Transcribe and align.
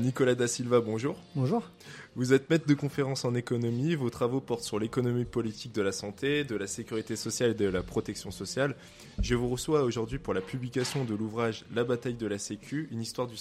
Nicolas 0.00 0.36
Da 0.36 0.46
Silva, 0.46 0.80
bonjour. 0.80 1.16
Bonjour. 1.34 1.68
Vous 2.14 2.32
êtes 2.32 2.48
maître 2.50 2.68
de 2.68 2.74
conférence 2.74 3.24
en 3.24 3.34
économie. 3.34 3.96
Vos 3.96 4.10
travaux 4.10 4.40
portent 4.40 4.62
sur 4.62 4.78
l'économie 4.78 5.24
politique 5.24 5.74
de 5.74 5.82
la 5.82 5.90
santé, 5.90 6.44
de 6.44 6.54
la 6.54 6.68
sécurité 6.68 7.16
sociale 7.16 7.50
et 7.50 7.54
de 7.54 7.68
la 7.68 7.82
protection 7.82 8.30
sociale. 8.30 8.76
Je 9.20 9.34
vous 9.34 9.48
reçois 9.48 9.82
aujourd'hui 9.82 10.18
pour 10.18 10.34
la 10.34 10.40
publication 10.40 11.04
de 11.04 11.16
l'ouvrage 11.16 11.64
La 11.74 11.82
bataille 11.82 12.14
de 12.14 12.28
la 12.28 12.38
Sécu, 12.38 12.88
une 12.92 13.00
histoire 13.00 13.26
du, 13.26 13.36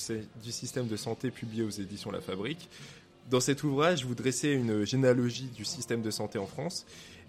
système 0.51 0.87
de 0.87 0.95
santé 0.95 1.29
publié 1.29 1.61
aux 1.61 1.69
éditions 1.69 2.09
La 2.09 2.21
Fabrique. 2.21 2.69
Dans 3.29 3.39
cet 3.39 3.63
ouvrage, 3.63 4.03
vous 4.03 4.15
dressez 4.15 4.49
une 4.49 4.83
généalogie 4.83 5.51
du 5.55 5.63
système 5.63 6.01
de 6.01 6.09
santé 6.09 6.39
en 6.39 6.47
France 6.47 6.87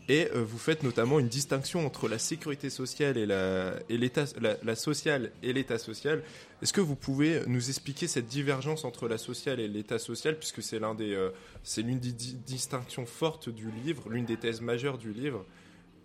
et 0.09 0.31
euh, 0.35 0.43
vous 0.43 0.59
faites 0.59 0.83
notamment 0.83 1.19
une 1.19 1.29
distinction 1.29 1.85
entre 1.87 2.09
la 2.09 2.19
sécurité 2.19 2.71
sociale 2.71 3.19
et 3.19 3.27
la, 3.27 3.75
et 3.89 3.99
l'état, 3.99 4.25
la, 4.41 4.75
sociale 4.75 5.31
et 5.43 5.53
l'état 5.53 5.79
social. 5.79 6.23
Est-ce 6.63 6.73
que 6.73 6.81
vous 6.81 6.97
pouvez 6.97 7.43
nous 7.47 7.69
expliquer 7.69 8.09
cette 8.09 8.27
divergence 8.27 8.85
entre 8.85 9.07
la 9.07 9.19
sociale 9.19 9.61
et 9.61 9.69
l'état 9.69 9.99
social, 9.99 10.39
puisque 10.39 10.63
c'est 10.63 10.79
l'un 10.79 10.95
des, 10.95 11.13
euh, 11.13 11.31
c'est 11.63 11.83
l'une 11.83 11.99
des 11.99 12.13
distinctions 12.13 13.05
fortes 13.05 13.51
du 13.51 13.71
livre, 13.85 14.09
l'une 14.09 14.25
des 14.25 14.39
thèses 14.39 14.63
majeures 14.63 14.99
du 14.99 15.13
livre. 15.13 15.45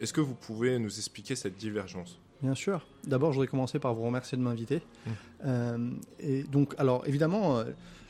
Est-ce 0.02 0.12
que 0.12 0.22
vous 0.22 0.35
pouvez 0.35 0.77
nous 0.80 0.98
expliquer 0.98 1.35
cette 1.35 1.55
divergence? 1.55 2.20
Bien 2.41 2.55
sûr. 2.55 2.85
D'abord, 3.05 3.32
je 3.32 3.38
voudrais 3.38 3.48
commencer 3.48 3.80
par 3.80 3.94
vous 3.94 4.04
remercier 4.04 4.38
de 4.38 4.44
m'inviter. 4.44 4.82
Mmh. 5.05 5.12
Euh, 5.46 5.90
et 6.20 6.44
donc, 6.44 6.74
alors 6.77 7.08
évidemment, 7.08 7.63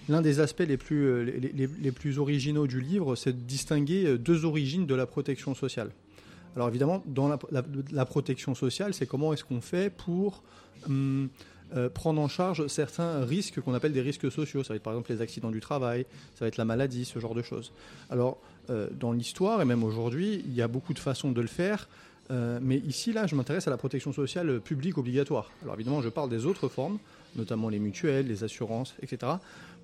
L'un 0.10 0.22
des 0.22 0.40
aspects 0.40 0.64
les 0.68 0.78
plus, 0.78 1.06
euh, 1.06 1.24
les, 1.54 1.92
plus 1.92 2.20
originaux 2.20 2.68
du 2.68 2.82
livre, 2.82 3.16
c'est 3.16 3.32
de 3.32 3.42
distinguer 3.48 4.06
euh, 4.06 4.18
deux 4.18 4.44
origines 4.44 4.86
de 4.86 4.96
la 4.96 5.06
protection 5.06 5.56
sociale. 5.56 5.92
Alors 6.56 6.68
évidemment, 6.68 7.02
dans 7.06 7.30
la, 7.30 8.06
protection 8.06 8.54
sociale, 8.54 8.94
c'est 8.94 9.08
comment 9.08 9.34
est-ce 9.34 9.44
qu'on 9.44 9.62
fait 9.62 9.90
pour 9.90 10.44
hum, 10.86 11.30
euh, 11.76 11.90
prendre 11.90 12.22
en 12.22 12.28
charge 12.28 12.68
certains 12.68 13.26
risques 13.26 13.60
qu'on 13.62 13.74
appelle 13.74 13.94
des 13.94 14.02
risques 14.02 14.32
sociaux. 14.32 14.64
Ça 14.64 14.70
va 14.74 14.76
être 14.76 14.84
par 14.84 14.94
exemple 14.94 15.12
les 15.12 15.22
accidents 15.22 15.50
du 15.50 15.62
travail, 15.62 16.06
ça 16.36 16.46
va 16.46 16.48
être 16.48 16.58
la 16.58 16.66
maladie, 16.66 17.06
ce 17.06 17.18
genre 17.20 17.34
de 17.34 17.42
choses. 17.42 17.72
Alors 18.10 18.38
dans 18.98 19.12
l'histoire 19.12 19.62
et 19.62 19.66
même 19.66 19.84
aujourd'hui, 19.84 20.42
il 20.48 20.54
y 20.54 20.62
a 20.62 20.70
beaucoup 20.70 20.94
de 20.94 21.00
façons 21.00 21.34
de 21.34 21.42
le 21.42 21.48
faire. 21.48 21.90
mais 22.30 22.78
ici, 22.78 23.12
là, 23.12 23.28
je 23.28 23.36
m'intéresse 23.36 23.68
à 23.68 23.72
la 23.72 23.76
protection 23.76 24.14
sociale 24.14 24.62
publique 24.62 24.98
obligatoire. 24.98 25.52
Alors 25.64 25.76
évidemment, 25.76 26.02
je 26.02 26.08
parle 26.08 26.30
des 26.30 26.46
autres 26.46 26.70
formes, 26.70 26.98
notamment 27.36 27.68
les 27.68 27.80
mutuelles, 27.80 28.28
les 28.28 28.46
assurances, 28.46 28.96
etc. 29.02 29.34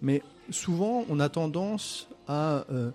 Mais 0.02 0.22
souvent, 0.50 1.06
on 1.10 1.20
a 1.20 1.30
tendance 1.30 2.08
à 2.28 2.66
euh, 2.72 2.92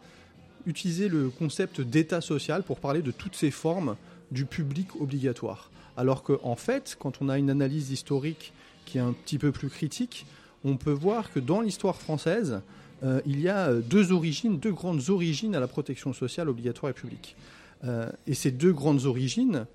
utiliser 0.67 1.09
le 1.09 1.31
concept 1.31 1.81
d'état 1.81 2.21
social 2.21 2.63
pour 2.63 2.79
parler 2.79 3.03
de 3.03 3.11
toutes 3.11 3.37
ces 3.37 3.51
formes 3.51 3.97
du 4.31 4.47
public 4.47 4.89
obligatoire. 5.01 5.71
Alors 5.97 6.23
qu'en 6.23 6.39
en 6.43 6.57
fait, 6.57 6.97
quand 6.99 7.21
on 7.21 7.29
a 7.29 7.39
une 7.39 7.51
analyse 7.51 7.91
historique 7.91 8.53
qui 8.85 8.99
est 8.99 9.03
un 9.03 9.13
petit 9.13 9.39
peu 9.39 9.53
plus 9.53 9.69
critique, 9.69 10.27
on 10.65 10.77
peut 10.77 10.93
voir 10.93 11.33
que 11.33 11.41
dans 11.41 11.61
l'histoire 11.61 11.97
française, 11.97 12.63
euh, 13.03 13.21
il 13.27 13.41
y 13.41 13.49
a 13.49 13.73
deux 13.75 14.13
origines, 14.13 14.59
deux 14.59 14.73
grandes 14.73 15.11
origines 15.11 15.55
à 15.55 15.61
la 15.61 15.69
protection 15.69 16.13
sociale 16.13 16.49
obligatoire 16.49 16.91
et 16.91 16.95
publique. 16.95 17.37
Euh, 17.85 18.11
et 18.27 18.35
ces 18.35 18.51
deux 18.51 18.73
grandes 18.73 19.05
origines, 19.05 19.67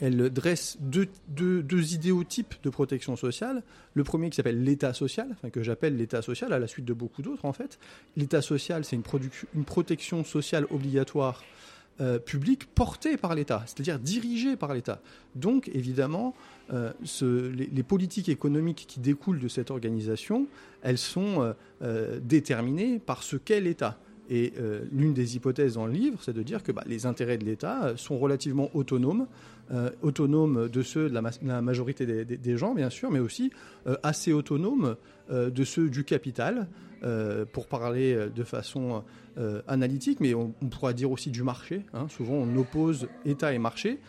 elle 0.00 0.30
dresse 0.30 0.78
deux, 0.80 1.94
idéotypes 1.94 2.54
de 2.62 2.70
protection 2.70 3.16
sociale. 3.16 3.62
Le 3.94 4.04
premier 4.04 4.30
qui 4.30 4.36
s'appelle 4.36 4.64
l'État 4.64 4.94
social, 4.94 5.36
que 5.52 5.62
j'appelle 5.62 5.96
l'État 5.96 6.22
social 6.22 6.52
à 6.52 6.58
la 6.58 6.66
suite 6.66 6.86
de 6.86 6.94
beaucoup 6.94 7.22
d'autres 7.22 7.44
en 7.44 7.52
fait. 7.52 7.78
L'État 8.16 8.42
social, 8.42 8.84
c'est 8.84 8.96
une, 8.96 9.02
une, 9.54 9.64
protection 9.64 10.24
sociale 10.24 10.66
obligatoire 10.70 11.42
euh, 12.00 12.18
publique 12.18 12.64
portée 12.74 13.18
par 13.18 13.34
l'État, 13.34 13.62
c'est-à-dire 13.66 13.98
dirigée 13.98 14.56
par 14.56 14.72
l'État. 14.72 15.02
Donc 15.34 15.70
évidemment, 15.74 16.34
euh, 16.72 16.92
les, 17.20 17.82
politiques 17.82 18.30
économiques 18.30 18.86
qui 18.88 19.00
découlent 19.00 19.38
de 19.38 19.48
cette 19.48 19.70
organisation, 19.70 20.46
elles 20.82 20.96
sont 20.96 21.54
euh, 21.82 22.18
déterminées 22.22 23.00
par 23.00 23.22
ce 23.22 23.36
qu'est 23.36 23.60
l'État. 23.60 23.98
Et 24.30 24.52
euh, 24.58 24.84
l'une 24.92 25.12
des 25.12 25.34
hypothèses 25.34 25.74
dans 25.74 25.86
le 25.86 25.92
livre, 25.92 26.18
c'est 26.22 26.32
de 26.32 26.42
dire 26.42 26.62
que 26.62 26.70
bah, 26.70 26.84
les 26.86 27.04
intérêts 27.04 27.36
de 27.36 27.44
l'État 27.44 27.84
euh, 27.84 27.96
sont 27.96 28.16
relativement 28.16 28.70
autonomes, 28.74 29.26
euh, 29.72 29.90
autonomes 30.02 30.68
de 30.68 30.82
ceux 30.82 31.08
de 31.10 31.14
la, 31.14 31.60
majorité 31.60 32.06
des, 32.06 32.56
gens, 32.56 32.72
bien 32.72 32.90
sûr, 32.90 33.10
mais 33.10 33.18
aussi 33.18 33.50
assez 34.02 34.32
autonomes 34.32 34.96
de 35.30 35.64
ceux 35.64 35.88
du 35.88 36.04
capital, 36.04 36.68
pour 37.52 37.66
parler 37.66 38.28
de 38.34 38.44
façon 38.44 39.04
analytique, 39.68 40.18
mais 40.20 40.34
on, 40.34 40.50
pourra 40.70 40.92
dire 40.92 41.10
aussi 41.10 41.30
du 41.30 41.42
marché. 41.42 41.82
Hein. 41.94 42.06
Souvent, 42.08 42.34
on 42.34 42.56
oppose 42.56 43.08
État 43.24 43.52
et 43.54 43.58
marché. 43.58 44.00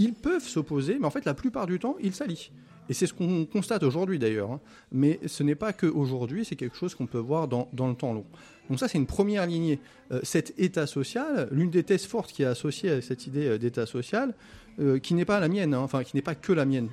Ils 0.00 0.14
peuvent 0.14 0.42
s'opposer, 0.42 0.96
mais 0.98 1.06
en 1.06 1.10
fait, 1.10 1.26
la 1.26 1.34
plupart 1.34 1.66
du 1.66 1.78
temps, 1.78 1.96
ils 2.00 2.14
s'allient. 2.14 2.50
Et 2.88 2.94
c'est 2.94 3.06
ce 3.06 3.12
qu'on 3.12 3.44
constate 3.44 3.82
aujourd'hui 3.82 4.18
d'ailleurs. 4.18 4.50
Hein. 4.50 4.60
Mais 4.92 5.20
ce 5.26 5.42
n'est 5.42 5.54
pas 5.54 5.74
qu'aujourd'hui, 5.74 6.46
c'est 6.46 6.56
quelque 6.56 6.76
chose 6.76 6.94
qu'on 6.94 7.06
peut 7.06 7.18
voir 7.18 7.48
dans, 7.48 7.68
dans, 7.74 7.86
le 7.86 7.94
temps 7.94 8.14
long. 8.14 8.24
Donc 8.70 8.80
ça, 8.80 8.88
c'est 8.88 8.96
une 8.96 9.06
première 9.06 9.46
lignée. 9.46 9.78
Euh, 10.10 10.20
cet 10.22 10.58
état 10.58 10.86
social, 10.86 11.48
l'une 11.52 11.70
des 11.70 11.82
thèses 11.82 12.06
fortes 12.06 12.32
qui 12.32 12.42
est 12.42 12.46
associée 12.46 12.90
à 12.90 13.02
cette 13.02 13.26
idée 13.26 13.46
euh, 13.46 13.58
d'état 13.58 13.84
social, 13.84 14.34
euh, 14.80 14.98
qui 14.98 15.12
n'est 15.12 15.26
pas 15.26 15.38
la 15.38 15.48
mienne, 15.48 15.74
hein, 15.74 15.80
enfin 15.80 16.02
qui 16.02 16.16
n'est 16.16 16.22
pas 16.22 16.34
que 16.34 16.52
la 16.52 16.64
mienne, 16.64 16.88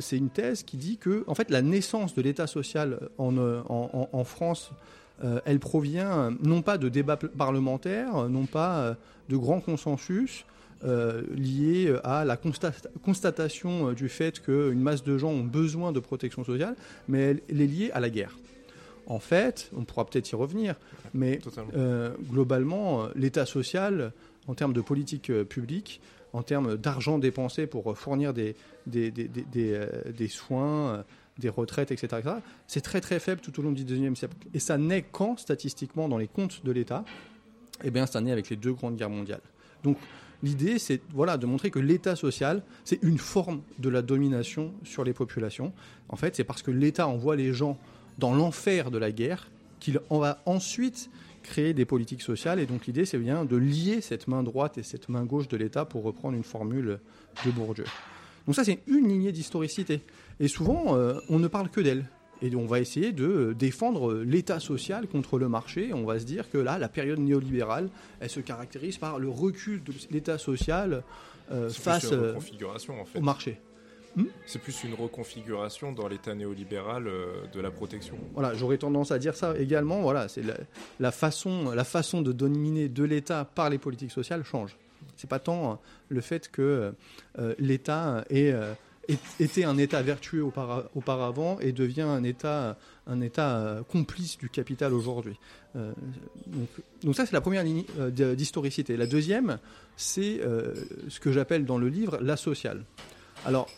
c'est 0.00 0.16
une 0.16 0.30
thèse 0.30 0.64
qui 0.64 0.76
dit 0.76 0.96
que, 0.96 1.22
en 1.28 1.36
fait, 1.36 1.48
la 1.48 1.62
naissance 1.62 2.16
de 2.16 2.22
l'état 2.22 2.48
social 2.48 2.98
en, 3.16 3.38
en, 3.38 4.08
en 4.12 4.24
France, 4.24 4.72
elle 5.44 5.60
provient 5.60 6.36
non 6.42 6.62
pas 6.62 6.78
de 6.78 6.88
débats 6.88 7.16
parlementaires, 7.16 8.28
non 8.28 8.46
pas 8.46 8.96
de 9.28 9.36
grands 9.36 9.60
consensus, 9.60 10.44
euh, 10.84 11.22
liée 11.34 11.94
à 12.02 12.24
la 12.24 12.36
constatation 12.36 13.90
euh, 13.90 13.94
du 13.94 14.08
fait 14.08 14.40
qu'une 14.40 14.80
masse 14.80 15.04
de 15.04 15.16
gens 15.16 15.30
ont 15.30 15.44
besoin 15.44 15.92
de 15.92 16.00
protection 16.00 16.44
sociale, 16.44 16.74
mais 17.06 17.40
elle, 17.48 17.60
est 17.60 17.66
liée 17.66 17.90
à 17.92 18.00
la 18.00 18.10
guerre. 18.10 18.36
En 19.06 19.20
fait, 19.20 19.70
on 19.76 19.84
pourra 19.84 20.04
peut-être 20.06 20.30
y 20.32 20.34
revenir, 20.34 20.74
mais 21.14 21.40
euh, 21.76 22.12
globalement, 22.30 23.06
l'État 23.14 23.46
social, 23.46 24.12
en 24.48 24.54
termes 24.54 24.72
de 24.72 24.80
politique 24.80 25.32
publique, 25.44 26.00
en 26.32 26.42
termes 26.42 26.76
d'argent 26.76 27.18
dépensé 27.18 27.66
pour 27.66 27.96
fournir 27.96 28.32
des, 28.34 28.56
des, 28.86 29.10
des, 29.10 29.28
des, 29.28 30.28
soins, 30.28 31.04
des 31.38 31.48
retraites, 31.48 31.92
etc., 31.92 32.22
c'est 32.66 32.80
très 32.80 33.00
très 33.00 33.20
faible 33.20 33.40
tout 33.40 33.58
au 33.60 33.62
long 33.62 33.72
du 33.72 33.84
XIXe 33.84 34.18
siècle. 34.18 34.34
Et 34.54 34.58
ça 34.58 34.78
naît 34.78 35.04
quand, 35.12 35.38
statistiquement, 35.38 36.08
dans 36.08 36.18
les 36.18 36.28
comptes 36.28 36.64
de 36.64 36.72
l'État? 36.72 37.04
Eh 37.84 37.90
bien, 37.90 38.06
ça 38.06 38.20
naît 38.20 38.32
avec 38.32 38.50
les 38.50 38.56
deux 38.56 38.72
grandes 38.72 38.96
guerres 38.96 39.10
mondiales. 39.10 39.42
Donc, 39.84 39.96
L'idée, 40.42 40.78
c'est 40.78 41.00
voilà, 41.12 41.36
de 41.36 41.46
montrer 41.46 41.70
que 41.70 41.78
l'État 41.78 42.16
social, 42.16 42.62
c'est 42.84 43.02
une 43.02 43.18
forme 43.18 43.62
de 43.78 43.88
la 43.88 44.02
domination 44.02 44.72
sur 44.82 45.04
les 45.04 45.12
populations. 45.12 45.72
En 46.08 46.16
fait, 46.16 46.34
c'est 46.34 46.44
parce 46.44 46.62
que 46.62 46.70
l'État 46.70 47.06
envoie 47.06 47.36
les 47.36 47.52
gens 47.52 47.78
dans 48.18 48.34
l'enfer 48.34 48.90
de 48.90 48.98
la 48.98 49.12
guerre 49.12 49.50
qu'il 49.78 50.00
va 50.10 50.42
ensuite 50.46 51.10
créer 51.42 51.74
des 51.74 51.84
politiques 51.84 52.22
sociales. 52.22 52.58
Et 52.58 52.66
donc 52.66 52.86
l'idée, 52.86 53.04
c'est 53.04 53.18
bien 53.18 53.44
de 53.44 53.56
lier 53.56 54.00
cette 54.00 54.28
main 54.28 54.42
droite 54.42 54.78
et 54.78 54.82
cette 54.82 55.08
main 55.08 55.24
gauche 55.24 55.48
de 55.48 55.56
l'État 55.56 55.84
pour 55.84 56.02
reprendre 56.02 56.36
une 56.36 56.44
formule 56.44 56.98
de 57.44 57.50
Bourdieu. 57.50 57.84
Donc 58.46 58.56
ça, 58.56 58.64
c'est 58.64 58.80
une 58.86 59.08
lignée 59.08 59.32
d'historicité. 59.32 60.00
Et 60.40 60.48
souvent, 60.48 60.96
euh, 60.96 61.14
on 61.28 61.38
ne 61.38 61.48
parle 61.48 61.68
que 61.68 61.80
d'elle. 61.80 62.04
Et 62.42 62.54
on 62.56 62.66
va 62.66 62.80
essayer 62.80 63.12
de 63.12 63.24
euh, 63.24 63.54
défendre 63.54 64.10
euh, 64.10 64.24
l'État 64.24 64.58
social 64.58 65.06
contre 65.06 65.38
le 65.38 65.48
marché. 65.48 65.92
On 65.94 66.04
va 66.04 66.18
se 66.18 66.24
dire 66.24 66.50
que 66.50 66.58
là, 66.58 66.76
la 66.76 66.88
période 66.88 67.20
néolibérale, 67.20 67.88
elle 68.20 68.30
se 68.30 68.40
caractérise 68.40 68.98
par 68.98 69.20
le 69.20 69.28
recul 69.28 69.82
de 69.84 69.92
l'État 70.10 70.38
social 70.38 71.04
euh, 71.52 71.70
face 71.70 72.12
au 72.12 73.20
marché. 73.20 73.58
Hmm 74.16 74.26
c'est 74.44 74.58
plus 74.58 74.84
une 74.84 74.92
reconfiguration 74.92 75.92
dans 75.92 76.06
l'état 76.06 76.34
néolibéral 76.34 77.08
de 77.50 77.60
la 77.60 77.70
protection. 77.70 78.14
Voilà, 78.34 78.52
j'aurais 78.52 78.76
tendance 78.76 79.10
à 79.10 79.18
dire 79.18 79.34
ça 79.34 79.56
également. 79.56 80.02
Voilà, 80.02 80.28
c'est 80.28 80.42
la, 81.00 81.12
façon, 81.12 81.70
la 81.70 81.84
façon 81.84 82.20
de 82.20 82.30
dominer 82.30 82.90
de 82.90 83.04
l'État 83.04 83.46
par 83.46 83.70
les 83.70 83.78
politiques 83.78 84.10
sociales 84.10 84.44
change. 84.44 84.76
C'est 85.16 85.30
pas 85.30 85.38
tant 85.38 85.80
le 86.10 86.20
fait 86.20 86.50
que 86.50 86.92
l'État 87.58 88.26
est 88.28 88.54
était 89.40 89.64
un 89.64 89.78
État 89.78 90.02
vertueux 90.02 90.44
auparavant 90.44 91.58
et 91.60 91.72
devient 91.72 92.02
un 92.02 92.22
État, 92.22 92.76
un 93.06 93.20
état 93.20 93.58
euh, 93.58 93.82
complice 93.82 94.38
du 94.38 94.48
capital 94.48 94.94
aujourd'hui. 94.94 95.38
Euh, 95.76 95.92
donc, 97.02 97.16
ça, 97.16 97.26
c'est 97.26 97.32
la 97.32 97.40
première 97.40 97.64
ligne 97.64 97.84
euh, 97.98 98.34
d'historicité. 98.34 98.96
La 98.96 99.06
deuxième, 99.06 99.58
c'est 99.96 100.40
ce 101.08 101.20
que 101.20 101.32
j'appelle 101.32 101.64
dans 101.64 101.78
le 101.78 101.88
livre 101.88 102.18
la 102.20 102.36
sociale. 102.36 102.84
Alors, 103.44 103.68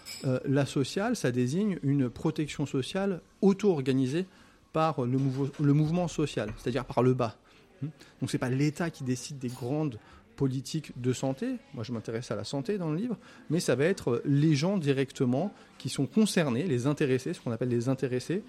la 0.45 0.67
sociale, 0.67 1.17
ça 1.17 1.31
désigne 1.33 1.79
une 1.83 2.11
protection 2.11 2.67
sociale 2.67 3.21
auto-organisée 3.41 4.27
par 4.73 5.05
le, 5.05 5.19
le, 5.61 5.73
mouvement 5.73 6.09
social, 6.09 6.53
c'est-à-dire 6.59 6.85
par 6.85 7.03
le 7.03 7.15
bas. 7.15 7.37
Donc, 7.83 8.31
c'est 8.31 8.39
pas 8.39 8.51
l'État 8.51 8.91
qui 8.91 9.05
décide 9.05 9.39
des 9.39 9.49
grandes 9.49 9.99
politique 10.37 10.93
de 11.01 11.13
santé. 11.13 11.57
Moi, 11.75 11.85
je 11.85 11.93
m'intéresse 11.93 12.31
à 12.31 12.37
la 12.37 12.45
santé 12.45 12.79
dans 12.79 12.91
le 12.91 12.97
livre, 12.97 13.17
mais 13.51 13.61
ça 13.61 13.75
va 13.75 13.85
être 13.85 14.23
les 14.25 14.55
gens 14.55 14.79
directement 14.79 15.53
qui 15.79 15.89
sont 15.89 16.07
concernés, 16.07 16.65
les 16.65 16.87
intéressés, 16.87 17.35
ce 17.35 17.41
qu'on 17.41 17.53
appelle 17.53 17.69
les 17.69 17.89
intéressés, 17.89 18.43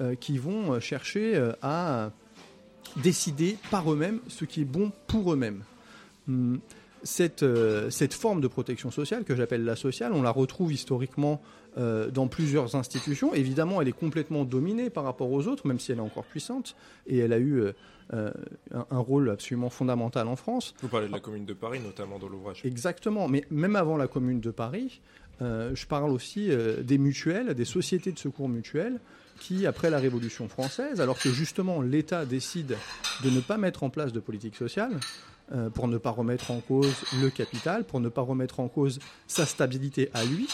euh, 0.00 0.14
qui 0.14 0.38
vont 0.38 0.78
chercher 0.80 1.36
euh, 1.36 1.52
à 1.62 2.10
décider 2.96 3.56
par 3.70 3.92
eux-mêmes 3.92 4.20
ce 4.28 4.44
qui 4.44 4.62
est 4.62 4.66
bon 4.66 4.92
pour 5.06 5.32
eux-mêmes. 5.32 5.64
Hum, 6.28 6.60
cette, 7.02 7.44
cette 7.90 8.14
forme 8.14 8.40
de 8.40 8.48
protection 8.48 8.90
sociale 8.90 9.24
que 9.24 9.34
j'appelle 9.34 9.64
la 9.64 9.76
sociale, 9.76 10.12
on 10.12 10.22
la 10.22 10.30
retrouve 10.30 10.72
historiquement 10.72 11.40
dans 11.76 12.28
plusieurs 12.28 12.76
institutions. 12.76 13.32
Évidemment, 13.34 13.80
elle 13.80 13.88
est 13.88 13.98
complètement 13.98 14.44
dominée 14.44 14.90
par 14.90 15.04
rapport 15.04 15.30
aux 15.30 15.46
autres, 15.48 15.66
même 15.66 15.80
si 15.80 15.90
elle 15.90 15.98
est 15.98 16.02
encore 16.02 16.24
puissante, 16.24 16.76
et 17.06 17.18
elle 17.18 17.32
a 17.32 17.38
eu 17.38 17.64
un, 18.12 18.32
un, 18.90 18.98
rôle 18.98 19.30
absolument 19.30 19.70
fondamental 19.70 20.28
en 20.28 20.36
France. 20.36 20.74
Vous 20.82 20.88
parlez 20.88 21.06
de 21.06 21.12
la 21.12 21.20
Commune 21.20 21.46
de 21.46 21.54
Paris, 21.54 21.80
notamment 21.80 22.18
dans 22.18 22.28
l'ouvrage. 22.28 22.60
Exactement, 22.64 23.26
mais 23.26 23.44
même 23.50 23.76
avant 23.76 23.96
la 23.96 24.06
Commune 24.06 24.40
de 24.40 24.50
Paris, 24.50 25.00
je 25.40 25.86
parle 25.86 26.10
aussi 26.10 26.50
des 26.82 26.98
mutuelles, 26.98 27.54
des 27.54 27.64
sociétés 27.64 28.12
de 28.12 28.18
secours 28.18 28.48
mutuels, 28.48 29.00
qui, 29.42 29.66
après 29.66 29.90
la 29.90 29.98
Révolution 29.98 30.48
française, 30.48 31.00
alors 31.00 31.18
que 31.18 31.30
justement 31.30 31.82
l'État 31.82 32.24
décide 32.24 32.76
de 33.24 33.30
ne 33.30 33.40
pas 33.40 33.56
mettre 33.56 33.82
en 33.82 33.90
place 33.90 34.12
de 34.12 34.20
politique 34.20 34.54
sociale, 34.56 34.92
euh, 35.54 35.68
pour 35.68 35.86
ne 35.86 35.98
pas 35.98 36.10
remettre 36.10 36.50
en 36.50 36.60
cause 36.60 36.94
le 37.20 37.28
capital, 37.28 37.84
pour 37.84 38.00
ne 38.00 38.08
pas 38.08 38.22
remettre 38.22 38.60
en 38.60 38.68
cause 38.68 39.00
sa 39.26 39.44
stabilité 39.44 40.08
à 40.14 40.24
lui, 40.24 40.48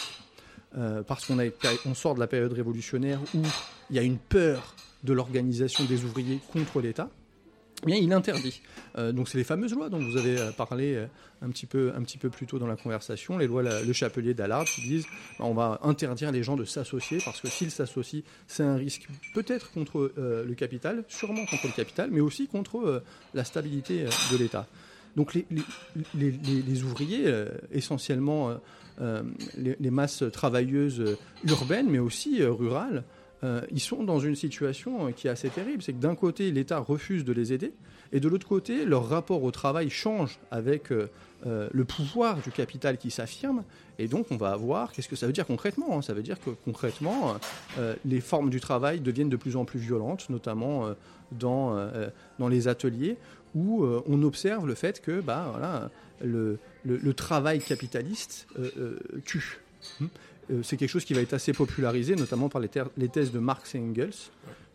euh, 0.77 1.03
parce 1.03 1.25
qu'on 1.25 1.37
on 1.85 1.93
sort 1.93 2.15
de 2.15 2.19
la 2.19 2.27
période 2.27 2.51
révolutionnaire 2.51 3.21
où 3.33 3.41
il 3.89 3.95
y 3.95 3.99
a 3.99 4.01
une 4.01 4.17
peur 4.17 4.75
de 5.05 5.13
l'organisation 5.13 5.85
des 5.85 6.03
ouvriers 6.03 6.41
contre 6.51 6.81
l'État, 6.81 7.09
bien, 7.85 7.95
il 7.95 8.11
interdit. 8.11 8.61
Euh, 8.97 9.13
donc 9.13 9.29
c'est 9.29 9.37
les 9.37 9.45
fameuses 9.45 9.73
lois 9.73 9.87
dont 9.87 9.99
vous 9.99 10.17
avez 10.17 10.35
parlé 10.57 11.01
un, 11.41 11.49
petit 11.49 11.65
peu, 11.65 11.93
un 11.95 12.01
petit 12.01 12.17
peu 12.17 12.29
plus 12.29 12.45
tôt 12.45 12.59
dans 12.59 12.67
la 12.67 12.75
conversation, 12.75 13.37
les 13.37 13.47
lois 13.47 13.63
Le 13.63 13.93
Chapelier 13.93 14.33
d'Allard 14.33 14.65
qui 14.65 14.81
disent 14.81 15.05
bah, 15.39 15.45
on 15.45 15.53
va 15.53 15.79
interdire 15.83 16.33
les 16.33 16.43
gens 16.43 16.57
de 16.57 16.65
s'associer 16.65 17.19
parce 17.23 17.39
que 17.39 17.47
s'ils 17.47 17.71
s'associent, 17.71 18.23
c'est 18.47 18.63
un 18.63 18.75
risque 18.75 19.07
peut-être 19.33 19.71
contre 19.71 20.11
le 20.17 20.53
capital, 20.55 21.05
sûrement 21.07 21.45
contre 21.45 21.67
le 21.67 21.73
capital, 21.73 22.09
mais 22.11 22.19
aussi 22.19 22.47
contre 22.47 23.01
la 23.33 23.45
stabilité 23.45 24.03
de 24.03 24.37
l'État. 24.37 24.67
Donc 25.15 25.33
les, 25.33 26.83
ouvriers, 26.83 27.45
essentiellement 27.71 28.51
les, 29.57 29.91
masses 29.91 30.23
travailleuses 30.31 31.17
urbaines, 31.45 31.89
mais 31.89 31.99
aussi 31.99 32.43
rurales, 32.43 33.03
euh, 33.43 33.61
ils 33.71 33.79
sont 33.79 34.03
dans 34.03 34.19
une 34.19 34.35
situation 34.35 35.07
euh, 35.07 35.11
qui 35.11 35.27
est 35.27 35.29
assez 35.29 35.49
terrible. 35.49 35.81
C'est 35.81 35.93
que 35.93 35.99
d'un 35.99 36.15
côté, 36.15 36.51
l'État 36.51 36.79
refuse 36.79 37.23
de 37.23 37.31
les 37.31 37.53
aider, 37.53 37.73
et 38.11 38.19
de 38.19 38.27
l'autre 38.27 38.47
côté, 38.47 38.85
leur 38.85 39.07
rapport 39.07 39.43
au 39.43 39.51
travail 39.51 39.89
change 39.89 40.39
avec 40.51 40.91
euh, 40.91 41.07
le 41.45 41.85
pouvoir 41.85 42.41
du 42.41 42.51
capital 42.51 42.97
qui 42.97 43.11
s'affirme. 43.11 43.63
Et 43.97 44.07
donc, 44.07 44.27
on 44.31 44.35
va 44.35 44.51
avoir, 44.51 44.91
qu'est-ce 44.91 45.07
que 45.07 45.15
ça 45.15 45.25
veut 45.25 45.33
dire 45.33 45.45
concrètement 45.45 45.97
hein? 45.97 46.01
Ça 46.01 46.13
veut 46.13 46.23
dire 46.23 46.39
que 46.39 46.49
concrètement, 46.65 47.35
les 48.05 48.21
formes 48.21 48.49
du 48.49 48.59
travail 48.59 48.99
deviennent 48.99 49.29
de 49.29 49.35
plus 49.35 49.55
en 49.55 49.65
plus 49.65 49.79
violentes, 49.79 50.29
notamment 50.29 50.87
dans, 51.31 51.77
dans 52.39 52.47
les 52.47 52.67
ateliers, 52.69 53.17
où 53.55 53.85
on 54.07 54.23
observe 54.23 54.67
le 54.67 54.75
fait 54.75 55.01
que 55.01 55.21
bah, 55.21 55.89
le, 56.21 56.57
travail 57.13 57.59
capitaliste 57.59 58.47
tue. 59.25 59.59
Euh, 60.51 60.61
c'est 60.63 60.77
quelque 60.77 60.89
chose 60.89 61.05
qui 61.05 61.13
va 61.13 61.21
être 61.21 61.33
assez 61.33 61.53
popularisé, 61.53 62.15
notamment 62.15 62.49
par 62.49 62.61
les, 62.61 62.69
thèses 63.09 63.31
de 63.31 63.39
Marx 63.39 63.75
et 63.75 63.79
Engels, 63.79 64.13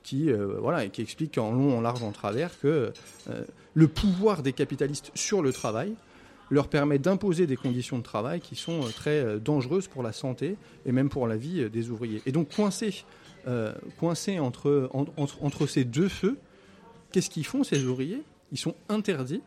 qui, 0.03 0.31
euh, 0.31 0.56
voilà, 0.61 0.85
expliquent 0.85 1.38
en 1.38 1.53
long, 1.53 1.79
en 1.79 1.81
large, 1.81 2.03
en 2.03 2.12
travers 2.12 2.59
que 2.61 2.93
euh, 3.31 3.44
le 3.75 3.88
pouvoir 3.88 4.43
des 4.43 4.53
capitalistes 4.53 5.11
sur 5.15 5.43
le 5.43 5.53
travail 5.53 5.94
leur 6.50 6.69
permet 6.69 6.99
d'imposer 6.99 7.47
des 7.47 7.56
conditions 7.56 7.99
de 7.99 8.03
travail 8.03 8.41
qui 8.41 8.55
sont 8.55 8.81
très 8.94 9.41
dangereuses 9.41 9.88
pour 9.88 10.03
la 10.03 10.12
santé 10.12 10.56
et 10.85 10.93
même 10.93 11.09
pour 11.09 11.27
la 11.27 11.37
vie 11.37 11.70
des 11.70 11.88
ouvriers. 11.88 12.20
Et 12.27 12.32
donc 12.32 12.55
coincés, 12.55 13.05
coincés 13.99 14.38
entre, 14.38 14.91
entre 14.93 15.67
ces 15.67 15.85
deux 15.85 16.11
feux, 16.11 16.37
qu'est-ce 17.11 17.31
qu'ils 17.31 17.47
font 17.47 17.65
ces 17.65 17.87
ouvriers? 17.87 18.23
Ils 18.55 18.59
sont 18.59 18.77
interdits, 18.89 19.43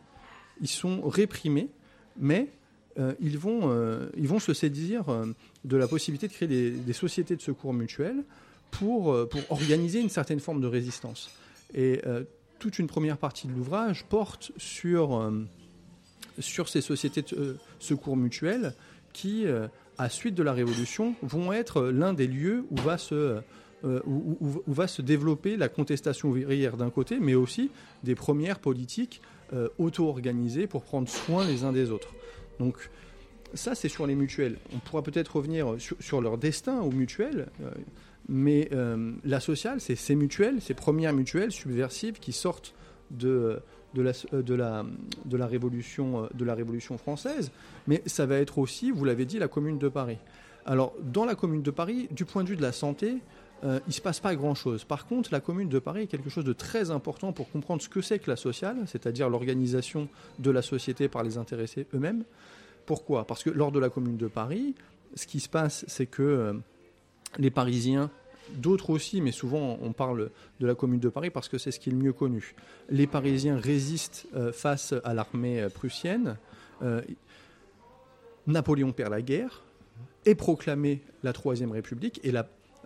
ils 0.60 0.68
sont 0.68 1.00
réprimés, 1.08 1.70
mais 2.18 2.50
euh, 2.98 3.14
ils, 3.20 3.38
vont, 3.38 3.60
euh, 3.64 4.10
ils 4.18 4.28
vont 4.28 4.38
se 4.38 4.52
saisir 4.52 5.08
euh, 5.08 5.24
de 5.64 5.76
la 5.78 5.88
possibilité 5.88 6.28
de 6.28 6.32
créer 6.34 6.48
des, 6.48 6.92
sociétés 6.92 7.34
de 7.34 7.40
secours 7.40 7.72
mutuels 7.72 8.22
pour, 8.70 9.16
pour 9.30 9.40
organiser 9.48 9.98
une 10.00 10.10
certaine 10.10 10.40
forme 10.40 10.60
de 10.60 10.66
résistance. 10.66 11.30
Et 11.72 12.02
toute 12.58 12.78
une 12.78 12.86
première 12.86 13.16
partie 13.16 13.46
de 13.46 13.52
l'ouvrage 13.52 14.04
porte 14.04 14.52
sur, 14.58 15.32
sur 16.38 16.68
ces 16.68 16.82
sociétés 16.82 17.22
de 17.22 17.56
secours 17.78 18.16
mutuels 18.16 18.74
qui, 19.14 19.46
à 19.96 20.08
suite 20.10 20.34
de 20.34 20.42
la 20.42 20.52
Révolution, 20.52 21.14
vont 21.22 21.50
être 21.50 21.84
l'un 21.84 22.12
des 22.12 22.26
lieux 22.26 22.66
où 22.70 22.76
va 22.76 22.98
se... 22.98 23.40
où, 23.84 24.36
où, 24.40 24.62
va 24.66 24.88
se 24.88 25.02
développer 25.02 25.56
la 25.56 25.68
contestation 25.68 26.30
ouvrière 26.30 26.76
d'un 26.76 26.90
côté, 26.90 27.18
mais 27.20 27.34
aussi 27.34 27.70
des 28.02 28.14
premières 28.14 28.58
politiques 28.58 29.22
auto-organisées 29.78 30.66
pour 30.66 30.82
prendre 30.82 31.08
soin 31.08 31.46
les 31.46 31.64
uns 31.64 31.72
des 31.72 31.90
autres. 31.90 32.12
Donc 32.58 32.90
ça, 33.54 33.74
c'est 33.74 33.88
sur 33.88 34.06
les 34.06 34.14
mutuelles. 34.14 34.58
On 34.74 34.78
pourra 34.78 35.02
peut-être 35.02 35.36
revenir 35.36 35.76
sur, 35.78 36.20
leur 36.20 36.38
destin 36.38 36.80
aux 36.80 36.90
mutuelles, 36.90 37.48
euh, 37.62 37.70
mais 38.28 38.68
euh, 38.72 39.12
la 39.24 39.40
sociale, 39.40 39.80
c'est 39.80 39.96
ces 39.96 40.14
mutuelles, 40.14 40.60
ces 40.60 40.74
premières 40.74 41.12
mutuelles 41.12 41.52
subversives 41.52 42.18
qui 42.18 42.32
sortent 42.32 42.74
de, 43.10 43.62
la 43.94 45.46
révolution, 45.46 46.28
de 46.34 46.44
la 46.44 46.54
Révolution 46.54 46.98
française, 46.98 47.50
mais 47.86 48.02
ça 48.04 48.26
va 48.26 48.36
être 48.36 48.58
aussi, 48.58 48.90
vous 48.90 49.04
l'avez 49.04 49.24
dit, 49.24 49.38
la 49.38 49.48
Commune 49.48 49.78
de 49.78 49.88
Paris. 49.88 50.18
Alors, 50.66 50.92
dans 51.00 51.24
la 51.24 51.34
Commune 51.34 51.62
de 51.62 51.70
Paris, 51.70 52.08
du 52.10 52.26
point 52.26 52.44
de 52.44 52.50
vue 52.50 52.56
de 52.56 52.62
la 52.62 52.72
santé, 52.72 53.16
euh, 53.64 53.80
il 53.86 53.88
ne 53.88 53.92
se 53.92 54.00
passe 54.00 54.20
pas 54.20 54.34
grand-chose. 54.36 54.84
Par 54.84 55.06
contre, 55.06 55.30
la 55.32 55.40
Commune 55.40 55.68
de 55.68 55.78
Paris 55.78 56.02
est 56.02 56.06
quelque 56.06 56.30
chose 56.30 56.44
de 56.44 56.52
très 56.52 56.90
important 56.90 57.32
pour 57.32 57.50
comprendre 57.50 57.82
ce 57.82 57.88
que 57.88 58.00
c'est 58.00 58.18
que 58.18 58.30
la 58.30 58.36
sociale, 58.36 58.76
c'est-à-dire 58.86 59.28
l'organisation 59.28 60.08
de 60.38 60.50
la 60.50 60.62
société 60.62 61.08
par 61.08 61.22
les 61.22 61.38
intéressés 61.38 61.86
eux-mêmes. 61.94 62.24
Pourquoi? 62.86 63.26
Parce 63.26 63.42
que 63.42 63.50
lors 63.50 63.72
de 63.72 63.78
la 63.78 63.90
Commune 63.90 64.16
de 64.16 64.28
Paris, 64.28 64.74
ce 65.14 65.26
qui 65.26 65.40
se 65.40 65.48
passe, 65.48 65.84
c'est 65.88 66.06
que 66.06 66.22
euh, 66.22 66.52
les 67.38 67.50
Parisiens, 67.50 68.10
d'autres 68.54 68.90
aussi, 68.90 69.20
mais 69.20 69.32
souvent 69.32 69.78
on 69.82 69.92
parle 69.92 70.30
de 70.60 70.66
la 70.66 70.74
Commune 70.74 71.00
de 71.00 71.08
Paris 71.08 71.30
parce 71.30 71.48
que 71.48 71.58
c'est 71.58 71.70
ce 71.70 71.80
qui 71.80 71.90
est 71.90 71.92
le 71.92 71.98
mieux 71.98 72.12
connu. 72.12 72.54
Les 72.88 73.06
Parisiens 73.06 73.58
résistent 73.58 74.26
euh, 74.34 74.52
face 74.52 74.94
à 75.04 75.14
l'armée 75.14 75.66
prussienne. 75.74 76.36
Napoléon 78.46 78.92
perd 78.92 79.10
la 79.10 79.20
guerre, 79.20 79.64
est 80.24 80.36
proclamé 80.36 81.02
la 81.22 81.32
Troisième 81.32 81.72
République 81.72 82.20
et 82.22 82.32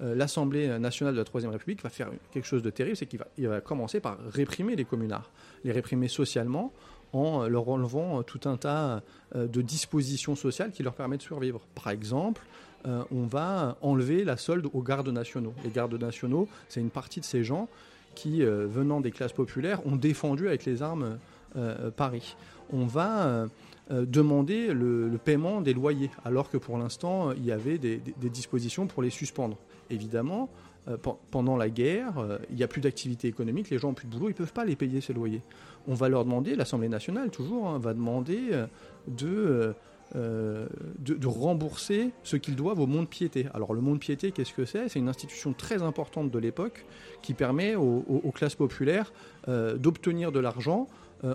l'Assemblée 0.02 0.78
nationale 0.78 1.14
de 1.14 1.18
la 1.18 1.24
Troisième 1.24 1.52
République 1.52 1.82
va 1.82 1.90
faire 1.90 2.10
quelque 2.32 2.46
chose 2.46 2.62
de 2.62 2.70
terrible, 2.70 2.96
c'est 2.96 3.06
qu'il 3.06 3.48
va, 3.48 3.60
commencer 3.60 4.00
par 4.00 4.18
réprimer 4.32 4.76
les 4.76 4.84
communards, 4.84 5.30
les 5.64 5.72
réprimer 5.72 6.08
socialement 6.08 6.72
en 7.12 7.46
leur 7.46 7.68
enlevant 7.68 8.20
euh, 8.20 8.22
tout 8.22 8.40
un 8.48 8.56
tas 8.56 9.02
euh, 9.34 9.46
de 9.46 9.62
dispositions 9.62 10.34
sociales 10.34 10.72
qui 10.72 10.82
leur 10.82 10.94
permettent 10.94 11.20
de 11.20 11.26
survivre. 11.26 11.60
Par 11.74 11.90
exemple, 11.90 12.42
euh, 12.86 13.04
on 13.12 13.26
va 13.26 13.76
enlever 13.82 14.24
la 14.24 14.36
solde 14.36 14.68
aux 14.72 14.82
gardes 14.82 15.08
nationaux. 15.08 15.54
Les 15.64 15.70
gardes 15.70 15.94
nationaux, 16.00 16.48
c'est 16.68 16.80
une 16.80 16.90
partie 16.90 17.20
de 17.20 17.24
ces 17.24 17.44
gens 17.44 17.68
qui, 18.14 18.42
venant 18.42 19.00
des 19.00 19.10
classes 19.10 19.32
populaires, 19.32 19.86
ont 19.86 19.96
défendu 19.96 20.46
avec 20.46 20.66
les 20.66 20.82
armes 20.82 21.16
Paris. 21.96 22.36
On 22.70 22.84
va 22.84 23.46
demander 23.88 24.74
le, 24.74 25.18
paiement 25.24 25.62
des 25.62 25.72
loyers, 25.72 26.10
alors 26.22 26.50
que 26.50 26.58
pour 26.58 26.76
l'instant, 26.76 27.32
il 27.32 27.46
y 27.46 27.52
avait 27.52 27.78
des, 27.78 28.02
dispositions 28.20 28.86
pour 28.86 29.02
les 29.02 29.08
suspendre. 29.08 29.56
Évidemment, 29.90 30.48
pendant 31.30 31.56
la 31.56 31.70
guerre, 31.70 32.14
il 32.50 32.56
n'y 32.56 32.62
a 32.62 32.68
plus 32.68 32.80
d'activité 32.80 33.28
économique, 33.28 33.70
les 33.70 33.78
gens 33.78 33.88
n'ont 33.88 33.94
plus 33.94 34.06
de 34.06 34.12
boulot, 34.12 34.28
ils 34.28 34.32
ne 34.32 34.36
peuvent 34.36 34.52
pas 34.52 34.64
les 34.64 34.74
payer 34.74 35.00
ces 35.00 35.12
loyers 35.12 35.42
on 35.88 35.94
va 35.94 36.08
leur 36.08 36.24
demander, 36.24 36.54
l'Assemblée 36.54 36.88
nationale 36.88 37.30
toujours, 37.30 37.68
hein, 37.68 37.78
va 37.78 37.94
demander 37.94 38.50
euh, 38.52 38.66
euh, 39.22 39.72
euh, 40.14 40.66
de, 40.98 41.26
rembourser 41.26 42.10
ce 42.22 42.36
qu'ils 42.36 42.56
doivent 42.56 42.80
au 42.80 42.86
monde 42.86 43.08
piété. 43.08 43.46
Alors 43.54 43.74
le 43.74 43.80
monde 43.80 43.98
piété, 43.98 44.32
qu'est-ce 44.32 44.52
que 44.52 44.64
c'est? 44.64 44.88
C'est 44.88 44.98
une 44.98 45.08
institution 45.08 45.52
très 45.52 45.82
importante 45.82 46.30
de 46.30 46.38
l'époque 46.38 46.84
qui 47.22 47.34
permet 47.34 47.74
aux, 47.74 48.32
classes 48.34 48.54
populaires 48.54 49.12
d'obtenir 49.46 50.32
de 50.32 50.40
l'argent 50.40 50.88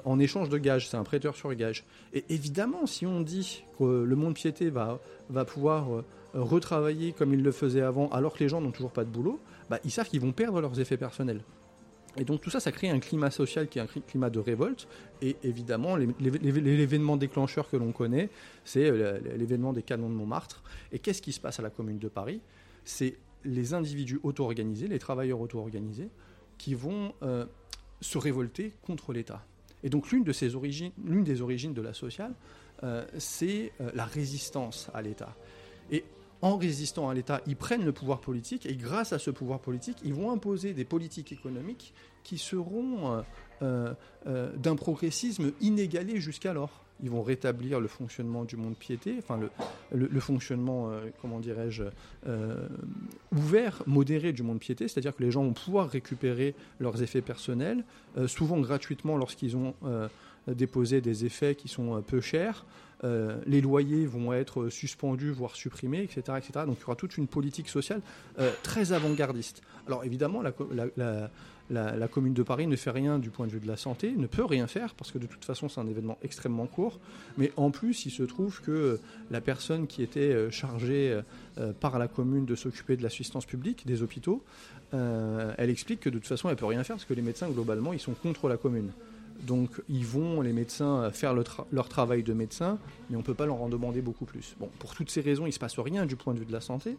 en 0.06 0.20
échange 0.20 0.50
de 0.50 0.58
gages. 0.58 0.89
C'est 0.89 0.98
un 0.98 1.04
prêteur 1.04 1.36
sur 1.36 1.54
gage. 1.56 1.86
Et 2.13 2.25
évidemment, 2.30 2.86
si 2.86 3.06
on 3.06 3.22
dit 3.22 3.63
que 3.80 4.04
le 4.04 4.16
monde 4.16 4.36
piété 4.36 4.70
va 4.70 5.00
pouvoir 5.46 5.88
retravailler 6.41 7.13
comme 7.13 7.34
il 7.34 7.44
le 7.44 7.51
faisait 7.51 7.82
avant 7.82 8.10
alors 8.10 8.34
que 8.34 8.39
les 8.39 8.50
gens 8.50 8.62
n'ont 8.62 8.72
toujours 8.72 8.91
pas 8.91 9.03
de 9.03 9.10
boulot, 9.10 9.39
bah, 9.70 9.79
ils 9.84 9.91
savent 9.91 10.08
qu'ils 10.08 10.22
vont 10.22 10.32
perdre 10.32 10.62
leurs 10.62 10.79
effets 10.79 10.98
personnels. 10.98 11.41
Et 12.17 12.24
donc 12.24 12.41
tout 12.41 12.50
ça, 12.50 12.60
ça 12.60 12.72
crée 12.72 12.89
un 12.89 13.00
climat 13.00 13.29
social 13.29 13.67
qui 13.67 13.77
est 13.77 13.82
un 13.82 13.88
climat 13.88 14.29
de 14.29 14.39
révolte. 14.39 14.88
Et 15.22 15.36
évidemment, 15.44 15.96
l'événement 15.96 17.15
déclencheur 17.15 17.70
que 17.70 17.77
l'on 17.77 17.91
connaît, 17.91 18.29
c'est 18.65 18.89
euh, 18.89 19.20
l'événement 19.38 19.72
des 19.72 19.84
canons 19.84 20.10
de 20.10 20.15
Montmartre. 20.15 20.63
Et 20.91 21.00
qu'est-ce 21.00 21.22
qui 21.22 21.32
se 21.32 21.39
passe 21.39 21.60
à 21.60 21.62
la 21.62 21.70
Commune 21.70 22.00
de 22.00 22.08
Paris? 22.08 22.41
C'est 22.86 23.17
les 23.46 23.74
individus 23.75 24.20
auto-organisés, 24.24 24.88
les 24.88 25.00
travailleurs 25.00 25.39
auto-organisés, 25.39 26.10
qui 26.58 26.74
vont 26.74 27.13
euh, 27.22 27.46
se 28.01 28.17
révolter 28.17 28.74
contre 28.82 29.13
l'État. 29.13 29.46
Et 29.84 29.89
donc 29.89 30.10
l'une 30.10 30.24
de 30.24 30.56
origines, 30.56 30.91
des 30.98 31.41
origines 31.44 31.74
de 31.74 31.82
la 31.84 31.94
sociale, 31.94 32.34
euh, 32.84 33.06
c'est 33.20 33.72
la 33.94 34.06
résistance 34.06 34.89
à 34.94 35.03
l'État. 35.03 35.36
Et 35.91 36.03
en 36.41 36.58
résistant 36.58 37.10
à 37.10 37.13
l'État, 37.13 37.41
ils 37.48 37.56
prennent 37.56 37.86
le 37.86 37.91
pouvoir 37.91 38.20
politique 38.20 38.65
et 38.65 38.75
grâce 38.75 39.13
à 39.13 39.20
ce 39.20 39.32
pouvoir 39.32 39.60
politique, 39.60 39.98
ils 40.03 40.13
vont 40.13 40.32
imposer 40.32 40.74
des 40.74 40.86
politiques 40.86 41.32
économiques 41.32 41.94
qui 42.24 42.38
seront 42.38 43.13
euh, 43.13 43.22
euh, 43.62 43.94
euh, 44.27 44.51
d'un 44.58 44.75
progressisme 44.75 45.51
inégalé 45.62 46.20
jusqu'alors. 46.20 46.84
ils 47.01 47.10
vont 47.10 47.24
rétablir 47.24 47.79
le 47.79 47.88
fonctionnement 47.88 48.44
du 48.44 48.58
monde 48.58 48.75
piété, 48.75 49.15
enfin 49.17 49.39
le, 49.91 50.20
fonctionnement, 50.20 50.91
comment 51.22 51.39
dirais-je, 51.39 51.84
ouvert, 53.32 53.84
modéré 53.86 54.34
du 54.34 54.44
monde 54.44 54.60
piété, 54.60 54.88
c'est-à-dire 54.88 55.15
que 55.15 55.24
les 55.24 55.32
gens 55.32 55.44
vont 55.44 55.53
pouvoir 55.53 55.89
récupérer 55.89 56.56
leurs 56.79 57.01
effets 57.03 57.22
personnels, 57.22 57.86
souvent 58.25 58.60
gratuitement 58.60 59.15
lorsqu'ils 59.15 59.56
ont 59.56 59.75
déposé 60.48 61.00
des 61.00 61.24
effets 61.24 61.53
qui 61.53 61.67
sont 61.67 62.01
peu 62.01 62.20
chers. 62.20 62.65
Les 63.04 63.62
loyers 63.62 64.06
vont 64.06 64.34
être 64.34 64.70
suspendus, 64.70 65.32
voire 65.32 65.56
supprimés, 65.56 66.04
etc.. 66.04 66.24
Donc 66.66 66.77
il 66.80 66.82
y 66.82 66.84
aura 66.86 66.96
toute 66.96 67.18
une 67.18 67.27
politique 67.27 67.70
sociale 67.70 68.01
très 68.63 68.92
avant-gardiste. 68.92 69.62
Alors 69.88 70.04
évidemment, 70.04 70.42
la, 70.42 72.08
commune 72.08 72.34
de 72.34 72.44
Paris 72.44 72.68
ne 72.68 72.75
fait 72.75 72.92
rien 72.92 73.20
du 73.20 73.30
point 73.30 73.48
de 73.48 73.51
vue 73.51 73.60
de 73.60 73.68
la 73.68 73.77
santé, 73.77 74.13
ne 74.16 74.27
peut 74.27 74.44
rien 74.44 74.68
faire 74.68 74.94
parce 74.96 75.12
que 75.12 75.18
de 75.18 75.25
toute 75.25 75.46
façon 75.46 75.70
c'est 75.70 75.80
un 75.80 75.88
événement 75.88 76.18
extrêmement 76.22 76.68
court. 76.68 77.00
Mais 77.38 77.51
en 77.56 77.72
plus, 77.72 78.06
il 78.06 78.12
se 78.12 78.24
trouve 78.24 78.62
que 78.62 79.00
la 79.32 79.42
personne 79.42 79.88
qui 79.88 80.04
était 80.04 80.20
euh, 80.20 80.51
chargée 80.51 81.22
euh, 81.58 81.74
par 81.80 81.98
la 82.00 82.08
commune 82.08 82.46
de 82.46 82.56
s'occuper 82.56 82.98
de 82.98 83.04
l'assistance 83.04 83.46
publique, 83.46 83.86
des 83.88 84.01
hôpitaux, 84.01 84.44
euh, 84.94 85.54
elle 85.58 85.70
explique 85.70 86.01
que 86.01 86.10
de 86.10 86.18
toute 86.18 86.27
façon 86.27 86.50
elle 86.50 86.56
peut 86.56 86.66
rien 86.66 86.84
faire 86.84 86.96
parce 86.96 87.06
que 87.06 87.13
les 87.13 87.22
médecins 87.22 87.50
globalement 87.50 87.94
ils 87.94 88.00
sont 88.00 88.13
contre 88.13 88.48
la 88.48 88.58
commune. 88.58 88.92
Donc 89.46 89.82
ils 89.89 90.06
vont, 90.06 90.41
les 90.41 90.53
médecins, 90.53 91.12
faire 91.12 91.34
leur 91.34 91.89
travail 91.89 92.24
de 92.24 92.34
médecin, 92.34 92.79
mais 93.10 93.15
on 93.15 93.20
ne 93.20 93.25
peut 93.25 93.34
pas 93.34 93.46
leur 93.46 93.62
en 93.62 93.70
demander 93.70 94.01
beaucoup 94.01 94.25
plus. 94.25 94.56
Bon, 94.60 94.70
pour 94.79 94.96
toutes 94.96 95.10
ces 95.10 95.22
raisons, 95.22 95.44
il 95.44 95.50
ne 95.50 95.53
se 95.53 95.60
passe 95.60 95.77
rien 95.79 96.06
du 96.06 96.15
point 96.15 96.34
de 96.34 96.39
vue 96.39 96.46
de 96.46 96.53
la 96.53 96.62
santé. 96.62 96.98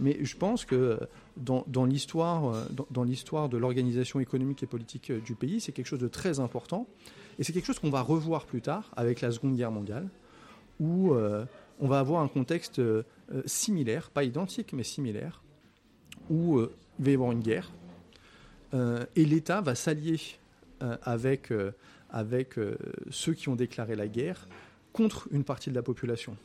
Mais 0.00 0.18
je 0.22 0.36
pense 0.36 0.64
que 0.64 0.98
dans, 1.36 1.64
l'histoire, 1.84 2.66
dans, 2.90 3.04
l'histoire 3.04 3.50
de 3.50 3.58
l'organisation 3.58 4.18
économique 4.18 4.62
et 4.62 4.66
politique 4.66 5.12
du 5.12 5.34
pays, 5.34 5.60
c'est 5.60 5.72
quelque 5.72 5.86
chose 5.86 6.00
de 6.00 6.08
très 6.08 6.40
important. 6.40 6.86
Et 7.38 7.44
c'est 7.44 7.52
quelque 7.52 7.66
chose 7.66 7.78
qu'on 7.78 7.90
va 7.90 8.00
revoir 8.00 8.46
plus 8.46 8.62
tard 8.62 8.90
avec 8.96 9.20
la 9.20 9.30
Seconde 9.30 9.56
Guerre 9.56 9.70
mondiale, 9.70 10.08
où 10.78 11.12
euh, 11.12 11.44
on 11.80 11.86
va 11.86 11.98
avoir 11.98 12.22
un 12.22 12.28
contexte 12.28 12.78
euh, 12.78 13.02
similaire, 13.44 14.10
pas 14.10 14.24
identique, 14.24 14.72
mais 14.72 14.82
similaire, 14.82 15.42
où 16.30 16.58
euh, 16.58 16.72
il 16.98 17.04
va 17.04 17.10
y 17.10 17.14
avoir 17.14 17.32
une 17.32 17.40
guerre, 17.40 17.70
et 19.16 19.24
l'État 19.24 19.60
va 19.62 19.74
s'allier 19.74 20.20
avec, 21.02 21.52
avec 22.10 22.56
ceux 23.10 23.34
qui 23.34 23.48
ont 23.48 23.56
déclaré 23.56 23.96
la 23.96 24.08
guerre 24.08 24.48
contre 24.92 25.28
une 25.30 25.44
partie 25.44 25.70
de 25.70 25.74
la 25.74 25.82
population 25.82 26.36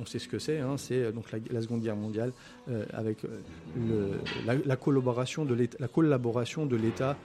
on 0.00 0.06
sait 0.06 0.18
ce 0.18 0.28
que 0.28 0.38
c'est, 0.38 0.58
hein, 0.58 0.76
c'est 0.76 1.02
euh, 1.02 1.12
donc 1.12 1.26
la, 1.32 1.62
Seconde 1.62 1.82
Guerre 1.82 1.96
mondiale 1.96 2.32
euh, 2.68 2.84
avec 2.92 3.24
euh, 3.24 4.16
la, 4.46 4.76
collaboration 4.76 5.44
de 5.44 5.54
l'État, 5.54 5.76
la 5.78 5.88
collaboration 5.88 6.66
de 6.66 6.76
l'État 6.76 7.16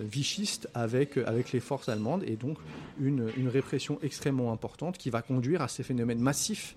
vichiste 0.00 0.68
avec, 0.74 1.16
avec 1.16 1.52
les 1.52 1.60
forces 1.60 1.88
allemandes 1.88 2.22
et 2.24 2.36
donc 2.36 2.58
une, 3.00 3.30
une, 3.38 3.48
répression 3.48 3.98
extrêmement 4.02 4.52
importante 4.52 4.98
qui 4.98 5.08
va 5.08 5.22
conduire 5.22 5.62
à 5.62 5.68
ces 5.68 5.82
phénomènes 5.82 6.18
massifs 6.18 6.76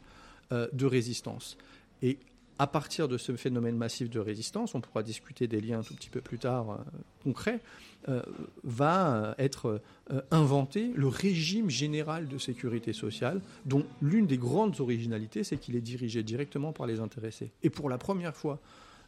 de 0.51 0.86
résistance. 0.86 1.58
Et 2.01 2.18
à 2.62 2.68
partir 2.68 3.08
de 3.08 3.18
ce 3.18 3.36
phénomène 3.36 3.75
massif 3.75 4.08
de 4.08 4.20
résistance, 4.20 4.75
on 4.75 4.82
pourra 4.82 5.01
discuter 5.01 5.48
des 5.48 5.60
liens 5.62 5.80
un 5.80 5.82
tout 5.82 5.96
petit 5.96 6.12
peu 6.12 6.22
plus 6.22 6.38
tard 6.38 6.70
euh, 6.70 6.75
concrets, 7.24 7.60
euh, 8.08 8.22
va 8.63 9.34
être 9.39 9.82
euh, 10.12 10.22
inventé 10.30 10.91
le 10.94 11.08
régime 11.08 11.72
général 11.72 12.27
de 12.27 12.38
sécurité 12.38 12.94
sociale, 12.94 13.41
dont 13.65 13.84
l'une 14.00 14.27
des 14.27 14.38
grandes 14.38 14.80
originalités, 14.80 15.44
c'est 15.44 15.58
qu'il 15.58 15.75
est 15.75 15.82
dirigé 15.82 16.22
directement 16.22 16.72
par 16.72 16.86
les 16.86 17.00
intéressés. 17.00 17.50
Et 17.63 17.72
pour 17.72 17.89
la 17.89 17.98
première 17.98 18.36
fois 18.36 18.60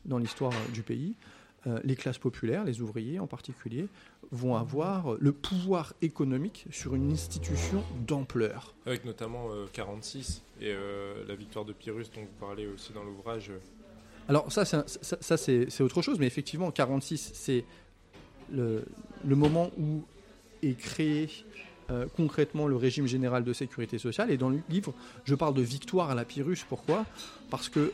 dans 0.06 0.18
l'histoire 0.18 0.54
du 0.74 0.82
pays, 0.82 1.14
euh, 1.66 1.80
les 1.86 1.96
classes 1.96 2.18
populaires, 2.18 2.66
les 2.66 2.82
ouvriers 2.82 3.20
en 3.20 3.28
particulier, 3.28 3.88
vont 4.32 4.56
avoir 4.56 5.16
le 5.20 5.32
pouvoir 5.32 5.94
économique 6.02 6.66
sur 6.72 6.94
une 6.94 7.12
institution 7.12 7.84
d'ampleur. 8.06 8.74
Avec 8.86 9.06
notamment 9.06 9.48
46 9.72 10.44
euh, 10.62 10.66
et 10.66 10.74
euh, 10.74 11.24
la 11.26 11.36
victoire 11.36 11.64
de 11.64 11.72
Pyrrhus 11.72 12.06
dont 12.14 12.22
vous 12.22 12.46
parlez 12.46 12.68
aussi 12.68 12.92
dans 12.92 13.04
l'ouvrage. 13.04 13.52
Alors 14.28 14.52
ça, 14.52 14.66
ça, 14.66 15.38
c'est 15.38 15.82
autre 15.82 16.02
chose, 16.02 16.20
mais 16.20 16.28
effectivement, 16.28 16.70
46, 16.72 17.32
c'est 17.34 17.64
le, 18.52 18.84
moment 19.24 19.72
où 19.78 20.04
est 20.62 20.78
créé 20.78 21.30
concrètement 22.16 22.68
le 22.68 22.76
régime 22.76 23.06
général 23.06 23.44
de 23.44 23.54
sécurité 23.54 23.98
sociale. 23.98 24.32
Et 24.32 24.38
dans 24.38 24.50
le 24.50 24.60
livre, 24.70 24.94
je 25.26 25.36
parle 25.36 25.54
de 25.54 25.62
victoire 25.62 26.10
à 26.10 26.16
la 26.16 26.26
Pyrrhus. 26.26 26.60
Pourquoi? 26.68 27.06
Parce 27.50 27.70
que 27.70 27.92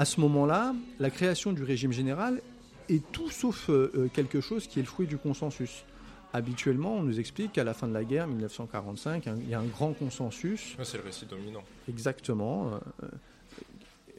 à 0.00 0.06
ce 0.06 0.18
moment-là, 0.22 0.74
la 0.98 1.10
création 1.10 1.52
du 1.52 1.62
régime 1.62 1.92
général 1.92 2.40
est 2.88 3.02
tout 3.12 3.28
sauf 3.28 3.68
euh, 3.68 3.92
euh, 3.94 4.08
quelque 4.08 4.40
chose 4.40 4.66
qui 4.66 4.78
est 4.78 4.82
le 4.82 4.88
fruit 4.88 5.06
du 5.06 5.18
consensus. 5.18 5.84
Habituellement, 6.32 6.94
on 6.94 7.02
nous 7.02 7.20
explique 7.20 7.52
qu'à 7.52 7.64
la 7.64 7.74
fin 7.74 7.86
de 7.86 7.92
la 7.92 8.02
guerre, 8.02 8.26
1945, 8.26 9.26
il 9.26 9.50
y 9.50 9.52
a 9.52 9.60
un 9.60 9.66
grand 9.66 9.92
consensus. 9.92 10.74
C'est 10.82 10.96
le 10.96 11.04
récit 11.04 11.26
dominant. 11.26 11.62
Exactement. 11.86 12.80
Euh, 13.02 13.08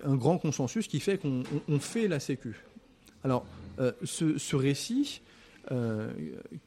un 0.04 0.14
grand 0.14 0.38
consensus 0.38 0.88
qui 0.88 1.00
fait 1.00 1.18
qu'on 1.18 1.80
fait 1.80 2.08
la 2.08 2.20
sécu. 2.20 2.64
Alors, 3.24 3.44
ce, 4.04 4.56
récit, 4.56 5.24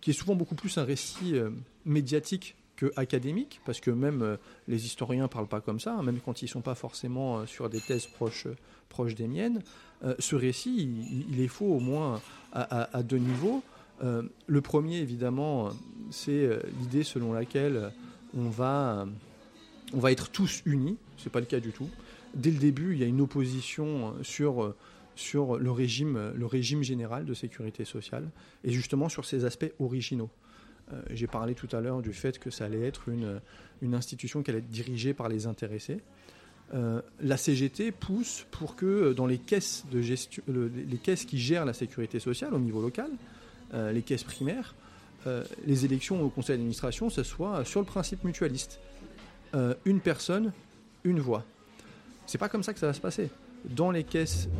qui 0.00 0.10
est 0.10 0.12
souvent 0.12 0.34
beaucoup 0.34 0.56
plus 0.56 0.76
un 0.78 0.84
récit 0.84 1.34
médiatique 1.84 2.56
que 2.76 2.92
académique, 2.96 3.60
parce 3.64 3.80
que 3.80 3.90
même 3.90 4.38
les 4.68 4.86
historiens 4.86 5.24
ne 5.24 5.28
parlent 5.28 5.48
pas 5.48 5.60
comme 5.60 5.80
ça, 5.80 5.94
hein, 5.94 6.02
même 6.02 6.18
quand 6.24 6.42
ils 6.42 6.46
ne 6.46 6.50
sont 6.50 6.60
pas 6.60 6.74
forcément 6.74 7.46
sur 7.46 7.68
des 7.68 7.80
thèses 7.80 8.06
proches 8.06 8.48
proche 8.94 9.14
des 9.14 9.26
miennes, 9.26 9.60
euh, 10.04 10.14
ce 10.18 10.36
récit, 10.36 10.88
il, 11.30 11.40
est 11.40 11.48
faux 11.48 11.66
au 11.66 11.80
moins 11.80 12.20
à, 12.52 13.02
deux 13.02 13.18
niveaux. 13.18 13.62
Euh, 14.02 14.22
le 14.46 14.60
premier, 14.60 14.98
évidemment, 14.98 15.70
c'est 16.10 16.44
euh, 16.44 16.60
l'idée 16.80 17.02
selon 17.02 17.32
laquelle 17.32 17.92
on 18.36 18.48
va, 18.48 19.06
on 19.92 19.98
va 19.98 20.12
être 20.12 20.30
tous 20.30 20.62
unis. 20.64 20.96
Ce 21.16 21.24
n'est 21.24 21.32
pas 21.32 21.40
le 21.40 21.46
cas 21.46 21.60
du 21.60 21.72
tout. 21.72 21.88
Dès 22.34 22.50
le 22.50 22.58
début, 22.58 22.94
il 22.94 23.00
y 23.00 23.04
a 23.04 23.06
une 23.06 23.20
opposition 23.20 24.14
sur, 24.22 24.74
sur 25.16 25.58
le, 25.58 25.70
régime, 25.70 26.32
le 26.34 26.46
régime 26.46 26.82
général 26.82 27.24
de 27.24 27.34
sécurité 27.34 27.84
sociale 27.84 28.28
et 28.64 28.72
justement 28.72 29.08
sur 29.08 29.24
ses 29.24 29.44
aspects 29.44 29.72
originaux. 29.78 30.30
J'ai 31.10 31.26
parlé 31.26 31.54
tout 31.54 31.68
à 31.72 31.80
l'heure 31.80 32.02
du 32.02 32.12
fait 32.12 32.38
que 32.38 32.50
ça 32.50 32.66
allait 32.66 32.86
être 32.86 33.08
une, 33.08 33.40
une 33.82 33.94
institution 33.94 34.42
qui 34.42 34.50
allait 34.50 34.60
être 34.60 34.68
dirigée 34.68 35.14
par 35.14 35.28
les 35.28 35.46
intéressés. 35.46 36.00
Euh, 36.72 37.00
la 37.20 37.36
CGT 37.36 37.92
pousse 37.92 38.46
pour 38.50 38.74
que 38.74 38.86
euh, 38.86 39.14
dans 39.14 39.26
les 39.26 39.38
caisses, 39.38 39.84
de 39.92 40.00
gestion, 40.00 40.42
les 40.48 40.96
caisses 40.96 41.24
qui 41.24 41.38
gèrent 41.38 41.66
la 41.66 41.74
sécurité 41.74 42.18
sociale 42.18 42.54
au 42.54 42.58
niveau 42.58 42.80
local, 42.80 43.10
euh, 43.74 43.92
les 43.92 44.02
caisses 44.02 44.24
primaires, 44.24 44.74
les 45.66 45.86
élections 45.86 46.22
au 46.22 46.28
conseil 46.28 46.56
d'administration, 46.56 47.08
ce 47.08 47.22
soit 47.22 47.64
sur 47.64 47.80
le 47.80 47.86
principe 47.86 48.24
mutualiste. 48.24 48.78
une 49.86 50.00
personne, 50.00 50.52
une 51.02 51.18
voix. 51.18 51.44
C'est 52.26 52.36
pas 52.36 52.50
comme 52.50 52.62
ça 52.62 52.74
que 52.74 52.78
ça 52.78 52.88
va 52.88 52.92
se 52.92 53.00
passer. 53.00 53.30
Dans 53.64 53.90
les 53.90 54.04
caisses 54.04 54.50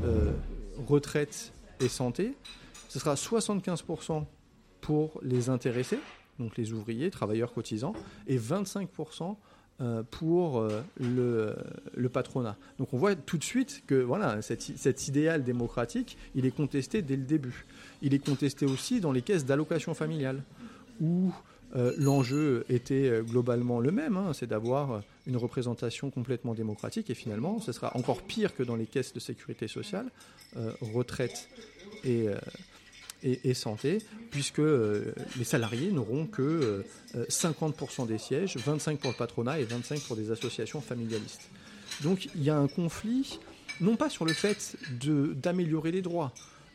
retraite 0.89 1.53
et 1.81 1.89
santé, 1.89 2.33
ce 2.89 2.99
sera 2.99 3.15
75% 3.15 4.25
pour 4.85 5.19
les 5.23 5.49
intéressés, 5.49 5.99
donc 6.39 6.59
les 6.59 6.75
ouvriers, 6.75 7.11
travailleurs 7.11 7.55
cotisants, 7.55 7.95
et 8.27 8.37
25% 8.37 9.35
euh, 9.81 10.03
pour 10.11 10.59
euh, 10.59 10.83
le, 11.01 12.09
patronat. 12.11 12.59
Donc 12.79 12.93
on 12.93 12.99
voit 12.99 13.15
tout 13.15 13.39
de 13.39 13.45
suite 13.45 13.83
que 13.87 13.95
voilà, 13.95 14.43
cet, 14.43 15.09
idéal 15.09 15.43
démocratique, 15.43 16.19
il 16.35 16.45
est 16.45 16.55
contesté 16.55 17.01
dès 17.01 17.17
le 17.17 17.23
début. 17.23 17.65
Il 18.03 18.13
est 18.13 18.19
contesté 18.19 18.67
aussi 18.67 19.01
dans 19.01 19.11
les 19.11 19.23
caisses 19.23 19.47
d'allocation 19.47 19.95
familiale, 19.95 20.43
où 21.01 21.33
euh, 21.77 21.95
l'enjeu 21.97 22.67
était 22.69 23.23
globalement 23.23 23.81
le 23.81 23.91
même, 23.91 24.19
hein, 24.19 24.33
c'est 24.35 24.47
d'avoir 24.47 25.01
une 25.27 25.39
représentation 25.39 26.11
complètement 26.11 26.53
démocratique, 26.53 27.09
et 27.09 27.15
finalement, 27.15 27.59
ce 27.59 27.73
sera 27.73 27.97
encore 27.97 28.21
pire 28.21 28.55
que 28.55 28.63
dans 28.63 28.77
les 28.77 28.87
caisses 28.87 29.15
de 29.15 29.21
sécurité 29.21 29.67
sociale, 29.67 30.11
retraite 30.83 31.49
et 32.05 32.29
et, 33.25 33.55
santé, 33.55 33.99
puisque 34.31 34.59
euh, 34.59 35.13
les 35.39 35.45
salariés 35.45 35.91
n'auront 35.91 36.27
que 36.27 36.85
50% 37.15 38.03
euh, 38.03 38.07
des 38.07 38.19
sièges, 38.19 38.57
25% 38.57 38.97
pour 38.99 39.11
le 39.11 39.17
patronat 39.17 39.61
et 39.61 39.65
25% 39.65 40.07
pour 40.07 40.17
des 40.17 40.31
associations 40.31 40.81
familialistes. 40.81 41.49
Donc 42.03 42.29
il 42.35 42.43
y 42.43 42.51
a 42.51 42.57
un 42.57 42.69
conflit, 42.69 43.39
non 43.81 43.97
pas 43.97 44.11
sur 44.11 44.27
le 44.27 44.35
fait 44.35 44.77
d'améliorer 45.01 45.91
les 45.91 46.03
droits, 46.03 46.33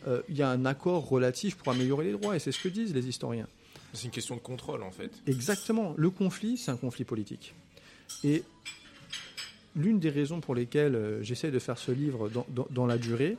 euh, 0.08 0.22
il 0.28 0.38
y 0.38 0.42
a 0.42 0.50
un 0.50 0.66
accord 0.66 1.08
relatif 1.08 1.56
pour 1.56 1.72
améliorer 1.72 2.06
les 2.06 2.14
droits, 2.14 2.36
et 2.36 2.40
c'est 2.40 2.52
ce 2.52 2.60
que 2.60 2.70
disent 2.70 2.94
les 2.94 3.08
historiens. 3.08 3.48
C'est 3.94 4.06
une 4.06 4.12
question 4.12 4.36
de 4.36 4.42
contrôle 4.42 4.82
en 4.84 4.92
fait. 4.92 5.12
Exactement. 5.28 5.94
Le 5.98 6.10
conflit, 6.10 6.58
c'est 6.58 6.72
un 6.72 6.78
conflit 6.78 7.04
politique. 7.04 7.54
Et 8.24 8.44
l'une 9.76 10.00
des 10.00 10.10
raisons 10.10 10.42
pour 10.42 10.56
lesquelles 10.56 11.20
j'essaie 11.22 11.52
de 11.52 11.60
faire 11.60 11.78
ce 11.78 11.92
livre 11.92 12.30
dans 12.72 12.86
la 12.88 12.98
durée, 12.98 13.38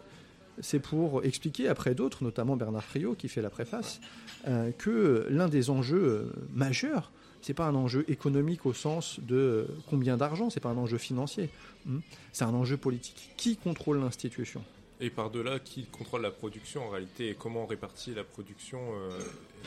c'est 0.61 0.79
pour 0.79 1.25
expliquer 1.25 1.69
après 1.69 1.95
d'autres, 1.95 2.25
notamment 2.25 2.57
Bernard 2.57 2.85
Friot 2.85 3.15
qui 3.15 3.29
fait 3.29 3.43
la 3.43 3.51
préface, 3.51 4.01
euh, 4.47 4.71
que 4.73 5.27
l'un 5.31 5.49
des 5.49 5.71
enjeux 5.71 6.03
euh, 6.03 6.33
majeurs, 6.55 7.11
c'est 7.43 7.55
pas 7.55 7.67
un 7.67 7.75
enjeu 7.75 8.05
économique 8.09 8.67
au 8.67 8.73
sens 8.73 9.21
de 9.21 9.67
combien 9.89 10.17
d'argent, 10.17 10.51
c'est 10.51 10.61
pas 10.61 10.71
un 10.71 10.77
enjeu 10.77 10.99
financier, 10.99 11.51
hmm. 11.87 11.99
c'est 12.33 12.45
un 12.45 12.55
enjeu 12.55 12.77
politique. 12.77 13.33
Qui 13.37 13.57
contrôle 13.57 14.01
l'institution? 14.01 14.63
Et 15.03 15.09
par-delà, 15.09 15.59
qui 15.59 15.87
contrôle 15.87 16.21
la 16.21 16.31
production 16.31 16.87
en 16.87 16.91
réalité 16.91 17.31
et 17.31 17.35
comment 17.35 17.63
on 17.63 17.67
répartit 17.67 18.15
la 18.15 18.23
production, 18.23 18.79
euh, 18.95 19.19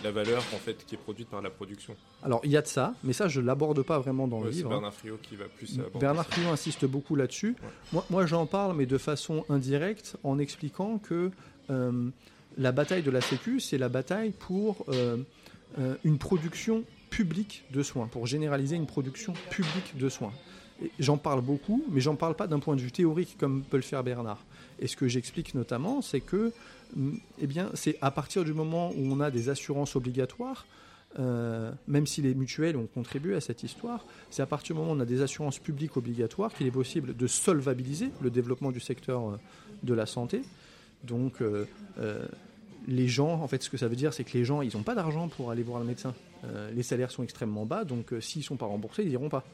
la 0.03 0.11
valeur 0.11 0.43
en 0.53 0.57
fait 0.57 0.85
qui 0.85 0.93
est 0.93 0.97
produite 0.97 1.27
par 1.27 1.41
la 1.41 1.49
production? 1.49 1.95
Alors 2.21 2.39
il 2.43 2.51
y 2.51 2.57
a 2.57 2.61
de 2.61 2.67
ça, 2.67 2.93
mais 3.03 3.13
ça 3.13 3.27
je 3.27 3.41
l'aborde 3.41 3.81
pas 3.81 3.97
vraiment 3.97 4.27
dans 4.27 4.41
le 4.41 4.51
livre. 4.51 4.59
C'est 4.59 4.65
hein. 4.65 4.77
Bernard 4.77 4.93
Friot 4.93 5.17
qui 5.23 5.35
va 5.35 5.45
plus 5.45 5.79
aborder 5.79 5.99
Bernard 5.99 6.27
Friot 6.27 6.49
insiste 6.49 6.85
beaucoup 6.85 7.15
là-dessus. 7.15 7.55
Moi, 7.91 8.05
moi 8.11 8.27
j'en 8.27 8.45
parle, 8.45 8.75
mais 8.77 8.85
de 8.85 8.97
façon 8.99 9.43
indirecte, 9.49 10.17
en 10.23 10.37
expliquant 10.37 10.99
que 10.99 11.31
euh, 11.71 12.09
la 12.57 12.71
bataille 12.71 13.01
de 13.01 13.11
la 13.11 13.21
Sécu, 13.21 13.59
c'est 13.59 13.79
la 13.79 13.89
bataille 13.89 14.31
pour 14.31 14.85
euh, 14.89 15.17
une 16.03 16.19
production 16.19 16.83
publique 17.09 17.63
de 17.71 17.81
soins, 17.81 18.07
pour 18.07 18.27
généraliser 18.27 18.75
une 18.75 18.85
production 18.85 19.33
publique 19.49 19.97
de 19.97 20.09
soins. 20.09 20.33
J'en 20.99 21.17
parle 21.17 21.41
beaucoup, 21.41 21.83
mais 21.89 22.01
j'en 22.01 22.15
parle 22.15 22.35
pas 22.35 22.47
d'un 22.47 22.59
point 22.59 22.75
de 22.75 22.81
vue 22.81 22.91
théorique 22.91 23.37
comme 23.39 23.63
peut 23.63 23.77
le 23.77 23.83
faire 23.83 24.03
Bernard. 24.03 24.43
Et 24.79 24.87
ce 24.87 24.95
que 24.95 25.07
j'explique 25.07 25.55
notamment, 25.55 26.01
c'est 26.01 26.21
que, 26.21 26.51
mm, 26.95 27.11
eh 27.39 27.47
bien, 27.47 27.69
c'est 27.73 27.97
à 28.01 28.11
partir 28.11 28.43
du 28.43 28.53
moment 28.53 28.91
où 28.91 29.11
on 29.11 29.19
a 29.19 29.31
des 29.31 29.49
assurances 29.49 29.95
obligatoires, 29.95 30.65
euh, 31.19 31.71
même 31.87 32.07
si 32.07 32.21
les 32.21 32.33
mutuelles 32.33 32.75
ont 32.75 32.87
contribué 32.87 33.35
à 33.35 33.41
cette 33.41 33.61
histoire, 33.63 34.03
c'est 34.31 34.41
à 34.41 34.47
partir 34.47 34.75
du 34.75 34.81
moment 34.81 34.93
où 34.93 34.95
on 34.95 34.99
a 34.99 35.05
des 35.05 35.21
assurances 35.21 35.59
publiques 35.59 35.95
obligatoires 35.95 36.51
qu'il 36.53 36.65
est 36.65 36.71
possible 36.71 37.15
de 37.15 37.27
solvabiliser 37.27 38.09
le 38.21 38.31
développement 38.31 38.71
du 38.71 38.79
secteur 38.79 39.29
euh, 39.29 39.37
de 39.83 39.93
la 39.93 40.07
santé. 40.07 40.41
Donc, 41.03 41.41
euh, 41.41 41.65
les 42.87 43.07
gens, 43.07 43.41
en 43.41 43.47
fait, 43.47 43.61
ce 43.61 43.69
que 43.69 43.77
ça 43.77 43.87
veut 43.87 43.95
dire, 43.95 44.13
c'est 44.13 44.23
que 44.23 44.35
les 44.37 44.45
gens, 44.45 44.61
ils 44.61 44.75
n'ont 44.75 44.83
pas 44.83 44.95
d'argent 44.95 45.27
pour 45.27 45.51
aller 45.51 45.63
voir 45.63 45.79
le 45.79 45.85
médecin. 45.85 46.13
les 46.73 46.83
salaires 46.83 47.11
sont 47.11 47.23
extrêmement 47.23 47.65
bas, 47.65 47.85
donc 47.85 48.13
s'ils 48.19 48.41
ne 48.41 48.45
sont 48.45 48.57
pas 48.57 48.65
remboursés, 48.65 49.03
ils 49.03 49.09
n'iront 49.09 49.29
pas. 49.29 49.45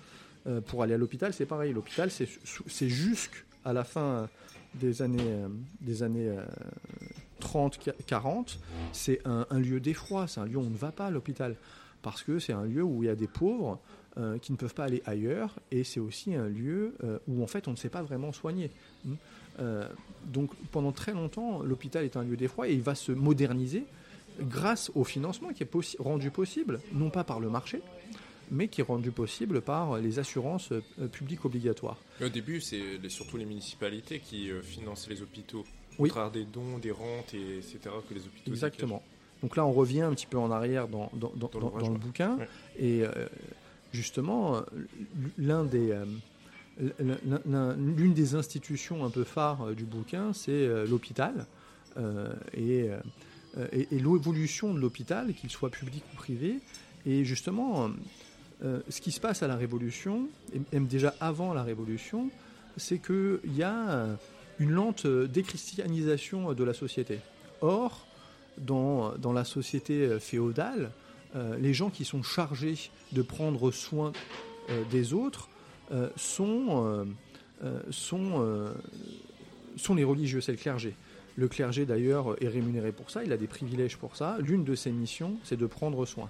Pour 0.66 0.84
aller 0.84 0.94
à 0.94 0.98
l'hôpital, 0.98 1.34
c'est 1.34 1.46
pareil. 1.46 1.74
L'hôpital, 1.74 2.10
c'est 2.12 2.90
jusqu'à 2.90 3.74
la 3.74 3.84
fin 3.84 4.30
des 4.76 5.02
années, 5.02 5.18
euh, 5.22 5.48
des 5.82 6.04
années 6.04 6.36
30, 7.40 7.80
euh, 7.88 7.92
40, 8.08 8.60
c'est 8.92 9.22
un, 9.26 9.46
lieu 9.60 9.80
d'effroi, 9.80 10.28
c'est 10.28 10.40
un 10.40 10.46
lieu 10.46 10.58
où 10.58 10.62
on 10.62 10.70
ne 10.70 10.78
va 10.78 10.92
pas 10.92 11.08
à 11.08 11.12
l'hôpital, 11.12 11.56
parce 12.02 12.24
que 12.24 12.40
c'est 12.40 12.54
un 12.54 12.66
lieu 12.66 12.84
où 12.84 13.04
il 13.04 13.08
y 13.08 13.10
a 13.10 13.16
des 13.16 13.28
pauvres 13.28 13.80
euh, 14.18 14.38
qui 14.38 14.52
ne 14.52 14.58
peuvent 14.58 14.74
pas 14.74 14.86
aller 14.86 15.02
ailleurs, 15.06 15.56
et 15.72 15.84
c'est 15.84 16.00
aussi 16.00 16.36
un 16.36 16.48
lieu 16.48 16.96
où 17.28 17.44
en 17.44 17.48
fait 17.48 17.68
on 17.68 17.72
ne 17.72 17.78
sait 17.78 17.90
pas 17.90 18.02
vraiment 18.02 18.32
soigner. 18.32 18.72
Hmm. 19.06 19.16
donc 20.26 20.52
pendant 20.72 20.92
très 20.92 21.14
longtemps, 21.14 21.64
l'hôpital 21.64 22.06
est 22.06 22.16
un 22.16 22.24
lieu 22.24 22.38
d'effroi 22.38 22.70
et 22.70 22.74
il 22.74 22.82
va 22.82 22.96
se 22.96 23.12
moderniser 23.12 23.86
grâce 24.40 24.90
au 24.96 25.04
financement 25.04 25.50
qui 25.50 25.64
est 25.64 26.00
rendu 26.00 26.32
possible, 26.32 26.80
non 26.94 27.10
pas 27.10 27.26
par 27.26 27.42
le 27.42 27.50
marché, 27.50 27.82
mais 28.52 28.68
qui 28.68 28.82
est 28.82 28.84
rendu 28.84 29.12
possible 29.12 29.62
par 29.62 29.98
les 29.98 30.20
assurances 30.20 30.72
euh, 30.72 31.08
publiques 31.08 31.46
obligatoires. 31.46 31.98
au 32.22 32.30
début, 32.30 32.62
c'est 32.62 32.82
surtout 33.10 33.38
les 33.38 33.46
municipalités 33.46 34.20
qui 34.20 34.50
euh, 34.50 34.62
financent 34.62 35.08
les 35.08 35.22
hôpitaux, 35.22 35.64
oui. 35.98 36.10
travers 36.10 36.32
des 36.32 36.46
dons, 36.46 36.78
des 36.80 36.92
rentes, 36.92 37.34
et, 37.34 37.58
etc., 37.58 37.80
que 38.08 38.14
les 38.14 38.22
hôpitaux 38.22 38.52
Exactement. 38.52 39.04
Donc 39.42 39.56
là, 39.56 39.66
on 39.66 39.72
revient 39.72 40.02
un 40.02 40.14
petit 40.14 40.26
peu 40.26 40.38
en 40.38 40.52
arrière 40.52 40.88
dans, 40.88 41.10
dans, 41.14 41.32
dans, 41.36 41.90
le 41.90 41.98
bouquin, 41.98 42.38
et 42.78 43.04
euh, 43.04 43.12
justement, 43.94 44.62
l'un 45.38 45.64
des... 45.64 45.98
L'une 46.98 48.14
des 48.14 48.36
institutions 48.36 49.04
un 49.04 49.10
peu 49.10 49.26
phares 49.26 49.76
du 49.76 49.84
bouquin, 49.84 50.32
c'est 50.32 50.66
l'hôpital. 50.88 51.46
et, 52.54 52.88
et, 53.74 53.88
et 53.92 54.00
l'évolution 54.00 54.74
de 54.74 54.80
l'hôpital, 54.80 55.34
qu'il 55.34 55.50
soit 55.50 55.72
public 55.72 56.02
ou 56.14 56.16
privé. 56.16 56.62
Et 57.06 57.26
justement, 57.26 57.90
euh, 58.64 58.82
ce 58.90 59.00
qui 59.00 59.12
se 59.12 59.20
passe 59.20 59.42
à 59.42 59.48
la 59.48 59.56
Révolution, 59.56 60.28
et 60.54 60.62
même 60.74 60.88
déjà 60.88 61.16
avant 61.20 61.54
la 61.54 61.64
Révolution, 61.64 62.30
c'est 62.78 63.00
qu'il 63.00 63.56
y 63.56 63.64
a 63.64 64.08
une 64.60 64.72
lente 64.72 65.08
déchristianisation 65.08 66.54
de 66.54 66.64
la 66.64 66.74
société. 66.74 67.20
Or, 67.62 68.06
dans, 68.58 69.14
la 69.34 69.46
société 69.46 70.20
féodale, 70.20 70.92
euh, 71.36 71.58
les 71.58 71.74
gens 71.74 71.90
qui 71.90 72.04
sont 72.04 72.24
chargés 72.24 72.92
de 73.14 73.22
prendre 73.22 73.72
soin 73.72 74.12
euh, 74.70 74.84
des 74.92 75.14
autres 75.14 75.50
sont, 76.16 77.08
sont, 77.90 78.68
sont 79.76 79.96
les 79.96 80.04
religieux, 80.04 80.40
c'est 80.40 80.52
le 80.52 80.58
clergé. 80.60 80.94
Le 81.40 81.48
clergé, 81.48 81.86
d'ailleurs, 81.86 82.36
est 82.44 82.50
rémunéré 82.50 82.92
pour 82.92 83.10
ça, 83.10 83.24
il 83.24 83.32
a 83.32 83.38
des 83.38 83.48
privilèges 83.48 83.96
pour 83.96 84.18
ça. 84.18 84.38
L'une 84.42 84.66
de 84.66 84.76
ses 84.76 84.92
missions, 84.92 85.38
c'est 85.46 85.56
de 85.56 85.66
prendre 85.68 86.06
soin, 86.06 86.30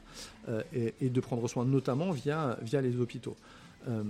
euh, 0.49 0.61
et, 0.71 1.09
de 1.09 1.19
prendre 1.19 1.47
soin 1.47 1.65
notamment 1.65 2.11
via, 2.11 2.59
les 2.71 2.95
hôpitaux. 2.95 3.35
Euh, 3.87 4.03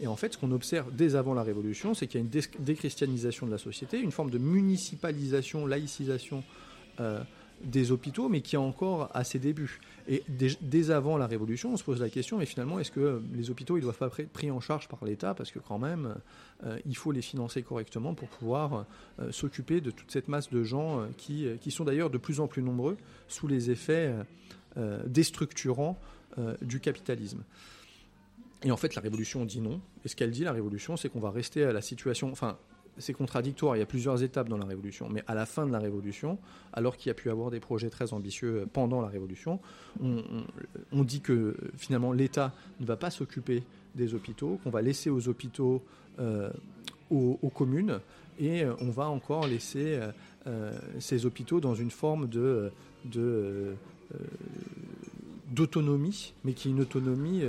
et 0.00 0.08
en 0.08 0.16
fait, 0.16 0.32
ce 0.32 0.38
qu'on 0.38 0.50
observe 0.50 0.92
dès 0.92 1.14
avant 1.14 1.34
la 1.34 1.44
Révolution, 1.44 1.94
c'est 1.94 2.08
qu'il 2.08 2.20
y 2.20 2.24
a 2.24 2.26
une 2.26 2.64
déchristianisation 2.64 3.46
de 3.46 3.52
la 3.52 3.58
société, 3.58 4.00
une 4.00 4.10
forme 4.10 4.30
de 4.30 4.38
municipalisation, 4.38 5.66
laïcisation 5.66 6.42
euh, 6.98 7.22
des 7.62 7.92
hôpitaux, 7.92 8.28
mais 8.28 8.40
qui 8.40 8.56
est 8.56 8.58
encore 8.58 9.10
à 9.14 9.24
ses 9.24 9.38
débuts. 9.38 9.80
Et 10.08 10.22
dès, 10.28 10.90
avant 10.90 11.16
la 11.16 11.26
Révolution, 11.26 11.72
on 11.72 11.76
se 11.76 11.84
pose 11.84 12.00
la 12.00 12.10
question, 12.10 12.38
mais 12.38 12.46
finalement, 12.46 12.78
est-ce 12.78 12.90
que 12.90 13.22
les 13.34 13.50
hôpitaux, 13.50 13.78
ils 13.78 13.80
doivent 13.80 13.96
pas 13.96 14.10
être 14.18 14.32
pris 14.32 14.50
en 14.50 14.60
charge 14.60 14.88
par 14.88 15.04
l'État? 15.04 15.34
Parce 15.34 15.50
que 15.50 15.58
quand 15.58 15.78
même, 15.78 16.16
euh, 16.64 16.78
il 16.86 16.96
faut 16.96 17.12
les 17.12 17.22
financer 17.22 17.62
correctement 17.62 18.14
pour 18.14 18.28
pouvoir 18.28 18.84
euh, 19.18 19.32
s'occuper 19.32 19.80
de 19.80 19.90
toute 19.90 20.10
cette 20.10 20.28
masse 20.28 20.50
de 20.50 20.62
gens 20.62 21.00
euh, 21.00 21.06
qui, 21.16 21.46
qui 21.60 21.70
sont 21.70 21.84
d'ailleurs 21.84 22.10
de 22.10 22.18
plus 22.18 22.40
en 22.40 22.46
plus 22.46 22.62
nombreux 22.62 22.96
sous 23.28 23.46
les 23.48 23.70
effets 23.70 24.12
déstructurants 25.06 25.98
du 26.60 26.80
capitalisme. 26.80 27.44
Et 28.64 28.72
en 28.72 28.76
fait, 28.76 28.94
la 28.94 29.02
Révolution 29.02 29.44
dit 29.44 29.60
non. 29.60 29.80
Et 30.04 30.08
ce 30.08 30.16
qu'elle 30.16 30.30
dit, 30.30 30.42
la 30.42 30.52
Révolution, 30.52 30.96
c'est 30.96 31.08
qu'on 31.08 31.20
va 31.20 31.30
rester 31.30 31.64
à 31.64 31.72
la 31.72 31.80
situation... 31.80 32.32
Enfin, 32.32 32.58
c'est 32.98 33.12
contradictoire, 33.12 33.76
il 33.76 33.80
y 33.80 33.82
a 33.82 33.86
plusieurs 33.86 34.22
étapes 34.22 34.48
dans 34.48 34.56
la 34.56 34.66
Révolution, 34.66 35.08
mais 35.10 35.22
à 35.26 35.34
la 35.34 35.46
fin 35.46 35.66
de 35.66 35.72
la 35.72 35.78
Révolution, 35.78 36.38
alors 36.72 36.96
qu'il 36.96 37.08
y 37.08 37.10
a 37.10 37.14
pu 37.14 37.30
avoir 37.30 37.50
des 37.50 37.60
projets 37.60 37.90
très 37.90 38.12
ambitieux 38.12 38.66
pendant 38.72 39.00
la 39.00 39.08
Révolution, 39.08 39.60
on, 40.00 41.04
dit 41.04 41.20
que 41.20 41.56
finalement 41.76 42.12
l'État 42.12 42.52
ne 42.80 42.86
va 42.86 42.96
pas 42.96 43.10
s'occuper 43.10 43.62
des 43.94 44.14
hôpitaux, 44.14 44.58
qu'on 44.62 44.70
va 44.70 44.82
laisser 44.82 45.10
aux 45.10 45.28
hôpitaux, 45.28 45.82
euh, 46.18 46.50
aux, 47.10 47.50
communes, 47.54 48.00
et 48.40 48.64
euh, 48.64 48.74
on 48.80 48.90
va 48.90 49.08
encore 49.08 49.46
laisser 49.46 50.00
euh, 50.46 50.72
ces 50.98 51.26
hôpitaux 51.26 51.60
dans 51.60 51.74
une 51.74 51.90
forme 51.90 52.28
de, 52.28 52.72
d'autonomie, 55.50 56.34
mais 56.44 56.52
qui 56.52 56.68
est 56.68 56.70
une 56.70 56.80
autonomie 56.80 57.42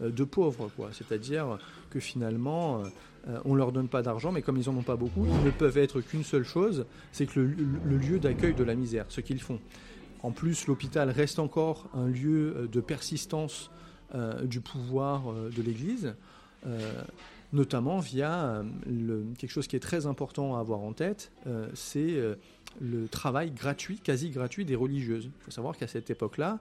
de 0.00 0.24
pauvres, 0.24 0.70
quoi. 0.76 0.90
C'est-à-dire 0.92 1.58
que 1.90 1.98
finalement, 1.98 2.82
euh, 3.28 3.38
on 3.44 3.54
leur 3.54 3.72
donne 3.72 3.88
pas 3.88 4.02
d'argent, 4.02 4.32
mais 4.32 4.42
comme 4.42 4.56
ils 4.56 4.68
n'en 4.70 4.78
ont 4.78 4.82
pas 4.82 4.96
beaucoup, 4.96 5.26
ils 5.26 5.44
ne 5.44 5.50
peuvent 5.50 5.78
être 5.78 6.00
qu'une 6.00 6.24
seule 6.24 6.44
chose, 6.44 6.86
c'est 7.12 7.26
que 7.26 7.40
le, 7.40 7.96
lieu 7.96 8.18
d'accueil 8.18 8.54
de 8.54 8.64
la 8.64 8.74
misère, 8.74 9.06
ce 9.08 9.20
qu'ils 9.20 9.40
font. 9.40 9.60
En 10.22 10.32
plus, 10.32 10.66
l'hôpital 10.66 11.10
reste 11.10 11.38
encore 11.38 11.88
un 11.94 12.08
lieu 12.08 12.54
euh, 12.56 12.66
de 12.66 12.80
persistance 12.80 13.70
euh, 14.14 14.44
du 14.44 14.60
pouvoir 14.60 15.32
de 15.34 15.62
l'Église, 15.62 16.14
notamment 17.52 17.98
via 17.98 18.62
quelque 19.38 19.50
chose 19.50 19.66
qui 19.68 19.76
est 19.76 19.80
très 19.80 20.06
important 20.06 20.56
à 20.56 20.60
avoir 20.60 20.80
en 20.80 20.92
tête, 20.92 21.30
c'est 21.72 22.16
le 22.80 23.08
travail 23.08 23.52
gratuit, 23.52 24.00
quasi 24.00 24.30
gratuit 24.30 24.64
des 24.64 24.74
religieuses. 24.74 25.26
Il 25.26 25.44
faut 25.44 25.50
savoir 25.50 25.76
qu'à 25.76 25.86
cette 25.86 26.10
époque-là, 26.10 26.58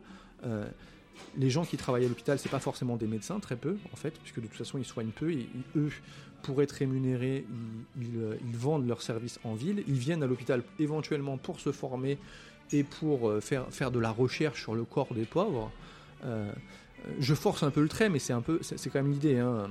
les 1.37 1.49
gens 1.49 1.65
qui 1.65 1.77
travaillent 1.77 2.05
à 2.05 2.07
l'hôpital, 2.07 2.39
c'est 2.39 2.49
pas 2.49 2.59
forcément 2.59 2.95
des 2.95 3.07
médecins, 3.07 3.39
très 3.39 3.55
peu 3.55 3.77
en 3.91 3.95
fait, 3.95 4.11
puisque 4.11 4.39
de 4.39 4.47
toute 4.47 4.57
façon 4.57 4.77
ils 4.77 4.85
soignent 4.85 5.11
peu 5.11 5.31
et, 5.31 5.47
eux 5.75 5.89
pour 6.41 6.61
être 6.61 6.71
rémunérés, 6.71 7.45
euh, 7.97 8.35
ils, 8.45 8.55
vendent 8.55 8.87
leurs 8.87 9.01
services 9.01 9.39
en 9.43 9.53
ville. 9.53 9.83
Ils 9.87 9.97
viennent 9.97 10.23
à 10.23 10.27
l'hôpital 10.27 10.63
éventuellement 10.79 11.37
pour 11.37 11.59
se 11.59 11.71
former 11.71 12.17
et 12.71 12.83
pour 12.83 13.29
euh, 13.29 13.41
faire, 13.41 13.67
faire 13.69 13.91
de 13.91 13.99
la 13.99 14.11
recherche 14.11 14.61
sur 14.61 14.75
le 14.75 14.83
corps 14.83 15.13
des 15.13 15.25
pauvres. 15.25 15.71
Euh, 16.25 16.51
je 17.19 17.33
force 17.33 17.63
un 17.63 17.71
peu 17.71 17.81
le 17.81 17.89
trait, 17.89 18.09
mais 18.09 18.19
c'est 18.19 18.33
un 18.33 18.41
peu, 18.41 18.59
c'est 18.61 18.89
quand 18.89 19.01
même 19.01 19.11
l'idée. 19.11 19.37
Hein. 19.37 19.69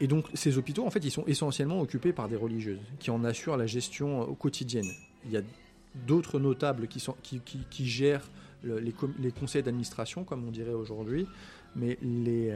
et 0.00 0.06
donc 0.06 0.26
ces 0.34 0.58
hôpitaux, 0.58 0.86
en 0.86 0.90
fait, 0.90 1.04
ils 1.04 1.10
sont 1.10 1.24
essentiellement 1.26 1.80
occupés 1.80 2.12
par 2.12 2.28
des 2.28 2.36
religieuses 2.36 2.78
qui 3.00 3.10
en 3.10 3.24
assurent 3.24 3.56
la 3.56 3.66
gestion 3.66 4.34
quotidienne. 4.34 4.86
Il 5.24 5.32
y 5.32 5.36
a 5.36 5.42
d'autres 6.06 6.38
notables 6.38 6.86
qui, 6.86 7.00
sont, 7.00 7.16
qui, 7.22 7.40
qui, 7.40 7.86
gèrent 7.86 8.28
les, 8.62 8.94
les, 9.18 9.32
conseils 9.32 9.62
d'administration, 9.62 10.22
comme 10.22 10.46
on 10.46 10.50
dirait 10.50 10.74
aujourd'hui, 10.74 11.26
mais 11.74 11.98
les, 12.02 12.52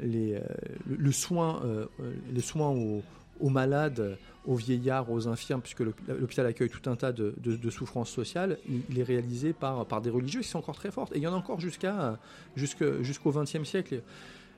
euh, 0.00 0.40
le, 0.86 1.12
soin, 1.12 1.60
euh, 1.64 1.86
les 2.32 2.40
soins 2.40 2.70
aux, 2.70 3.48
malades, 3.48 4.16
aux 4.46 4.54
vieillards, 4.54 5.10
aux 5.10 5.28
infirmes, 5.28 5.60
puisque 5.60 5.80
l'hôpital 5.80 6.46
accueille 6.46 6.70
tout 6.70 6.88
un 6.88 6.96
tas 6.96 7.12
de, 7.12 7.70
souffrances 7.70 8.10
sociales, 8.10 8.58
il, 8.68 8.98
est 8.98 9.04
réalisé 9.04 9.52
par, 9.52 9.86
par 9.86 10.00
des 10.00 10.10
religieux 10.10 10.40
qui 10.40 10.48
sont 10.48 10.58
encore 10.58 10.76
très 10.76 10.90
fortes. 10.90 11.12
Et 11.14 11.18
il 11.18 11.22
y 11.22 11.26
en 11.26 11.32
a 11.32 11.36
encore 11.36 11.60
jusqu'à 11.60 12.18
jusqu'au 12.56 13.32
XXe 13.32 13.64
siècle. 13.64 14.02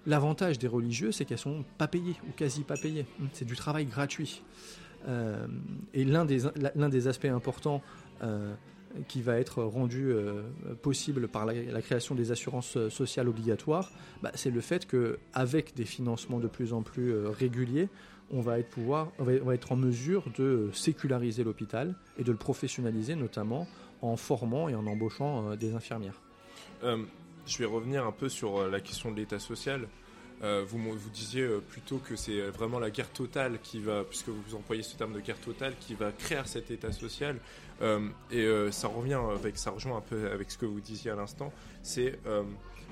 L'avantage 0.06 0.58
des 0.58 0.68
religieux, 0.68 1.12
c'est 1.12 1.26
qu'elles 1.26 1.38
sont 1.38 1.62
pas 1.76 1.86
payées 1.86 2.16
ou 2.26 2.32
quasi 2.32 2.62
pas 2.62 2.76
payées. 2.76 3.04
C'est 3.34 3.44
du 3.44 3.54
travail 3.54 3.84
gratuit. 3.84 4.42
Euh, 5.08 5.46
et 5.94 6.04
l'un 6.04 6.24
des, 6.24 6.40
l'un 6.74 6.88
des 6.88 7.06
aspects 7.06 7.26
importants 7.26 7.82
qui 9.08 9.22
va 9.22 9.38
être 9.38 9.62
rendu 9.62 10.12
possible 10.82 11.28
par 11.28 11.46
la, 11.46 11.82
création 11.82 12.14
des 12.14 12.32
assurances 12.32 12.76
sociales 12.88 13.28
obligatoires, 13.28 13.90
bah, 14.22 14.30
c'est 14.34 14.50
le 14.50 14.60
fait 14.60 14.86
qu'avec 14.86 15.74
des 15.74 15.84
financements 15.84 16.38
de 16.38 16.48
plus 16.48 16.72
en 16.72 16.82
plus 16.82 17.14
réguliers, 17.26 17.88
être 18.58 18.70
pouvoir, 18.70 19.12
on 19.18 19.24
va 19.24 19.54
être 19.54 19.72
en 19.72 19.76
mesure 19.76 20.24
de 20.36 20.70
séculariser 20.72 21.44
l'hôpital 21.44 21.94
et 22.18 22.24
de 22.24 22.30
le 22.30 22.38
professionnaliser, 22.38 23.16
notamment 23.16 23.66
en 24.02 24.16
formant 24.16 24.68
et 24.68 24.74
en 24.74 24.86
embauchant 24.86 25.56
des 25.56 25.74
infirmières. 25.74 26.20
je 26.82 27.58
vais 27.58 27.64
revenir 27.64 28.06
un 28.06 28.12
peu 28.12 28.28
sur 28.28 28.68
la 28.68 28.80
question 28.80 29.10
de 29.10 29.16
l'État 29.16 29.38
social. 29.38 29.88
Euh, 30.42 30.64
vous, 30.66 31.10
disiez 31.12 31.42
euh, 31.42 31.60
plutôt 31.60 31.98
que 31.98 32.16
c'est 32.16 32.40
vraiment 32.48 32.78
la 32.78 32.90
guerre 32.90 33.10
totale 33.10 33.58
qui 33.62 33.78
va, 33.78 34.04
puisque 34.04 34.28
vous 34.28 34.54
employez 34.54 34.82
ce 34.82 34.96
terme 34.96 35.12
de 35.12 35.20
guerre 35.20 35.40
totale, 35.40 35.74
qui 35.80 35.94
va 35.94 36.12
créer 36.12 36.40
cet 36.46 36.70
état 36.70 36.92
social. 36.92 37.36
Euh, 37.82 38.08
et 38.30 38.46
ça 38.72 38.88
revient 38.88 39.20
ça 39.54 39.70
rejoint 39.70 39.98
un 39.98 40.02
peu 40.02 40.30
avec 40.30 40.50
ce 40.50 40.58
que 40.58 40.66
vous 40.66 40.80
disiez 40.80 41.10
à 41.10 41.14
l'instant. 41.14 41.52
C'est 41.82 42.18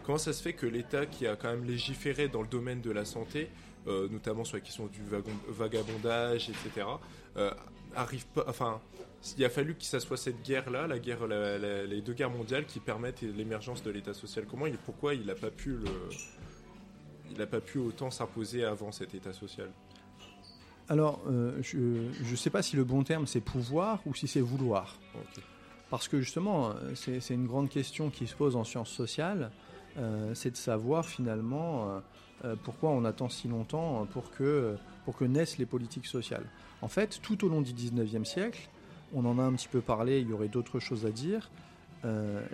comment 0.04 0.18
ça 0.18 0.32
se 0.32 0.42
fait 0.42 0.54
que 0.54 0.66
l'État, 0.66 1.06
qui 1.06 1.26
a 1.26 1.37
quand 1.37 1.50
même 1.50 1.64
légiféré 1.64 2.28
dans 2.28 2.42
le 2.42 2.48
domaine 2.48 2.80
de 2.80 2.90
la 2.90 3.04
santé, 3.04 3.50
notamment 3.87 4.44
sur 4.44 4.56
la 4.56 4.62
question 4.62 4.87
du 4.87 5.02
vagabondage, 5.48 6.48
etc., 6.50 6.87
arrive 7.94 8.26
pas, 8.28 8.44
enfin, 8.48 8.80
il 9.37 9.44
a 9.44 9.50
fallu 9.50 9.74
que 9.74 9.84
ça 9.84 10.00
soit 10.00 10.16
cette 10.16 10.42
guerre-là, 10.42 10.87
la 10.87 10.98
guerre, 10.98 11.26
les 11.26 12.00
deux 12.00 12.14
guerres 12.14 12.30
mondiales, 12.30 12.64
qui 12.64 12.80
permettent 12.80 13.22
l'émergence 13.22 13.82
de 13.82 13.90
l'État 13.90 14.14
social. 14.14 14.46
Comment 14.48 14.66
et 14.66 14.72
pourquoi 14.87 15.14
il 15.14 15.26
n'a 15.26 15.34
pas 15.34 15.50
pu 15.50 15.70
le 15.70 15.90
il 17.31 17.38
n'a 17.38 17.47
pas 17.47 17.61
pu 17.61 17.79
autant 17.79 18.11
s'imposer 18.11 18.64
avant 18.64 18.93
cet 18.93 19.14
état 19.14 19.33
social 19.33 19.69
Alors, 20.88 21.21
euh, 21.29 21.59
je 21.62 21.79
ne 21.79 22.37
sais 22.37 22.51
pas 22.51 22.62
si 22.62 22.77
le 22.77 22.85
bon 22.85 23.05
terme 23.05 23.27
c'est 23.27 23.41
pouvoir 23.41 24.01
ou 24.07 24.14
si 24.14 24.29
c'est 24.29 24.41
vouloir. 24.41 24.97
Parce 25.91 26.09
que 26.09 26.21
justement, 26.21 26.75
c'est 26.95 27.31
une 27.31 27.47
grande 27.47 27.71
question 27.71 28.11
qui 28.11 28.27
se 28.27 28.35
pose 28.35 28.57
en 28.57 28.64
sciences 28.64 28.91
sociales, 28.91 29.51
euh, 29.97 30.35
c'est 30.35 30.51
de 30.51 30.57
savoir 30.57 31.07
finalement 31.07 32.03
euh, 32.45 32.57
pourquoi 32.62 32.91
on 32.91 33.05
attend 33.07 33.31
si 33.31 33.49
longtemps 33.49 34.07
pour 34.12 34.31
que, 34.31 34.77
pour 35.07 35.17
que 35.17 35.25
naissent 35.25 35.57
les 35.57 35.67
politiques 35.67 36.07
sociales. 36.07 36.45
En 36.83 36.88
fait, 36.88 37.21
tout 37.23 37.43
au 37.45 37.49
long 37.49 37.62
du 37.62 37.73
19e 37.73 38.25
siècle, 38.25 38.69
on 39.14 39.25
en 39.25 39.38
a 39.38 39.43
un 39.43 39.55
petit 39.55 39.69
peu 39.69 39.81
parlé, 39.81 40.21
il 40.21 40.29
y 40.29 40.33
aurait 40.33 40.49
d'autres 40.49 40.79
choses 40.79 41.07
à 41.07 41.11
dire, 41.11 41.51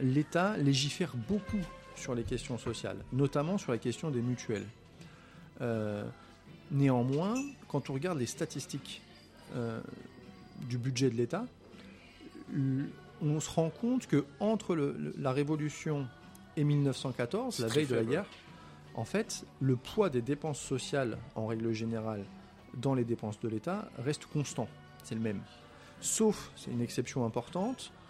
l'État 0.01 0.57
légifère 0.57 1.15
beaucoup 1.29 1.61
sur 1.97 2.15
les 2.15 2.25
questions 2.25 2.59
sociales, 2.59 2.99
notamment 3.13 3.59
sur 3.59 3.73
la 3.73 3.79
question 3.79 4.11
des 4.11 4.21
mutuelles. 4.21 4.67
Euh, 5.61 6.05
néanmoins, 6.71 7.35
quand 7.69 7.91
on 7.91 7.95
regarde 7.95 8.19
les 8.19 8.27
statistiques 8.27 9.03
euh, 9.55 9.81
du 10.69 10.79
budget 10.79 11.11
de 11.11 11.15
l'État, 11.15 11.47
on 13.23 13.41
se 13.41 13.51
rend 13.51 13.71
compte 13.71 14.07
que 14.07 14.25
entre 14.41 14.77
la 15.19 15.33
Révolution 15.33 16.07
et 16.57 16.65
1914, 16.65 17.59
la 17.61 17.69
veille 17.69 17.87
de 17.87 17.95
la 17.95 18.05
guerre, 18.05 18.27
en 18.95 19.05
fait, 19.05 19.45
le 19.61 19.77
poids 19.77 20.11
des 20.11 20.23
dépenses 20.23 20.61
sociales, 20.61 21.19
en 21.35 21.47
règle 21.47 21.73
générale, 21.73 22.25
dans 22.77 22.95
les 22.95 23.05
dépenses 23.05 23.41
de 23.41 23.49
l'État, 23.49 23.89
reste 23.99 24.27
constant. 24.27 24.69
C'est 25.03 25.15
le 25.15 25.21
même. 25.21 25.41
Sauf, 26.01 26.53
c'est 26.57 26.71
une 26.71 26.81
exception 26.81 27.25
importante, 27.25 27.93
euh, 27.93 28.04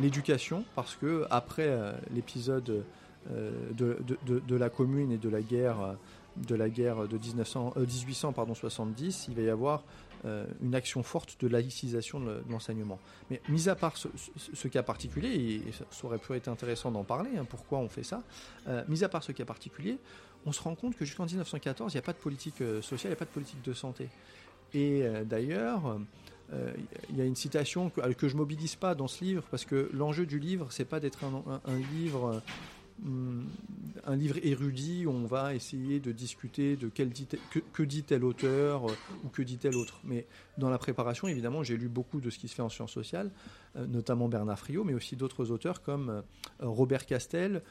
l'éducation, 0.00 0.64
parce 0.74 0.96
que 0.96 1.26
après 1.30 1.66
euh, 1.66 1.92
l'épisode 2.14 2.84
euh, 3.30 3.50
de, 3.72 4.56
la 4.56 4.70
Commune 4.70 5.12
et 5.12 5.18
de 5.18 5.28
la 5.28 5.40
guerre 5.40 5.96
de 6.36 6.54
la 6.54 6.68
guerre 6.68 7.08
de 7.08 7.18
1900, 7.18 7.74
1800 7.76 8.32
pardon 8.32 8.54
70, 8.54 9.26
il 9.28 9.34
va 9.34 9.42
y 9.42 9.50
avoir 9.50 9.82
une 10.62 10.74
action 10.74 11.02
forte 11.02 11.36
de 11.40 11.48
laïcisation 11.48 12.20
de 12.20 12.42
l'enseignement. 12.48 12.98
Mais 13.28 13.40
mis 13.48 13.68
à 13.68 13.74
part 13.74 13.96
ce, 13.96 14.68
cas 14.68 14.84
particulier, 14.84 15.62
et 15.66 15.72
ça 15.72 16.06
aurait 16.06 16.18
pu 16.18 16.34
être 16.34 16.46
intéressant 16.46 16.92
d'en 16.92 17.02
parler, 17.02 17.30
hein, 17.36 17.44
pourquoi 17.48 17.78
on 17.78 17.88
fait 17.88 18.04
ça, 18.04 18.22
mis 18.86 19.02
à 19.02 19.08
part 19.08 19.24
ce 19.24 19.32
cas 19.32 19.44
particulier, 19.44 19.98
on 20.46 20.52
se 20.52 20.62
rend 20.62 20.76
compte 20.76 20.96
que 20.96 21.04
jusqu'en 21.04 21.26
1914, 21.26 21.92
il 21.92 21.96
n'y 21.96 22.00
a 22.00 22.02
pas 22.02 22.12
de 22.12 22.18
politique 22.18 22.62
sociale, 22.82 23.10
il 23.10 23.14
n'y 23.14 23.14
a 23.14 23.16
pas 23.16 23.24
de 23.24 23.30
politique 23.30 23.62
de 23.62 23.72
santé. 23.72 24.08
Et 24.74 25.04
d'ailleurs, 25.24 25.98
euh, 26.52 26.72
il 27.10 27.16
y 27.16 27.20
a 27.20 27.24
une 27.24 27.36
citation 27.36 27.90
que, 27.90 28.00
que 28.12 28.28
je 28.28 28.36
mobilise 28.36 28.76
pas 28.76 28.94
dans 28.94 29.08
ce 29.08 29.22
livre 29.22 29.44
parce 29.50 29.64
que 29.64 29.90
l'enjeu 29.92 30.24
du 30.24 30.38
livre 30.38 30.68
c'est 30.70 30.86
pas 30.86 30.98
d'être 30.98 31.24
un, 31.24 31.78
livre 31.94 32.42
euh, 33.06 33.42
un 34.06 34.16
livre 34.16 34.38
érudit 34.42 35.04
où 35.04 35.10
on 35.10 35.26
va 35.26 35.54
essayer 35.54 36.00
de 36.00 36.10
discuter 36.10 36.76
de 36.76 36.88
quel 36.88 37.12
que, 37.72 37.82
dit 37.82 38.02
tel 38.02 38.24
auteur 38.24 38.88
euh, 38.88 38.94
ou 39.24 39.28
que 39.28 39.42
dit 39.42 39.58
tel 39.58 39.76
autre. 39.76 40.00
Mais 40.04 40.26
dans 40.56 40.70
la 40.70 40.78
préparation, 40.78 41.28
évidemment, 41.28 41.62
j'ai 41.62 41.76
lu 41.76 41.88
beaucoup 41.88 42.20
de 42.20 42.30
ce 42.30 42.38
qui 42.38 42.48
se 42.48 42.54
fait 42.54 42.62
en 42.62 42.70
sciences 42.70 42.92
sociales, 42.92 43.30
notamment 43.76 44.28
Bernard 44.28 44.58
Friot, 44.58 44.82
mais 44.82 44.94
aussi 44.94 45.14
d'autres 45.14 45.52
auteurs 45.52 45.82
comme 45.82 46.24
Robert 46.58 47.06
Castel 47.06 47.62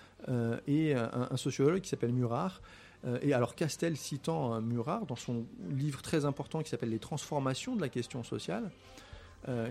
et 0.68 0.94
un, 0.94 1.36
sociologue 1.36 1.82
qui 1.82 1.90
s'appelle 1.90 2.14
Murat, 2.14 2.54
euh, 2.54 2.87
et 3.22 3.34
alors 3.34 3.56
Castel 3.56 3.96
citant 3.96 4.60
Murat 4.62 5.04
dans 5.08 5.16
son 5.16 5.46
livre 5.70 6.02
très 6.02 6.26
important 6.26 6.62
qui 6.62 6.70
s'appelle 6.70 6.90
Les 6.90 7.00
transformations 7.00 7.76
de 7.76 7.82
la 7.82 7.90
question 7.90 8.24
sociale, 8.24 8.72
euh, 9.48 9.70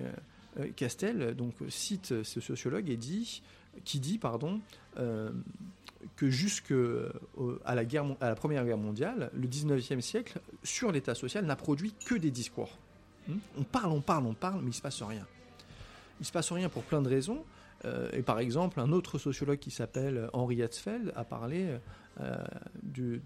euh, 0.58 0.70
Castel 0.74 1.34
donc 1.34 1.54
cite 1.68 2.22
ce 2.22 2.40
sociologue 2.40 2.88
et 2.88 2.96
dit, 2.96 3.42
qui 3.84 4.00
dit 4.00 4.18
pardon 4.18 4.60
que 6.16 6.30
jusque 6.30 6.72
guerre, 6.72 8.04
à 8.20 8.28
la 8.28 8.34
Première 8.34 8.64
Guerre 8.64 8.78
mondiale, 8.78 9.30
le 9.34 9.46
19e 9.46 10.00
siècle 10.00 10.40
sur 10.62 10.92
l'État 10.92 11.14
social 11.14 11.44
n'a 11.44 11.56
produit 11.56 11.92
que 12.06 12.14
des 12.14 12.30
discours. 12.30 12.78
Hmm? 13.28 13.38
On 13.58 13.64
parle, 13.64 13.92
on 13.92 14.00
parle, 14.00 14.26
on 14.26 14.34
parle, 14.34 14.62
mais 14.62 14.70
il 14.70 14.74
se 14.74 14.80
passe 14.80 15.02
rien. 15.02 15.26
Il 16.20 16.26
se 16.26 16.32
passe 16.32 16.50
rien 16.52 16.68
pour 16.68 16.84
plein 16.84 17.02
de 17.02 17.08
raisons. 17.08 17.44
Et 18.12 18.22
par 18.22 18.38
exemple, 18.38 18.80
un 18.80 18.92
autre 18.92 19.18
sociologue 19.18 19.58
qui 19.58 19.70
s'appelle 19.70 20.28
Henri 20.32 20.60
Hetzfeld 20.60 21.12
a 21.14 21.24
parlé 21.24 21.78
euh, 22.20 23.18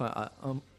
a 0.00 0.32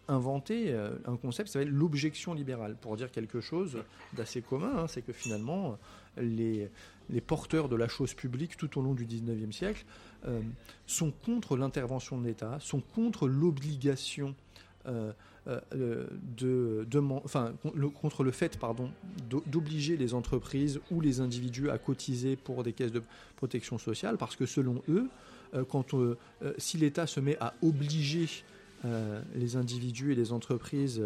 inventé 0.07 0.71
euh, 0.71 0.95
un 1.05 1.15
concept 1.15 1.47
qui 1.47 1.53
s'appelle 1.53 1.69
l'objection 1.69 2.33
libérale, 2.33 2.75
pour 2.75 2.97
dire 2.97 3.11
quelque 3.11 3.39
chose 3.39 3.77
d'assez 4.13 4.41
commun, 4.41 4.73
hein, 4.75 4.87
c'est 4.87 5.03
que 5.03 5.13
finalement, 5.13 5.77
les, 6.17 6.69
porteurs 7.25 7.69
de 7.69 7.75
la 7.75 7.87
chose 7.87 8.13
publique 8.15 8.57
tout 8.57 8.79
au 8.79 8.81
long 8.81 8.95
du 8.95 9.05
19e 9.05 9.51
siècle 9.51 9.85
euh, 10.25 10.41
sont 10.87 11.11
contre 11.11 11.55
l'intervention 11.55 12.17
de 12.17 12.25
l'État, 12.25 12.57
sont 12.59 12.81
contre 12.81 13.27
l'obligation 13.27 14.35
de, 15.45 16.87
enfin, 17.23 17.53
contre 18.01 18.23
le 18.23 18.31
fait 18.31 18.57
d'obliger 19.47 19.97
les 19.97 20.13
entreprises 20.13 20.79
ou 20.89 21.01
les 21.01 21.19
individus 21.19 21.69
à 21.69 21.77
cotiser 21.77 22.35
pour 22.35 22.63
des 22.63 22.73
caisses 22.73 22.91
de 22.91 23.01
protection 23.35 23.77
sociale, 23.77 24.17
parce 24.17 24.35
que 24.35 24.45
selon 24.45 24.81
eux, 24.87 25.09
euh, 25.53 25.63
euh, 25.93 26.15
euh, 26.41 26.53
si 26.57 26.77
l'État 26.77 27.07
se 27.07 27.19
met 27.19 27.37
à 27.39 27.53
obliger 27.61 28.27
les 29.33 29.55
individus 29.55 30.11
et 30.11 30.15
les 30.15 30.33
entreprises 30.33 31.01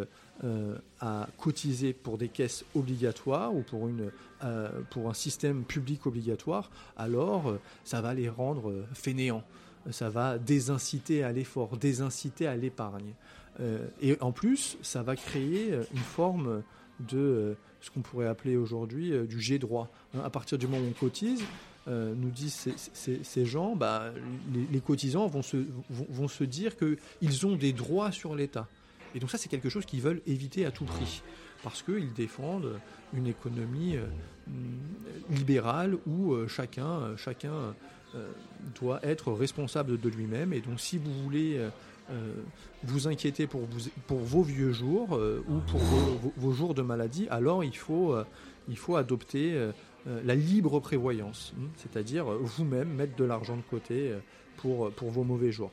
à 1.00 1.28
cotiser 1.38 1.94
pour 1.94 2.18
des 2.18 2.28
caisses 2.28 2.66
obligatoires 2.74 3.54
ou 3.54 3.62
pour 3.62 5.10
un 5.10 5.14
système 5.14 5.64
public 5.64 6.08
obligatoire, 6.08 6.72
alors 6.98 7.56
ça 7.84 8.02
va 8.02 8.16
les 8.16 8.30
rendre 8.30 8.84
fainéants. 8.96 9.44
Ça 9.92 10.10
va 10.10 10.40
désinciter 10.40 11.24
à 11.24 11.32
l'effort, 11.32 11.78
désinciter 11.78 12.48
à 12.48 12.56
l'épargne. 12.56 13.14
Et 14.02 14.18
en 14.22 14.32
plus, 14.32 14.78
ça 14.82 15.02
va 15.04 15.16
créer 15.16 15.74
une 15.94 16.00
forme 16.00 16.62
de 17.00 17.56
ce 17.82 17.92
qu'on 17.92 18.02
pourrait 18.02 18.28
appeler 18.28 18.58
aujourd'hui 18.58 19.12
du 19.28 19.42
jet 19.42 19.60
droit. 19.60 19.90
Hein, 20.14 20.22
à 20.24 20.30
partir 20.30 20.58
du 20.58 20.68
moment 20.68 20.84
où 20.84 20.90
on 20.90 20.94
cotise, 20.94 21.44
euh, 21.88 22.14
nous 22.18 22.32
disent 22.32 22.68
ces, 23.24 23.46
gens, 23.46 23.78
bah, 23.78 24.12
les, 24.72 24.82
cotisants 24.82 25.28
vont 25.28 25.42
se, 25.42 25.56
vont, 25.90 26.28
se 26.28 26.44
dire 26.44 26.74
qu'ils 26.76 27.46
ont 27.46 27.56
des 27.56 27.72
droits 27.72 28.12
sur 28.12 28.36
l'État. 28.36 28.68
Et 29.16 29.20
donc 29.20 29.32
ça, 29.32 29.38
c'est 29.38 29.48
quelque 29.48 29.70
chose 29.70 29.86
qu'ils 29.86 30.02
veulent 30.02 30.22
éviter 30.28 30.66
à 30.66 30.72
tout 30.72 30.84
prix, 30.84 31.22
parce 31.64 31.82
qu'ils 31.84 32.12
défendent 32.14 32.78
une 33.14 33.28
économie 33.28 33.96
euh, 33.96 34.06
libérale 35.30 35.98
où 36.06 36.34
euh, 36.34 36.50
chacun, 36.50 37.16
chacun 37.16 37.74
doit 38.82 39.00
être 39.04 39.32
responsable 39.32 40.00
de 40.00 40.10
lui-même. 40.10 40.52
Et 40.52 40.60
donc 40.60 40.82
si 40.82 40.98
vous 40.98 41.14
voulez 41.24 41.60
vous 42.84 43.08
inquiéter 43.08 43.48
pour, 43.48 43.62
vos 44.10 44.42
vieux 44.42 44.72
jours 44.72 45.20
ou 45.48 45.60
pour 45.68 45.82
vos, 46.38 46.52
jours 46.52 46.74
de 46.74 46.82
maladie, 46.82 47.28
alors 47.30 47.64
il 47.64 47.76
faut, 47.76 48.16
faut 48.76 48.96
adopter 48.96 49.72
euh, 50.08 50.22
la 50.24 50.36
libre 50.36 50.80
prévoyance, 50.80 51.54
hein, 51.58 51.68
c'est-à-dire 51.76 52.32
euh, 52.32 52.40
vous-même 52.42 52.88
mettre 52.88 53.16
de 53.18 53.26
l'argent 53.26 53.58
de 53.58 53.62
côté 53.62 54.12
euh, 54.12 54.20
pour, 54.56 54.90
vos 55.02 55.24
mauvais 55.24 55.52
jours. 55.52 55.72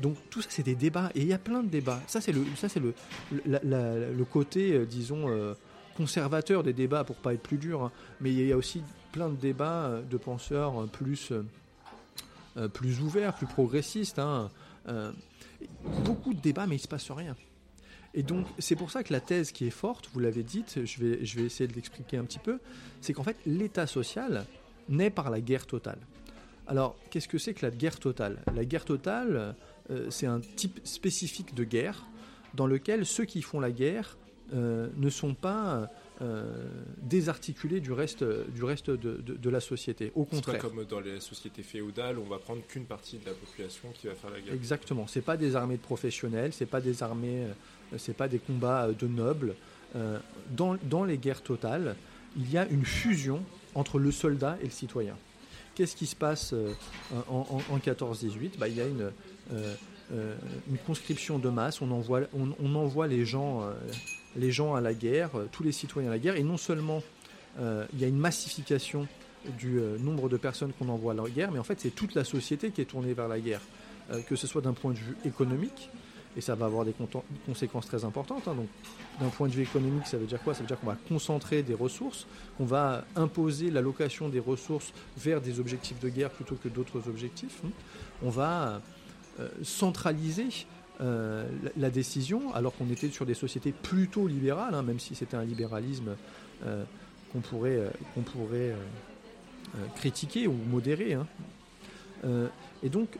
Donc 0.00 0.16
tout 0.30 0.42
ça, 0.42 0.48
c'est 0.50 0.64
des 0.64 0.74
débats, 0.74 1.12
et 1.14 1.20
il 1.20 1.26
y 1.28 1.32
a 1.32 1.38
plein 1.38 1.62
de 1.62 1.68
débats. 1.68 2.00
Ça, 2.08 2.20
c'est 2.20 2.32
le, 2.32 2.44
côté, 4.24 4.86
disons, 4.86 5.54
conservateur 5.96 6.62
des 6.62 6.72
débats, 6.72 7.04
pour 7.04 7.16
pas 7.16 7.34
être 7.34 7.42
plus 7.42 7.58
dur. 7.58 7.82
Hein. 7.82 7.92
Mais 8.20 8.32
il 8.32 8.46
y 8.46 8.52
a 8.52 8.56
aussi 8.56 8.82
plein 9.12 9.28
de 9.28 9.36
débats 9.36 10.00
de 10.08 10.16
penseurs 10.16 10.88
plus, 10.88 11.32
plus 12.72 13.00
ouverts, 13.00 13.34
plus 13.34 13.46
progressistes. 13.46 14.18
Hein. 14.18 14.50
Beaucoup 16.04 16.34
de 16.34 16.40
débats, 16.40 16.66
mais 16.66 16.76
il 16.76 16.80
se 16.80 16.88
passe 16.88 17.10
rien. 17.10 17.36
Et 18.14 18.22
donc, 18.22 18.46
c'est 18.58 18.76
pour 18.76 18.90
ça 18.90 19.04
que 19.04 19.12
la 19.12 19.20
thèse 19.20 19.52
qui 19.52 19.66
est 19.66 19.70
forte, 19.70 20.08
vous 20.12 20.20
l'avez 20.20 20.42
dite, 20.42 20.84
je 20.84 21.00
vais, 21.00 21.24
je 21.24 21.38
vais 21.38 21.44
essayer 21.46 21.68
de 21.68 21.74
l'expliquer 21.74 22.16
un 22.16 22.24
petit 22.24 22.40
peu, 22.40 22.58
c'est 23.00 23.12
qu'en 23.12 23.22
fait, 23.22 23.36
l'État 23.46 23.86
social 23.86 24.46
naît 24.88 25.10
par 25.10 25.30
la 25.30 25.40
guerre 25.40 25.66
totale. 25.66 25.98
Alors, 26.66 26.96
qu'est-ce 27.10 27.28
que 27.28 27.38
c'est 27.38 27.54
que 27.54 27.64
la 27.64 27.70
guerre 27.70 27.98
totale? 27.98 28.42
La 28.54 28.64
guerre 28.64 28.84
totale, 28.84 29.54
euh, 29.90 30.10
c'est 30.10 30.26
un 30.26 30.40
type 30.40 30.80
spécifique 30.84 31.54
de 31.54 31.64
guerre 31.64 32.06
dans 32.54 32.66
lequel 32.66 33.06
ceux 33.06 33.24
qui 33.24 33.42
font 33.42 33.60
la 33.60 33.70
guerre 33.70 34.16
euh, 34.52 34.88
ne 34.96 35.10
sont 35.10 35.34
pas 35.34 35.88
euh, 36.20 36.52
désarticulés 37.02 37.80
du 37.80 37.92
reste, 37.92 38.24
du 38.24 38.64
reste 38.64 38.90
de, 38.90 39.20
de, 39.20 39.50
la 39.50 39.60
société. 39.60 40.12
Au 40.14 40.24
contraire. 40.24 40.60
Pas 40.60 40.68
comme 40.68 40.84
dans 40.84 41.00
les 41.00 41.20
sociétés 41.20 41.62
féodales, 41.62 42.18
on 42.18 42.28
va 42.28 42.38
prendre 42.38 42.62
qu'une 42.66 42.84
partie 42.84 43.18
de 43.18 43.26
la 43.26 43.32
population 43.32 43.88
qui 43.94 44.06
va 44.06 44.14
faire 44.14 44.30
la 44.30 44.40
guerre. 44.40 44.54
Exactement. 44.54 45.06
C'est 45.06 45.22
pas 45.22 45.36
des 45.36 45.56
armées 45.56 45.76
de 45.76 45.82
professionnels, 45.82 46.52
c'est 46.52 46.66
pas 46.66 46.80
des 46.80 47.02
armées, 47.02 47.46
c'est 47.96 48.16
pas 48.16 48.28
des 48.28 48.38
combats 48.38 48.88
de 48.92 49.06
nobles. 49.06 49.54
dans, 50.50 50.76
dans 50.82 51.04
les 51.04 51.18
guerres 51.18 51.42
totales, 51.42 51.96
il 52.36 52.50
y 52.50 52.58
a 52.58 52.66
une 52.68 52.84
fusion 52.84 53.42
entre 53.74 53.98
le 53.98 54.10
soldat 54.10 54.58
et 54.60 54.64
le 54.64 54.70
citoyen. 54.70 55.16
Qu'est-ce 55.74 55.96
qui 55.96 56.06
se 56.06 56.16
passe 56.16 56.54
en, 57.28 57.46
en, 57.70 57.78
14-18 57.78 58.58
bah, 58.58 58.68
Il 58.68 58.76
y 58.76 58.80
a 58.80 58.86
une, 58.86 59.10
euh, 59.52 59.74
euh, 60.12 60.34
une 60.68 60.78
conscription 60.78 61.38
de 61.38 61.48
masse, 61.48 61.80
on 61.80 61.90
envoie, 61.90 62.22
on, 62.34 62.74
envoie 62.74 63.06
les, 63.06 63.24
gens, 63.24 63.62
euh, 63.62 63.72
les 64.36 64.50
gens 64.50 64.74
à 64.74 64.80
la 64.80 64.94
guerre, 64.94 65.30
tous 65.52 65.62
les 65.62 65.72
citoyens 65.72 66.10
à 66.10 66.12
la 66.12 66.18
guerre, 66.18 66.36
et 66.36 66.42
non 66.42 66.56
seulement 66.56 67.02
il 67.58 68.00
y 68.00 68.04
a 68.04 68.08
une 68.08 68.18
massification 68.18 69.06
du 69.58 69.80
nombre 69.98 70.28
de 70.28 70.36
personnes 70.36 70.72
qu'on 70.78 70.88
envoie 70.88 71.12
à 71.12 71.16
la 71.16 71.28
guerre, 71.28 71.50
mais 71.50 71.58
en 71.58 71.64
fait 71.64 71.80
c'est 71.80 71.90
toute 71.90 72.14
la 72.14 72.24
société 72.24 72.70
qui 72.70 72.80
est 72.80 72.84
tournée 72.86 73.12
vers 73.12 73.28
la 73.28 73.40
guerre, 73.40 73.60
que 74.28 74.36
ce 74.36 74.46
soit 74.46 74.62
d'un 74.62 74.72
point 74.72 74.92
de 74.92 74.98
vue 74.98 75.16
économique, 75.24 75.90
et 76.36 76.40
ça 76.40 76.54
va 76.54 76.66
avoir 76.66 76.84
des 76.84 76.94
conséquences 77.46 77.86
très 77.86 78.04
importantes. 78.04 78.46
Hein. 78.46 78.54
Donc, 78.54 78.68
d'un 79.20 79.28
point 79.28 79.48
de 79.48 79.52
vue 79.52 79.62
économique, 79.62 80.06
ça 80.06 80.16
veut 80.16 80.26
dire 80.26 80.40
quoi? 80.42 80.54
Ça 80.54 80.60
veut 80.60 80.66
dire 80.66 80.78
qu'on 80.78 80.86
va 80.86 80.96
concentrer 81.08 81.62
des 81.62 81.74
ressources, 81.74 82.26
on 82.58 82.64
va 82.64 83.04
imposer 83.16 83.70
l'allocation 83.70 84.28
des 84.28 84.38
ressources 84.38 84.92
vers 85.16 85.40
des 85.40 85.58
objectifs 85.58 85.98
de 85.98 86.08
guerre 86.08 86.30
plutôt 86.30 86.54
que 86.54 86.68
d'autres 86.68 87.08
objectifs. 87.08 87.60
Hein. 87.64 87.70
On 88.22 88.30
va 88.30 88.80
euh, 89.40 89.48
centraliser 89.62 90.46
euh, 91.02 91.46
la, 91.78 91.88
décision, 91.88 92.54
alors 92.54 92.74
qu'on 92.76 92.90
était 92.90 93.08
sur 93.08 93.24
des 93.24 93.34
sociétés 93.34 93.72
plutôt 93.72 94.26
libérales, 94.26 94.74
hein, 94.74 94.82
même 94.82 94.98
si 94.98 95.14
c'était 95.14 95.36
un 95.36 95.44
libéralisme 95.44 96.16
euh, 96.66 96.84
qu'on 97.32 97.40
pourrait, 97.40 97.90
pourrait 98.26 98.74
critiquer 99.96 100.46
ou 100.46 100.52
modérer. 100.52 101.14
Hein. 101.14 101.26
et 102.82 102.88
donc, 102.88 103.18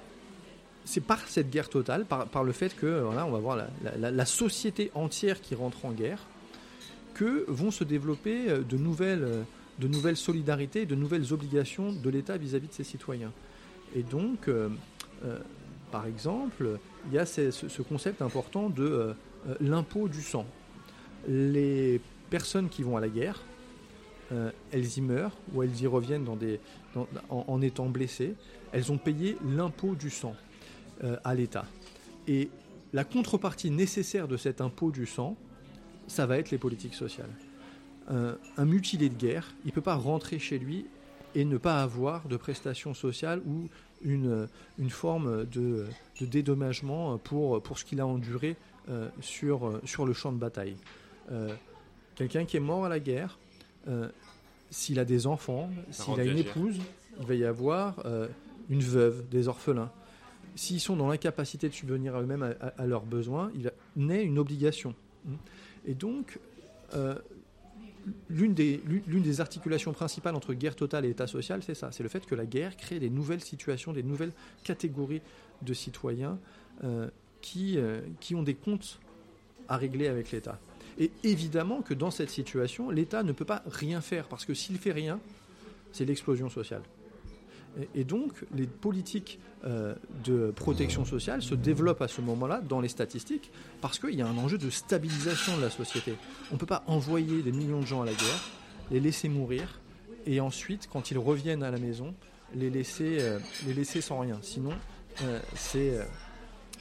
c'est 0.85 1.01
par 1.01 1.21
cette 1.29 1.49
guerre 1.49 1.69
totale, 1.69 2.05
par, 2.05 2.45
le 2.45 2.53
fait 2.53 2.75
que 2.75 3.05
on 3.05 3.31
va 3.31 3.39
voir 3.39 3.67
la, 3.97 4.27
société 4.27 4.91
entière 4.95 5.41
qui 5.41 5.55
rentre 5.55 5.87
en 5.87 5.93
guerre, 5.93 6.27
que 7.15 7.45
vont 7.49 7.71
se 7.71 7.85
développer 7.85 8.49
de 8.49 8.77
nouvelles, 8.77 9.45
de 9.79 9.89
nouvelles 9.89 10.17
solidarités, 10.17 10.87
de 10.87 10.97
nouvelles 10.97 11.33
obligations 11.33 11.93
de 11.93 12.11
l'État 12.11 12.37
vis-à-vis 12.37 12.69
de 12.69 12.75
ses 12.75 12.85
citoyens. 12.85 13.33
Et 13.95 14.03
donc, 14.03 14.51
par 15.91 16.07
exemple, 16.07 16.79
il 17.07 17.15
y 17.15 17.19
a 17.19 17.27
ce, 17.27 17.83
concept 17.83 18.23
important 18.23 18.69
de 18.69 18.83
euh, 18.83 19.13
euh, 19.49 19.55
l'impôt 19.61 20.09
du 20.09 20.23
sang. 20.23 20.47
Les 21.29 22.01
personnes 22.31 22.69
qui 22.69 22.83
vont 22.83 22.97
à 22.97 23.01
la 23.01 23.09
guerre, 23.09 23.43
euh, 24.33 24.51
elles 24.73 24.99
y 24.99 25.01
meurent 25.01 25.37
ou 25.53 25.63
elles 25.63 25.81
y 25.81 25.87
reviennent 25.87 26.27
en, 27.29 27.63
étant 27.63 27.87
blessées, 27.87 28.35
elles 28.73 28.93
ont 28.93 28.99
payé 28.99 29.37
l'impôt 29.45 29.95
du 29.95 30.11
sang 30.11 30.35
à 31.25 31.35
l'État. 31.35 31.65
Et 32.29 32.51
la 32.93 33.05
contrepartie 33.05 33.71
nécessaire 33.71 34.29
de 34.29 34.37
cet 34.37 34.61
impôt 34.61 34.91
du 34.91 35.07
sang, 35.07 35.35
ça 36.07 36.27
va 36.27 36.37
être 36.39 36.51
les 36.51 36.59
politiques 36.59 36.95
sociales. 36.95 37.31
un 38.09 38.65
mutilé 38.65 39.09
de 39.09 39.15
guerre, 39.15 39.55
il 39.65 39.69
ne 39.69 39.73
peut 39.73 39.81
pas 39.81 39.95
rentrer 39.95 40.39
chez 40.39 40.59
lui 40.59 40.85
et 41.35 41.45
ne 41.45 41.57
pas 41.57 41.83
avoir 41.83 42.27
de 42.29 42.37
prestations 42.37 42.95
sociales 42.95 43.41
ou 43.47 43.69
une, 44.03 44.49
une 44.79 44.91
forme 44.91 45.45
de, 45.47 45.87
de 46.21 46.27
dédommagement 46.27 47.19
pour, 47.19 47.63
pour 47.63 47.79
ce 47.79 47.85
qu'il 47.85 48.01
a 48.01 48.07
enduré 48.07 48.57
euh, 48.89 49.09
sur, 49.21 49.81
sur 49.85 50.07
le 50.07 50.13
champ 50.13 50.33
de 50.33 50.39
bataille. 50.39 50.75
Euh, 51.31 51.55
quelqu'un 52.17 52.45
qui 52.45 52.57
est 52.57 52.61
mort 52.61 52.87
à 52.87 52.89
la 52.89 52.99
guerre, 52.99 53.39
euh, 53.87 54.09
s'il 54.71 54.99
a 54.99 55.05
des 55.05 55.27
enfants, 55.27 55.71
s'il 55.91 56.19
a 56.19 56.25
une 56.25 56.39
épouse, 56.39 56.79
il 57.21 57.27
va 57.27 57.35
y 57.35 57.45
avoir 57.45 58.03
une 58.69 58.81
veuve, 58.81 59.29
des 59.29 59.49
orphelins. 59.49 59.91
S'ils 60.57 60.81
sont 60.81 60.97
dans 60.97 61.09
l'incapacité 61.09 61.69
de 61.69 61.75
subvenir 61.75 62.17
à 62.17 62.23
eux-mêmes 62.23 62.43
à, 62.43 62.67
à, 62.67 62.87
leurs 62.87 63.05
besoins, 63.05 63.53
il 63.55 63.71
naît 63.97 64.25
une 64.25 64.39
obligation. 64.39 64.95
Et 65.87 65.95
donc, 65.95 66.39
l'une 68.29 68.55
des, 68.55 69.41
articulations 69.41 69.93
principales 69.93 70.35
entre 70.35 70.55
guerre 70.55 70.77
totale 70.77 71.05
et 71.05 71.11
État 71.11 71.27
social, 71.27 71.63
c'est 71.63 71.75
ça. 71.75 71.91
C'est 71.93 72.03
le 72.03 72.09
fait 72.09 72.27
que 72.27 72.35
la 72.35 72.47
guerre 72.47 72.77
crée 72.77 72.99
des 72.99 73.11
nouvelles 73.11 73.43
situations, 73.43 73.93
des 73.93 74.03
nouvelles 74.03 74.33
catégories 74.65 75.23
de 75.63 75.75
citoyens 75.75 76.39
euh, 76.85 77.09
qui, 77.41 77.79
euh, 77.79 78.01
qui 78.21 78.35
ont 78.35 78.43
des 78.43 78.55
comptes 78.55 79.01
à 79.69 79.77
régler 79.77 80.09
avec 80.09 80.31
l'État. 80.31 80.59
Et 80.99 81.11
évidemment 81.25 81.83
que 81.83 81.95
dans 81.95 82.11
cette 82.11 82.31
situation, 82.31 82.91
l'État 82.91 83.23
ne 83.23 83.33
peut 83.33 83.45
pas 83.45 83.63
rien 83.67 84.01
faire, 84.01 84.29
parce 84.29 84.45
que 84.45 84.55
s'il 84.55 84.79
fait 84.79 84.93
rien, 84.93 85.21
c'est 85.93 86.05
l'explosion 86.05 86.49
sociale. 86.49 86.83
Et, 87.95 88.05
donc, 88.05 88.33
les 88.55 88.67
politiques 88.67 89.39
euh, 89.65 89.95
de 90.25 90.51
protection 90.51 91.05
sociale 91.05 91.43
se 91.43 91.55
développent 91.55 92.03
à 92.03 92.09
ce 92.09 92.21
moment-là 92.21 92.61
dans 92.61 92.81
les 92.81 92.89
statistiques 92.89 93.51
parce 93.81 93.99
qu'il 93.99 94.15
y 94.15 94.23
a 94.23 94.27
un 94.27 94.37
enjeu 94.39 94.59
de 94.59 94.71
stabilisation 94.71 95.57
de 95.57 95.63
la 95.63 95.71
société. 95.71 96.15
On 96.51 96.55
ne 96.55 96.59
peut 96.59 96.67
pas 96.67 96.83
envoyer 96.87 97.43
des 97.43 97.53
millions 97.53 97.81
de 97.81 97.87
gens 97.87 98.03
à 98.03 98.07
la 98.07 98.13
guerre, 98.13 98.51
les 98.91 99.01
laisser 99.01 99.29
mourir 99.29 99.81
et 100.27 100.41
ensuite, 100.41 100.89
quand 100.93 101.11
ils 101.11 101.19
reviennent 101.19 101.63
à 101.63 101.71
la 101.71 101.79
maison, 101.79 102.15
les 102.55 102.71
laisser, 102.71 103.19
euh, 103.21 103.39
les 103.67 103.75
laisser 103.75 104.01
sans 104.01 104.19
rien. 104.19 104.39
Sinon, 104.43 104.73
euh, 105.23 105.41
c'est 105.55 105.99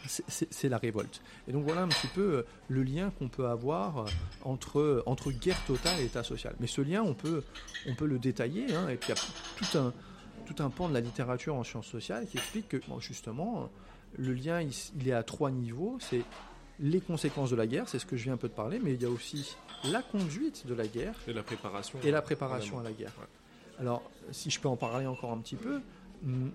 c'est 0.08 0.69
la 0.69 0.78
révolte. 0.78 1.21
Et 1.47 1.52
donc 1.52 1.65
voilà 1.65 1.82
un 1.82 1.88
petit 1.88 2.08
peu 2.08 2.45
le 2.69 2.84
lien 2.84 3.12
qu'on 3.19 3.28
peut 3.28 3.47
avoir 3.47 4.06
entre, 4.43 5.04
entre 5.06 5.32
guerre 5.32 5.62
totale 5.65 5.99
et 5.99 6.06
État 6.06 6.23
social. 6.23 6.56
Mais 6.60 6.67
ce 6.67 6.82
lien, 6.82 7.04
on 7.04 7.13
peut, 7.13 7.43
on 7.86 7.95
peut 7.95 8.06
le 8.06 8.17
détailler, 8.17 8.73
hein, 8.73 8.88
et 8.88 8.95
puis 8.95 9.12
il 9.12 9.15
y 9.15 9.19
a 9.19 9.21
tout 9.58 9.78
un, 9.78 9.93
tout 10.50 10.64
un 10.64 10.70
pan 10.70 10.90
de 10.90 10.94
la 10.94 11.02
littérature 11.02 11.56
en 11.56 11.64
sciences 11.64 11.88
sociales 11.88 12.26
qui 12.28 12.38
explique 12.38 12.70
que 12.70 12.78
justement 13.00 13.70
le 14.18 14.34
lien 14.34 14.62
il, 14.62 15.08
est 15.08 15.14
à 15.14 15.24
trois 15.24 15.52
niveaux. 15.52 15.98
C'est 16.00 16.24
les 16.80 17.02
conséquences 17.02 17.52
de 17.52 17.56
la 17.56 17.68
guerre, 17.68 17.88
c'est 17.88 18.00
ce 18.00 18.06
que 18.06 18.18
je 18.18 18.24
viens 18.24 18.34
un 18.34 18.38
peu 18.38 18.48
de 18.48 18.54
parler, 18.54 18.80
mais 18.82 18.94
il 18.94 19.02
y 19.02 19.06
a 19.06 19.10
aussi 19.10 19.56
la 19.84 20.02
conduite 20.02 20.66
de 20.66 20.74
la 20.74 20.88
guerre 20.88 21.16
et 21.28 21.34
la 21.34 21.44
préparation 21.44 22.00
et 22.04 22.12
la 22.12 22.22
préparation 22.22 22.80
à 22.80 22.84
la 22.84 22.92
guerre. 22.92 23.14
Alors, 23.80 24.02
si 24.32 24.50
je 24.50 24.60
peux 24.60 24.68
en 24.68 24.78
parler 24.78 25.06
encore 25.06 25.32
un 25.32 25.38
petit 25.38 25.56
peu 25.56 25.82
hmm, 26.24 26.50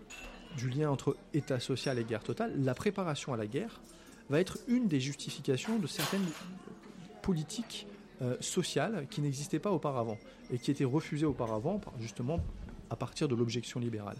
du 0.56 0.70
lien 0.70 0.90
entre 0.90 1.16
État 1.32 1.60
social 1.60 1.98
et 1.98 2.04
guerre 2.04 2.22
totale, 2.22 2.52
la 2.62 2.74
préparation 2.74 3.32
à 3.32 3.36
la 3.36 3.46
guerre 3.46 3.80
va 4.30 4.40
être 4.40 4.58
une 4.66 4.88
des 4.88 5.00
justifications 5.00 5.78
de 5.78 5.86
certaines 5.86 6.26
politiques 7.22 7.86
euh, 8.22 8.36
sociales 8.40 9.06
qui 9.10 9.20
n'existaient 9.20 9.58
pas 9.58 9.70
auparavant 9.70 10.18
et 10.50 10.58
qui 10.58 10.70
étaient 10.70 10.84
refusées 10.84 11.26
auparavant, 11.26 11.80
justement 12.00 12.40
à 12.94 12.96
partir 12.96 13.26
de 13.26 13.34
l'objection 13.34 13.80
libérale. 13.80 14.16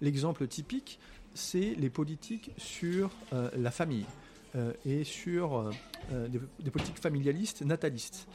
L'exemple 0.00 0.46
typique, 0.48 0.98
c'est 1.34 1.74
les 1.74 1.90
politiques 1.90 2.50
sur 2.56 3.10
euh, 3.34 3.50
la 3.56 3.70
famille 3.70 4.06
euh, 4.54 4.72
et 4.86 5.04
sur 5.04 5.70
euh, 6.10 6.28
des, 6.28 6.70
politiques 6.70 6.98
familialistes 6.98 7.60
natalistes. 7.60 8.26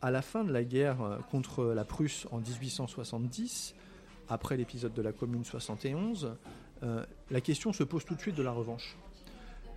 À 0.00 0.10
la 0.10 0.22
fin 0.22 0.44
de 0.44 0.52
la 0.52 0.64
guerre 0.64 1.18
contre 1.30 1.64
la 1.64 1.84
Prusse 1.84 2.26
en 2.30 2.38
1870, 2.38 3.74
après 4.30 4.56
l'épisode 4.56 4.94
de 4.94 5.02
la 5.02 5.12
Commune 5.12 5.44
71, 5.44 6.36
la 7.30 7.40
question 7.40 7.72
se 7.72 7.82
pose 7.82 8.04
tout 8.04 8.14
de 8.14 8.20
suite 8.20 8.36
de 8.36 8.44
la 8.44 8.52
revanche. 8.52 8.96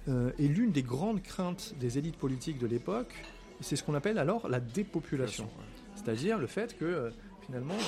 et 0.07 0.47
l'une 0.47 0.71
des 0.71 0.83
grandes 0.83 1.23
craintes 1.23 1.73
des 1.79 1.97
élites 1.97 2.17
politiques 2.17 2.59
de 2.59 2.67
l'époque, 2.67 3.15
c'est 3.61 3.75
ce 3.75 3.83
qu'on 3.83 3.95
appelle 3.95 4.19
alors 4.19 4.47
la 4.47 4.59
dépopulation. 4.59 5.49
C'est-à-dire 5.95 6.37
le 6.37 6.45
fait 6.45 6.77
que 6.77 7.11
finalement 7.47 7.79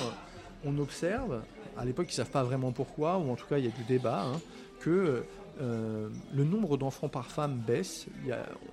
on 0.64 0.78
observe, 0.78 1.42
à 1.76 1.84
l'époque 1.84 2.06
ils 2.10 2.14
savent 2.14 2.30
pas 2.30 2.42
vraiment 2.42 2.72
pourquoi, 2.72 3.18
ou 3.18 3.30
en 3.30 3.36
tout 3.36 3.46
cas 3.46 3.58
il 3.58 3.64
y 3.64 3.68
a 3.68 3.70
du 3.70 3.84
débat, 3.84 4.24
hein, 4.24 4.40
que 4.80 5.24
euh, 5.60 6.08
le 6.34 6.44
nombre 6.44 6.76
d'enfants 6.76 7.08
par 7.08 7.30
femme 7.30 7.56
baisse, 7.66 8.06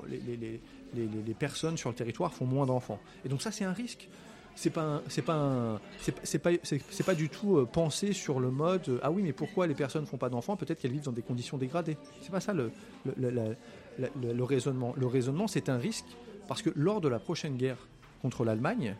les, 0.09 1.33
personnes 1.37 1.77
sur 1.77 1.89
le 1.89 1.95
territoire 1.95 2.33
font 2.33 2.45
moins 2.45 2.65
d'enfants. 2.65 2.99
Et 3.23 3.29
donc 3.29 3.41
ça 3.41 3.51
c'est 3.51 3.65
un 3.65 3.73
risque. 3.73 4.09
C'est 4.55 4.69
pas 4.69 5.01
c'est 5.07 5.21
pas 5.21 5.79
c'est 6.01 6.39
pas 6.39 6.49
c'est 6.63 7.05
pas 7.05 7.15
du 7.15 7.29
tout 7.29 7.57
euh, 7.57 7.65
pensé 7.65 8.11
sur 8.11 8.41
le 8.41 8.51
mode 8.51 8.89
euh, 8.89 8.99
ah 9.01 9.09
oui 9.09 9.21
mais 9.23 9.31
pourquoi 9.31 9.65
les 9.65 9.75
personnes 9.75 10.05
font 10.05 10.17
pas 10.17 10.29
d'enfants? 10.29 10.57
Peut-être 10.57 10.81
qu'elles 10.81 10.91
vivent 10.91 11.05
dans 11.05 11.13
des 11.13 11.21
conditions 11.21 11.57
dégradées 11.57 11.95
c'est 12.21 12.31
pas 12.31 12.41
ça 12.41 12.53
le 12.53 12.69
le 13.15 14.43
raisonnement 14.43 14.93
le 14.97 15.07
raisonnement 15.07 15.47
c'est 15.47 15.69
un 15.69 15.77
risque 15.77 16.17
parce 16.49 16.61
que 16.61 16.69
lors 16.75 16.99
de 16.99 17.07
la 17.07 17.19
prochaine 17.19 17.55
guerre 17.55 17.77
contre 18.21 18.43
l'Allemagne 18.43 18.97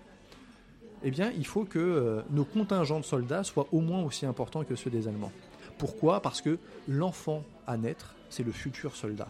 eh 1.04 1.12
bien, 1.12 1.32
il 1.32 1.46
faut 1.46 1.66
que 1.66 1.80
euh, 1.80 2.22
nos 2.30 2.46
contingents 2.46 3.00
de 3.00 3.06
soldats 3.06 3.44
soient 3.44 3.68
au 3.72 3.82
moins 3.82 4.04
aussi 4.04 4.26
importants 4.26 4.64
que 4.64 4.76
ceux 4.76 4.90
des 4.90 5.08
Allemands. 5.08 5.32
Pourquoi? 5.78 6.22
Parce 6.22 6.42
que 6.42 6.60
l'enfant 6.88 7.44
à 7.66 7.78
naître, 7.78 8.16
c'est 8.30 8.44
le 8.44 8.52
futur 8.52 8.96
soldat. 8.96 9.30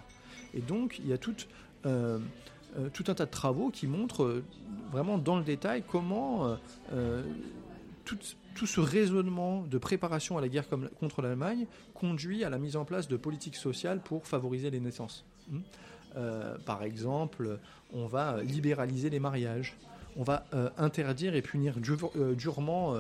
Et 0.54 0.60
donc, 0.60 1.00
il 1.00 1.08
y 1.08 1.14
a 1.14 1.18
toute, 1.18 1.48
euh, 1.86 2.20
tout 2.94 3.06
un 3.08 3.14
tas 3.14 3.26
de 3.26 3.32
travaux 3.32 3.70
qui 3.70 3.88
montrent 3.88 4.42
vraiment 4.92 5.18
dans 5.18 5.38
le 5.38 5.44
détail 5.44 5.84
comment 5.90 6.58
tout, 8.04 8.18
tout, 8.54 8.68
ce 8.68 8.82
raisonnement 8.82 9.62
de 9.62 9.78
préparation 9.78 10.38
à 10.38 10.42
la 10.42 10.50
guerre 10.50 10.66
contre 11.00 11.22
l'Allemagne 11.22 11.68
conduit 11.94 12.44
à 12.44 12.50
la 12.50 12.58
mise 12.58 12.76
en 12.76 12.84
place 12.84 13.08
de 13.08 13.16
politiques 13.16 13.56
sociales 13.56 14.02
pour 14.02 14.28
favoriser 14.28 14.70
les 14.70 14.80
naissances. 14.80 15.26
Hmm? 15.50 15.60
par 16.66 16.84
exemple, 16.84 17.58
on 17.94 18.06
va 18.06 18.44
libéraliser 18.44 19.10
les 19.10 19.22
mariages, 19.22 19.78
on 20.18 20.24
va 20.24 20.46
interdire 20.78 21.36
et 21.36 21.42
punir 21.42 21.76
durement 21.80 22.96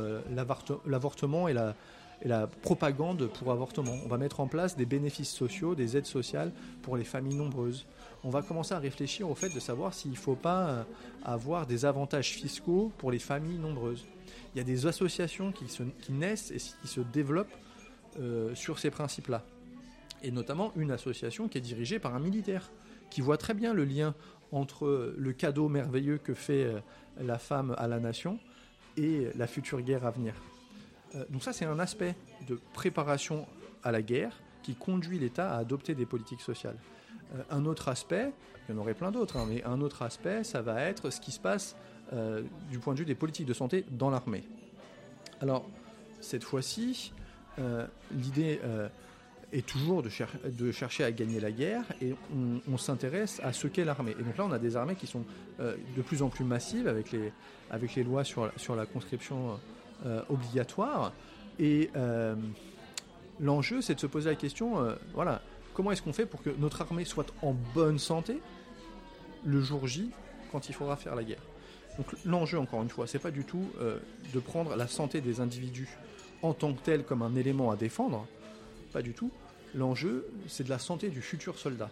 l'avortement 0.85 1.47
et 1.47 1.53
la, 1.53 2.47
propagande 2.61 3.27
pour 3.27 3.51
avortement. 3.51 3.95
On 4.05 4.07
va 4.07 4.17
mettre 4.17 4.39
en 4.39 4.47
place 4.47 4.77
des 4.77 4.85
bénéfices 4.85 5.31
sociaux, 5.31 5.75
des 5.75 5.97
aides 5.97 6.05
sociales 6.05 6.51
pour 6.83 6.97
les 6.97 7.03
familles 7.03 7.35
nombreuses. 7.35 7.85
On 8.23 8.29
va 8.29 8.43
commencer 8.43 8.73
à 8.73 8.79
réfléchir 8.79 9.29
au 9.29 9.35
fait 9.35 9.49
de 9.49 9.59
savoir 9.59 9.93
s'il 9.93 10.11
ne 10.11 10.15
faut 10.15 10.35
pas 10.35 10.67
euh, 10.67 10.83
avoir 11.23 11.65
des 11.65 11.85
avantages 11.85 12.29
fiscaux 12.29 12.91
pour 12.99 13.11
les 13.11 13.17
familles 13.17 13.57
nombreuses. 13.57 14.05
Il 14.53 14.59
y 14.59 14.61
a 14.61 14.63
des 14.63 14.85
associations 14.85 15.51
qui, 15.51 15.65
naissent 16.11 16.51
et 16.51 16.57
qui 16.57 16.87
se 16.87 17.01
développent 17.01 17.55
euh, 18.19 18.53
sur 18.53 18.77
ces 18.77 18.91
principes-là. 18.91 19.43
Et 20.21 20.31
notamment 20.31 20.71
une 20.75 20.91
association 20.91 21.47
qui 21.47 21.57
est 21.57 21.61
dirigée 21.61 21.97
par 21.97 22.13
un 22.13 22.19
militaire, 22.19 22.69
qui 23.09 23.21
voit 23.21 23.37
très 23.37 23.55
bien 23.55 23.73
le 23.73 23.85
lien 23.85 24.13
entre 24.51 25.13
le 25.17 25.33
cadeau 25.33 25.69
merveilleux 25.69 26.17
que 26.17 26.33
fait 26.33 26.63
euh, 26.63 26.79
la 27.21 27.37
femme 27.37 27.75
à 27.77 27.87
la 27.87 27.99
nation 27.99 28.39
et 28.97 29.27
la 29.35 29.47
future 29.47 29.81
guerre 29.81 30.05
à 30.05 30.11
venir. 30.11 30.33
Euh, 31.15 31.23
donc 31.29 31.43
ça, 31.43 31.53
c'est 31.53 31.65
un 31.65 31.79
aspect 31.79 32.15
de 32.47 32.59
préparation 32.73 33.47
à 33.83 33.91
la 33.91 34.01
guerre 34.01 34.37
qui 34.63 34.75
conduit 34.75 35.19
l'État 35.19 35.53
à 35.53 35.57
adopter 35.59 35.95
des 35.95 36.05
politiques 36.05 36.41
sociales. 36.41 36.77
Euh, 37.35 37.43
un 37.49 37.65
autre 37.65 37.87
aspect, 37.87 38.31
il 38.67 38.75
y 38.75 38.77
en 38.77 38.81
aurait 38.81 38.93
plein 38.93 39.11
d'autres, 39.11 39.37
hein, 39.37 39.45
mais 39.47 39.63
un 39.63 39.81
autre 39.81 40.01
aspect, 40.01 40.43
ça 40.43 40.61
va 40.61 40.81
être 40.81 41.09
ce 41.09 41.21
qui 41.21 41.31
se 41.31 41.39
passe 41.39 41.75
du 42.69 42.77
point 42.77 42.93
de 42.93 42.99
vue 42.99 43.05
des 43.05 43.15
politiques 43.15 43.45
de 43.45 43.53
santé 43.53 43.85
dans 43.89 44.09
l'armée. 44.09 44.43
Alors, 45.39 45.65
cette 46.19 46.43
fois-ci, 46.43 47.13
l'idée 48.11 48.59
est 49.53 49.65
toujours 49.65 50.01
de, 50.03 50.71
chercher 50.71 51.03
à 51.03 51.11
gagner 51.11 51.39
la 51.39 51.51
guerre 51.51 51.83
et 52.01 52.13
on, 52.71 52.77
s'intéresse 52.77 53.41
à 53.43 53.53
ce 53.53 53.67
qu'est 53.67 53.83
l'armée. 53.83 54.15
Et 54.19 54.23
donc 54.23 54.37
là, 54.37 54.45
on 54.45 54.51
a 54.51 54.59
des 54.59 54.77
armées 54.77 54.95
qui 54.95 55.07
sont 55.07 55.25
de 55.59 56.01
plus 56.01 56.21
en 56.21 56.29
plus 56.29 56.45
massives 56.45 56.87
avec 56.87 57.11
les, 57.11 58.03
lois 58.03 58.23
sur, 58.23 58.75
la 58.75 58.85
conscription 58.85 59.59
euh, 60.03 60.23
obligatoire. 60.29 61.13
Et 61.59 61.91
euh, 61.95 62.35
l'enjeu, 63.39 63.81
c'est 63.81 63.93
de 63.93 63.99
se 63.99 64.07
poser 64.07 64.31
la 64.31 64.35
question, 64.35 64.79
euh, 64.79 64.95
voilà, 65.13 65.43
comment 65.75 65.91
est-ce 65.91 66.01
qu'on 66.01 66.13
fait 66.13 66.25
pour 66.25 66.41
que 66.41 66.49
notre 66.57 66.81
armée 66.81 67.05
soit 67.05 67.31
en 67.43 67.53
bonne 67.75 67.99
santé 67.99 68.39
le 69.45 69.61
jour 69.61 69.85
J, 69.85 70.09
quand 70.51 70.69
il 70.69 70.73
faudra 70.73 70.95
faire 70.95 71.13
la 71.13 71.23
guerre? 71.23 71.43
Donc 71.97 72.07
l'enjeu, 72.25 72.57
encore 72.57 72.81
une 72.81 72.89
fois, 72.89 73.05
c'est 73.05 73.19
pas 73.19 73.29
du 73.29 73.43
tout 73.43 73.67
de 74.33 74.39
prendre 74.39 74.75
la 74.75 74.87
santé 74.87 75.21
des 75.21 75.39
individus 75.39 75.89
en 76.41 76.53
tant 76.53 76.73
que 76.73 76.79
tel 76.81 77.03
comme 77.03 77.21
un 77.21 77.35
élément 77.35 77.69
à 77.69 77.75
défendre, 77.75 78.25
pas 78.91 79.01
du 79.01 79.13
tout. 79.13 79.31
L'enjeu, 79.75 80.27
c'est 80.47 80.63
de 80.63 80.69
la 80.69 80.79
santé 80.79 81.09
du 81.09 81.21
futur 81.21 81.57
soldat. 81.57 81.89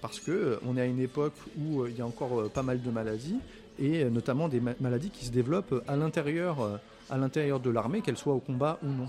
Parce 0.00 0.20
que 0.20 0.60
on 0.66 0.76
est 0.76 0.82
à 0.82 0.86
une 0.86 1.00
époque 1.00 1.34
où 1.58 1.86
il 1.86 1.96
y 1.96 2.00
a 2.00 2.06
encore 2.06 2.50
pas 2.50 2.62
mal 2.62 2.82
de 2.82 2.90
maladies, 2.90 3.38
et 3.78 4.04
notamment 4.04 4.48
des 4.48 4.60
maladies 4.60 5.10
qui 5.10 5.24
se 5.24 5.30
développent 5.30 5.82
à 5.88 5.96
l'intérieur 5.96 6.80
de 7.10 7.70
l'armée, 7.70 8.02
qu'elle 8.02 8.16
soit 8.16 8.34
au 8.34 8.40
combat 8.40 8.78
ou 8.82 8.88
non. 8.88 9.08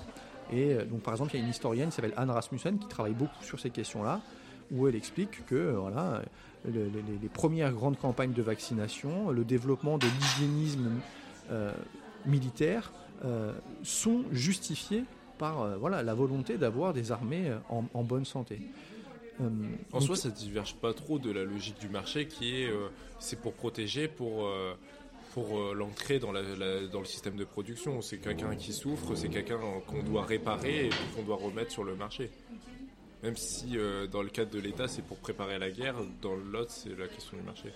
Et 0.51 0.73
euh, 0.73 0.86
donc, 0.86 1.01
par 1.01 1.13
exemple, 1.13 1.32
il 1.34 1.39
y 1.39 1.41
a 1.41 1.43
une 1.43 1.51
historienne 1.51 1.89
qui 1.89 1.95
s'appelle 1.95 2.13
Anne 2.17 2.32
Rasmussen 2.32 2.79
qui 2.79 2.88
travaille 2.88 3.13
beaucoup 3.13 3.43
sur 3.43 3.60
ces 3.60 3.69
questions-là, 3.69 4.21
où 4.71 4.88
elle 4.88 4.95
explique 4.95 5.45
que 5.45 5.55
euh, 5.55 6.19
les, 6.65 7.29
premières 7.29 7.71
grandes 7.71 7.97
campagnes 7.97 8.34
de 8.34 8.41
vaccination, 8.41 9.32
le 9.32 9.43
développement 9.43 9.97
de 9.97 10.08
l'hygiénisme 10.08 10.89
euh, 11.51 11.71
militaire 12.25 12.91
sont 13.84 14.23
justifiés 14.32 15.03
par 15.39 15.80
voilà, 15.80 16.04
la 16.04 16.13
volonté 16.13 16.58
d'avoir 16.58 16.93
des 16.93 17.12
armées 17.12 17.52
en, 17.69 18.04
bonne 18.04 18.25
santé. 18.25 18.62
en 19.91 19.99
soi, 19.99 20.15
ça 20.15 20.30
ne 20.30 20.36
diverge 20.36 20.75
pas 20.75 20.93
trop 20.93 21.17
de 21.17 21.32
la 21.32 21.43
logique 21.43 21.80
du 21.80 21.89
marché 21.89 22.28
qui 22.28 22.62
est 22.62 22.69
c'est 23.17 23.41
pour 23.41 23.54
protéger, 23.54 24.08
pour 24.08 24.47
pour 25.34 25.60
euh, 25.60 25.73
l'entrée 25.73 26.19
dans, 26.19 26.32
dans 26.34 26.99
le 26.99 27.06
système 27.06 27.36
de 27.36 27.43
production. 27.43 28.02
C'est 28.02 28.17
quelqu'un 28.17 28.56
qui 28.56 28.73
souffre, 28.73 29.15
c'est 29.15 29.30
quelqu'un 29.30 29.60
qu'on 29.88 30.04
doit 30.04 30.25
réparer 30.25 30.88
et 30.88 30.89
qu'on 31.15 31.23
doit 31.23 31.38
remettre 31.38 31.71
sur 31.71 31.84
le 31.84 31.95
marché. 31.95 32.30
Même 33.23 33.36
si 33.36 33.78
euh, 33.78 34.08
dans 34.08 34.21
le 34.21 34.30
cadre 34.30 34.52
de 34.52 34.60
l'État, 34.60 34.88
c'est 34.88 35.02
pour 35.02 35.17
préparer 35.17 35.60
la 35.60 35.71
guerre, 35.71 35.95
dans 36.21 36.36
l'autre, 36.36 36.71
c'est 36.71 36.97
la 36.97 37.08
question 37.08 37.38
du 37.38 37.43
marché. 37.43 37.71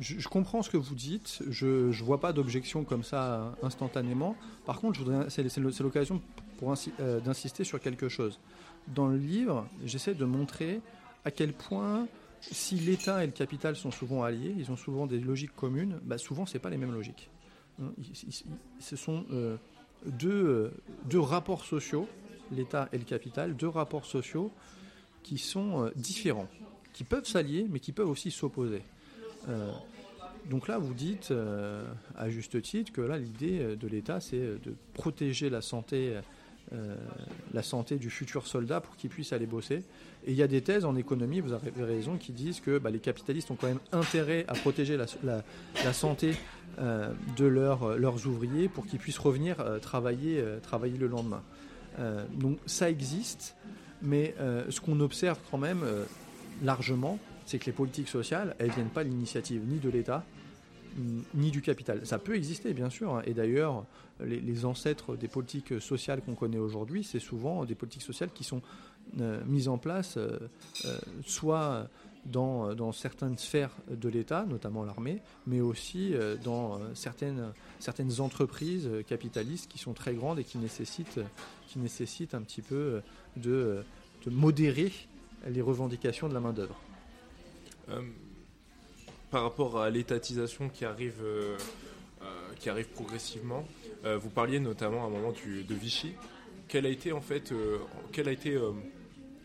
Je, 0.00 0.28
comprends 0.28 0.62
ce 0.62 0.70
que 0.70 0.76
vous 0.76 0.94
dites, 0.94 1.42
je 1.50 1.88
ne 1.88 2.04
vois 2.04 2.20
pas 2.20 2.32
d'objection 2.32 2.84
comme 2.84 3.02
ça 3.02 3.56
instantanément. 3.62 4.36
Par 4.64 4.80
contre, 4.80 5.00
c'est 5.28 5.80
l'occasion 5.80 6.22
euh, 7.00 7.20
d'insister 7.20 7.64
sur 7.64 7.80
quelque 7.80 8.08
chose. 8.08 8.38
Dans 8.88 9.06
le 9.06 9.16
livre, 9.16 9.66
j'essaie 9.84 10.14
de 10.14 10.24
montrer 10.24 10.80
à 11.24 11.30
quel 11.30 11.52
point 11.52 12.06
si 12.40 12.76
l'État 12.76 13.22
et 13.24 13.26
le 13.26 13.32
capital 13.32 13.76
sont 13.76 13.90
souvent 13.90 14.22
alliés, 14.22 14.54
ils 14.56 14.70
ont 14.70 14.76
souvent 14.76 15.06
des 15.06 15.18
logiques 15.18 15.54
communes, 15.56 15.98
bah 16.02 16.18
souvent 16.18 16.46
ce 16.46 16.58
pas 16.58 16.70
les 16.70 16.76
mêmes 16.76 16.92
logiques. 16.92 17.30
Hein, 17.80 17.92
ce 18.80 18.96
sont 18.96 19.24
euh, 19.32 19.56
euh, 20.24 20.70
deux, 21.08 21.20
rapports 21.20 21.64
sociaux, 21.64 22.08
l'État 22.52 22.88
et 22.92 22.98
le 22.98 23.04
capital, 23.04 23.56
deux 23.56 23.68
rapports 23.68 24.06
sociaux 24.06 24.52
qui 25.22 25.38
sont 25.38 25.84
euh, 25.84 25.90
différents, 25.96 26.48
qui 26.92 27.04
peuvent 27.04 27.26
s'allier, 27.26 27.66
mais 27.68 27.80
qui 27.80 27.92
peuvent 27.92 28.08
aussi 28.08 28.30
s'opposer. 28.30 28.82
donc 30.50 30.68
là, 30.68 30.78
vous 30.78 30.94
dites 30.94 31.32
à 32.16 32.28
juste 32.28 32.60
titre 32.62 32.92
que 32.92 33.00
là, 33.00 33.18
l'idée 33.18 33.76
de 33.76 33.88
l'État, 33.88 34.20
c'est 34.20 34.38
de 34.38 34.74
protéger 34.94 35.50
la 35.50 35.62
santé 35.62 36.18
euh, 36.74 36.96
la 37.54 37.62
santé 37.62 37.96
du 37.96 38.10
futur 38.10 38.46
soldat 38.46 38.80
pour 38.80 38.96
qu'il 38.96 39.08
puisse 39.08 39.32
aller 39.32 39.46
bosser. 39.46 39.84
Et 40.26 40.32
il 40.32 40.34
y 40.34 40.42
a 40.42 40.46
des 40.46 40.60
thèses 40.60 40.84
en 40.84 40.96
économie, 40.96 41.40
vous 41.40 41.52
avez 41.52 41.70
raison, 41.82 42.16
qui 42.16 42.32
disent 42.32 42.60
que 42.60 42.78
bah, 42.78 42.90
les 42.90 42.98
capitalistes 42.98 43.50
ont 43.50 43.54
quand 43.54 43.68
même 43.68 43.80
intérêt 43.90 44.44
à 44.48 44.54
protéger 44.54 44.98
la, 44.98 45.92
santé 45.94 46.34
euh, 46.78 47.12
de 47.36 47.46
leurs 47.46 48.26
ouvriers 48.26 48.68
pour 48.68 48.86
qu'ils 48.86 48.98
puissent 48.98 49.18
revenir 49.18 49.60
euh, 49.60 49.78
travailler, 49.78 50.44
travailler 50.62 50.98
le 50.98 51.06
lendemain. 51.06 51.42
donc 52.34 52.58
ça 52.66 52.90
existe, 52.90 53.56
mais 54.02 54.34
ce 54.68 54.80
qu'on 54.80 55.00
observe 55.00 55.38
quand 55.50 55.58
même 55.58 55.84
largement, 56.62 57.18
c'est 57.46 57.58
que 57.58 57.66
les 57.66 57.72
politiques 57.72 58.08
sociales, 58.08 58.54
elles 58.58 58.68
ne 58.68 58.72
viennent 58.72 58.90
pas 58.90 59.04
de 59.04 59.08
l'initiative 59.08 59.62
ni 59.66 59.78
de 59.78 59.88
l'État, 59.88 60.24
ni 61.34 61.50
du 61.50 61.62
capital. 61.62 62.04
Ça 62.06 62.18
peut 62.18 62.34
exister, 62.34 62.74
bien 62.74 62.90
sûr, 62.90 63.16
hein. 63.16 63.22
et 63.24 63.34
d'ailleurs, 63.34 63.84
les, 64.20 64.64
ancêtres 64.64 65.16
des 65.16 65.28
politiques 65.28 65.80
sociales 65.80 66.22
qu'on 66.22 66.34
connaît 66.34 66.58
aujourd'hui, 66.58 67.04
c'est 67.04 67.20
souvent 67.20 67.64
des 67.64 67.74
politiques 67.74 68.02
sociales 68.02 68.30
qui 68.34 68.44
sont 68.44 68.62
euh, 69.20 69.40
mises 69.46 69.68
en 69.68 69.78
place 69.78 70.16
euh, 70.16 70.38
euh, 70.84 70.98
soit 71.24 71.88
dans, 72.26 72.92
certaines 72.92 73.38
sphères 73.38 73.74
de 73.88 74.08
l'État, 74.08 74.44
notamment 74.44 74.84
l'armée, 74.84 75.22
mais 75.46 75.62
aussi 75.62 76.12
dans 76.44 76.78
certaines, 76.92 77.54
certaines 77.78 78.20
entreprises 78.20 78.90
capitalistes 79.06 79.70
qui 79.70 79.78
sont 79.78 79.94
très 79.94 80.12
grandes 80.12 80.38
et 80.38 80.44
qui 80.44 80.58
nécessitent, 80.58 81.20
qui 81.68 81.78
nécessitent 81.78 82.34
un 82.34 82.42
petit 82.42 82.60
peu 82.60 83.00
de, 83.36 83.82
de 84.26 84.30
modérer 84.30 84.92
les 85.46 85.62
revendications 85.62 86.28
de 86.28 86.34
la 86.34 86.40
main-d'œuvre 86.40 86.78
par 89.30 89.42
rapport 89.42 89.80
à 89.80 89.90
l'étatisation 89.90 90.68
qui 90.68 90.84
arrive, 90.84 91.22
euh, 91.22 91.56
euh, 92.22 92.24
qui 92.58 92.70
arrive 92.70 92.88
progressivement, 92.88 93.64
euh, 94.04 94.16
vous 94.16 94.30
parliez 94.30 94.60
notamment 94.60 95.04
à 95.04 95.06
un 95.06 95.10
moment 95.10 95.32
de 95.32 95.74
Vichy. 95.74 96.12
Quel 96.66 96.86
a 96.86 96.88
été 96.88 97.12
en 97.12 97.20
fait, 97.20 97.52
quel 98.12 98.28
a 98.28 98.32
été 98.32 98.58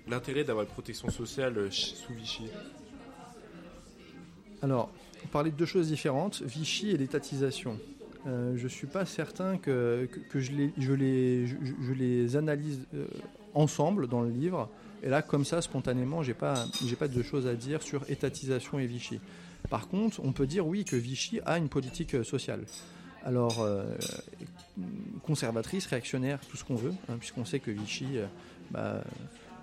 l'intérêt 0.09 0.43
d'avoir 0.43 0.65
une 0.65 0.71
protection 0.71 1.09
sociale 1.09 1.71
sous 1.71 2.13
Vichy? 2.13 2.47
Alors, 4.61 4.89
on 5.23 5.27
parlait 5.27 5.51
de 5.51 5.55
deux 5.55 5.65
choses 5.65 5.87
différentes, 5.87 6.41
Vichy 6.41 6.91
et 6.91 6.97
l'étatisation. 6.97 7.79
je 8.25 8.61
ne 8.61 8.67
suis 8.67 8.87
pas 8.87 9.05
certain 9.05 9.57
que, 9.57 10.09
que, 10.29 10.41
je, 10.41 10.51
les, 10.51 10.73
je, 10.77 10.91
les, 10.91 11.47
je, 11.47 11.93
les 11.93 12.35
analyse 12.35 12.81
ensemble 13.53 14.09
dans 14.09 14.21
le 14.21 14.29
livre. 14.29 14.69
Et 15.01 15.07
là, 15.07 15.21
comme 15.21 15.45
ça, 15.45 15.61
spontanément, 15.61 16.23
j'ai 16.23 16.33
pas, 16.33 16.65
j'ai 16.85 16.97
pas 16.97 17.07
de 17.07 17.23
choses 17.23 17.47
à 17.47 17.53
dire 17.53 17.81
sur 17.83 18.01
étatisation 18.09 18.79
et 18.79 18.85
Vichy. 18.85 19.21
Par 19.69 19.87
contre, 19.87 20.19
on 20.23 20.31
peut 20.31 20.47
dire 20.47 20.67
oui 20.67 20.85
que 20.85 20.95
Vichy 20.95 21.39
a 21.45 21.57
une 21.57 21.69
politique 21.69 22.15
euh, 22.15 22.23
sociale. 22.23 22.65
Alors, 23.25 23.61
euh, 23.61 23.85
conservatrice, 25.23 25.85
réactionnaire, 25.87 26.39
tout 26.49 26.57
ce 26.57 26.63
qu'on 26.63 26.75
veut, 26.75 26.93
hein, 27.09 27.15
puisqu'on 27.17 27.45
sait 27.45 27.59
que 27.59 27.71
Vichy 27.71 28.17
euh, 28.17 28.25
bah, 28.71 29.01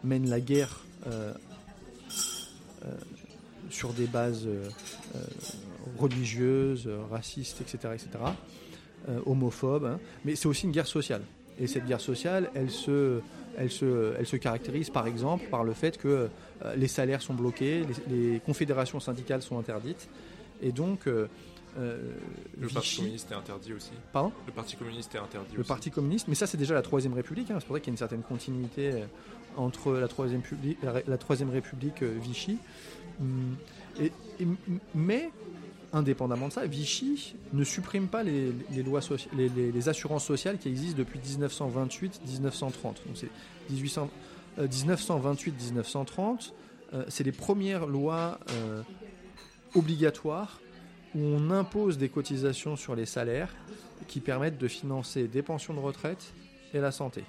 mène 0.02 0.28
la 0.28 0.40
guerre 0.40 0.80
sur 3.70 3.92
des 3.92 4.06
bases 4.06 4.48
religieuses, 5.98 6.88
racistes, 7.10 7.60
etc., 7.60 7.94
etc., 7.94 8.08
homophobes, 9.26 9.84
hein. 9.84 10.00
mais 10.24 10.36
c'est 10.36 10.46
aussi 10.46 10.66
une 10.66 10.72
guerre 10.72 10.86
sociale. 10.86 11.22
Et 11.60 11.66
cette 11.66 11.86
guerre 11.86 12.00
sociale, 12.00 12.50
elle 12.54 12.70
se, 12.70 13.20
elle 13.56 13.70
se, 13.70 14.14
elle 14.18 14.26
se 14.26 14.36
caractérise 14.36 14.90
par 14.90 15.06
exemple 15.06 15.46
par 15.50 15.62
le 15.62 15.72
fait 15.72 15.98
que 15.98 16.08
euh, 16.64 16.74
les 16.76 16.88
salaires 16.88 17.22
sont 17.22 17.34
bloqués, 17.34 17.84
les, 18.08 18.40
confédérations 18.40 19.00
syndicales 19.00 19.42
sont 19.42 19.58
interdites 19.58 20.08
Et 20.62 20.72
donc, 20.72 21.06
le 21.06 21.28
Parti 22.72 22.96
communiste 22.96 23.30
est 23.30 23.34
interdit 23.34 23.72
aussi. 23.74 23.92
Pardon? 24.12 24.32
Le 24.46 24.52
Parti 24.52 24.76
communiste 24.76 25.14
est 25.14 25.18
interdit 25.18 25.56
Le 25.56 25.64
Parti 25.64 25.90
communiste, 25.90 26.28
mais 26.28 26.34
ça 26.34 26.46
c'est 26.46 26.58
déjà 26.58 26.74
la 26.74 26.82
Troisième 26.82 27.14
République, 27.14 27.50
hein, 27.50 27.56
c'est 27.60 27.66
pour 27.66 27.76
ça 27.76 27.80
qu'il 27.80 27.88
y 27.88 27.90
a 27.90 27.94
une 27.94 27.98
certaine 27.98 28.22
continuité 28.22 29.04
entre 29.56 29.92
la 29.92 30.08
Troisième, 30.08 30.42
la, 31.06 31.18
troisième 31.18 31.50
République 31.50 32.02
Vichy. 32.02 32.58
Hum, 33.20 33.56
et, 34.00 34.12
mais 34.94 35.30
indépendamment 35.92 36.48
de 36.48 36.52
ça, 36.52 36.66
Vichy 36.66 37.36
ne 37.52 37.64
supprime 37.64 38.08
pas 38.08 38.22
les, 38.22 38.52
lois 38.84 39.00
les, 39.36 39.88
assurances 39.88 40.24
sociales 40.24 40.58
qui 40.58 40.68
existent 40.68 40.98
depuis 40.98 41.18
1928-1930. 41.18 42.82
Donc 42.82 42.94
c'est 43.14 43.30
1928-1930, 43.72 46.52
euh, 46.92 47.04
c'est 47.08 47.24
les 47.24 47.32
premières 47.32 47.86
lois 47.86 48.38
euh, 48.50 48.82
obligatoires 49.74 50.60
où 51.14 51.20
on 51.20 51.50
impose 51.50 51.98
des 51.98 52.08
cotisations 52.08 52.76
sur 52.76 52.94
les 52.94 53.06
salaires 53.06 53.52
qui 54.06 54.20
permettent 54.20 54.58
de 54.58 54.68
financer 54.68 55.26
des 55.26 55.42
pensions 55.42 55.74
de 55.74 55.80
retraite 55.80 56.32
et 56.72 56.78
la 56.78 56.92
santé. 56.92 57.24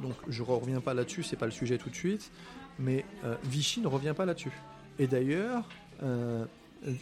Donc 0.00 0.14
je 0.28 0.42
ne 0.42 0.48
reviens 0.48 0.80
pas 0.80 0.94
là-dessus, 0.94 1.22
c'est 1.22 1.36
pas 1.36 1.46
le 1.46 1.52
sujet 1.52 1.78
tout 1.78 1.90
de 1.90 1.94
suite, 1.94 2.32
mais 2.78 3.04
euh, 3.24 3.36
Vichy 3.44 3.80
ne 3.80 3.86
revient 3.86 4.14
pas 4.16 4.24
là-dessus. 4.24 4.52
Et 4.98 5.06
d'ailleurs, 5.06 5.68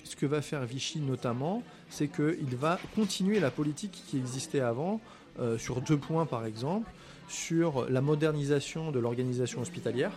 ce 0.04 0.16
que 0.16 0.26
va 0.26 0.42
faire 0.42 0.64
Vichy 0.64 1.00
notamment, 1.00 1.62
c'est 1.88 2.08
qu'il 2.08 2.56
va 2.56 2.78
continuer 2.94 3.40
la 3.40 3.50
politique 3.50 4.02
qui 4.08 4.16
existait 4.16 4.60
avant, 4.60 5.00
euh, 5.38 5.58
sur 5.58 5.80
deux 5.80 5.96
points 5.96 6.26
par 6.26 6.46
exemple, 6.46 6.90
sur 7.28 7.88
la 7.88 8.00
modernisation 8.00 8.90
de 8.90 8.98
l'organisation 8.98 9.60
hospitalière. 9.60 10.12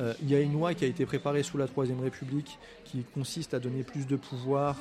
Euh, 0.00 0.14
il 0.22 0.30
y 0.30 0.34
a 0.34 0.40
une 0.40 0.52
loi 0.52 0.74
qui 0.74 0.84
a 0.84 0.88
été 0.88 1.04
préparée 1.06 1.42
sous 1.42 1.58
la 1.58 1.66
Troisième 1.66 2.00
République 2.00 2.58
qui 2.84 3.04
consiste 3.14 3.54
à 3.54 3.58
donner 3.58 3.82
plus 3.82 4.06
de 4.06 4.16
pouvoir 4.16 4.76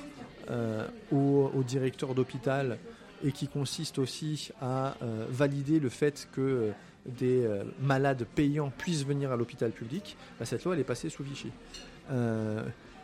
euh, 0.50 0.88
aux, 1.12 1.52
aux, 1.54 1.64
directeurs 1.64 2.16
d'hôpital 2.16 2.78
et 3.24 3.32
qui 3.32 3.48
consiste 3.48 3.98
aussi 3.98 4.52
à 4.62 4.96
valider 5.30 5.80
le 5.80 5.90
fait 5.90 6.30
que 6.32 6.72
des 7.08 7.50
malades 7.82 8.28
payants 8.36 8.72
puissent 8.78 9.06
venir 9.06 9.32
à 9.32 9.36
l'hôpital 9.36 9.72
public. 9.72 10.16
Bah, 10.38 10.46
cette 10.46 10.64
loi, 10.64 10.76
elle 10.76 10.82
est 10.82 10.84
passée 10.84 11.10
sous 11.10 11.24
Vichy. 11.24 11.50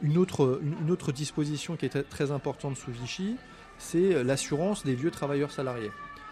Une 0.03 0.17
autre, 0.17 1.11
disposition 1.11 1.75
qui 1.75 1.85
est 1.85 2.09
très 2.09 2.31
importante 2.31 2.77
sous 2.77 2.91
Vichy, 2.91 3.35
c'est 3.77 4.23
l'assurance 4.23 4.83
des 4.83 4.95
vieux 4.95 5.11
travailleurs 5.11 5.51
salariés. 5.51 5.91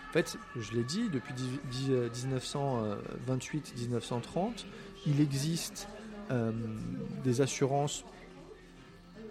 En 0.09 0.13
fait, 0.13 0.39
je 0.59 0.73
l'ai 0.73 0.83
dit, 0.83 1.07
depuis 1.09 1.33
1928-1930, 1.71 4.65
il 5.07 5.21
existe 5.21 5.87
euh, 6.31 6.51
des 7.23 7.39
assurances 7.39 8.03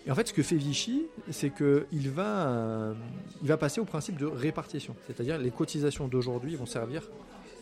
et 0.05 0.11
en 0.11 0.15
fait, 0.15 0.27
ce 0.27 0.33
que 0.33 0.41
fait 0.41 0.55
Vichy, 0.55 1.05
c'est 1.29 1.51
qu'il 1.53 2.09
va, 2.09 2.47
euh, 2.47 2.93
il 3.41 3.47
va 3.47 3.57
passer 3.57 3.79
au 3.79 3.85
principe 3.85 4.17
de 4.17 4.25
répartition. 4.25 4.95
C'est-à-dire 5.05 5.37
les 5.37 5.51
cotisations 5.51 6.07
d'aujourd'hui 6.07 6.55
vont 6.55 6.65
servir 6.65 7.07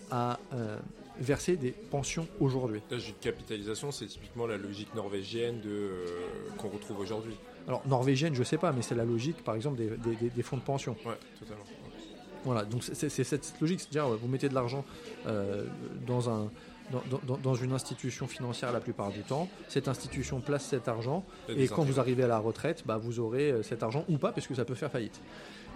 à 0.09 0.39
euh, 0.53 0.77
verser 1.19 1.57
des 1.57 1.71
pensions 1.71 2.27
aujourd'hui. 2.39 2.81
La 2.89 2.97
capitalisation, 3.19 3.91
c'est 3.91 4.05
typiquement 4.05 4.47
la 4.47 4.57
logique 4.57 4.93
norvégienne 4.95 5.59
de, 5.59 5.69
euh, 5.69 6.05
qu'on 6.57 6.69
retrouve 6.69 6.99
aujourd'hui. 6.99 7.35
Alors, 7.67 7.85
norvégienne, 7.87 8.33
je 8.33 8.39
ne 8.39 8.45
sais 8.45 8.57
pas, 8.57 8.71
mais 8.71 8.81
c'est 8.81 8.95
la 8.95 9.05
logique, 9.05 9.43
par 9.43 9.55
exemple, 9.55 9.77
des, 9.77 10.29
des, 10.29 10.41
fonds 10.41 10.57
de 10.57 10.61
pension. 10.61 10.95
Ouais, 11.05 11.17
totalement. 11.39 11.65
Voilà, 12.45 12.63
donc 12.63 12.83
c'est, 12.83 13.09
cette 13.09 13.53
logique, 13.59 13.81
c'est-à-dire 13.81 14.07
vous 14.17 14.27
mettez 14.29 14.47
de 14.47 14.55
l'argent 14.55 14.85
dans 16.07 16.29
un 16.29 16.49
dans, 17.43 17.55
une 17.55 17.71
institution 17.71 18.27
financière 18.27 18.71
la 18.71 18.79
plupart 18.79 19.11
du 19.11 19.21
temps. 19.21 19.47
Cette 19.67 19.87
institution 19.87 20.39
place 20.39 20.65
cet 20.65 20.87
argent 20.87 21.23
et, 21.47 21.67
quand 21.67 21.83
vous 21.83 21.99
arrivez 21.99 22.23
à 22.23 22.27
la 22.27 22.39
retraite, 22.39 22.83
bah, 22.85 22.97
vous 22.97 23.19
aurez 23.19 23.51
euh, 23.51 23.63
cet 23.63 23.83
argent 23.83 24.05
ou 24.09 24.17
pas 24.17 24.31
parce 24.31 24.47
que 24.47 24.55
ça 24.55 24.65
peut 24.65 24.75
faire 24.75 24.91
faillite. 24.91 25.19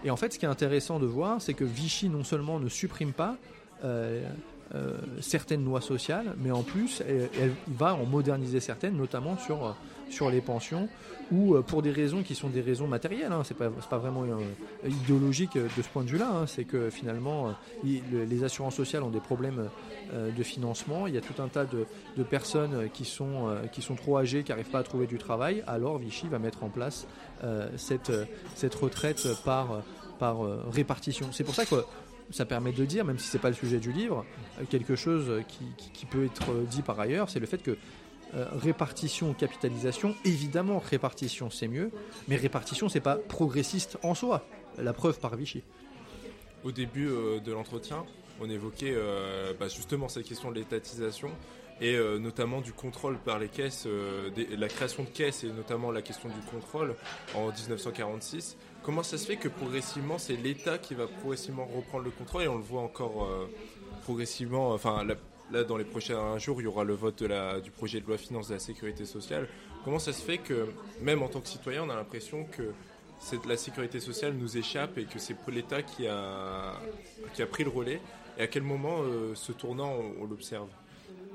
Et 0.04 0.12
en 0.12 0.18
fait, 0.18 0.34
ce 0.34 0.40
qui 0.40 0.46
est 0.46 0.50
intéressant 0.50 1.00
de 1.00 1.06
voir, 1.06 1.42
c'est 1.42 1.54
que 1.54 1.64
Vichy 1.64 2.10
non 2.10 2.24
seulement 2.24 2.60
ne 2.60 2.68
supprime 2.68 3.14
pas 3.14 3.38
euh, 3.84 4.28
euh, 4.76 4.98
certaines 5.22 5.64
lois 5.64 5.82
sociales, 5.82 6.36
mais 6.38 6.52
en 6.52 6.64
plus, 6.64 7.02
elle, 7.08 7.52
va 7.68 7.96
en 7.96 8.06
moderniser 8.06 8.60
certaines, 8.60 8.98
notamment 8.98 9.38
sur, 9.38 9.76
sur 10.10 10.30
les 10.30 10.42
pensions, 10.42 10.90
ou 11.32 11.56
pour 11.62 11.82
des 11.82 11.92
raisons 11.92 12.22
qui 12.22 12.36
sont 12.36 12.50
des 12.50 12.62
raisons 12.62 12.88
matérielles. 12.88 13.32
Hein, 13.32 13.42
c'est 13.44 13.58
pas, 13.58 13.70
pas 13.70 13.98
vraiment 13.98 14.26
idéologique 14.86 15.56
de 15.56 15.82
ce 15.82 15.88
point 15.88 16.04
de 16.04 16.10
vue-là. 16.10 16.30
Hein, 16.32 16.48
c'est 16.48 16.66
que 16.66 16.90
finalement, 16.90 17.56
les 17.84 18.44
assurances 18.44 18.76
sociales 18.76 19.04
ont 19.04 19.10
des 19.10 19.20
problèmes 19.20 19.70
euh, 20.14 20.32
de 20.32 20.44
financement. 20.44 21.08
Il 21.08 21.16
y 21.16 21.18
a 21.18 21.22
tout 21.22 21.42
un 21.42 21.48
tas 21.48 21.66
de, 21.66 22.24
personnes 22.24 22.90
qui 22.94 23.06
sont, 23.06 23.48
euh, 23.48 23.68
qui 23.72 23.82
sont 23.82 23.96
trop 23.96 24.18
âgées, 24.18 24.44
qui 24.44 24.52
n'arrivent 24.52 24.70
pas 24.70 24.80
à 24.80 24.84
trouver 24.84 25.08
du 25.08 25.18
travail. 25.18 25.64
Alors 25.66 25.98
Vichy 25.98 26.28
va 26.28 26.40
mettre 26.40 26.64
en 26.64 26.70
place 26.70 27.08
euh, 27.44 27.70
cette, 27.78 28.12
cette 28.54 28.76
retraite 28.76 29.28
par, 29.44 29.82
par 30.20 30.42
répartition. 30.72 31.30
C'est 31.32 31.44
pour 31.44 31.56
ça 31.56 31.66
que 31.66 31.84
ça 32.32 32.46
permet 32.46 32.72
de 32.72 32.86
dire, 32.86 33.06
même 33.06 33.20
si 33.20 33.28
ce 33.28 33.38
n'est 33.38 33.42
pas 33.42 33.50
le 33.50 33.56
sujet 33.56 33.80
du 33.80 33.92
livre, 33.92 34.26
quelque 34.70 34.96
chose 34.96 35.44
qui, 35.48 36.06
peut 36.06 36.26
être 36.26 36.54
dit 36.70 36.82
par 36.82 37.00
ailleurs, 37.00 37.30
c'est 37.30 37.40
le 37.40 37.46
fait 37.46 37.62
que 37.62 37.78
répartition, 38.34 39.34
capitalisation, 39.34 40.16
évidemment 40.26 40.80
répartition 40.80 41.50
c'est 41.50 41.68
mieux, 41.68 41.92
mais 42.28 42.36
répartition 42.36 42.90
c'est 42.90 43.00
pas 43.00 43.16
progressiste 43.16 43.98
en 44.04 44.16
soi. 44.16 44.46
La 44.78 44.94
preuve 44.94 45.20
par 45.20 45.36
Vichy. 45.36 45.64
Au 46.64 46.72
début 46.72 47.08
de 47.08 47.52
l'entretien, 47.52 48.06
on 48.40 48.50
évoquait 48.50 48.94
euh, 48.96 49.54
bah, 49.60 49.68
justement 49.68 50.10
cette 50.10 50.26
question 50.26 50.52
de 50.52 50.56
l'étatisation 50.56 51.30
et 51.82 51.96
euh, 51.96 52.20
notamment 52.20 52.62
du 52.62 52.72
contrôle 52.72 53.18
par 53.18 53.40
les 53.40 53.50
caisses, 53.50 53.86
euh, 53.88 54.30
la 54.58 54.68
création 54.68 55.04
de 55.04 55.10
caisses 55.10 55.44
et 55.44 55.52
notamment 55.52 55.92
la 55.92 56.02
question 56.02 56.30
du 56.30 56.40
contrôle 56.52 56.96
en 57.36 57.48
1946. 57.48 58.58
Comment 58.84 59.04
ça 59.04 59.18
se 59.18 59.26
fait 59.26 59.38
que 59.38 59.48
progressivement 59.48 60.18
c'est 60.18 60.36
l'État 60.36 60.78
qui 60.78 60.94
va 60.94 61.08
progressivement 61.08 61.66
reprendre 61.66 62.04
le 62.04 62.12
contrôle 62.12 62.44
et 62.44 62.48
on 62.48 62.58
le 62.58 62.64
voit 62.64 62.82
encore 62.82 63.28
progressivement, 64.04 64.72
enfin 64.72 65.06
là 65.52 65.64
dans 65.64 65.78
les 65.78 65.86
prochains 65.86 66.38
jours 66.38 66.62
il 66.62 66.66
y 66.66 66.68
aura 66.68 66.84
le 66.84 66.94
vote 66.94 67.20
de 67.20 67.28
la, 67.28 67.62
du 67.62 67.72
projet 67.72 68.02
de 68.02 68.08
loi 68.08 68.18
finance 68.18 68.50
de 68.50 68.54
la 68.56 68.60
sécurité 68.60 69.06
sociale. 69.06 69.48
Comment 69.86 70.00
ça 70.00 70.12
se 70.14 70.22
fait 70.22 70.38
que 70.38 70.68
même 71.02 71.22
en 71.24 71.28
tant 71.28 71.40
que 71.42 71.48
citoyen 71.48 71.84
on 71.84 71.90
a 71.90 71.96
l'impression 71.96 72.46
que 72.46 72.74
la 73.48 73.58
sécurité 73.58 74.00
sociale 74.00 74.34
nous 74.34 74.58
échappe 74.58 74.98
et 74.98 75.06
que 75.06 75.20
c'est 75.20 75.36
l'État 75.48 75.82
qui 75.82 76.08
a, 76.08 76.74
qui 77.34 77.42
a 77.42 77.46
pris 77.46 77.64
le 77.64 77.70
relais? 77.70 78.02
Et 78.38 78.42
à 78.42 78.48
quel 78.48 78.64
moment 78.64 79.02
euh, 79.02 79.34
ce 79.36 79.52
tournant, 79.52 79.94
on, 80.20 80.26
l'observe? 80.26 80.68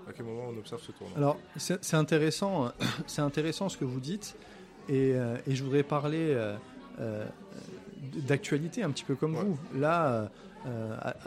À 0.09 0.13
quel 0.13 0.25
moment 0.25 0.49
on 0.49 0.59
observe 0.59 0.83
ce 0.83 0.93
tournant? 0.93 1.17
Alors, 1.17 1.39
c'est 1.57 1.95
intéressant, 1.95 2.73
intéressant 3.19 3.69
ce 3.69 3.77
que 3.77 3.85
vous 3.85 4.01
dites, 4.01 4.37
et, 4.89 5.13
euh, 5.15 5.37
je 5.47 5.63
voudrais 5.63 5.83
parler 5.83 6.33
euh, 6.35 6.57
d'actualité 8.27 8.83
un 8.83 8.91
petit 8.91 9.05
peu 9.05 9.15
comme 9.15 9.35
vous. 9.35 9.59
Là, 9.79 10.31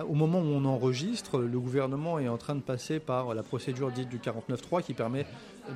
au 0.07 0.13
moment 0.13 0.39
où 0.39 0.45
on 0.45 0.65
enregistre, 0.65 1.39
le 1.39 1.59
gouvernement 1.59 2.19
est 2.19 2.27
en 2.27 2.37
train 2.37 2.55
de 2.55 2.61
passer 2.61 2.99
par 2.99 3.33
la 3.33 3.43
procédure 3.43 3.91
dite 3.91 4.09
du 4.09 4.19
49.3 4.19 4.83
qui 4.83 4.93
permet 4.93 5.25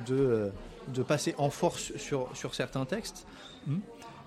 de, 0.06 0.50
de 0.94 1.02
passer 1.02 1.34
en 1.38 1.50
force 1.50 1.96
sur, 1.96 2.28
sur 2.34 2.54
certains 2.54 2.84
textes. 2.84 3.26
Hmm. 3.66 3.78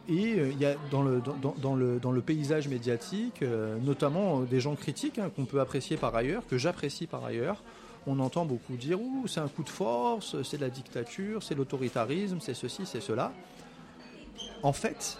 Et 0.09 0.39
euh, 0.39 0.49
il 0.51 0.59
y 0.59 0.65
a 0.65 0.75
dans 0.89 1.03
le, 1.03 1.21
dans, 1.21 1.75
le, 1.75 1.99
dans 1.99 2.11
le 2.11 2.21
paysage 2.21 2.67
médiatique, 2.67 3.43
euh, 3.43 3.77
notamment 3.79 4.41
euh, 4.41 4.45
des 4.45 4.59
gens 4.59 4.75
critiques 4.75 5.19
hein, 5.19 5.29
qu'on 5.35 5.45
peut 5.45 5.59
apprécier 5.59 5.97
par 5.97 6.15
ailleurs, 6.15 6.47
que 6.47 6.57
j'apprécie 6.57 7.05
par 7.05 7.23
ailleurs. 7.23 7.63
On 8.07 8.19
entend 8.19 8.45
beaucoup 8.45 8.75
dire 8.75 8.99
Ouh, 8.99 9.27
c'est 9.27 9.39
un 9.39 9.47
coup 9.47 9.63
de 9.63 9.69
force, 9.69 10.41
c'est 10.41 10.59
la 10.59 10.69
dictature, 10.69 11.43
c'est 11.43 11.53
l'autoritarisme, 11.53 12.39
c'est 12.41 12.55
ceci, 12.55 12.85
c'est 12.85 13.01
cela. 13.01 13.33
En 14.63 14.73
fait, 14.73 15.19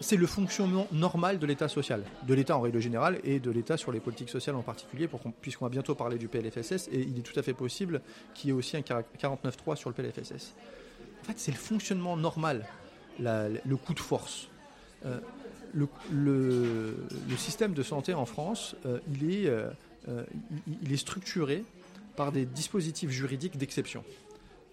c'est 0.00 0.16
le 0.16 0.26
fonctionnement 0.26 0.86
normal 0.92 1.38
de 1.38 1.46
l'État 1.46 1.68
social, 1.68 2.02
de 2.26 2.34
l'État 2.34 2.56
en 2.56 2.60
règle 2.60 2.80
générale 2.80 3.18
et 3.24 3.40
de 3.40 3.50
l'État 3.50 3.76
sur 3.76 3.90
les 3.92 4.00
politiques 4.00 4.28
sociales 4.28 4.56
en 4.56 4.62
particulier, 4.62 5.08
puisqu'on 5.40 5.64
va 5.64 5.70
bientôt 5.70 5.94
parler 5.94 6.18
du 6.18 6.28
PLFSS, 6.28 6.88
et 6.92 7.00
il 7.00 7.18
est 7.18 7.22
tout 7.22 7.38
à 7.38 7.42
fait 7.42 7.54
possible 7.54 8.00
qu'il 8.34 8.48
y 8.48 8.50
ait 8.50 8.56
aussi 8.56 8.76
un 8.76 8.80
49.3 8.80 9.76
sur 9.76 9.90
le 9.90 9.94
PLFSS. 9.94 10.54
En 11.20 11.24
fait, 11.24 11.38
c'est 11.38 11.50
le 11.50 11.58
fonctionnement 11.58 12.16
normal 12.16 12.64
le 13.18 13.76
coup 13.76 13.94
de 13.94 14.00
force. 14.00 14.48
Euh, 15.04 15.18
le, 15.74 17.36
système 17.36 17.74
de 17.74 17.82
santé 17.82 18.14
en 18.14 18.26
France, 18.26 18.76
euh, 18.86 18.98
il, 19.12 19.30
est, 19.30 19.46
euh, 19.48 19.70
il, 20.82 20.92
est 20.92 20.96
structuré 20.96 21.64
par 22.16 22.32
des 22.32 22.46
dispositifs 22.46 23.10
juridiques 23.10 23.58
d'exception. 23.58 24.02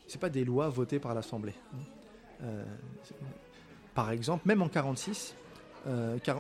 Ce 0.08 0.18
pas 0.18 0.30
des 0.30 0.46
lois 0.46 0.70
votées 0.70 1.00
par 1.00 1.14
l'Assemblée. 1.14 1.54
Par 3.96 4.12
exemple, 4.12 4.48
même 4.48 4.62
en 4.62 4.66
1946, 4.66 5.36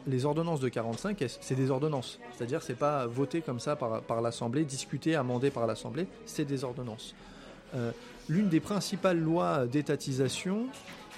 les 0.07 0.25
ordonnances 0.25 0.59
de 0.59 0.69
45, 0.69 1.23
c'est 1.41 1.55
des 1.55 1.69
ordonnances. 1.69 2.19
C'est-à-dire, 2.35 2.63
c'est 2.63 2.75
pas 2.75 3.05
voté 3.07 3.41
comme 3.41 3.59
ça 3.59 3.75
par, 3.75 4.21
l'Assemblée, 4.21 4.63
discuté, 4.63 5.15
amendé 5.15 5.51
par 5.51 5.67
l'Assemblée, 5.67 6.07
c'est 6.25 6.45
des 6.45 6.63
ordonnances. 6.63 7.13
L'une 8.29 8.47
des 8.47 8.61
principales 8.61 9.19
lois 9.19 9.67
d'étatisation, 9.67 10.67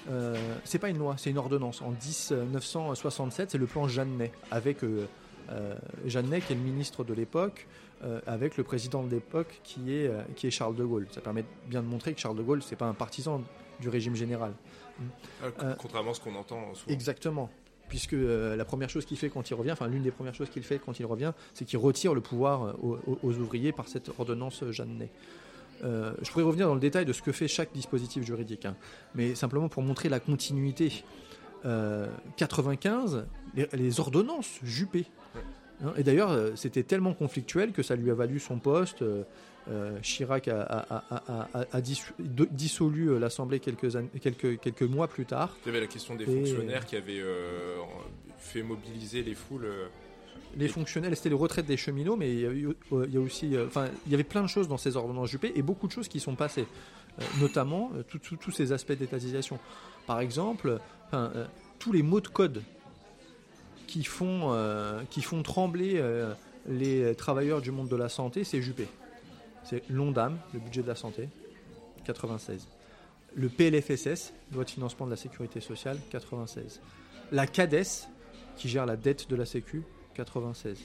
euh, 0.10 0.36
c'est 0.64 0.80
pas 0.80 0.90
une 0.90 0.98
loi, 0.98 1.16
c'est 1.18 1.30
une 1.30 1.38
ordonnance. 1.38 1.82
En 1.82 1.92
1967, 1.92 3.52
c'est 3.52 3.58
le 3.58 3.66
plan 3.66 3.88
Jeannet, 3.88 4.32
avec 4.52 4.84
euh, 4.84 5.08
euh, 5.52 5.76
Jeannet 6.06 6.42
qui 6.42 6.54
est 6.54 6.56
le 6.56 6.62
ministre 6.62 7.04
de 7.04 7.14
l'époque, 7.14 7.68
euh, 8.04 8.20
avec 8.28 8.58
le 8.58 8.64
président 8.64 9.04
de 9.04 9.10
l'époque 9.10 9.60
qui 9.64 9.94
est, 9.94 10.12
qui 10.36 10.48
est 10.48 10.52
Charles 10.52 10.76
de 10.76 10.84
Gaulle. 10.84 11.08
Ça 11.12 11.22
permet 11.22 11.46
bien 11.68 11.82
de 11.82 11.88
montrer 11.88 12.14
que 12.14 12.20
Charles 12.20 12.38
de 12.38 12.44
Gaulle, 12.44 12.62
c'est 12.62 12.76
pas 12.76 12.86
un 12.86 12.94
partisan 12.94 13.42
du 13.80 13.90
régime 13.90 14.16
général. 14.16 14.54
Ah, 15.43 15.76
contrairement 15.78 16.12
à 16.12 16.14
ce 16.14 16.22
qu'on 16.22 16.36
entend 16.36 16.74
souvent. 16.74 16.93
Exactement 16.93 17.50
puisque 17.88 18.14
la 18.14 18.66
première 18.66 18.89
chose 18.89 19.06
qu'il 19.06 19.16
fait 19.16 19.30
quand 19.30 19.48
il 19.48 19.54
revient, 19.54 19.72
enfin 19.72 19.88
l'une 19.88 20.02
des 20.02 20.10
premières 20.10 20.34
choses 20.34 20.50
qu'il 20.50 20.64
fait 20.64 20.80
quand 20.80 21.00
il 21.00 21.06
revient, 21.06 21.34
c'est 21.54 21.66
qu'il 21.66 21.78
retire 21.78 22.16
le 22.16 22.20
pouvoir 22.20 22.76
aux, 22.84 22.98
aux, 23.22 23.34
ouvriers 23.38 23.72
par 23.72 23.88
cette 23.88 24.10
ordonnance 24.18 24.64
Jeannet. 24.72 25.12
Euh, 25.84 26.14
je 26.22 26.32
pourrais 26.32 26.43
revenir 26.43 26.68
dans 26.68 26.74
le 26.74 26.80
détail 26.80 27.06
de 27.06 27.14
ce 27.14 27.22
que 27.22 27.32
fait 27.32 27.48
chaque 27.48 27.74
dispositif 27.74 28.24
juridique, 28.24 28.66
hein. 28.66 28.76
mais 29.14 29.36
simplement 29.36 29.70
pour 29.70 29.84
montrer 29.84 30.10
la 30.10 30.20
continuité. 30.20 31.04
95, 32.38 33.26
euh, 33.58 33.66
les, 33.74 34.00
ordonnances 34.00 34.60
Juppé. 34.62 35.08
Hein. 35.84 35.93
et 35.98 36.04
d'ailleurs, 36.04 36.30
euh, 36.30 36.52
c'était 36.56 36.84
tellement 36.84 37.16
conflictuel 37.16 37.72
que 37.72 37.82
ça 37.82 37.96
lui 37.96 38.12
a 38.12 38.14
valu 38.14 38.39
son 38.39 38.60
poste. 38.60 39.04
Chirac 40.01 40.47
a, 40.47 41.82
dissolu 41.82 43.20
l'Assemblée 43.20 43.59
quelques, 43.59 43.91
quelques, 44.22 44.59
quelques 44.59 44.82
mois 44.84 45.07
plus 45.07 45.26
tard. 45.26 45.55
Il 45.66 45.68
y 45.68 45.70
avait 45.70 45.82
la 45.82 45.88
question 45.88 46.16
des 46.16 46.26
fonctionnaires 46.26 46.86
qui 46.86 46.95
avaient 46.95 47.24
fait 48.38 48.63
mobiliser 48.63 49.24
les 49.24 49.34
foules 49.34 49.68
les 50.57 50.68
fonctionnels, 50.68 51.16
c'était 51.16 51.30
le 51.30 51.36
retraite 51.36 51.66
des 51.66 51.78
cheminots, 51.78 52.16
mais 52.16 52.34
il 52.34 52.74
y 52.91 53.18
a, 53.18 53.20
aussi, 53.20 53.55
euh, 53.55 53.68
enfin, 53.68 53.88
il 54.05 54.11
y 54.11 54.16
avait 54.16 54.24
plein 54.24 54.41
de 54.41 54.47
choses 54.47 54.68
dans 54.68 54.78
ces 54.78 54.95
ordonnances 54.95 55.30
Juppé 55.30 55.51
et 55.55 55.61
beaucoup 55.61 55.88
de 55.88 55.91
choses 55.91 56.07
qui 56.07 56.20
sont 56.20 56.36
passées, 56.36 56.68
euh, 57.20 57.24
notamment 57.41 57.91
euh, 57.95 58.03
tous 58.09 58.51
ces 58.51 58.72
aspects 58.72 58.93
d'étatisation. 58.93 59.59
Par 60.07 60.20
exemple, 60.20 60.80
tous 61.80 61.91
les 61.91 62.03
mots 62.03 62.22
de 62.22 62.28
code 62.28 62.61
qui 63.88 64.03
font, 64.03 64.55
qui 65.09 65.24
font 65.24 65.41
trembler 65.41 65.99
les 66.68 67.16
travailleurs 67.16 67.59
du 67.59 67.72
monde 67.72 67.88
de 67.88 67.95
la 67.95 68.07
santé, 68.07 68.43
c'est 68.43 68.61
Juppé. 68.61 68.88
C'est 69.66 69.88
l'ONDAM, 69.89 70.38
le 70.53 70.59
budget 70.59 70.84
de 70.84 70.88
la 70.88 70.95
santé, 70.95 71.28
96. 72.05 72.68
Le 73.36 73.49
PLFSS, 73.49 74.32
loi 74.53 74.63
de 74.63 74.70
financement 74.70 75.07
de 75.07 75.11
la 75.11 75.18
sécurité 75.18 75.59
sociale, 75.59 75.97
96. 76.11 76.82
La 77.32 77.47
CADES, 77.47 78.07
qui 78.55 78.70
gère 78.70 78.86
la 78.86 78.95
dette 78.95 79.28
de 79.30 79.36
la 79.36 79.45
Sécu, 79.45 79.84
96. 80.13 80.78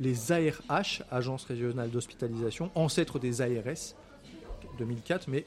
Les 0.00 0.30
ARH, 0.30 1.02
Agence 1.10 1.44
régionale 1.44 1.90
d'hospitalisation, 1.90 2.70
ancêtre 2.74 3.18
des 3.18 3.40
ARS, 3.40 3.96
2004, 4.78 5.28
mais 5.28 5.44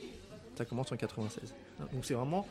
ça 0.56 0.66
commence 0.66 0.92
en 0.92 0.98
96. 0.98 1.54
Donc 1.94 2.04
c'est 2.04 2.16
vraiment 2.16 2.46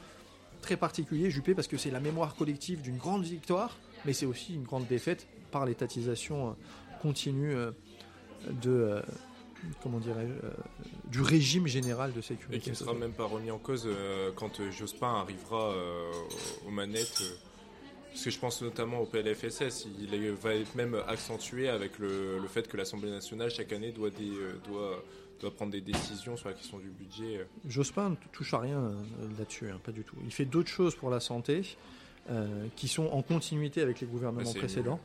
très 0.63 0.77
particulier, 0.77 1.31
Juppé, 1.31 1.55
parce 1.55 1.69
que 1.69 1.77
c'est 1.77 1.91
la 1.91 2.01
mémoire 2.01 2.37
collective 2.37 2.81
d'une 2.81 2.97
grande 2.97 3.25
victoire, 3.25 3.77
mais 4.07 4.13
c'est 4.13 4.27
aussi 4.27 4.55
une 4.55 4.63
grande 4.63 4.87
défaite 4.87 5.27
par 5.51 5.67
l'étatisation 5.67 6.51
euh, 6.51 6.53
continue 7.03 7.55
euh, 7.55 7.73
de 8.63 9.03
euh, 9.65 9.69
comment 9.83 9.99
dirais 9.99 10.29
du 11.11 11.21
régime 11.21 11.67
général 11.67 12.13
de 12.13 12.21
sécurité. 12.21 12.57
Et 12.57 12.61
qui 12.61 12.71
ne 12.71 12.75
sera 12.75 12.95
même 12.95 13.13
pas 13.13 13.25
remis 13.25 13.51
en 13.51 13.59
cause 13.59 13.89
quand 14.37 14.61
Jospin 14.71 15.15
arrivera 15.21 15.75
aux 16.67 16.71
manettes 16.71 17.23
parce 18.11 18.25
que 18.25 18.31
je 18.31 18.39
pense 18.39 18.63
notamment 18.63 19.01
au 19.01 19.07
PLFSS, 19.07 19.87
il 19.99 20.33
va 20.33 20.55
être 20.55 20.75
même 20.75 20.97
accentué 21.07 21.69
avec 21.69 21.99
le, 21.99 22.41
fait 22.49 22.67
que 22.67 22.77
l'Assemblée 22.77 23.11
nationale 23.11 23.51
chaque 23.51 23.73
année 23.73 23.93
doit, 23.93 24.09
euh, 24.09 24.55
doit, 24.67 25.05
doit 25.41 25.51
prendre 25.53 25.71
des 25.71 25.81
décisions 25.81 26.37
sur 26.37 26.49
la 26.49 26.55
question 26.55 26.79
du 26.79 26.89
budget. 26.89 27.47
Jospin 27.69 28.11
ne 28.11 28.17
touche 28.33 28.53
à 28.53 28.59
rien 28.59 28.79
euh, 28.79 28.95
là-dessus, 29.39 29.71
hein, 29.71 29.81
pas 29.85 29.93
du 29.93 30.03
tout. 30.03 30.17
Il 30.25 30.33
fait 30.33 30.45
d'autres 30.45 30.69
choses 30.69 30.97
pour 30.97 31.09
la 31.09 31.21
santé 31.21 31.63
euh, 32.31 32.67
qui 32.75 32.89
sont 32.89 33.07
en 33.07 33.23
continuité 33.23 33.81
avec 33.81 34.01
les 34.01 34.09
gouvernements 34.09 34.55
précédents, 34.55 35.01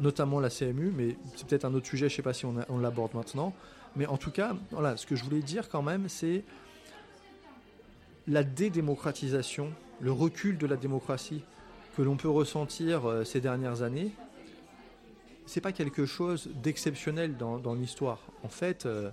notamment 0.00 0.40
la 0.40 0.50
CMU, 0.50 0.92
mais 0.94 1.16
c'est 1.36 1.46
peut-être 1.46 1.64
un 1.64 1.74
autre 1.74 1.86
sujet, 1.86 2.08
je 2.08 2.14
ne 2.14 2.16
sais 2.16 2.22
pas 2.22 2.34
si 2.34 2.46
on, 2.46 2.56
on 2.68 2.78
l'aborde 2.78 3.14
maintenant. 3.14 3.54
Mais 3.96 4.06
en 4.06 4.16
tout 4.16 4.30
cas, 4.30 4.54
voilà, 4.70 4.96
ce 4.96 5.06
que 5.06 5.16
je 5.16 5.24
voulais 5.24 5.40
dire 5.40 5.68
quand 5.68 5.82
même, 5.82 6.08
c'est 6.08 6.44
la 8.28 8.44
dédémocratisation, 8.44 9.72
le 10.00 10.12
recul 10.12 10.58
de 10.58 10.66
la 10.66 10.76
démocratie 10.76 11.42
que 11.96 12.02
l'on 12.02 12.16
peut 12.16 12.28
ressentir 12.28 13.06
euh, 13.06 13.24
ces 13.24 13.40
dernières 13.40 13.82
années, 13.82 14.12
c'est 15.46 15.60
pas 15.60 15.72
quelque 15.72 16.06
chose 16.06 16.48
d'exceptionnel 16.62 17.36
dans, 17.36 17.74
l'histoire. 17.74 18.20
En 18.44 18.48
fait, 18.48 18.86
euh, 18.86 19.10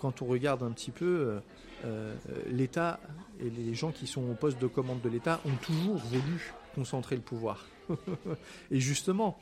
quand 0.00 0.22
on 0.22 0.26
regarde 0.26 0.62
un 0.62 0.70
petit 0.70 0.92
peu, 0.92 1.40
euh, 1.84 2.14
l'État 2.48 3.00
et 3.40 3.50
les 3.50 3.74
gens 3.74 3.90
qui 3.90 4.06
sont 4.06 4.22
au 4.22 4.34
poste 4.34 4.60
de 4.60 4.68
commande 4.68 5.00
de 5.00 5.08
l'État 5.08 5.40
ont 5.44 5.56
toujours 5.60 5.96
voulu 5.96 6.54
concentrer 6.76 7.16
le 7.16 7.22
pouvoir. 7.22 7.66
et 8.70 8.78
justement, 8.78 9.36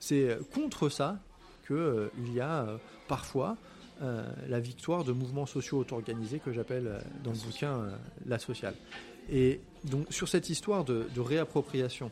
c'est 0.00 0.38
contre 0.54 0.88
ça 0.88 1.18
qu'il 1.66 2.32
y 2.32 2.40
a 2.40 2.66
parfois 3.06 3.58
la 4.48 4.60
victoire 4.60 5.04
de 5.04 5.12
mouvements 5.12 5.46
sociaux 5.46 5.78
auto-organisés 5.78 6.38
que 6.38 6.52
j'appelle 6.52 7.00
dans 7.22 7.32
le 7.32 7.38
bouquin 7.38 7.88
la 8.26 8.38
sociale. 8.38 8.74
Et 9.30 9.60
donc 9.84 10.06
sur 10.10 10.28
cette 10.28 10.48
histoire 10.48 10.84
de, 10.84 11.06
réappropriation, 11.16 12.10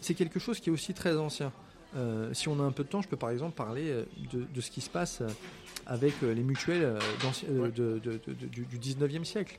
c'est 0.00 0.14
quelque 0.14 0.38
chose 0.38 0.60
qui 0.60 0.70
est 0.70 0.72
aussi 0.72 0.94
très 0.94 1.16
ancien. 1.16 1.52
Euh, 1.96 2.32
si 2.34 2.48
on 2.48 2.60
a 2.60 2.62
un 2.62 2.70
peu 2.70 2.84
de 2.84 2.88
temps, 2.88 3.02
je 3.02 3.08
peux 3.08 3.16
par 3.16 3.30
exemple 3.30 3.56
parler 3.56 3.90
euh, 3.90 4.04
de, 4.32 4.60
ce 4.60 4.70
qui 4.70 4.80
se 4.80 4.90
passe 4.90 5.22
euh, 5.22 5.28
avec 5.86 6.20
les 6.22 6.42
mutuelles 6.42 6.96
du, 8.38 8.78
19e 8.78 9.24
siècle. 9.24 9.58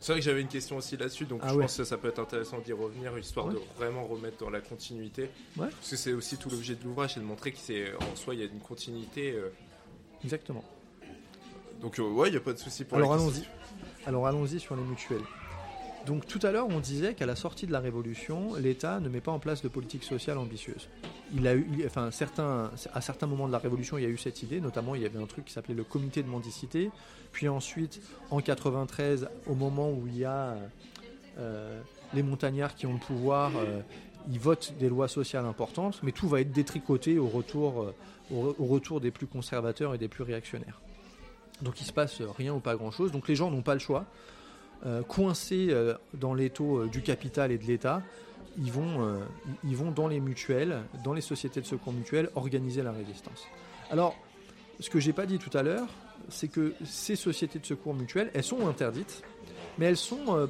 C'est 0.00 0.12
vrai 0.12 0.20
que 0.20 0.24
j'avais 0.24 0.40
une 0.40 0.48
question 0.48 0.76
aussi 0.76 0.96
là-dessus, 0.96 1.24
donc 1.24 1.40
ah 1.42 1.48
je 1.52 1.58
pense 1.58 1.76
que 1.76 1.84
ça 1.84 1.96
peut 1.96 2.08
être 2.08 2.18
intéressant 2.18 2.58
d'y 2.58 2.72
revenir, 2.72 3.16
histoire 3.18 3.48
de 3.48 3.58
vraiment 3.76 4.04
remettre 4.04 4.38
dans 4.38 4.50
la 4.50 4.60
continuité. 4.60 5.30
Parce 5.56 5.90
que 5.90 5.96
c'est 5.96 6.12
aussi 6.12 6.36
tout 6.36 6.50
l'objet 6.50 6.74
de 6.74 6.84
l'ouvrage, 6.84 7.14
c'est 7.14 7.20
de 7.20 7.24
montrer 7.24 7.52
qu'en 7.52 8.16
soi, 8.16 8.34
il 8.34 8.40
y 8.40 8.42
a 8.42 8.46
une 8.46 8.60
continuité. 8.60 9.34
Exactement. 10.24 10.64
Donc 11.80 11.98
ouais, 11.98 12.28
il 12.28 12.32
n'y 12.32 12.36
a 12.38 12.40
pas 12.40 12.52
de 12.52 12.58
souci 12.58 12.84
pour 12.84 12.96
Alors 12.96 13.12
allons-y. 13.12 13.44
Alors 14.06 14.26
allons-y 14.26 14.58
sur 14.58 14.74
les 14.74 14.82
mutuelles. 14.82 15.22
Donc 16.06 16.26
tout 16.26 16.40
à 16.42 16.50
l'heure, 16.50 16.66
on 16.68 16.80
disait 16.80 17.14
qu'à 17.14 17.24
la 17.24 17.36
sortie 17.36 17.66
de 17.66 17.72
la 17.72 17.80
Révolution, 17.80 18.54
l'État 18.56 19.00
ne 19.00 19.08
met 19.08 19.20
pas 19.20 19.32
en 19.32 19.38
place 19.38 19.62
de 19.62 19.68
politique 19.68 20.04
sociale 20.04 20.36
ambitieuse. 20.36 20.88
Il 21.34 21.46
a 21.46 21.54
eu, 21.54 21.66
enfin, 21.86 22.10
certains, 22.10 22.70
à 22.92 23.00
certains 23.00 23.26
moments 23.26 23.46
de 23.46 23.52
la 23.52 23.58
Révolution, 23.58 23.96
il 23.96 24.04
y 24.04 24.06
a 24.06 24.10
eu 24.10 24.18
cette 24.18 24.42
idée, 24.42 24.60
notamment 24.60 24.94
il 24.94 25.02
y 25.02 25.06
avait 25.06 25.18
un 25.18 25.26
truc 25.26 25.46
qui 25.46 25.52
s'appelait 25.52 25.74
le 25.74 25.84
comité 25.84 26.22
de 26.22 26.28
mendicité. 26.28 26.90
Puis 27.32 27.48
ensuite, 27.48 28.00
en 28.30 28.40
93, 28.40 29.28
au 29.46 29.54
moment 29.54 29.90
où 29.90 30.06
il 30.06 30.18
y 30.18 30.24
a 30.24 30.56
euh, 31.38 31.80
les 32.12 32.22
montagnards 32.22 32.74
qui 32.74 32.86
ont 32.86 32.92
le 32.92 32.98
pouvoir, 32.98 33.52
euh, 33.56 33.80
ils 34.30 34.40
votent 34.40 34.74
des 34.78 34.88
lois 34.88 35.08
sociales 35.08 35.44
importantes, 35.44 36.00
mais 36.02 36.12
tout 36.12 36.28
va 36.28 36.40
être 36.40 36.52
détricoté 36.52 37.18
au 37.18 37.28
retour, 37.28 37.82
euh, 37.82 38.54
au 38.58 38.66
retour 38.66 39.00
des 39.00 39.10
plus 39.10 39.26
conservateurs 39.26 39.94
et 39.94 39.98
des 39.98 40.08
plus 40.08 40.24
réactionnaires. 40.24 40.80
Donc 41.62 41.80
il 41.80 41.84
se 41.84 41.92
passe 41.92 42.20
rien 42.20 42.54
ou 42.54 42.60
pas 42.60 42.74
grand-chose. 42.76 43.12
Donc 43.12 43.28
les 43.28 43.36
gens 43.36 43.50
n'ont 43.50 43.62
pas 43.62 43.74
le 43.74 43.80
choix. 43.80 44.06
Euh, 44.86 45.02
coincés 45.02 45.68
euh, 45.70 45.94
dans 46.14 46.34
les 46.34 46.50
taux 46.50 46.86
du 46.86 47.00
capital 47.02 47.52
et 47.52 47.58
de 47.58 47.64
l'État, 47.64 48.02
ils 48.56 48.70
vont, 48.70 49.20
ils 49.64 49.76
vont 49.76 49.90
dans 49.90 50.06
les 50.06 50.20
mutuelles, 50.20 50.82
dans 51.02 51.12
les 51.12 51.20
sociétés 51.20 51.60
de 51.60 51.66
secours 51.66 51.92
mutuels, 51.92 52.30
organiser 52.36 52.84
la 52.84 52.92
résistance. 52.92 53.48
Alors, 53.90 54.14
ce 54.78 54.90
que 54.90 55.00
j'ai 55.00 55.12
pas 55.12 55.26
dit 55.26 55.38
tout 55.38 55.56
à 55.58 55.64
l'heure, 55.64 55.88
c'est 56.28 56.46
que 56.46 56.72
ces 56.84 57.16
sociétés 57.16 57.58
de 57.58 57.66
secours 57.66 57.94
mutuels, 57.94 58.30
elles 58.32 58.44
sont 58.44 58.68
interdites, 58.68 59.24
mais 59.76 59.86
elles 59.86 59.96
sont 59.96 60.48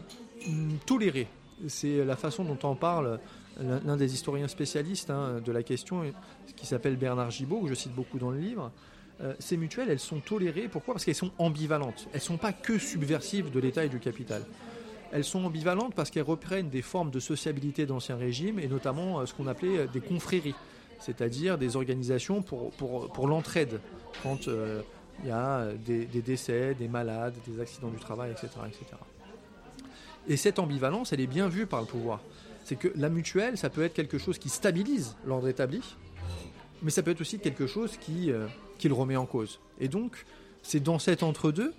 tolérées. 0.85 1.29
C'est 1.67 2.05
la 2.05 2.17
façon 2.17 2.45
dont 2.45 2.59
en 2.69 2.75
parle 2.75 3.21
l'un 3.61 3.97
des 3.97 4.15
historiens 4.15 4.49
spécialistes 4.49 5.11
hein, 5.11 5.41
de 5.45 5.53
la 5.53 5.63
question, 5.63 6.03
qui 6.57 6.67
s'appelle 6.67 6.97
Bernard 6.97 7.31
Gibault, 7.31 7.61
que 7.61 7.69
je 7.69 7.75
cite 7.75 7.95
beaucoup 7.95 8.19
dans 8.19 8.31
le 8.31 8.39
livre. 8.39 8.73
Euh, 9.21 9.35
ces 9.39 9.57
mutuelles, 9.57 9.91
elles 9.91 10.01
sont 10.01 10.21
tolérées. 10.21 10.69
Pourquoi? 10.69 10.95
Parce 10.95 11.05
qu'elles 11.05 11.15
sont 11.15 11.31
ambivalentes. 11.39 12.09
Elles 12.13 12.19
ne 12.19 12.25
sont 12.25 12.37
pas 12.37 12.53
que 12.53 12.79
subversives 12.79 13.51
de 13.51 13.61
l'État 13.61 13.85
et 13.85 13.89
du 13.89 14.01
capital. 14.01 14.45
Elles 15.13 15.25
sont 15.25 15.45
ambivalentes 15.45 15.95
parce 15.95 16.11
qu'elles 16.11 16.25
reprennent 16.25 16.69
des 16.69 16.83
formes 16.83 17.11
de 17.11 17.21
sociabilité 17.21 17.87
d'ancien 17.87 18.17
régime 18.17 18.59
et 18.59 18.67
notamment 18.67 19.21
euh, 19.21 19.27
ce 19.27 19.35
qu'on 19.35 19.47
appelait 19.47 19.79
euh, 19.79 19.87
des 19.87 20.01
confréries, 20.01 20.57
c'est-à-dire 20.99 21.59
des 21.59 21.77
organisations 21.77 22.43
pour, 22.43 22.73
pour, 22.73 23.13
pour 23.13 23.29
l'entraide 23.29 23.81
quand 24.23 24.49
il 25.23 25.29
y 25.29 25.31
a 25.31 25.69
des, 25.87 26.07
décès, 26.07 26.75
des 26.75 26.89
malades, 26.89 27.35
des 27.47 27.61
accidents 27.61 27.91
du 27.91 27.99
travail, 27.99 28.33
etc., 28.33 28.49
etc. 28.67 28.85
Et 30.27 30.37
cette 30.37 30.59
ambivalence, 30.59 31.13
elle 31.13 31.21
est 31.21 31.27
bien 31.27 31.49
vue 31.49 31.67
par 31.67 31.81
le 31.81 31.87
pouvoir. 31.87 32.21
C'est 32.65 32.77
que 32.77 32.89
la 32.97 33.09
mutuelle, 33.09 33.59
ça 33.59 33.71
peut 33.71 33.83
être 33.83 33.95
quelque 33.95 34.19
chose 34.19 34.39
qui 34.39 34.49
stabilise 34.49 35.17
l'ordre 35.27 35.49
établi, 35.49 35.81
mais 36.83 36.91
ça 36.91 37.03
peut 37.03 37.11
être 37.11 37.21
aussi 37.21 37.39
quelque 37.39 37.67
chose 37.67 37.97
qui, 37.99 38.33
qu'il 38.79 38.93
remet 38.93 39.17
en 39.17 39.27
cause. 39.27 39.61
Et 39.81 39.89
donc, 39.89 40.25
c'est 40.63 40.81
dans 40.81 40.99
cet 40.99 41.23
entre-deux 41.23 41.73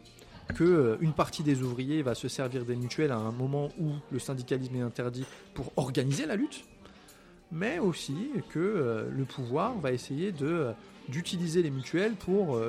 que 0.53 0.63
euh, 0.63 0.97
une 1.01 1.13
partie 1.13 1.41
des 1.41 1.63
ouvriers 1.63 2.03
va 2.03 2.13
se 2.13 2.27
servir 2.27 2.65
des 2.65 2.75
mutuelles 2.75 3.11
à 3.11 3.17
un 3.17 3.31
moment 3.31 3.69
où 3.79 3.93
le 4.11 4.19
syndicalisme 4.19 4.75
est 4.75 4.81
interdit 4.81 5.25
pour 5.55 5.71
organiser 5.75 6.27
la 6.27 6.35
lutte. 6.35 6.63
mais 7.51 7.79
aussi 7.79 8.31
que 8.49 9.07
le 9.09 9.25
pouvoir 9.25 9.77
va 9.79 9.91
essayer 9.91 10.31
de 10.31 10.71
d'utiliser 11.09 11.61
les 11.61 11.69
mutuelles 11.69 12.13
pour 12.15 12.59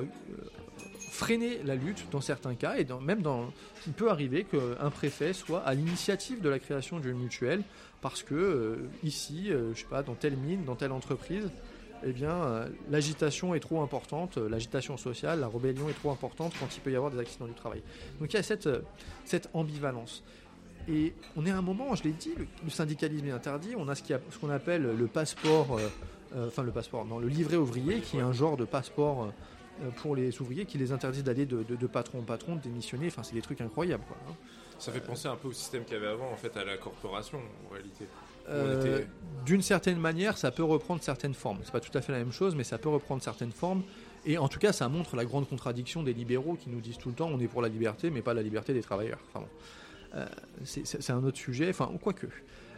freiner 1.17 1.63
la 1.65 1.75
lutte 1.75 2.07
dans 2.11 2.21
certains 2.21 2.55
cas, 2.55 2.77
et 2.77 2.87
même 3.01 3.23
dans, 3.23 3.51
il 3.87 3.95
peut 3.95 4.11
arriver 4.11 4.45
qu'un 4.45 4.91
préfet 4.91 5.33
soit 5.33 5.61
à 5.61 5.75
l'initiative 5.75 6.43
de 6.43 6.49
la 6.49 6.59
création 6.59 7.01
d'une 7.01 7.19
mutuelle, 7.19 7.63
parce 8.03 8.23
que 8.23 8.35
euh, 8.35 8.89
ici, 9.03 9.51
euh, 9.51 9.75
je 9.75 9.81
sais 9.81 9.87
pas, 9.87 10.03
dans 10.03 10.15
telle 10.15 10.37
mine, 10.37 10.65
dans 10.65 10.77
telle 10.77 10.93
entreprise, 10.93 11.51
eh 12.05 12.13
bien, 12.13 12.31
euh, 12.31 12.69
l'agitation 12.91 13.55
est 13.55 13.61
trop 13.61 13.81
importante, 13.81 14.37
l'agitation 14.37 14.99
sociale, 14.99 15.41
la 15.41 15.49
rébellion 15.49 15.89
est 15.89 15.95
trop 15.95 16.11
importante 16.11 16.53
quand 16.61 16.69
il 16.77 16.81
peut 16.81 16.93
y 16.93 16.97
avoir 16.97 17.11
des 17.11 17.19
accidents 17.19 17.47
du 17.47 17.55
travail. 17.55 17.83
Donc 18.21 18.33
il 18.33 18.37
y 18.37 18.39
a 18.39 18.43
cette, 18.43 18.69
cette 19.25 19.49
ambivalence. 19.55 20.23
Et 20.89 21.15
on 21.37 21.47
est 21.47 21.51
à 21.51 21.57
un 21.57 21.63
moment, 21.63 21.95
je 21.95 22.05
l'ai 22.05 22.13
dit, 22.13 22.35
le, 22.37 22.71
syndicalisme 22.71 23.27
est 23.27 23.33
interdit, 23.33 23.75
on 23.77 23.89
a 23.89 23.95
ce 23.95 24.13
qu'on 24.41 24.51
appelle 24.51 24.83
le 24.83 25.07
passeport, 25.07 25.81
enfin 26.37 26.63
le 26.63 26.71
passeport, 26.71 27.05
non, 27.07 27.19
le 27.19 27.29
livret 27.29 27.57
ouvrier, 27.57 28.01
qui 28.01 28.19
est 28.19 28.23
un 28.23 28.33
genre 28.33 28.57
de 28.57 28.65
passeport 28.65 29.25
euh, 29.25 29.31
pour 29.97 30.17
les 30.17 30.41
ouvriers 30.41 30.65
qui 30.65 30.79
les 30.79 30.93
interdisent 30.93 31.25
d'aller 31.25 31.47
de, 31.47 31.87
patron 31.87 32.21
en 32.21 32.23
patron, 32.23 32.57
de 32.57 32.61
démissionner. 32.61 33.07
Enfin, 33.09 33.23
c'est 33.23 33.35
des 33.35 33.43
trucs 33.43 33.61
incroyables. 33.61 34.05
Quoi, 34.07 34.17
hein. 34.29 34.35
Ça 34.79 34.93
fait 34.93 35.01
penser 35.01 35.27
un 35.27 35.37
peu 35.37 35.49
au 35.49 35.53
système 35.53 35.85
qu'il 35.85 35.95
y 35.95 35.97
avait 35.97 36.09
avant, 36.09 36.31
en 36.31 36.37
fait, 36.37 36.55
à 36.57 36.65
la 36.65 36.77
corporation, 36.77 37.39
en 37.67 37.73
réalité. 37.73 38.07
Euh, 38.49 39.03
d'une 39.45 39.63
certaine 39.63 39.99
manière, 39.99 40.37
ça 40.39 40.51
peut 40.51 40.63
reprendre 40.63 41.03
certaines 41.03 41.35
formes. 41.35 41.59
C'est 41.65 41.73
pas 41.73 41.81
tout 41.81 41.97
à 41.97 42.03
fait 42.03 42.13
la 42.13 42.19
même 42.19 42.33
chose, 42.33 42.55
mais 42.55 42.65
ça 42.65 42.79
peut 42.79 42.89
reprendre 42.89 43.23
certaines 43.23 43.53
formes. 43.53 43.83
Et 44.27 44.39
en 44.39 44.49
tout 44.49 44.59
cas, 44.59 44.73
ça 44.73 44.89
montre 44.89 45.17
la 45.17 45.25
grande 45.25 45.49
contradiction 45.49 46.03
des 46.03 46.13
libéraux 46.13 46.55
qui 46.55 46.69
nous 46.69 46.81
disent 46.81 46.99
tout 46.99 47.09
le 47.09 47.15
temps 47.15 47.29
on 47.33 47.41
est 47.41 47.49
pour 47.49 47.63
la 47.63 47.69
liberté, 47.69 48.11
mais 48.11 48.23
pas 48.23 48.35
la 48.35 48.43
liberté 48.43 48.75
des 48.75 48.83
travailleurs. 48.83 49.21
Enfin, 49.33 49.47
euh, 50.15 50.27
c'est 50.65 51.11
un 51.11 51.25
autre 51.25 51.39
sujet. 51.39 51.71
Enfin, 51.71 51.91
quoi 52.03 52.13
que. 52.13 52.27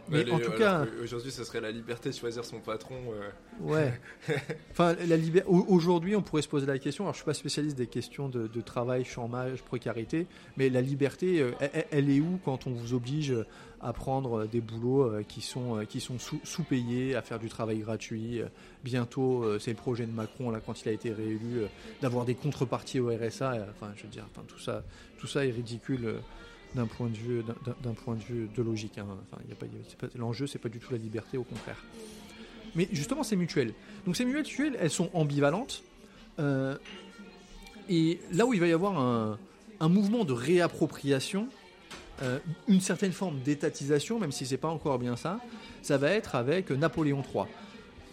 Mais 0.09 0.29
en 0.31 0.39
tout 0.39 0.51
cas, 0.51 0.85
aujourd'hui, 1.01 1.31
ce 1.31 1.43
serait 1.43 1.61
la 1.61 1.71
liberté 1.71 2.09
de 2.09 2.15
choisir 2.15 2.45
son 2.45 2.59
patron. 2.59 2.95
Euh. 3.13 3.29
Ouais. 3.61 3.99
enfin, 4.71 4.95
la 5.07 5.17
Aujourd'hui, 5.47 6.15
on 6.15 6.21
pourrait 6.21 6.41
se 6.41 6.47
poser 6.47 6.65
la 6.65 6.79
question. 6.79 7.05
Alors, 7.05 7.13
je 7.13 7.19
suis 7.19 7.25
pas 7.25 7.33
spécialiste 7.33 7.77
des 7.77 7.87
questions 7.87 8.29
de, 8.29 8.61
travail, 8.61 9.05
chômage, 9.05 9.61
précarité, 9.63 10.27
mais 10.57 10.69
la 10.69 10.81
liberté, 10.81 11.41
euh, 11.41 11.51
elle, 11.91 12.09
est 12.09 12.19
où 12.19 12.39
quand 12.43 12.67
on 12.67 12.71
vous 12.71 12.93
oblige 12.93 13.33
à 13.81 13.93
prendre 13.93 14.45
des 14.45 14.59
boulots 14.59 15.03
euh, 15.03 15.23
qui 15.23 15.41
sont 15.41 15.85
qui 15.87 16.01
sont 16.01 16.17
sous-payés, 16.19 17.15
à 17.15 17.21
faire 17.21 17.39
du 17.39 17.49
travail 17.49 17.79
gratuit. 17.79 18.41
Bientôt, 18.83 19.59
c'est 19.59 19.71
le 19.71 19.77
projet 19.77 20.05
de 20.05 20.11
Macron 20.11 20.51
là 20.51 20.59
quand 20.65 20.81
il 20.81 20.89
a 20.89 20.91
été 20.91 21.11
réélu, 21.11 21.63
d'avoir 22.01 22.25
des 22.25 22.35
contreparties 22.35 22.99
au 22.99 23.07
RSA. 23.07 23.67
Enfin, 23.69 23.91
je 23.95 24.03
veux 24.03 24.09
dire, 24.09 24.25
enfin, 24.31 24.43
tout 24.47 24.59
ça, 24.59 24.83
tout 25.17 25.27
ça 25.27 25.45
est 25.45 25.51
ridicule 25.51 26.15
d'un 26.75 26.85
point 26.85 27.07
de 27.09 27.17
vue 27.17 28.49
de 28.55 28.61
logique. 28.61 28.97
Hein. 28.97 29.07
Enfin, 29.31 29.41
pas, 29.59 30.07
l'enjeu, 30.15 30.47
c'est 30.47 30.59
pas 30.59 30.69
du 30.69 30.79
tout 30.79 30.91
la 30.91 30.97
liberté, 30.97 31.37
au 31.37 31.43
contraire. 31.43 31.83
Mais 32.75 32.87
justement, 32.91 33.23
c'est 33.23 33.35
mutuel. 33.35 33.73
Donc 34.05 34.15
ces 34.15 34.25
mutuelles, 34.25 34.77
elles 34.79 34.91
sont 34.91 35.09
ambivalentes. 35.13 35.83
Euh, 36.39 36.77
et 37.89 38.19
là 38.31 38.45
où 38.45 38.53
il 38.53 38.59
va 38.59 38.67
y 38.67 38.71
avoir 38.71 38.99
un, 38.99 39.39
un 39.79 39.89
mouvement 39.89 40.25
de 40.25 40.33
réappropriation, 40.33 41.47
euh, 42.21 42.39
une 42.67 42.81
certaine 42.81 43.11
forme 43.11 43.39
d'étatisation, 43.39 44.19
même 44.19 44.31
si 44.31 44.45
c'est 44.45 44.57
pas 44.57 44.67
encore 44.67 44.99
bien 44.99 45.15
ça, 45.15 45.39
ça 45.81 45.97
va 45.97 46.11
être 46.11 46.35
avec 46.35 46.69
Napoléon 46.69 47.23
III. 47.23 47.45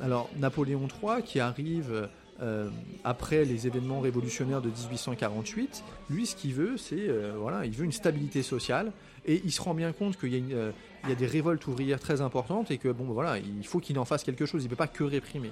Alors 0.00 0.30
Napoléon 0.36 0.88
III 1.02 1.22
qui 1.22 1.40
arrive 1.40 2.08
euh, 2.42 2.68
après 3.02 3.46
les 3.46 3.66
événements 3.66 4.00
révolutionnaires 4.00 4.60
de 4.60 4.68
1848, 4.68 5.82
lui, 6.10 6.26
ce 6.26 6.36
qu'il 6.36 6.52
veut, 6.52 6.76
c'est 6.76 7.08
euh, 7.08 7.34
voilà, 7.38 7.64
il 7.64 7.72
veut 7.72 7.84
une 7.84 7.92
stabilité 7.92 8.42
sociale 8.42 8.92
et 9.24 9.40
il 9.42 9.52
se 9.52 9.62
rend 9.62 9.72
bien 9.72 9.92
compte 9.92 10.18
qu'il 10.18 10.34
y, 10.34 10.52
a 10.52 10.56
euh, 10.56 10.72
des 11.18 11.26
révoltes 11.26 11.66
ouvrières 11.66 11.98
très 11.98 12.20
importantes 12.20 12.70
et 12.70 12.76
que 12.76 12.88
bon, 12.88 13.04
voilà, 13.04 13.38
il 13.38 13.66
faut 13.66 13.80
qu'il 13.80 13.98
en 13.98 14.04
fasse 14.04 14.22
quelque 14.22 14.44
chose. 14.44 14.62
Il 14.62 14.66
ne 14.66 14.70
peut 14.70 14.76
pas 14.76 14.86
que 14.86 15.04
réprimer. 15.04 15.50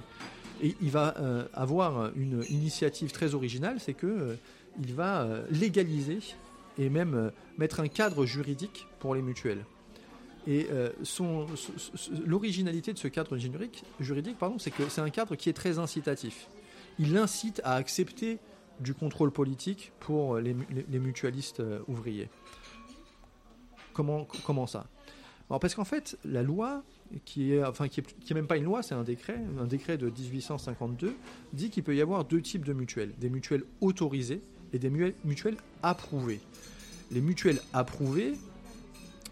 Et 0.61 0.75
il 0.81 0.89
va 0.89 1.13
avoir 1.53 2.11
une 2.15 2.45
initiative 2.49 3.11
très 3.11 3.35
originale, 3.35 3.75
c'est 3.81 3.93
que 3.93 4.37
il 4.79 4.93
va 4.93 5.27
légaliser 5.51 6.19
et 6.77 6.87
même 6.89 7.33
mettre 7.57 7.81
un 7.81 7.89
cadre 7.89 8.25
juridique 8.25 8.87
pour 8.99 9.15
les 9.15 9.21
mutuelles. 9.21 9.65
Et 10.47 10.67
l'originalité 12.25 12.93
de 12.93 12.97
ce 12.97 13.09
cadre 13.09 13.35
juridique, 13.35 13.83
juridique 13.99 14.37
pardon, 14.37 14.57
c'est 14.57 14.71
que 14.71 14.83
c'est 14.87 15.01
un 15.01 15.09
cadre 15.09 15.35
qui 15.35 15.49
est 15.49 15.53
très 15.53 15.77
incitatif 15.77 16.47
il 16.99 17.17
incite 17.17 17.61
à 17.63 17.75
accepter 17.75 18.39
du 18.79 18.93
contrôle 18.93 19.31
politique 19.31 19.91
pour 19.99 20.37
les, 20.37 20.53
mutualistes 20.99 21.61
euh, 21.61 21.79
ouvriers. 21.87 22.29
Comment, 23.93 24.67
ça? 24.67 24.87
Parce 25.47 25.75
qu'en 25.75 25.85
fait, 25.85 26.17
la 26.25 26.43
loi, 26.43 26.83
qui 27.23 27.53
est, 27.53 27.63
enfin, 27.63 27.87
qui 27.87 28.01
est, 28.01 28.33
même 28.33 28.47
pas 28.47 28.57
une 28.57 28.65
loi, 28.65 28.83
c'est 28.83 28.95
un 28.95 29.03
décret, 29.03 29.39
un 29.59 29.67
décret 29.67 29.97
de 29.97 30.09
1852, 30.09 31.15
dit 31.53 31.69
qu'il 31.69 31.83
peut 31.83 31.95
y 31.95 32.01
avoir 32.01 32.25
deux 32.25 32.41
types 32.41 32.65
de 32.65 32.73
mutuelles, 32.73 33.13
des 33.17 33.29
mutuelles 33.29 33.63
autorisées 33.79 34.41
et 34.73 34.79
des 34.79 34.89
mutuelles 34.89 35.57
approuvées. 35.81 36.41
Les 37.11 37.21
mutuelles 37.21 37.61
approuvées, 37.71 38.33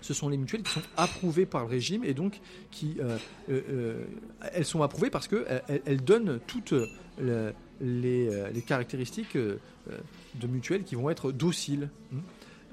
ce 0.04 0.14
sont 0.14 0.30
les 0.30 0.38
mutuelles 0.38 0.64
qui 0.64 0.74
sont 0.74 0.82
approuvées 0.98 1.46
par 1.46 1.64
le 1.64 1.70
régime 1.70 2.04
et 2.04 2.14
donc 2.14 2.40
qui 2.72 2.98
euh, 3.00 3.18
euh, 3.50 4.04
elles 4.52 4.66
sont 4.66 4.84
approuvées 4.84 5.10
parce 5.10 5.28
qu'elles 5.28 5.64
elles 5.86 6.04
donnent 6.04 6.40
toutes 6.46 6.76
euh, 7.20 7.52
les, 7.82 8.62
caractéristiques 8.62 9.36
euh, 9.36 9.58
de 10.36 10.48
mutuelles 10.48 10.84
qui 10.84 10.96
vont 10.96 11.10
être 11.10 11.32
dociles. 11.32 11.90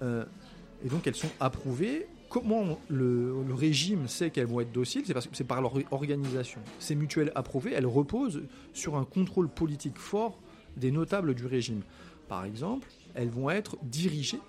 Euh, 0.02 0.24
et 0.84 0.88
donc 0.88 1.06
elles 1.06 1.16
sont 1.16 1.30
approuvées. 1.40 2.06
Comment 2.28 2.78
le, 2.88 3.34
régime 3.52 4.06
sait 4.06 4.30
qu'elles 4.30 4.46
vont 4.46 4.60
être 4.60 4.72
dociles? 4.72 5.02
C'est 5.04 5.14
parce 5.14 5.26
que 5.26 5.36
c'est 5.36 5.44
par 5.44 5.60
leur 5.60 5.74
organisation. 5.90 6.60
Ces 6.78 6.94
mutuelles 6.94 7.32
approuvées, 7.34 7.72
elles 7.72 7.86
reposent 7.86 8.42
sur 8.72 8.96
un 8.96 9.04
contrôle 9.04 9.48
politique 9.48 9.98
fort 9.98 10.38
des 10.76 10.92
notables 10.92 11.34
du 11.34 11.46
régime. 11.46 11.82
Par 12.28 12.44
exemple, 12.44 12.88
elles 13.14 13.30
vont 13.30 13.50
être 13.50 13.76
dirigées 13.82 14.40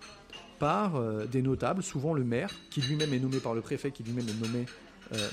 par 0.61 1.01
des 1.27 1.41
notables, 1.41 1.83
souvent 1.83 2.13
le 2.13 2.23
maire, 2.23 2.51
qui 2.69 2.79
lui-même 2.81 3.13
est 3.13 3.19
nommé 3.19 3.39
par 3.39 3.53
le 3.53 3.59
préfet, 3.61 3.91
qui 3.91 4.03
lui-même 4.03 4.29
est 4.29 4.41
nommé 4.41 4.65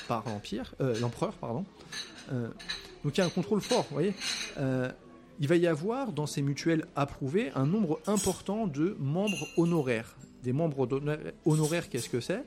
par 0.08 0.24
l'empire, 0.26 0.74
l'empereur, 0.80 1.34
pardon. 1.34 1.64
Donc 3.04 3.16
il 3.16 3.20
y 3.20 3.22
a 3.22 3.26
un 3.26 3.30
contrôle 3.30 3.60
fort, 3.60 3.86
vous 3.88 3.94
voyez. 3.94 4.14
Euh, 4.58 4.90
il 5.40 5.48
va 5.48 5.56
y 5.56 5.66
avoir 5.66 6.12
dans 6.12 6.26
ces 6.26 6.42
mutuelles 6.42 6.84
approuvées 6.96 7.52
un 7.54 7.66
nombre 7.66 8.00
important 8.06 8.66
de 8.66 8.96
membres 8.98 9.46
honoraires. 9.56 10.16
Des 10.42 10.52
membres 10.52 10.88
honoraires, 11.46 11.88
qu'est-ce 11.88 12.08
que 12.08 12.20
c'est? 12.20 12.42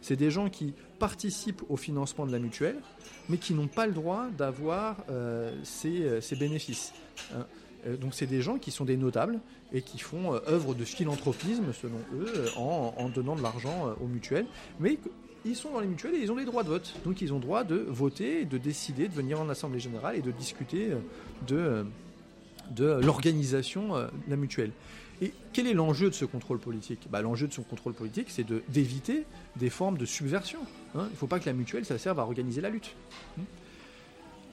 C'est 0.00 0.16
des 0.16 0.32
gens 0.32 0.50
qui 0.50 0.74
participent 0.98 1.62
au 1.68 1.76
financement 1.76 2.26
de 2.26 2.32
la 2.32 2.40
mutuelle, 2.40 2.76
mais 3.28 3.36
qui 3.36 3.54
n'ont 3.54 3.68
pas 3.68 3.86
le 3.86 3.92
droit 3.92 4.26
d'avoir 4.36 4.96
euh, 5.10 5.52
euh, 5.84 6.20
ces, 6.20 6.36
bénéfices. 6.36 6.92
Donc 8.00 8.14
c'est 8.14 8.26
des 8.26 8.42
gens 8.42 8.58
qui 8.58 8.70
sont 8.70 8.84
des 8.84 8.96
notables 8.96 9.40
et 9.72 9.82
qui 9.82 9.98
font 9.98 10.34
œuvre 10.34 10.74
de 10.74 10.84
philanthropisme, 10.84 11.72
selon 11.72 11.98
eux, 12.14 12.46
en, 12.56 12.94
en 12.96 13.08
donnant 13.08 13.36
de 13.36 13.42
l'argent 13.42 13.94
aux 14.00 14.06
mutuelles, 14.06 14.46
mais 14.78 14.98
ils 15.44 15.56
sont 15.56 15.70
dans 15.72 15.80
les 15.80 15.86
mutuelles 15.86 16.14
et 16.14 16.18
ils 16.18 16.30
ont 16.30 16.36
les 16.36 16.44
droits 16.44 16.62
de 16.62 16.68
vote. 16.68 16.94
Donc 17.04 17.20
ils 17.20 17.32
ont 17.32 17.38
droit 17.38 17.64
de 17.64 17.76
voter, 17.76 18.44
de 18.44 18.58
décider, 18.58 19.08
de 19.08 19.14
venir 19.14 19.40
en 19.40 19.48
assemblée 19.48 19.80
générale 19.80 20.16
et 20.16 20.22
de 20.22 20.30
discuter 20.30 20.90
euh, 20.90 20.98
de, 21.46 21.56
euh, 21.56 21.84
de 22.70 23.04
l'organisation 23.04 23.96
euh, 23.96 24.06
de 24.06 24.30
la 24.30 24.36
mutuelle. 24.36 24.70
Et 25.20 25.32
quel 25.52 25.66
est 25.68 25.74
l'enjeu 25.74 26.08
de 26.10 26.14
ce 26.14 26.24
contrôle 26.24 26.58
politique? 26.58 27.06
Bah, 27.10 27.22
L'enjeu 27.22 27.46
de 27.46 27.52
ce 27.52 27.60
contrôle 27.60 27.92
politique, 27.92 28.26
c'est 28.28 28.46
d'éviter 28.68 29.24
des 29.56 29.70
formes 29.70 29.96
de 29.96 30.04
subversion. 30.04 30.58
Hein. 30.96 31.06
Il 31.08 31.12
ne 31.12 31.16
faut 31.16 31.28
pas 31.28 31.38
que 31.38 31.46
la 31.46 31.52
mutuelle, 31.52 31.84
ça 31.84 31.96
serve 31.96 32.18
à 32.18 32.22
organiser 32.22 32.60
la 32.60 32.70
lutte. 32.70 32.94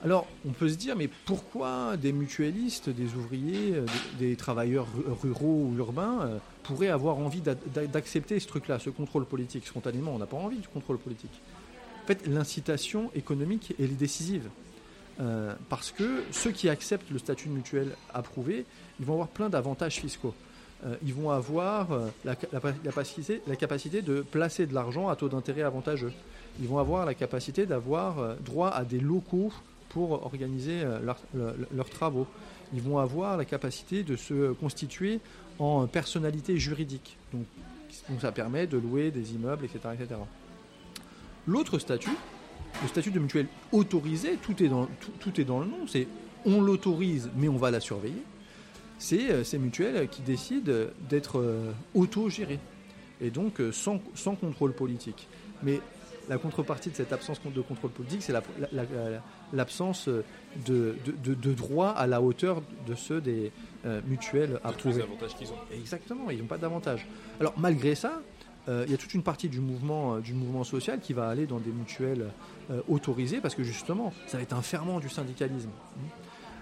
Alors, 0.01 0.27
on 0.47 0.51
peut 0.51 0.69
se 0.69 0.75
dire, 0.75 0.95
mais 0.95 1.09
pourquoi 1.25 1.97
des 1.97 2.13
mutualistes, 2.13 2.89
des 2.89 3.15
ouvriers, 3.15 3.73
euh, 3.73 3.85
des, 4.17 4.37
travailleurs 4.37 4.87
ruraux 5.21 5.67
ou 5.69 5.75
urbains 5.77 6.21
euh, 6.21 6.37
pourraient 6.63 6.87
avoir 6.87 7.17
envie 7.17 7.41
d'accepter 7.41 8.39
ce 8.39 8.47
truc-là, 8.47 8.79
ce 8.79 8.89
contrôle 8.89 9.25
politique? 9.25 9.67
Spontanément, 9.67 10.15
on 10.15 10.19
n'a 10.19 10.25
pas 10.25 10.37
envie 10.37 10.59
du 10.59 10.67
contrôle 10.69 10.99
politique. 10.99 11.41
En 12.03 12.07
fait, 12.07 12.25
l'incitation 12.27 13.11
économique, 13.13 13.73
est 13.77 13.87
décisive. 13.87 14.49
Euh, 15.19 15.53
parce 15.67 15.91
que 15.91 16.23
ceux 16.31 16.51
qui 16.51 16.69
acceptent 16.69 17.11
le 17.11 17.19
statut 17.19 17.49
de 17.49 17.53
mutuelle 17.53 17.91
approuvé, 18.13 18.65
ils 19.01 19.05
vont 19.05 19.13
avoir 19.13 19.27
plein 19.27 19.49
d'avantages 19.49 19.95
fiscaux. 19.99 20.33
ils 21.03 21.13
vont 21.13 21.29
avoir 21.29 21.87
la, 22.23 22.37
la, 22.53 23.55
capacité, 23.57 24.01
de 24.01 24.21
placer 24.21 24.65
de 24.65 24.73
l'argent 24.73 25.09
à 25.09 25.17
taux 25.17 25.27
d'intérêt 25.27 25.63
avantageux. 25.63 26.13
Ils 26.61 26.69
vont 26.69 26.77
avoir 26.77 27.05
la 27.05 27.13
capacité 27.13 27.65
d'avoir 27.65 28.37
droit 28.37 28.69
à 28.69 28.85
des 28.85 29.01
locaux 29.01 29.51
pour 29.89 30.11
organiser 30.25 30.81
euh, 30.83 30.99
leurs 31.71 31.89
travaux. 31.89 32.27
Ils 32.73 32.81
vont 32.81 32.99
avoir 32.99 33.35
la 33.35 33.45
capacité 33.45 34.03
de 34.03 34.15
se 34.15 34.53
constituer 34.53 35.19
en 35.57 35.87
personnalité 35.87 36.57
juridique. 36.57 37.17
Donc, 37.33 37.45
ça 38.21 38.31
permet 38.31 38.67
de 38.67 38.77
louer 38.77 39.11
des 39.11 39.33
immeubles, 39.33 39.65
etc. 39.65 39.79
etc. 39.93 40.19
L'autre 41.47 41.79
statut, 41.79 42.15
le 42.81 42.87
statut 42.87 43.11
de 43.11 43.19
mutuelle 43.19 43.47
autorisé, 43.71 44.37
tout 44.41 44.63
est 44.63 44.67
dans, 44.67 44.87
tout, 45.19 45.41
est 45.41 45.43
dans 45.43 45.59
le 45.59 45.65
nom, 45.65 45.87
c'est 45.87 46.07
on 46.45 46.61
l'autorise 46.61 47.29
mais 47.35 47.49
on 47.49 47.57
va 47.57 47.71
la 47.71 47.79
surveiller. 47.79 48.23
C'est 48.99 49.31
euh, 49.31 49.43
ces 49.43 49.57
mutuelles 49.57 50.07
qui 50.09 50.21
décident 50.21 50.71
d'être 51.09 51.39
euh, 51.39 51.71
auto-gérées 51.95 52.59
et 53.21 53.31
donc 53.31 53.61
sans, 53.71 53.99
sans 54.13 54.35
contrôle 54.35 54.73
politique. 54.73 55.27
Mais 55.63 55.81
la 56.29 56.37
contrepartie 56.37 56.91
de 56.91 56.95
cette 56.95 57.11
absence 57.11 57.41
de 57.43 57.61
contrôle 57.61 57.89
politique, 57.89 58.21
c'est 58.21 58.33
l'absence 59.51 60.07
la, 60.07 60.13
de, 60.65 60.95
de, 61.05 61.33
de, 61.33 61.53
droit 61.53 61.89
à 61.89 62.05
la 62.05 62.21
hauteur 62.21 62.61
de 62.87 62.93
ceux 62.93 63.19
des 63.19 63.51
euh, 63.85 63.99
mutuelles 64.05 64.59
approuvées. 64.63 65.01
avantages 65.01 65.35
qu'ils 65.35 65.49
ont. 65.49 65.57
Exactement, 65.73 66.29
ils 66.29 66.39
n'ont 66.39 66.45
pas 66.45 66.59
d'avantages. 66.59 67.07
Alors 67.39 67.55
malgré 67.57 67.95
ça, 67.95 68.21
euh, 68.67 68.83
il 68.85 68.91
y 68.91 68.93
a 68.93 68.97
toute 68.97 69.15
une 69.15 69.23
partie 69.23 69.49
du 69.49 69.59
mouvement, 69.59 70.15
euh, 70.15 70.19
du 70.19 70.33
mouvement 70.33 70.63
social 70.63 70.99
qui 70.99 71.13
va 71.13 71.27
aller 71.27 71.47
dans 71.47 71.59
des 71.59 71.71
mutuelles 71.71 72.27
autorisées 72.87 73.41
parce 73.41 73.55
que 73.55 73.63
justement, 73.63 74.13
ça 74.27 74.37
va 74.37 74.43
être 74.43 74.53
un 74.53 74.61
ferment 74.61 74.99
du 74.99 75.09
syndicalisme. 75.09 75.71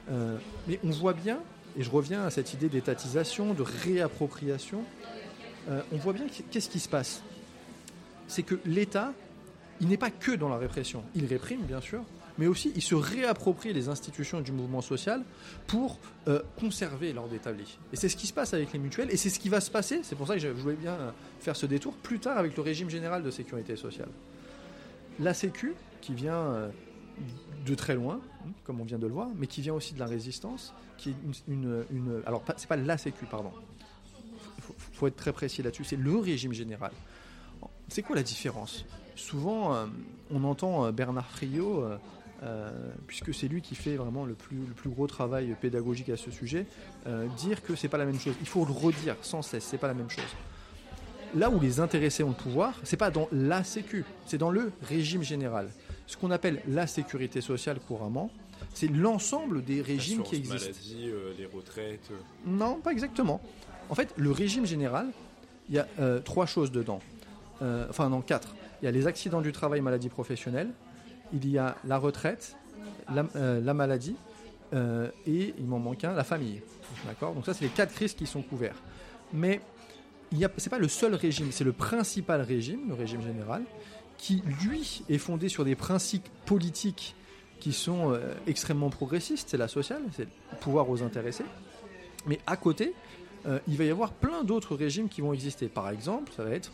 mais 0.10 0.80
on 0.86 0.92
voit 0.92 1.12
bien, 1.12 1.40
et 1.78 1.84
je 1.84 1.92
reviens 1.92 2.24
à 2.24 2.30
cette 2.30 2.54
idée 2.54 2.70
d'étatisation, 2.70 3.54
de 3.54 3.62
réappropriation, 3.62 4.84
on 5.68 5.98
voit 5.98 6.14
bien 6.14 6.28
qu'est-ce 6.50 6.70
qui 6.70 6.80
se 6.80 6.88
passe. 6.88 7.22
C'est 8.30 8.44
que 8.44 8.58
l'État 8.64 9.12
il 9.82 9.88
n'est 9.88 9.98
pas 9.98 10.12
que 10.12 10.32
dans 10.32 10.50
la 10.50 10.58
répression. 10.58 11.04
Il 11.16 11.26
réprime, 11.26 11.62
bien 11.62 11.82
sûr, 11.82 12.04
mais 12.38 12.48
aussi 12.48 12.72
il 12.76 12.82
se 12.82 12.96
réapproprie 12.96 13.74
les 13.74 13.90
institutions 13.90 14.42
du 14.42 14.52
mouvement 14.52 14.82
social 14.82 15.24
pour 15.66 16.00
euh, 16.28 16.42
conserver 16.60 17.14
l'ordre 17.14 17.34
établi. 17.34 17.78
Et 17.94 17.96
c'est 17.96 18.10
ce 18.10 18.16
qui 18.16 18.28
se 18.28 18.34
passe 18.34 18.54
avec 18.54 18.74
les 18.74 18.80
mutuelles, 18.80 19.10
et 19.12 19.18
c'est 19.18 19.30
ce 19.30 19.40
qui 19.40 19.50
va 19.50 19.62
se 19.62 19.72
passer, 19.72 20.02
c'est 20.04 20.16
pour 20.16 20.28
ça 20.28 20.34
que 20.36 20.40
je 20.40 20.50
voulais 20.50 20.76
bien 20.76 20.94
euh, 20.94 21.12
faire 21.40 21.56
ce 21.56 21.66
détour, 21.66 21.94
plus 21.94 22.20
tard 22.20 22.38
avec 22.38 22.56
le 22.56 22.62
régime 22.64 22.90
général 22.90 23.24
de 23.24 23.32
sécurité 23.32 23.76
sociale. 23.76 24.10
La 25.20 25.34
Sécu, 25.34 25.74
qui 26.02 26.14
vient 26.14 26.36
euh, 26.36 26.70
de 27.66 27.76
très 27.76 27.96
loin, 27.96 28.20
hein, 28.46 28.52
comme 28.64 28.80
on 28.82 28.86
vient 28.86 29.00
de 29.00 29.08
le 29.08 29.14
voir, 29.14 29.30
mais 29.36 29.48
qui 29.48 29.62
vient 29.62 29.74
aussi 29.74 29.94
de 29.94 30.00
la 30.00 30.06
résistance, 30.06 30.74
qui 30.98 31.10
est 31.10 31.16
une... 31.48 31.84
une, 31.92 32.22
alors, 32.26 32.44
c'est 32.58 32.68
pas 32.68 32.78
la 32.78 32.98
Sécu, 32.98 33.26
pardon. 33.26 33.52
Il 34.58 34.64
faut, 34.64 34.76
faut 34.94 35.08
être 35.08 35.16
très 35.16 35.34
précis 35.34 35.64
là-dessus, 35.64 35.86
c'est 35.86 35.96
le 35.96 36.16
régime 36.18 36.54
général. 36.54 36.92
C'est 37.88 38.04
quoi 38.04 38.16
la 38.16 38.24
différence? 38.24 38.86
Souvent, 39.18 39.74
euh, 39.74 39.86
on 40.32 40.44
entend 40.44 40.86
euh, 40.86 40.92
Bernard 40.92 41.30
Friot, 41.30 41.84
euh, 42.44 42.70
puisque 43.08 43.34
c'est 43.34 43.48
lui 43.48 43.62
qui 43.62 43.76
fait 43.76 43.96
vraiment 43.96 44.26
le 44.26 44.34
plus, 44.34 44.58
le 44.58 44.74
plus 44.74 44.90
gros 44.90 45.08
travail 45.08 45.56
pédagogique 45.60 46.10
à 46.10 46.18
ce 46.18 46.32
sujet, 46.32 46.68
dire 47.38 47.64
que 47.64 47.76
c'est 47.76 47.88
pas 47.88 47.98
la 47.98 48.06
même 48.06 48.20
chose. 48.20 48.36
Il 48.42 48.48
faut 48.48 48.64
le 48.64 48.72
redire 48.72 49.16
sans 49.22 49.42
cesse, 49.42 49.64
c'est 49.64 49.80
pas 49.80 49.88
la 49.88 49.96
même 49.96 50.10
chose. 50.10 50.24
Là 51.36 51.50
où 51.50 51.60
les 51.60 51.80
intéressés 51.80 52.24
ont 52.24 52.30
le 52.30 52.36
pouvoir, 52.36 52.76
c'est 52.84 52.96
pas 52.96 53.10
dans 53.10 53.28
la 53.32 53.64
Sécu, 53.64 54.06
c'est 54.26 54.38
dans 54.38 54.52
le 54.52 54.72
régime 54.84 55.24
général. 55.24 55.70
Ce 56.06 56.16
qu'on 56.16 56.32
appelle 56.32 56.62
la 56.68 56.86
sécurité 56.86 57.42
sociale 57.42 57.80
couramment, 57.80 58.30
c'est 58.74 58.88
l'ensemble 58.88 59.64
des 59.64 59.82
régimes 59.82 60.22
qui 60.22 60.36
existent. 60.36 60.60
Maladie, 60.60 61.12
les 61.38 61.46
retraites. 61.48 62.12
Non, 62.46 62.76
pas 62.76 62.92
exactement. 62.92 63.42
En 63.90 63.96
fait, 63.96 64.14
le 64.16 64.32
régime 64.32 64.68
général, 64.68 65.08
il 65.70 65.76
y 65.76 65.80
a 65.80 65.88
trois 66.24 66.46
choses 66.46 66.72
dedans. 66.72 67.02
Enfin, 67.62 68.10
non, 68.10 68.22
quatre. 68.22 68.56
Il 68.82 68.86
y 68.86 68.88
a 68.88 68.92
les 68.92 69.08
accidents 69.08 69.42
du 69.42 69.52
travail, 69.52 69.82
maladie 69.82 70.10
professionnelle, 70.10 70.70
il 71.34 71.50
y 71.50 71.58
a 71.58 71.76
la 71.86 71.98
retraite, 71.98 72.56
la, 73.14 73.26
euh, 73.36 73.74
maladie, 73.74 74.16
euh, 74.74 75.10
et 75.26 75.54
il 75.58 75.66
m'en 75.66 75.80
manque 75.80 76.04
un, 76.04 76.14
la 76.14 76.24
famille. 76.24 76.62
D'accord? 77.06 77.34
Donc 77.34 77.46
ça, 77.46 77.54
c'est 77.54 77.66
les 77.66 77.72
quatre 77.72 77.94
crises 77.94 78.14
qui 78.14 78.26
sont 78.26 78.42
couverts. 78.42 78.76
Mais 79.34 79.62
ce 80.32 80.38
n'est 80.38 80.70
pas 80.70 80.80
le 80.80 80.88
seul 80.88 81.16
régime, 81.16 81.52
c'est 81.52 81.64
le 81.64 81.74
principal 81.74 82.42
régime, 82.42 82.90
le 82.90 82.94
régime 82.94 83.22
général, 83.22 83.64
qui, 84.18 84.44
lui, 84.62 85.04
est 85.10 85.18
fondé 85.18 85.50
sur 85.50 85.64
des 85.64 85.76
principes 85.76 86.28
politiques 86.46 87.16
qui 87.60 87.74
sont 87.74 88.14
euh, 88.14 88.34
extrêmement 88.46 88.90
progressistes, 88.90 89.50
c'est 89.50 89.58
la 89.58 89.68
sociale, 89.68 90.04
c'est 90.16 90.24
le 90.26 90.58
pouvoir 90.60 90.90
aux 90.90 91.02
intéressés. 91.02 91.46
Mais 92.26 92.40
à 92.46 92.58
côté, 92.58 92.94
il 93.70 93.78
va 93.78 93.86
y 93.86 93.90
avoir 93.90 94.12
plein 94.12 94.44
d'autres 94.44 94.76
régimes 94.76 95.08
qui 95.08 95.22
vont 95.22 95.32
exister. 95.32 95.70
Par 95.70 95.90
exemple, 95.90 96.34
ça 96.36 96.44
va 96.44 96.50
être 96.50 96.70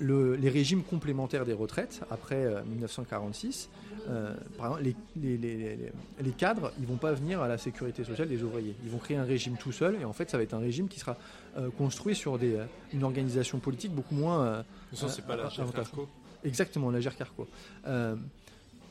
les 0.00 0.48
régimes 0.48 0.82
complémentaires 0.82 1.44
des 1.44 1.52
retraites 1.52 2.00
après 2.10 2.46
1946. 2.64 3.68
Euh, 3.68 4.10
euh, 4.10 4.34
par 4.56 4.78
exemple, 4.78 4.94
les, 5.16 6.30
cadres, 6.32 6.72
ils 6.80 6.86
vont 6.86 6.96
pas 6.96 7.12
venir 7.12 7.42
à 7.42 7.48
la 7.48 7.58
sécurité 7.58 8.04
sociale 8.04 8.28
des 8.28 8.42
ouvriers. 8.42 8.74
Ils 8.84 8.90
vont 8.90 8.98
créer 8.98 9.16
un 9.16 9.24
régime 9.24 9.56
tout 9.56 9.72
seul 9.72 9.96
et 10.00 10.04
en 10.04 10.12
fait, 10.12 10.30
ça 10.30 10.36
va 10.36 10.42
être 10.42 10.54
un 10.54 10.58
régime 10.58 10.88
qui 10.88 10.98
sera 10.98 11.16
euh, 11.56 11.70
construit 11.70 12.14
sur 12.14 12.38
des, 12.38 12.56
une 12.92 13.04
organisation 13.04 13.58
politique 13.58 13.92
beaucoup 13.92 14.14
moins. 14.14 14.64
ça, 14.92 15.08
c'est 15.08 15.26
pas 15.26 15.36
la 15.36 15.48
Carco 15.48 16.08
Exactement, 16.44 16.90
la 16.90 17.00
Carco. 17.02 17.46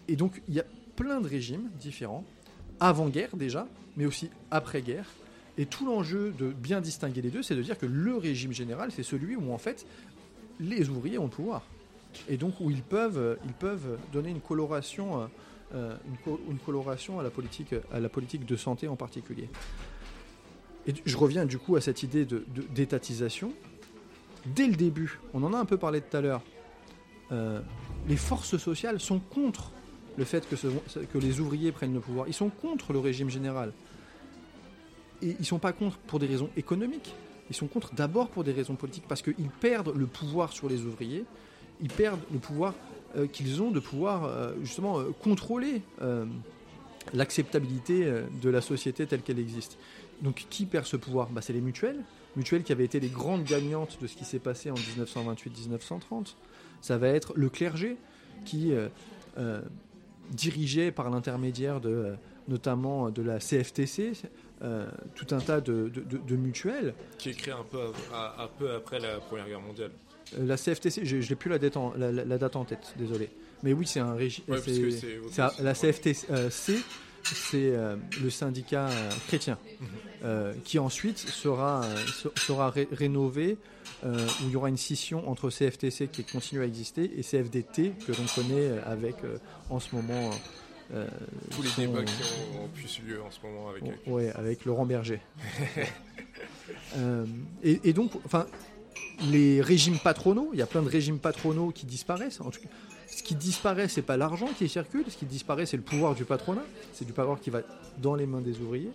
et 0.08 0.16
donc, 0.16 0.42
il 0.48 0.54
y 0.54 0.60
a 0.60 0.66
plein 0.96 1.22
de 1.22 1.28
régimes 1.28 1.70
différents, 1.80 2.24
avant-guerre 2.80 3.36
déjà, 3.36 3.68
mais 3.98 4.06
aussi 4.06 4.30
après-guerre. 4.52 5.06
Et 5.60 5.66
tout 5.66 5.86
l'enjeu 5.86 6.34
de 6.40 6.52
bien 6.52 6.80
distinguer 6.80 7.22
les 7.22 7.32
deux, 7.32 7.44
c'est 7.44 7.54
de 7.54 7.62
dire 7.62 7.78
que 7.78 7.86
le 7.86 8.16
régime 8.16 8.54
général, 8.54 8.92
c'est 8.94 9.04
celui 9.04 9.36
où 9.36 9.52
en 9.52 9.58
fait 9.58 9.86
les 10.60 10.90
ouvriers 10.90 11.18
ont 11.18 11.26
le 11.26 11.30
pouvoir. 11.30 11.64
Et 12.28 12.38
donc 12.38 12.60
où 12.60 12.72
ils 12.72 12.82
peuvent, 12.82 13.38
ils 13.46 13.54
peuvent 13.54 13.98
donner 14.12 14.30
une 14.30 14.42
coloration, 14.42 15.22
euh, 15.22 15.26
euh, 15.76 15.96
une, 16.50 16.58
coloration 16.58 17.20
à 17.20 17.24
la, 17.24 17.30
politique, 17.30 17.76
à 17.92 18.00
la 18.00 18.10
politique 18.10 18.46
de 18.46 18.56
santé 18.56 18.88
en 18.88 18.96
particulier. 18.96 19.50
Et 20.88 20.94
je 21.06 21.18
reviens 21.18 21.46
du 21.46 21.58
coup 21.58 21.76
à 21.76 21.82
cette 21.82 22.04
idée 22.04 22.26
d'étatisation. 22.26 23.50
De, 23.50 23.54
Dès 24.56 24.68
le 24.68 24.76
début, 24.76 25.20
on 25.34 25.44
en 25.44 25.54
a 25.54 25.58
un 25.58 25.66
peu 25.66 25.78
parlé 25.78 26.02
tout 26.02 26.16
à 26.16 26.22
l'heure, 26.22 26.42
euh, 27.32 27.62
les 28.08 28.16
forces 28.16 28.58
sociales 28.58 29.00
sont 29.00 29.20
contre 29.20 29.72
le 30.18 30.24
fait 30.24 30.48
que, 30.50 30.56
que 30.56 31.18
les 31.18 31.40
ouvriers 31.40 31.72
prennent 31.72 31.94
le 31.94 32.00
pouvoir. 32.00 32.28
Ils 32.28 32.34
sont 32.34 32.50
contre 32.50 32.94
le 32.94 33.00
régime 33.00 33.30
général. 33.30 33.74
Et 35.22 35.32
ils 35.32 35.40
ne 35.40 35.46
sont 35.46 35.60
pas 35.60 35.74
contre 35.74 35.98
pour 36.00 36.20
des 36.20 36.26
raisons 36.26 36.50
économiques. 36.58 37.14
Ils 37.50 37.56
sont 37.56 37.68
contre 37.68 37.94
d'abord 37.94 38.30
pour 38.30 38.44
des 38.44 38.52
raisons 38.52 38.76
politiques, 38.76 39.06
parce 39.08 39.22
qu'ils 39.22 39.50
perdent 39.60 39.94
le 39.96 40.06
pouvoir 40.06 40.54
sur 40.54 40.70
les 40.70 40.84
ouvriers, 40.84 41.26
ils 41.82 41.90
perdent 41.90 42.22
le 42.32 42.40
pouvoir 42.40 42.74
euh, 43.16 43.28
qu'ils 43.28 43.62
ont 43.64 43.72
de 43.72 43.80
pouvoir 43.80 44.26
euh, 44.26 44.54
justement 44.62 45.00
euh, 45.00 45.12
contrôler 45.24 45.82
l'acceptabilité 47.14 48.06
de 48.40 48.50
la 48.52 48.62
société 48.62 49.08
telle 49.08 49.24
qu'elle 49.24 49.40
existe. 49.40 49.80
Donc 50.22 50.46
qui 50.50 50.66
perd 50.68 50.86
ce 50.86 50.96
pouvoir? 50.96 51.30
Bah, 51.30 51.42
C'est 51.42 51.54
les 51.54 51.62
mutuelles, 51.62 52.04
mutuelles 52.36 52.62
qui 52.62 52.72
avaient 52.72 52.86
été 52.86 53.00
les 53.00 53.08
grandes 53.08 53.46
gagnantes 53.46 53.98
de 54.00 54.06
ce 54.06 54.16
qui 54.16 54.26
s'est 54.26 54.38
passé 54.38 54.70
en 54.70 54.76
1928-1930. 54.76 56.36
Ça 56.82 57.00
va 57.00 57.08
être 57.08 57.34
le 57.36 57.50
clergé 57.50 57.98
qui 58.46 58.74
dirigeait 60.32 60.92
par 60.92 61.10
l'intermédiaire 61.10 61.82
de 61.82 62.14
notamment 62.48 63.10
de 63.10 63.22
la 63.24 63.40
CFTC, 63.40 64.12
euh, 64.62 64.86
tout 65.16 65.34
un 65.34 65.40
tas 65.40 65.62
de, 65.62 65.90
mutuelles. 66.32 66.94
Qui 67.18 67.30
est 67.30 67.34
créé 67.34 67.54
un 67.54 67.64
peu, 67.64 67.80
après 68.38 69.00
la 69.00 69.20
Première 69.20 69.48
Guerre 69.48 69.62
mondiale. 69.62 69.92
Euh, 70.38 70.46
la 70.46 70.58
CFTC, 70.58 71.06
je 71.06 71.18
n'ai 71.18 71.36
plus 71.36 71.50
la 71.50 71.60
date, 71.60 71.78
en, 71.78 71.94
la, 71.96 72.38
date 72.38 72.56
en 72.58 72.66
tête, 72.66 72.94
désolé. 72.98 73.30
Mais 73.64 73.72
oui, 73.72 73.88
c'est 73.88 74.02
un 74.02 74.16
régime. 74.16 74.44
la 74.48 75.74
CFTC, 75.74 76.28
c'est 77.24 77.56
euh, 77.56 77.96
le 78.22 78.30
syndicat 78.30 78.90
chrétien, 79.28 79.58
mhm. 79.80 80.62
qui 80.66 80.78
ensuite 80.78 81.20
sera, 81.20 81.86
sera 82.36 82.74
rénové, 82.92 83.58
où 84.04 84.08
il 84.44 84.52
y 84.52 84.56
aura 84.58 84.68
une 84.68 84.78
scission 84.78 85.30
entre 85.30 85.50
CFTC 85.50 86.10
qui 86.10 86.26
continue 86.26 86.62
à 86.62 86.66
exister 86.66 87.12
et 87.18 87.22
CFDT 87.22 87.94
que 88.06 88.12
l'on 88.12 88.26
connaît 88.36 88.78
avec 88.86 89.16
en 89.70 89.80
ce 89.80 89.96
moment 89.96 90.32
euh, 90.94 91.08
Tous 91.52 91.62
les 91.62 91.70
débats 91.86 92.04
qui 92.04 92.14
ont, 92.58 92.68
plus 92.74 93.02
lieu 93.08 93.22
en 93.22 93.32
ce 93.32 93.40
moment 93.44 93.70
avec, 93.70 93.84
ouais, 94.08 94.32
avec 94.32 94.66
Laurent 94.66 94.86
Berger. 94.86 95.20
Euh, 96.98 97.26
et, 97.64 97.94
donc, 97.94 98.12
enfin, 98.26 98.46
les 99.30 99.62
régimes 99.62 99.98
patronaux, 100.00 100.50
il 100.54 100.60
y 100.60 100.62
a 100.62 100.66
plein 100.66 100.82
de 100.82 100.90
régimes 100.90 101.20
patronaux 101.20 101.72
qui 101.72 101.86
disparaissent. 101.86 102.42
En 102.42 102.50
tout 102.50 102.62
cas, 102.62 102.70
ce 103.08 103.24
qui 103.24 103.36
disparaît, 103.36 103.88
c'est 103.88 104.02
pas 104.02 104.18
l'argent 104.18 104.48
qui 104.58 104.68
circule, 104.70 105.06
ce 105.08 105.18
qui 105.18 105.26
disparaît, 105.26 105.66
c'est 105.66 105.78
le 105.78 105.84
pouvoir 105.84 106.16
du 106.16 106.26
patronat, 106.26 106.64
c'est 106.94 107.06
du 107.06 107.14
pouvoir 107.14 107.40
qui 107.40 107.50
va 107.50 107.62
dans 107.98 108.16
les 108.16 108.26
mains 108.26 108.42
des 108.42 108.60
ouvriers. 108.60 108.92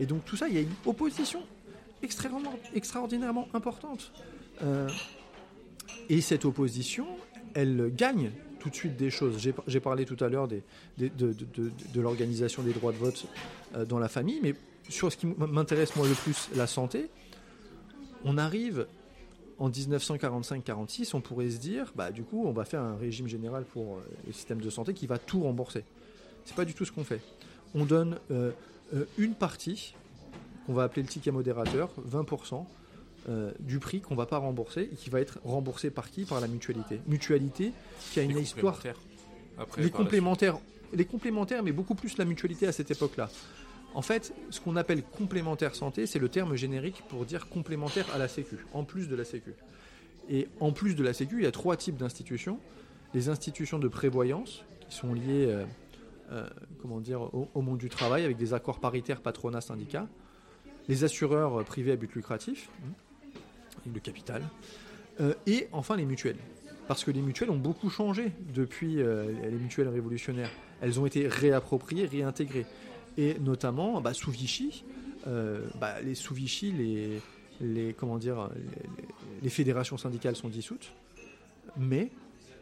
Et 0.00 0.06
donc 0.06 0.24
tout 0.24 0.36
ça, 0.36 0.48
il 0.48 0.54
y 0.54 0.58
a 0.58 0.60
une 0.60 0.74
opposition 0.84 1.42
extrêmement, 2.02 2.54
extraordinairement 2.74 3.48
importante. 3.54 4.12
Euh, 4.62 4.88
et 6.08 6.20
cette 6.20 6.44
opposition, 6.44 7.06
elle 7.54 7.92
gagne 7.94 8.30
tout 8.66 8.70
de 8.70 8.74
suite 8.74 8.96
des 8.96 9.10
choses. 9.10 9.38
J'ai 9.68 9.80
parlé 9.80 10.04
tout 10.04 10.16
à 10.24 10.28
l'heure 10.28 10.48
de, 10.48 10.60
l'organisation 11.94 12.64
des 12.64 12.72
droits 12.72 12.90
de 12.90 12.96
vote 12.96 13.26
euh, 13.76 13.84
dans 13.84 14.00
la 14.00 14.08
famille, 14.08 14.40
mais 14.42 14.54
sur 14.88 15.12
ce 15.12 15.16
qui 15.16 15.26
m'intéresse 15.26 15.94
moi 15.94 16.08
le 16.08 16.14
plus, 16.14 16.48
la 16.56 16.66
santé, 16.66 17.08
on 18.24 18.38
arrive 18.38 18.88
en 19.58 19.70
1945-46, 19.70 21.14
on 21.14 21.20
pourrait 21.20 21.50
se 21.50 21.58
dire, 21.58 21.92
bah 21.94 22.10
du 22.10 22.24
coup, 22.24 22.44
on 22.44 22.52
va 22.52 22.64
faire 22.64 22.82
un 22.82 22.96
régime 22.96 23.28
général 23.28 23.64
pour 23.64 23.98
euh, 23.98 24.00
le 24.26 24.32
système 24.32 24.60
de 24.60 24.68
santé 24.68 24.94
qui 24.94 25.06
va 25.06 25.18
tout 25.18 25.42
rembourser. 25.42 25.84
C'est 26.44 26.56
pas 26.56 26.64
du 26.64 26.74
tout 26.74 26.84
ce 26.84 26.90
qu'on 26.90 27.04
fait. 27.04 27.20
On 27.74 27.84
donne 27.84 28.18
euh, 28.32 28.50
une 29.16 29.34
partie 29.34 29.94
qu'on 30.66 30.74
va 30.74 30.82
appeler 30.82 31.02
le 31.02 31.08
ticket 31.08 31.30
modérateur, 31.30 31.90
20%, 32.10 32.64
euh, 33.28 33.50
du 33.60 33.78
prix 33.78 34.00
qu'on 34.00 34.14
va 34.14 34.26
pas 34.26 34.38
rembourser 34.38 34.88
et 34.92 34.96
qui 34.96 35.10
va 35.10 35.20
être 35.20 35.40
remboursé 35.44 35.90
par 35.90 36.10
qui? 36.10 36.24
Par 36.24 36.40
la 36.40 36.48
mutualité. 36.48 37.00
Mutualité 37.06 37.72
qui 38.12 38.20
a 38.20 38.22
une 38.22 38.38
histoire. 38.38 38.80
les 39.78 39.90
complémentaires, 39.90 40.58
les 40.92 41.04
complémentaires, 41.04 41.62
mais 41.62 41.72
beaucoup 41.72 41.94
plus 41.94 42.18
la 42.18 42.24
mutualité 42.24 42.66
à 42.66 42.72
cette 42.72 42.90
époque-là. 42.90 43.28
En 43.94 44.02
fait, 44.02 44.32
ce 44.50 44.60
qu'on 44.60 44.76
appelle 44.76 45.02
complémentaire 45.02 45.74
santé, 45.74 46.06
c'est 46.06 46.18
le 46.18 46.28
terme 46.28 46.54
générique 46.54 47.02
pour 47.08 47.24
dire 47.24 47.48
complémentaire 47.48 48.06
à 48.14 48.18
la 48.18 48.28
Sécu, 48.28 48.58
en 48.74 48.84
plus 48.84 49.08
de 49.08 49.16
la 49.16 49.24
Sécu. 49.24 49.54
Et 50.28 50.48
en 50.60 50.72
plus 50.72 50.94
de 50.94 51.02
la 51.02 51.12
Sécu, 51.12 51.38
il 51.38 51.44
y 51.44 51.46
a 51.46 51.52
trois 51.52 51.76
types 51.76 51.96
d'institutions. 51.96 52.58
les 53.14 53.28
institutions 53.28 53.78
de 53.78 53.88
prévoyance 53.88 54.64
qui 54.88 54.94
sont 54.94 55.14
liées 55.14 55.64
comment 56.82 57.00
dire, 57.00 57.22
au, 57.34 57.62
monde 57.62 57.78
du 57.78 57.88
travail 57.88 58.24
avec 58.24 58.36
des 58.36 58.54
accords 58.54 58.80
paritaires 58.80 59.20
patronat-syndicat, 59.20 60.06
les 60.88 61.04
assureurs 61.04 61.64
privés 61.64 61.92
à 61.92 61.96
but 61.96 62.14
lucratif, 62.14 62.68
hein, 63.86 63.90
le 63.94 64.00
capital, 64.00 64.42
et 65.46 65.68
enfin 65.72 65.96
les 65.96 66.04
mutuelles. 66.04 66.38
Parce 66.88 67.04
que 67.04 67.10
les 67.10 67.22
mutuelles 67.22 67.50
ont 67.50 67.56
beaucoup 67.56 67.90
changé 67.90 68.32
depuis 68.54 68.96
les 68.96 69.58
mutuelles 69.58 69.88
révolutionnaires. 69.88 70.50
Elles 70.80 71.00
ont 71.00 71.06
été 71.06 71.26
réappropriées, 71.26 72.06
réintégrées. 72.06 72.66
Et 73.16 73.38
notamment, 73.40 74.00
bah, 74.00 74.12
sous 74.12 74.30
Vichy, 74.30 74.84
bah, 75.24 76.00
les 76.04 76.14
sous 76.14 76.34
Vichy, 76.34 76.70
les, 76.72 77.20
les, 77.60 77.94
comment 77.94 78.18
dire, 78.18 78.50
les, 79.42 79.50
fédérations 79.50 79.96
syndicales 79.96 80.36
sont 80.36 80.48
dissoutes, 80.48 80.92
mais 81.76 82.10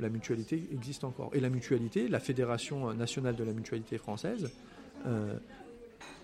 la 0.00 0.08
mutualité 0.08 0.62
existe 0.72 1.04
encore. 1.04 1.30
Et 1.34 1.40
la 1.40 1.50
mutualité, 1.50 2.08
la 2.08 2.20
Fédération 2.20 2.92
nationale 2.94 3.36
de 3.36 3.44
la 3.44 3.52
mutualité 3.52 3.98
française, 3.98 4.50
euh, 5.06 5.36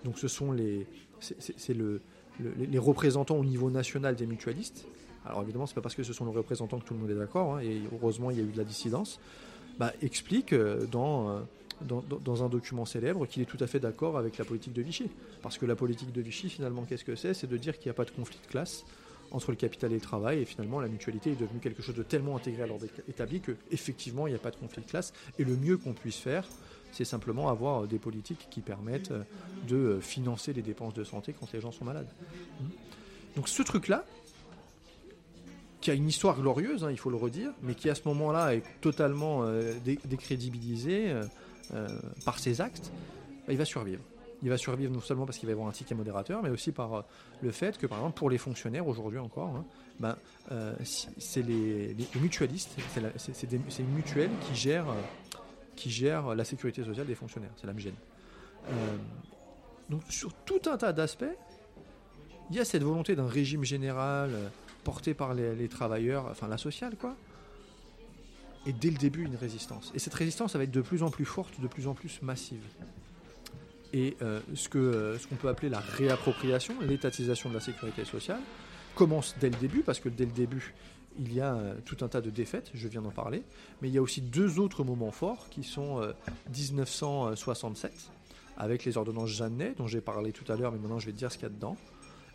donc 0.03 0.17
ce 0.19 0.27
sont 0.27 0.51
les, 0.51 0.87
c'est 1.19 1.73
le, 1.73 2.01
les 2.57 2.79
représentants 2.79 3.37
au 3.37 3.45
niveau 3.45 3.69
national 3.69 4.15
des 4.15 4.25
mutualistes. 4.25 4.85
Alors 5.25 5.43
évidemment, 5.43 5.67
c'est 5.67 5.75
pas 5.75 5.81
parce 5.81 5.95
que 5.95 6.03
ce 6.03 6.13
sont 6.13 6.25
les 6.25 6.35
représentants 6.35 6.79
que 6.79 6.85
tout 6.85 6.93
le 6.93 6.99
monde 6.99 7.11
est 7.11 7.15
d'accord, 7.15 7.55
hein, 7.55 7.61
et 7.61 7.81
heureusement 7.93 8.31
il 8.31 8.37
y 8.37 8.39
a 8.39 8.43
eu 8.43 8.51
de 8.51 8.57
la 8.57 8.63
dissidence. 8.63 9.19
Bah, 9.79 9.93
explique 10.01 10.53
euh, 10.53 10.85
dans 10.87 11.29
euh, 11.29 11.39
dans, 11.83 12.43
un 12.43 12.49
document 12.49 12.85
célèbre 12.85 13.25
qu'il 13.25 13.41
est 13.41 13.45
tout 13.45 13.57
à 13.59 13.67
fait 13.67 13.79
d'accord 13.79 14.17
avec 14.17 14.37
la 14.37 14.45
politique 14.45 14.73
de 14.73 14.81
Vichy. 14.81 15.09
Parce 15.41 15.57
que 15.57 15.65
la 15.65 15.75
politique 15.75 16.11
de 16.11 16.21
Vichy, 16.21 16.49
finalement, 16.49 16.83
qu'est-ce 16.83 17.03
que 17.03 17.15
c'est? 17.15 17.33
C'est 17.33 17.47
de 17.47 17.57
dire 17.57 17.77
qu'il 17.77 17.87
n'y 17.87 17.91
a 17.91 17.95
pas 17.95 18.05
de 18.05 18.11
conflit 18.11 18.37
de 18.41 18.47
classe 18.47 18.85
entre 19.31 19.51
le 19.51 19.57
capital 19.57 19.91
et 19.91 19.95
le 19.95 20.01
travail, 20.01 20.39
et 20.39 20.45
finalement 20.45 20.81
la 20.81 20.89
mutualité 20.89 21.31
est 21.31 21.39
devenue 21.39 21.61
quelque 21.61 21.81
chose 21.81 21.95
de 21.95 22.03
tellement 22.03 22.35
intégré 22.35 22.63
à 22.63 22.67
l'ordre 22.67 22.85
établi 23.07 23.39
qu'effectivement 23.39 24.27
il 24.27 24.31
n'y 24.31 24.35
a 24.35 24.39
pas 24.39 24.51
de 24.51 24.57
conflit 24.57 24.81
de 24.81 24.89
classe, 24.89 25.13
et 25.39 25.45
le 25.45 25.55
mieux 25.55 25.77
qu'on 25.77 25.93
puisse 25.93 26.17
faire, 26.17 26.45
c'est 26.91 27.05
simplement 27.05 27.49
avoir 27.49 27.87
des 27.87 27.99
politiques 27.99 28.47
qui 28.49 28.61
permettent 28.61 29.13
de 29.67 29.99
financer 30.01 30.53
les 30.53 30.61
dépenses 30.61 30.93
de 30.93 31.03
santé 31.03 31.33
quand 31.37 31.51
les 31.53 31.61
gens 31.61 31.71
sont 31.71 31.85
malades. 31.85 32.09
Donc 33.35 33.47
ce 33.47 33.61
truc-là, 33.61 34.05
qui 35.79 35.89
a 35.89 35.93
une 35.95 36.07
histoire 36.07 36.39
glorieuse, 36.39 36.83
hein, 36.83 36.91
il 36.91 36.97
faut 36.97 37.09
le 37.09 37.15
redire, 37.15 37.51
mais 37.63 37.73
qui 37.73 37.89
à 37.89 37.95
ce 37.95 38.01
moment-là 38.05 38.53
est 38.53 38.63
totalement 38.81 39.43
euh, 39.43 39.73
décrédibilisé, 40.05 41.09
euh, 41.09 41.23
euh, 41.73 41.87
par 42.25 42.39
ses 42.39 42.59
actes, 42.59 42.91
bah, 43.47 43.53
il 43.53 43.57
va 43.57 43.65
survivre. 43.65 44.01
Il 44.43 44.49
va 44.49 44.57
survivre 44.57 44.91
non 44.91 44.99
seulement 44.99 45.25
parce 45.25 45.37
qu'il 45.37 45.47
va 45.47 45.51
y 45.51 45.53
avoir 45.53 45.69
un 45.69 45.71
ticket 45.71 45.95
modérateur, 45.95 46.41
mais 46.43 46.49
aussi 46.49 46.71
par 46.71 46.93
euh, 46.93 47.01
le 47.41 47.51
fait 47.51 47.77
que, 47.77 47.87
par 47.87 47.99
exemple, 47.99 48.17
pour 48.17 48.29
les 48.29 48.37
fonctionnaires, 48.37 48.87
aujourd'hui 48.87 49.19
encore, 49.19 49.63
hein, 50.03 50.15
euh, 50.51 50.73
c'est 50.83 51.43
les, 51.43 51.95
mutualistes, 52.19 52.75
c'est 53.17 53.79
une 53.79 53.93
mutuelle 53.93 54.31
qui 54.47 54.55
gère, 54.55 54.87
qui 55.81 55.89
gère 55.89 56.35
la 56.35 56.43
sécurité 56.43 56.83
sociale 56.83 57.07
des 57.07 57.15
fonctionnaires. 57.15 57.51
C'est 57.57 57.65
la 57.65 57.73
MGN. 57.73 57.93
donc, 59.89 60.03
sur 60.09 60.31
tout 60.45 60.61
un 60.67 60.77
tas 60.77 60.93
d'aspects, 60.93 61.25
il 62.49 62.55
y 62.55 62.59
a 62.59 62.65
cette 62.65 62.83
volonté 62.83 63.15
d'un 63.15 63.27
régime 63.27 63.63
général 63.63 64.31
porté 64.83 65.13
par 65.13 65.33
les, 65.33 65.67
travailleurs, 65.67 66.27
enfin 66.29 66.47
la 66.47 66.57
sociale, 66.57 66.95
quoi, 66.99 67.15
et 68.65 68.73
dès 68.73 68.91
le 68.91 68.97
début 68.97 69.25
une 69.25 69.35
résistance. 69.35 69.91
Et 69.95 69.99
cette 69.99 70.13
résistance, 70.13 70.55
va 70.55 70.63
être 70.63 70.71
de 70.71 70.81
plus 70.81 71.01
en 71.01 71.09
plus 71.09 71.25
forte, 71.25 71.59
de 71.59 71.67
plus 71.67 71.87
en 71.87 71.93
plus 71.93 72.21
massive. 72.21 72.63
Et 73.93 74.15
euh, 74.21 74.39
ce 74.53 74.69
qu'on 74.69 74.79
euh, 74.79 75.17
ce 75.17 75.27
qu'on 75.27 75.35
peut 75.35 75.49
appeler 75.49 75.69
la 75.69 75.79
réappropriation, 75.79 76.75
l'étatisation 76.81 77.49
de 77.49 77.55
la 77.55 77.59
sécurité 77.59 78.05
sociale, 78.05 78.39
commence 78.95 79.35
dès 79.39 79.49
le 79.49 79.57
début, 79.57 79.81
parce 79.81 79.99
que 79.99 80.09
dès 80.09 80.25
le 80.25 80.31
début, 80.31 80.73
il 81.19 81.33
y 81.33 81.41
a 81.41 81.53
euh, 81.53 81.75
tout 81.85 81.97
un 82.01 82.07
tas 82.07 82.21
de 82.21 82.29
défaites, 82.29 82.71
je 82.73 82.87
viens 82.87 83.01
d'en 83.01 83.11
parler, 83.11 83.43
mais 83.81 83.89
il 83.89 83.93
y 83.93 83.97
a 83.97 84.01
aussi 84.01 84.21
deux 84.21 84.59
autres 84.59 84.83
moments 84.83 85.11
forts 85.11 85.49
qui 85.49 85.63
sont 85.63 86.01
1967, 86.55 87.91
avec 88.57 88.85
les 88.85 88.97
ordonnances 88.97 89.29
Jeannet, 89.29 89.73
dont 89.77 89.87
j'ai 89.87 90.01
parlé 90.01 90.31
tout 90.31 90.49
à 90.51 90.55
l'heure, 90.55 90.71
mais 90.71 90.79
maintenant 90.79 90.99
je 90.99 91.05
vais 91.05 91.11
te 91.11 91.17
dire 91.17 91.31
ce 91.31 91.37
qu'il 91.37 91.47
y 91.47 91.51
a 91.51 91.53
dedans. 91.53 91.77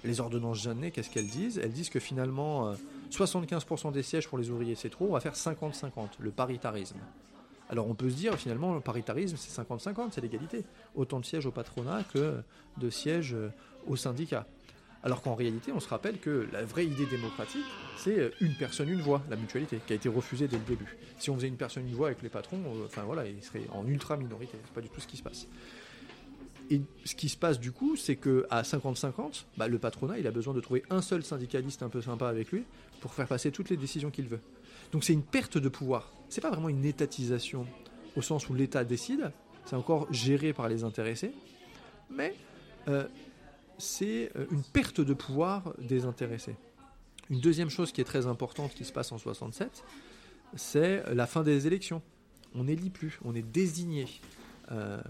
Les 0.05 0.21
ordonnances 0.21 0.63
Jeannet, 0.63 0.91
qu'est-ce 0.91 1.11
qu'elles 1.11 1.29
disent? 1.29 1.59
Elles 1.59 1.73
disent 1.73 1.89
que 1.89 2.01
finalement, 2.01 2.75
75% 3.11 3.93
des 3.93 4.03
sièges 4.03 4.29
pour 4.29 4.39
les 4.39 4.51
ouvriers, 4.51 4.75
c'est 4.75 4.91
trop, 4.91 5.07
on 5.09 5.13
va 5.13 5.21
faire 5.21 5.35
50-50, 5.35 5.91
le 6.21 6.31
paritarisme. 6.31 6.99
Alors 7.69 7.89
on 7.89 7.95
peut 7.95 8.11
se 8.11 8.15
dire 8.15 8.35
finalement 8.37 8.75
le 8.75 8.81
paritarisme 8.81 9.37
c'est 9.37 9.63
50-50, 9.63 10.11
c'est 10.13 10.21
l'égalité. 10.21 10.65
Autant 10.95 11.21
de 11.21 11.25
sièges 11.25 11.47
au 11.47 11.51
patronat 11.51 12.05
que 12.13 12.41
de 12.77 12.91
sièges 12.91 13.35
euh, 13.35 13.51
au 13.87 13.97
syndicat. 13.97 14.47
Alors 15.07 15.23
qu'en 15.23 15.37
réalité 15.37 15.71
on 15.71 15.79
se 15.79 15.89
rappelle 15.89 16.19
que 16.19 16.49
la 16.53 16.65
vraie 16.65 16.85
idée 16.85 17.07
démocratique 17.07 17.65
c'est 17.97 18.19
euh, 18.19 18.31
une 18.41 18.55
personne 18.55 18.89
une 18.89 19.01
voix, 19.01 19.23
la 19.31 19.37
mutualité, 19.37 19.79
qui 19.87 19.93
a 19.93 19.97
été 19.97 20.09
refusée 20.09 20.49
dès 20.49 20.57
le 20.57 20.65
début. 20.65 20.97
Si 21.21 21.31
on 21.31 21.37
faisait 21.37 21.47
une 21.47 21.57
personne 21.57 21.87
une 21.87 21.95
voix 21.95 22.09
avec 22.09 22.23
les 22.23 22.29
patrons, 22.29 22.59
euh, 22.67 22.87
enfin 22.87 23.05
voilà, 23.05 23.25
ils 23.25 23.41
seraient 23.41 23.69
en 23.73 23.87
ultra 23.87 24.17
minorité, 24.17 24.59
c'est 24.65 24.75
pas 24.75 24.81
du 24.81 24.89
tout 24.89 25.01
ce 25.01 25.07
qui 25.07 25.17
se 25.17 25.23
passe. 25.23 25.47
Et 26.71 26.81
ce 27.05 27.15
qui 27.15 27.29
se 27.29 27.37
passe 27.37 27.61
du 27.61 27.71
coup, 27.71 27.95
c'est 27.95 28.17
que 28.17 28.49
à 28.51 28.63
50-50, 28.63 29.45
bah, 29.57 29.69
le 29.69 29.79
patronat, 29.79 30.19
il 30.19 30.27
a 30.27 30.33
besoin 30.33 30.55
de 30.55 30.61
trouver 30.61 30.83
un 30.91 31.03
seul 31.03 31.23
syndicaliste 31.23 31.85
un 31.85 31.89
peu 31.89 32.03
sympa 32.03 32.27
avec 32.27 32.51
lui 32.51 32.65
pour 33.01 33.15
faire 33.15 33.29
passer 33.29 33.53
toutes 33.53 33.71
les 33.71 33.77
décisions 33.77 34.11
qu'il 34.11 34.27
veut. 34.27 34.41
Donc 34.91 35.05
c'est 35.05 35.13
une 35.13 35.23
perte 35.23 35.57
de 35.57 35.69
pouvoir. 35.69 36.13
C'est 36.31 36.41
pas 36.41 36.51
vraiment 36.51 36.69
une 36.69 36.85
étatisation 36.85 37.65
au 38.17 38.23
sens 38.23 38.49
où 38.49 38.55
l'État 38.55 38.83
décide. 38.83 39.31
C'est 39.67 39.77
encore 39.77 40.13
géré 40.13 40.53
par 40.53 40.69
les 40.69 40.83
intéressés, 40.83 41.31
mais 42.11 42.35
euh, 42.89 43.07
c'est 43.79 44.31
euh, 44.37 44.47
une 44.51 44.63
perte 44.63 45.01
de 45.01 45.15
pouvoir 45.15 45.75
des 45.79 46.05
intéressés. 46.05 46.57
Une 47.31 47.41
deuxième 47.41 47.71
chose 47.71 47.93
qui 47.93 48.01
est 48.01 48.05
très 48.05 48.27
importante 48.27 48.75
qui 48.75 48.85
se 48.85 48.93
passe 48.93 49.13
en 49.13 49.19
67, 49.19 49.85
c'est 50.55 51.03
la 51.13 51.27
fin 51.27 51.43
des 51.43 51.67
élections. 51.67 52.03
On 52.55 52.65
n'élit 52.65 52.91
plus, 52.91 53.19
on 53.25 53.35
est 53.35 53.43
désigné. 53.43 54.07
Euh, 54.71 55.01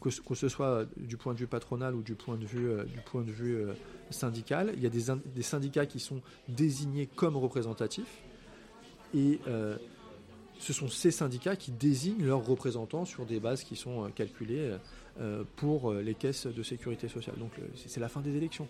que, 0.00 0.34
ce 0.36 0.48
soit 0.48 0.86
du 0.96 1.16
point 1.16 1.34
de 1.34 1.38
vue 1.38 1.48
patronal 1.48 1.96
ou 1.96 2.02
du 2.02 2.14
point 2.14 2.36
de 2.36 2.44
vue, 2.44 2.68
euh, 2.68 3.74
syndical. 4.10 4.72
Il 4.76 4.82
y 4.82 4.86
a 4.86 4.90
des, 4.90 5.42
syndicats 5.42 5.86
qui 5.86 5.98
sont 5.98 6.22
désignés 6.48 7.08
comme 7.08 7.36
représentatifs 7.36 8.22
et 9.14 9.40
ce 10.58 10.72
sont 10.72 10.88
ces 10.88 11.10
syndicats 11.10 11.56
qui 11.56 11.72
désignent 11.72 12.24
leurs 12.24 12.44
représentants 12.46 13.04
sur 13.04 13.26
des 13.26 13.40
bases 13.40 13.64
qui 13.64 13.74
sont 13.74 14.08
calculées 14.14 14.76
pour 15.56 15.92
les 15.94 16.14
caisses 16.14 16.46
de 16.46 16.62
sécurité 16.62 17.08
sociale. 17.08 17.36
Donc 17.38 17.52
c'est 17.74 18.00
la 18.00 18.08
fin 18.08 18.20
des 18.20 18.36
élections. 18.36 18.68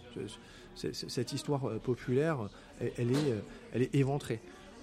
Cette 0.75 1.33
histoire 1.33 1.81
populaire, 1.81 2.49
elle 2.81 3.11
est, 3.11 3.35
elle 3.73 3.83
est 3.83 3.95
éventrée. 3.95 4.41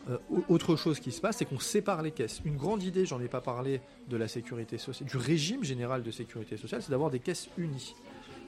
Euh, 0.09 0.17
autre 0.49 0.75
chose 0.75 0.99
qui 0.99 1.11
se 1.11 1.21
passe, 1.21 1.37
c'est 1.37 1.45
qu'on 1.45 1.59
sépare 1.59 2.01
les 2.01 2.11
caisses. 2.11 2.41
Une 2.43 2.57
grande 2.57 2.83
idée, 2.83 3.05
j'en 3.05 3.21
ai 3.21 3.29
pas 3.29 3.39
parlé, 3.39 3.79
de 4.09 4.17
la 4.17 4.27
sécurité 4.27 4.77
sociale, 4.77 5.07
du 5.07 5.17
régime 5.17 5.63
général 5.63 6.03
de 6.03 6.11
sécurité 6.11 6.57
sociale, 6.57 6.81
c'est 6.81 6.91
d'avoir 6.91 7.09
des 7.09 7.19
caisses 7.19 7.49
unies. 7.57 7.95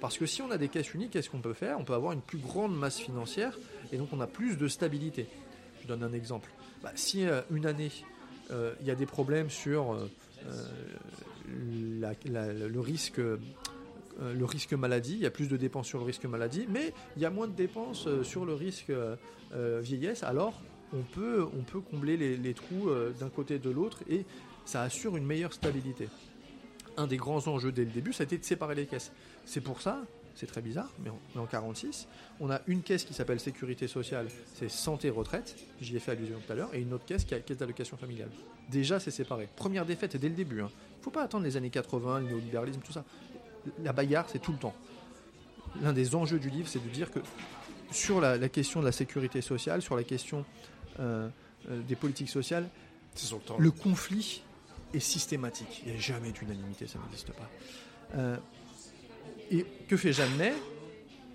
Parce 0.01 0.17
que 0.17 0.25
si 0.25 0.41
on 0.41 0.51
a 0.51 0.57
des 0.57 0.67
caisses 0.67 0.93
unies, 0.93 1.07
qu'est-ce 1.09 1.29
qu'on 1.29 1.39
peut 1.39 1.53
faire? 1.53 1.79
On 1.79 1.85
peut 1.85 1.93
avoir 1.93 2.11
une 2.11 2.21
plus 2.21 2.39
grande 2.39 2.77
masse 2.77 2.99
financière 2.99 3.57
et 3.93 3.97
donc 3.97 4.09
on 4.11 4.19
a 4.19 4.27
plus 4.27 4.57
de 4.57 4.67
stabilité. 4.67 5.27
Je 5.81 5.87
donne 5.87 6.03
un 6.03 6.11
exemple. 6.11 6.51
Bah, 6.83 6.91
si 6.95 7.25
euh, 7.25 7.41
une 7.51 7.65
année, 7.65 7.91
euh, 8.51 8.73
il 8.81 8.87
y 8.87 8.91
a 8.91 8.95
des 8.95 9.05
problèmes 9.05 9.49
sur 9.49 9.97
le 11.47 12.79
risque 12.79 13.19
le 14.17 14.45
risque 14.45 14.71
maladie, 14.73 15.15
il 15.15 15.19
y 15.19 15.25
a 15.25 15.31
plus 15.31 15.49
de 15.49 15.57
dépenses 15.57 15.87
sur 15.87 15.99
le 15.99 16.05
risque 16.05 16.23
maladie, 16.25 16.65
mais 16.69 16.93
il 17.17 17.21
y 17.21 17.25
a 17.25 17.29
moins 17.29 17.47
de 17.47 17.53
dépenses 17.53 18.07
sur 18.23 18.45
le 18.45 18.53
risque 18.53 18.91
vieillesse, 19.81 20.23
alors 20.23 20.61
on 20.93 21.01
peut, 21.01 21.81
combler 21.91 22.17
les, 22.17 22.53
trous 22.53 22.89
euh, 22.89 23.11
d'un 23.19 23.29
côté 23.29 23.55
et 23.55 23.59
de 23.59 23.69
l'autre 23.69 23.99
et 24.09 24.25
ça 24.65 24.81
assure 24.81 25.17
une 25.17 25.25
meilleure 25.25 25.53
stabilité. 25.53 26.07
Un 26.97 27.07
des 27.07 27.17
grands 27.17 27.47
enjeux 27.47 27.71
dès 27.71 27.83
le 27.83 27.91
début, 27.91 28.13
ça 28.13 28.23
a 28.23 28.25
été 28.25 28.37
de 28.37 28.43
séparer 28.45 28.75
les 28.75 28.85
caisses. 28.85 29.11
C'est 29.45 29.61
pour 29.61 29.81
ça, 29.81 30.03
c'est 30.35 30.47
très 30.47 30.61
bizarre, 30.61 30.91
mais 31.03 31.09
en, 31.09 31.41
en 31.41 31.45
46, 31.45 32.07
on 32.39 32.49
a 32.49 32.61
une 32.67 32.81
caisse 32.81 33.03
qui 33.03 33.13
s'appelle 33.13 33.39
sécurité 33.39 33.87
sociale, 33.87 34.27
c'est 34.53 34.69
santé 34.69 35.09
retraite, 35.09 35.55
j'y 35.81 35.95
ai 35.95 35.99
fait 35.99 36.11
allusion 36.11 36.39
tout 36.45 36.51
à 36.51 36.55
l'heure, 36.55 36.73
et 36.73 36.81
une 36.81 36.93
autre 36.93 37.05
caisse 37.05 37.25
qui 37.25 37.33
est 37.33 37.41
caisse 37.41 37.57
d'allocation 37.57 37.97
familiale. 37.97 38.29
Déjà, 38.69 38.99
c'est 38.99 39.11
séparé. 39.11 39.47
Première 39.55 39.85
défaite, 39.85 40.17
dès 40.17 40.29
le 40.29 40.35
début. 40.35 40.61
Hein. 40.61 40.71
Faut 41.05 41.11
pas 41.11 41.23
attendre 41.23 41.43
les 41.43 41.55
années 41.55 41.69
80, 41.69 42.21
le 42.21 42.25
néolibéralisme, 42.25 42.81
tout 42.83 42.91
ça. 42.91 43.03
La 43.83 43.93
bagarre, 43.93 44.27
c'est 44.27 44.39
tout 44.39 44.51
le 44.51 44.57
temps. 44.57 44.73
L'un 45.83 45.93
des 45.93 46.15
enjeux 46.15 46.39
du 46.39 46.49
livre, 46.49 46.67
c'est 46.67 46.83
de 46.83 46.89
dire 46.89 47.11
que 47.11 47.19
sur 47.91 48.19
la, 48.19 48.49
question 48.49 48.79
de 48.79 48.85
la 48.85 48.91
sécurité 48.91 49.41
sociale, 49.41 49.83
sur 49.83 49.95
la 49.95 50.03
question 50.03 50.45
euh, 50.99 51.29
euh, 51.69 51.81
des 51.83 51.95
politiques 51.95 52.29
sociales, 52.29 52.67
le, 53.59 53.69
conflit 53.69 54.41
est 54.95 54.99
systématique. 54.99 55.83
Il 55.85 55.91
n'y 55.91 55.97
a 55.97 56.01
jamais 56.01 56.31
d'unanimité, 56.31 56.87
ça 56.87 56.97
n'existe 56.97 57.31
pas. 57.33 57.49
Euh, 58.15 58.37
et 59.51 59.63
que 59.87 59.97
fait 59.97 60.11
Jeannet 60.11 60.53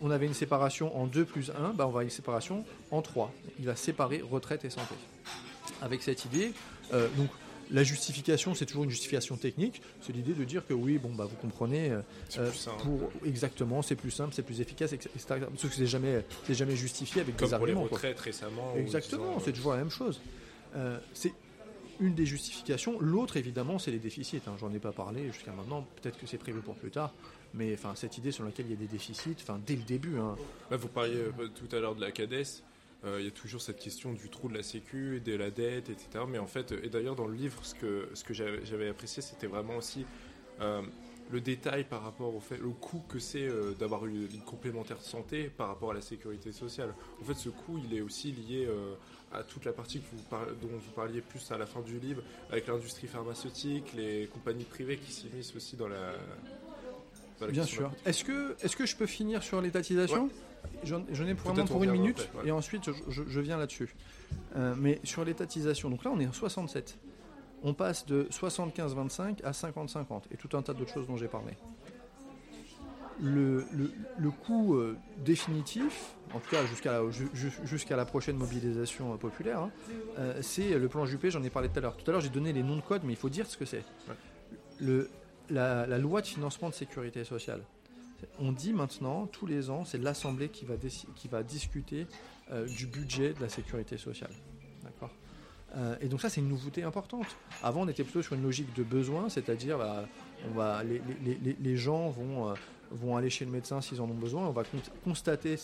On 0.01 0.11
avait 0.11 0.27
une 0.27 0.35
séparation 0.35 0.97
en 1.01 1.07
2 1.07 1.25
plus 1.25 1.51
1, 1.51 1.53
bah 1.53 1.63
on 1.69 1.73
va 1.75 1.85
avoir 1.85 2.03
une 2.03 2.11
séparation 2.11 2.65
en 2.91 3.03
3. 3.03 3.33
Il 3.61 3.67
va 3.67 3.77
séparer 3.77 4.21
retraite 4.21 4.65
et 4.65 4.71
santé. 4.71 4.97
Avec 5.81 6.03
cette 6.03 6.25
idée, 6.25 6.53
donc 7.17 7.31
la 7.71 7.83
justification, 7.83 8.55
c'est 8.55 8.67
toujours 8.67 8.85
une 8.85 8.91
justification 8.91 9.37
technique. 9.37 9.83
C'est 10.01 10.13
l'idée 10.13 10.33
de 10.33 10.45
dire 10.45 10.67
que 10.67 10.75
oui, 10.75 10.99
bon, 10.99 11.11
bah, 11.15 11.25
vous 11.25 11.37
comprenez, 11.37 11.93
pour 12.83 13.11
exactement, 13.25 13.83
c'est 13.83 13.97
plus 13.97 14.11
simple, 14.11 14.35
c'est 14.35 14.43
plus 14.43 14.61
efficace, 14.61 14.93
etc. 14.93 15.19
Parce 15.29 15.63
que 15.63 15.69
c'est 15.69 15.87
jamais, 15.87 16.25
c'est 16.47 16.55
jamais 16.55 16.77
justifié 16.77 17.23
avec 17.23 17.37
Comme 17.37 17.49
des 17.49 17.57
pour 17.57 17.63
arguments. 17.63 17.85
les 17.85 17.89
retraites 17.89 18.21
récemment. 18.21 18.75
Exactement, 18.77 19.39
c'est 19.45 19.53
toujours 19.53 19.73
la 19.73 19.79
même 19.79 19.91
chose. 19.91 20.21
Euh, 20.77 20.99
c'est 21.15 21.33
une 22.01 22.15
des 22.15 22.27
justifications. 22.27 22.99
L'autre, 23.01 23.37
évidemment, 23.37 23.79
c'est 23.79 23.91
les 23.91 23.99
déficits. 23.99 24.41
Hein. 24.47 24.55
J'en 24.59 24.73
ai 24.73 24.79
pas 24.79 24.93
parlé 24.93 25.27
jusqu'à 25.33 25.53
maintenant. 25.53 25.87
Peut-être 26.01 26.19
que 26.19 26.27
c'est 26.27 26.39
prévu 26.39 26.61
pour 26.61 26.75
plus 26.75 26.91
tard. 26.91 27.13
Mais 27.53 27.75
enfin, 27.75 27.93
cette 27.95 28.17
idée 28.17 28.33
sur 28.33 28.45
laquelle 28.45 28.67
il 28.67 28.73
y 28.73 28.75
a 28.75 28.79
des 28.79 28.87
déficits, 28.87 29.37
enfin, 29.43 29.61
dès 29.67 29.77
le 29.77 29.83
début. 29.83 30.19
Hein. 30.19 30.37
vous 30.71 30.89
parliez 30.89 31.17
euh, 31.17 31.49
tout 31.49 31.75
à 31.75 31.81
l'heure 31.81 31.95
de 31.95 32.01
la 32.01 32.11
CADES. 32.11 32.63
Euh, 33.05 33.17
il 33.21 33.25
y 33.25 33.29
a 33.29 33.31
toujours 33.31 33.63
cette 33.63 33.79
question 33.79 34.13
du 34.13 34.29
trou 34.29 34.49
de 34.49 34.55
la 34.55 34.63
sécu, 34.63 35.21
de 35.21 35.35
la 35.35 35.51
dette, 35.51 35.89
etc. 35.89 36.25
Mais 36.29 36.39
en 36.39 36.47
fait, 36.47 36.73
et 36.73 36.89
d'ailleurs 36.89 37.17
dans 37.17 37.27
le 37.27 37.35
livre, 37.35 37.65
ce 37.65 37.75
que, 37.75 38.09
ce 38.15 38.25
que 38.25 38.35
j'avais 38.35 38.89
apprécié, 38.89 39.23
c'était 39.23 39.47
vraiment 39.47 39.77
aussi 39.77 40.05
euh, 40.61 40.83
le 41.31 41.41
détail 41.41 41.85
par 41.85 42.03
rapport 42.03 42.35
au 42.35 42.41
fait, 42.41 42.59
le 42.59 42.69
coût 42.69 43.03
que 43.09 43.19
c'est 43.19 43.47
euh, 43.47 43.73
d'avoir 43.73 44.05
une, 44.07 44.29
une, 44.31 44.43
complémentaire 44.43 45.01
santé 45.01 45.45
par 45.45 45.69
rapport 45.69 45.93
à 45.93 45.95
la 45.95 46.03
sécurité 46.03 46.53
sociale. 46.53 46.95
En 47.23 47.25
fait, 47.25 47.35
ce 47.35 47.49
coût, 47.49 47.81
il 47.83 47.97
est 47.97 48.03
aussi 48.03 48.33
lié 48.33 48.69
à 49.33 49.45
toute 49.45 49.65
la 49.65 49.73
partie 49.73 50.01
que 50.01 50.07
vous 50.13 50.23
dont 50.61 50.69
vous 50.69 50.93
parliez 50.95 51.23
plus 51.23 51.51
à 51.53 51.57
la 51.57 51.67
fin 51.67 51.81
du 51.81 51.99
livre, 51.99 52.23
avec 52.51 52.67
l'industrie 52.67 53.07
pharmaceutique, 53.07 53.95
les 53.95 54.27
compagnies 54.27 54.65
privées 54.65 54.99
qui 54.99 55.13
s'immiscent 55.13 55.57
aussi 55.57 55.77
dans 55.77 55.89
la, 55.89 56.13
Bien 57.49 57.65
sûr. 57.65 57.91
Est-ce 58.05 58.25
que, 58.25 58.55
est 58.61 58.75
que 58.75 58.85
je 58.85 58.97
peux 58.97 59.07
finir 59.07 59.43
sur 59.43 59.63
l'étatisation? 59.63 60.29
J'en 60.85 61.27
ai 61.27 61.35
pour, 61.35 61.53
pour 61.53 61.85
une 61.85 61.93
minute 61.93 62.29
et 62.45 62.51
ensuite 62.51 62.91
je, 63.09 63.41
viens 63.41 63.59
là-dessus. 63.59 63.95
Euh, 64.57 64.75
mais 64.77 65.01
sur 65.05 65.25
l'étatisation, 65.25 65.91
donc 65.91 66.05
là 66.05 66.11
on 66.13 66.21
est 66.21 66.27
en 66.27 66.33
67. 66.33 66.99
On 67.63 67.75
passe 67.75 68.07
de 68.07 68.27
75-25 68.31 69.45
à 69.45 69.51
50-50 69.51 70.23
et 70.31 70.37
tout 70.37 70.57
un 70.57 70.63
tas 70.63 70.73
d'autres 70.73 70.93
choses 70.93 71.07
dont 71.07 71.17
j'ai 71.17 71.29
parlé. 71.29 71.53
Le, 73.23 73.67
le, 74.19 74.31
coût 74.31 74.77
euh, 74.77 74.97
définitif, 75.19 76.15
en 76.33 76.39
tout 76.39 76.49
cas 76.49 76.65
jusqu'à 76.65 77.97
la, 77.97 78.05
prochaine 78.07 78.37
mobilisation 78.37 79.13
euh, 79.13 79.17
populaire, 79.17 79.61
hein, 79.61 79.71
c'est 80.41 80.79
le 80.79 80.89
plan 80.89 81.05
Juppé, 81.05 81.31
j'en 81.31 81.43
ai 81.43 81.51
parlé 81.51 81.69
tout 81.69 81.79
à 81.79 81.83
l'heure. 81.83 81.99
Tout 81.99 82.11
à 82.11 82.13
l'heure 82.13 82.23
j'ai 82.23 82.31
donné 82.31 82.55
les 82.55 82.63
noms 82.63 82.77
de 82.77 82.81
code, 82.81 83.03
mais 83.05 83.13
il 83.13 83.19
faut 83.19 83.29
dire 83.29 83.47
ce 83.47 83.59
que 83.59 83.67
c'est. 83.67 83.85
La, 85.51 85.99
loi 85.99 86.23
de 86.23 86.27
financement 86.27 86.71
de 86.71 86.75
sécurité 86.75 87.25
sociale. 87.25 87.61
On 88.39 88.53
dit 88.53 88.73
maintenant, 88.73 89.27
tous 89.27 89.47
les 89.47 89.71
ans, 89.71 89.85
c'est 89.85 89.99
l'Assemblée 89.99 90.49
qui 90.49 90.65
va, 90.65 91.43
discuter 91.43 92.07
euh, 92.51 92.67
du 92.67 92.87
budget 92.87 93.33
de 93.33 93.41
la 93.41 93.49
sécurité 93.49 93.97
sociale. 93.99 94.31
D'accord? 94.83 95.11
Euh, 95.77 95.97
et 96.01 96.09
donc 96.09 96.21
ça, 96.21 96.29
c'est 96.29 96.41
une 96.41 96.49
nouveauté 96.49 96.83
importante. 96.83 97.27
Avant, 97.63 97.83
on 97.83 97.89
était 97.89 98.03
plutôt 98.03 98.23
sur 98.23 98.35
une 98.35 98.43
logique 98.43 98.75
de 98.75 98.83
besoin, 98.83 99.29
c'est-à-dire 99.29 99.79
bah, 99.79 100.07
on 100.49 100.55
va, 100.55 100.83
les, 100.83 101.77
gens 101.77 102.11
vont, 102.11 102.49
euh, 102.49 102.55
vont 102.91 103.17
aller 103.17 103.31
chez 103.31 103.45
le 103.45 103.51
médecin 103.51 103.81
s'ils 103.81 104.01
en 104.01 104.05
ont 104.05 104.15
besoin. 104.15 104.47
On 104.47 104.53
va 104.53 104.65
constater, 105.05 105.57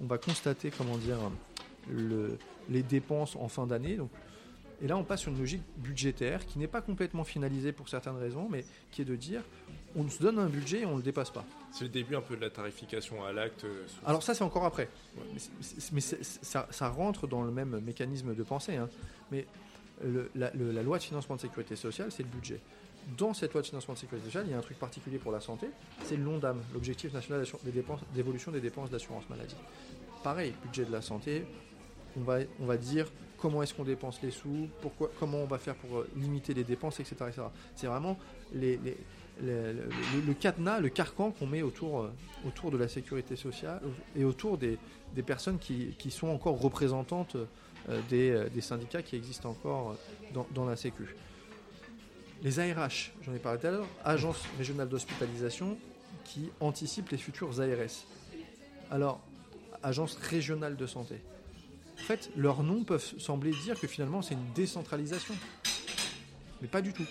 on 0.00 0.06
va 0.06 0.18
constater 0.18 0.70
comment 0.70 0.98
dire, 0.98 1.18
le, 1.90 2.38
les 2.68 2.82
dépenses 2.82 3.36
en 3.36 3.48
fin 3.48 3.66
d'année. 3.66 3.98
Et 4.82 4.88
là, 4.88 4.96
on 4.96 5.04
passe 5.04 5.22
sur 5.22 5.32
une 5.32 5.38
logique 5.38 5.62
budgétaire 5.78 6.44
qui 6.44 6.58
n'est 6.58 6.68
pas 6.68 6.82
complètement 6.82 7.24
finalisée 7.24 7.72
pour 7.72 7.88
certaines 7.88 8.16
raisons, 8.16 8.48
mais 8.50 8.64
qui 8.90 9.02
est 9.02 9.06
de 9.06 9.16
dire 9.16 9.42
on 9.96 10.08
se 10.08 10.22
donne 10.22 10.38
un 10.38 10.48
budget 10.48 10.80
et 10.80 10.86
on 10.86 10.92
ne 10.92 10.96
le 10.98 11.02
dépasse 11.02 11.30
pas. 11.30 11.44
C'est 11.72 11.84
le 11.84 11.90
début 11.90 12.16
un 12.16 12.20
peu 12.20 12.36
de 12.36 12.40
la 12.40 12.50
tarification 12.50 13.24
à 13.24 13.32
l'acte. 13.32 13.64
Euh, 13.64 13.86
Alors 14.06 14.22
ça, 14.22 14.34
c'est 14.34 14.44
encore 14.44 14.64
après. 14.64 14.88
Mais, 15.92 16.00
ça, 16.00 16.88
rentre 16.88 17.26
dans 17.26 17.42
le 17.42 17.50
même 17.50 17.80
mécanisme 17.80 18.34
de 18.34 18.42
pensée. 18.42 18.76
Hein. 18.76 18.88
Mais 19.30 19.46
la, 20.34 20.82
loi 20.82 20.98
de 20.98 21.02
financement 21.02 21.36
de 21.36 21.40
sécurité 21.40 21.76
sociale, 21.76 22.10
c'est 22.10 22.22
le 22.22 22.28
budget. 22.28 22.60
Dans 23.18 23.34
cette 23.34 23.52
loi 23.52 23.62
de 23.62 23.66
financement 23.66 23.94
de 23.94 23.98
sécurité 23.98 24.26
sociale, 24.26 24.44
il 24.46 24.52
y 24.52 24.54
a 24.54 24.58
un 24.58 24.62
truc 24.62 24.78
particulier 24.78 25.18
pour 25.18 25.30
la 25.30 25.40
santé, 25.40 25.68
c'est 26.04 26.16
l'ONDAM, 26.16 26.62
l'objectif 26.72 27.12
national 27.12 27.44
d'évolution 28.14 28.50
des 28.50 28.60
dépenses 28.60 28.90
d'assurance 28.90 29.28
maladie. 29.28 29.56
Pareil, 30.22 30.54
budget 30.64 30.86
de 30.86 30.92
la 30.92 31.02
santé, 31.02 31.44
on 32.16 32.22
va, 32.22 32.38
on 32.60 32.64
va 32.64 32.78
dire 32.78 33.06
comment 33.44 33.62
est-ce 33.62 33.74
qu'on 33.74 33.84
dépense 33.84 34.22
les 34.22 34.30
sous, 34.30 34.70
pourquoi, 34.80 35.10
comment 35.20 35.36
on 35.38 35.46
va 35.46 35.58
faire 35.58 35.74
pour 35.74 35.98
euh, 35.98 36.08
limiter 36.16 36.54
les 36.54 36.64
dépenses, 36.64 36.98
etc. 37.00 37.16
C'est 37.74 37.86
vraiment 37.86 38.18
les, 38.54 38.78
le, 39.42 40.34
cadenas, 40.34 40.80
le 40.80 40.88
carcan 40.88 41.30
qu'on 41.30 41.46
met 41.46 41.62
autour, 41.62 42.02
euh, 42.02 42.12
autour 42.46 42.70
de 42.70 42.76
la 42.76 42.88
sécurité 42.88 43.36
sociale 43.36 43.80
et 44.16 44.24
autour 44.24 44.58
des, 44.58 44.78
personnes 45.26 45.58
qui, 45.58 45.94
qui, 45.98 46.10
sont 46.10 46.28
encore 46.28 46.60
représentantes 46.60 47.36
euh, 47.88 48.00
des, 48.08 48.46
des, 48.52 48.60
syndicats 48.60 49.02
qui 49.02 49.16
existent 49.16 49.50
encore 49.50 49.96
dans, 50.32 50.46
dans 50.54 50.64
la 50.64 50.76
Sécu. 50.76 51.14
Les 52.42 52.60
ARH, 52.60 53.12
j'en 53.22 53.34
ai 53.34 53.38
parlé 53.38 53.58
tout 53.58 53.66
à 53.66 53.70
l'heure, 53.70 53.88
Agence 54.04 54.42
régionale 54.58 54.88
d'hospitalisation 54.88 55.78
qui 56.24 56.50
anticipe 56.60 57.08
les 57.10 57.18
futurs 57.18 57.60
ARS. 57.60 58.04
Alors, 58.90 59.20
Agence 59.82 60.16
régionale 60.16 60.76
de 60.76 60.86
santé. 60.86 61.16
En 61.98 62.02
fait, 62.02 62.30
leurs 62.36 62.62
noms 62.62 62.84
peuvent 62.84 63.14
sembler 63.18 63.50
dire 63.50 63.78
que 63.78 63.86
finalement 63.86 64.22
c'est 64.22 64.34
une 64.34 64.52
décentralisation. 64.54 65.34
Mais 66.60 66.68
pas 66.68 66.82
du 66.82 66.92
tout. 66.92 67.06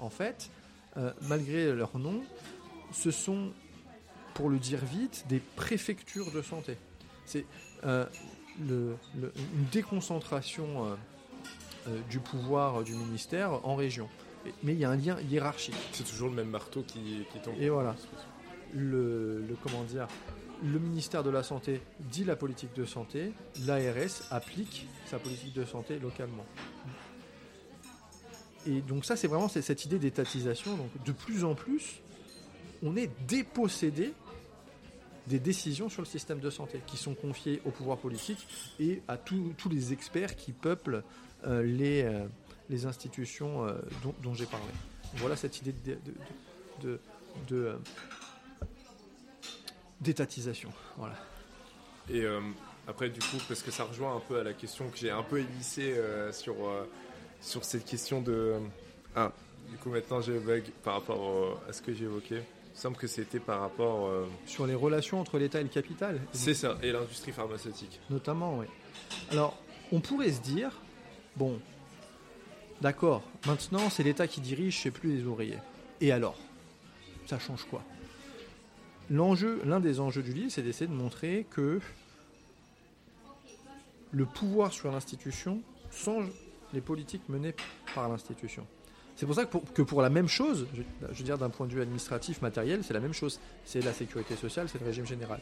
En 0.00 0.10
fait, 0.10 0.50
euh, 0.96 1.12
malgré 1.22 1.72
leurs 1.72 1.98
noms, 1.98 2.22
ce 2.92 3.10
sont, 3.10 3.52
pour 4.34 4.50
le 4.50 4.58
dire 4.58 4.84
vite, 4.84 5.24
des 5.28 5.40
préfectures 5.56 6.30
de 6.32 6.42
santé. 6.42 6.76
C'est 7.24 7.46
euh, 7.84 8.04
une 8.58 8.96
déconcentration 9.70 10.96
euh, 11.88 11.98
du 12.10 12.18
pouvoir 12.18 12.84
du 12.84 12.94
ministère 12.94 13.66
en 13.66 13.74
région. 13.74 14.08
Mais 14.62 14.72
il 14.72 14.78
y 14.78 14.84
a 14.84 14.90
un 14.90 14.96
lien 14.96 15.20
hiérarchique. 15.20 15.76
C'est 15.92 16.04
toujours 16.04 16.28
le 16.28 16.34
même 16.34 16.50
marteau 16.50 16.82
qui, 16.82 17.24
qui 17.32 17.38
tombe. 17.40 17.54
Et 17.60 17.68
voilà. 17.68 17.94
Le, 18.74 19.44
le, 19.46 19.56
comment 19.62 19.84
dire 19.84 20.08
le 20.62 20.78
ministère 20.78 21.22
de 21.22 21.30
la 21.30 21.42
Santé 21.42 21.82
dit 21.98 22.24
la 22.24 22.36
politique 22.36 22.74
de 22.74 22.84
santé, 22.84 23.32
l'ARS 23.66 24.22
applique 24.30 24.86
sa 25.06 25.18
politique 25.18 25.54
de 25.54 25.64
santé 25.64 25.98
localement. 25.98 26.44
Et 28.66 28.80
donc 28.80 29.04
ça, 29.04 29.16
c'est 29.16 29.28
vraiment 29.28 29.48
cette 29.48 29.84
idée 29.84 29.98
d'étatisation. 29.98 30.76
Donc 30.76 31.04
de 31.04 31.12
plus 31.12 31.44
en 31.44 31.54
plus, 31.54 32.00
on 32.82 32.96
est 32.96 33.10
dépossédé 33.26 34.12
des 35.26 35.38
décisions 35.38 35.88
sur 35.88 36.02
le 36.02 36.06
système 36.06 36.40
de 36.40 36.50
santé 36.50 36.80
qui 36.86 36.96
sont 36.96 37.14
confiées 37.14 37.62
au 37.64 37.70
pouvoir 37.70 37.98
politique 37.98 38.46
et 38.80 39.02
à 39.08 39.16
tous 39.16 39.68
les 39.70 39.92
experts 39.92 40.36
qui 40.36 40.52
peuplent 40.52 41.04
euh, 41.46 41.62
les, 41.62 42.02
euh, 42.02 42.26
les 42.70 42.86
institutions 42.86 43.64
euh, 43.64 43.74
dont, 44.22 44.34
j'ai 44.34 44.46
parlé. 44.46 44.66
Voilà 45.14 45.36
cette 45.36 45.60
idée 45.60 45.74
de, 46.82 47.78
d'étatisation. 50.00 50.72
Voilà. 50.96 51.14
Et 52.10 52.24
après, 52.88 53.10
du 53.10 53.20
coup, 53.20 53.36
parce 53.46 53.62
que 53.62 53.70
ça 53.70 53.84
rejoint 53.84 54.16
un 54.16 54.20
peu 54.20 54.40
à 54.40 54.42
la 54.42 54.54
question 54.54 54.88
que 54.88 54.96
j'ai 54.96 55.10
un 55.10 55.22
peu 55.22 55.38
émissée 55.38 55.94
sur, 56.32 56.56
sur 57.42 57.64
cette 57.64 57.84
question 57.84 58.22
de. 58.22 58.54
Ah, 59.14 59.32
du 59.70 59.76
coup, 59.76 59.90
maintenant 59.90 60.22
j'ai 60.22 60.38
bug 60.38 60.64
par 60.82 60.94
rapport 60.94 61.60
à 61.68 61.72
ce 61.74 61.82
que 61.82 61.90
évoqué. 61.90 62.36
Il 62.74 62.78
semble 62.78 62.96
que 62.96 63.06
c'était 63.06 63.40
par 63.40 63.60
rapport. 63.60 64.10
Sur 64.46 64.66
les 64.66 64.74
relations 64.74 65.20
entre 65.20 65.38
l'État 65.38 65.60
et 65.60 65.64
le 65.64 65.68
capital. 65.68 66.18
C'est 66.32 66.54
ça, 66.54 66.78
et 66.82 66.90
l'industrie 66.90 67.32
pharmaceutique. 67.32 68.00
Notamment, 68.08 68.58
oui. 68.58 68.66
Alors, 69.30 69.58
on 69.92 70.00
pourrait 70.00 70.32
se 70.32 70.40
dire, 70.40 70.70
bon, 71.36 71.60
d'accord, 72.80 73.22
maintenant 73.46 73.90
c'est 73.90 74.02
l'État 74.02 74.26
qui 74.26 74.40
dirige, 74.40 74.80
c'est 74.80 74.90
plus 74.90 75.16
les 75.16 75.24
ouvriers. 75.24 75.58
Et 76.00 76.12
alors? 76.12 76.38
Ça 77.26 77.38
change 77.38 77.64
quoi? 77.64 77.82
L'enjeu, 79.10 79.60
l'un 79.64 79.80
des 79.80 80.00
enjeux 80.00 80.22
du 80.22 80.32
livre, 80.32 80.50
c'est 80.50 80.62
d'essayer 80.62 80.86
de 80.86 80.94
montrer 80.94 81.46
que 81.50 81.80
le 84.12 84.24
pouvoir 84.24 84.72
sur 84.72 84.90
l'institution 84.90 85.60
change 85.90 86.26
les 86.72 86.80
politiques 86.80 87.28
menées 87.28 87.54
par 87.94 88.08
l'institution. 88.08 88.66
C'est 89.14 89.26
pour 89.26 89.34
ça 89.34 89.44
que 89.44 89.82
pour, 89.82 90.00
la 90.00 90.08
même 90.10 90.28
chose, 90.28 90.66
je, 90.74 90.82
veux 91.06 91.24
dire 91.24 91.36
d'un 91.36 91.50
point 91.50 91.66
de 91.66 91.72
vue 91.72 91.82
administratif, 91.82 92.40
matériel, 92.40 92.82
c'est 92.82 92.94
la 92.94 93.00
même 93.00 93.12
chose. 93.12 93.40
C'est 93.64 93.82
la 93.82 93.92
sécurité 93.92 94.36
sociale, 94.36 94.68
c'est 94.68 94.80
le 94.80 94.86
régime 94.86 95.06
général. 95.06 95.40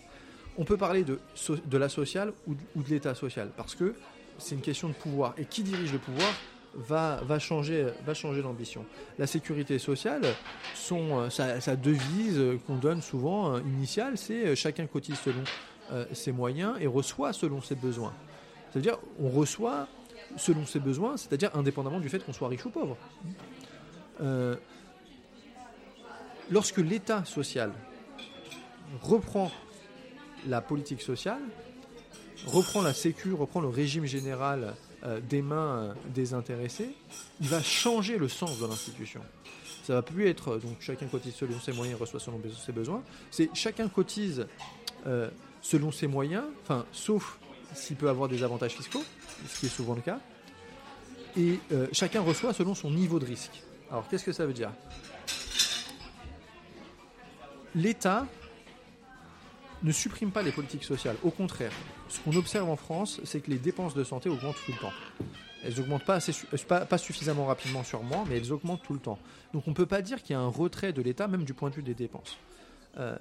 On 0.59 0.65
peut 0.65 0.77
parler 0.77 1.05
de, 1.05 1.21
de 1.65 1.79
la 1.79 1.89
sociale 1.89 2.33
ou 2.47 2.55
de 2.55 2.91
l'état 2.91 3.15
social, 3.15 3.51
parce 3.57 3.77
que 3.77 3.95
c'est 4.39 4.55
une 4.55 4.61
question 4.61 4.89
de 4.89 4.95
pouvoir. 4.95 5.35
Et 5.39 5.45
qui 5.45 5.63
dirige 5.63 5.93
le 5.93 5.99
pouvoir 5.99 6.33
va, 6.75 7.21
va 7.25 7.39
changer, 7.39 7.87
va 8.05 8.15
changer 8.15 8.43
l'ambition. 8.43 8.85
La 9.19 9.27
sécurité 9.27 9.79
sociale, 9.79 10.23
son, 10.75 11.21
euh, 11.21 11.31
sa, 11.31 11.77
devise 11.77 12.39
euh, 12.39 12.59
qu'on 12.67 12.77
donne 12.77 13.03
souvent 13.03 13.55
euh, 13.55 13.61
initiale, 13.61 14.17
c'est 14.19 14.55
chacun 14.57 14.87
cotise 14.87 15.19
selon 15.19 15.43
ses 16.13 16.31
moyens 16.31 16.77
et 16.79 16.87
reçoit 16.87 17.33
selon 17.33 17.61
ses 17.61 17.75
besoins. 17.75 18.13
C'est-à-dire, 18.71 18.97
on 19.21 19.29
reçoit 19.29 19.89
selon 20.37 20.67
ses 20.67 20.81
besoins, 20.81 21.17
c'est-à-dire 21.17 21.51
indépendamment 21.55 22.01
du 22.01 22.09
fait 22.09 22.25
qu'on 22.25 22.33
soit 22.33 22.49
riche 22.49 22.65
ou 22.65 22.71
pauvre. 22.71 22.97
lorsque 26.51 26.79
l'État 26.79 27.25
social 27.25 27.73
reprend 29.03 29.51
la 30.47 30.61
politique 30.61 31.03
sociale, 31.03 31.41
reprend 32.47 32.83
la 32.83 32.95
sécu, 32.95 33.33
reprend 33.33 33.61
le 33.61 33.69
régime 33.69 34.05
général 34.05 34.75
euh, 35.05 35.21
des 35.21 35.43
mains 35.43 35.79
euh, 35.79 35.95
des 36.15 36.35
intéressés, 36.35 36.91
il 37.41 37.49
va 37.49 37.63
changer 37.63 38.19
le 38.19 38.29
sens 38.29 38.59
de 38.61 38.67
l'institution. 38.67 39.21
Ça 39.83 39.95
va 39.95 40.03
plus 40.03 40.29
être 40.29 40.53
euh, 40.53 40.59
donc 40.59 40.77
chacun 40.81 41.07
cotise 41.07 41.35
selon 41.35 41.59
ses 41.59 41.73
moyens, 41.73 41.99
reçoit 41.99 42.21
selon 42.21 42.41
ses 42.65 42.73
besoins. 42.73 43.03
C'est 43.31 43.51
chacun 43.55 43.89
cotise 43.89 44.47
selon 45.63 45.91
ses 45.91 46.07
moyens, 46.07 46.45
enfin 46.63 46.85
sauf 46.93 47.39
s'il 47.75 47.97
peut 47.97 48.09
avoir 48.09 48.29
des 48.29 48.43
avantages 48.43 48.73
fiscaux, 48.73 49.05
ce 49.49 49.61
qui 49.61 49.67
est 49.67 49.71
souvent 49.71 49.95
le 49.95 50.03
cas. 50.03 50.21
et 51.37 51.59
chacun 51.93 52.21
reçoit 52.21 52.53
selon 52.53 52.75
son 52.75 52.91
niveau 52.91 53.19
de 53.19 53.27
risque. 53.27 53.63
Alors 53.91 54.07
qu'est-ce 54.09 54.25
que 54.25 54.33
ça 54.33 54.47
veut 54.47 54.53
dire? 54.53 54.73
L'État 57.75 58.27
ne 59.83 59.93
supprime 59.93 60.31
pas 60.31 60.43
les 60.43 60.53
politiques 60.53 60.85
sociales. 60.85 61.17
Au 61.23 61.31
contraire, 61.31 61.73
ce 62.09 62.21
qu'on 62.21 62.35
observe 62.37 62.69
en 62.69 62.77
France, 62.77 63.21
c'est 63.25 63.41
que 63.41 63.51
les 63.51 63.59
dépenses 63.59 63.95
de 63.95 64.05
santé 64.05 64.29
augmentent 64.29 64.57
tout 64.65 64.73
le 64.73 64.79
temps. 64.79 64.93
Elles 65.63 65.79
augmentent 65.81 66.05
pas, 66.05 66.15
assez, 66.15 66.33
pas, 66.67 66.87
pas, 66.87 66.99
suffisamment 66.99 67.47
rapidement 67.47 67.83
moi, 68.03 68.25
mais 68.29 68.39
elles 68.39 68.53
augmentent 68.53 68.83
tout 68.83 68.95
le 68.95 68.99
temps. 68.99 69.19
Donc 69.53 69.65
on 69.67 69.71
ne 69.71 69.77
peut 69.77 69.87
pas 69.87 70.03
dire 70.03 70.23
qu'il 70.23 70.35
y 70.35 70.37
a 70.37 70.41
un 70.41 70.49
retrait 70.49 70.93
de 70.93 71.03
l'État, 71.03 71.29
même 71.29 71.45
du 71.45 71.55
point 71.55 71.71
de 71.71 71.75
vue 71.75 71.83
des 71.83 71.95
dépenses. 71.95 72.39
Euh, 72.99 73.17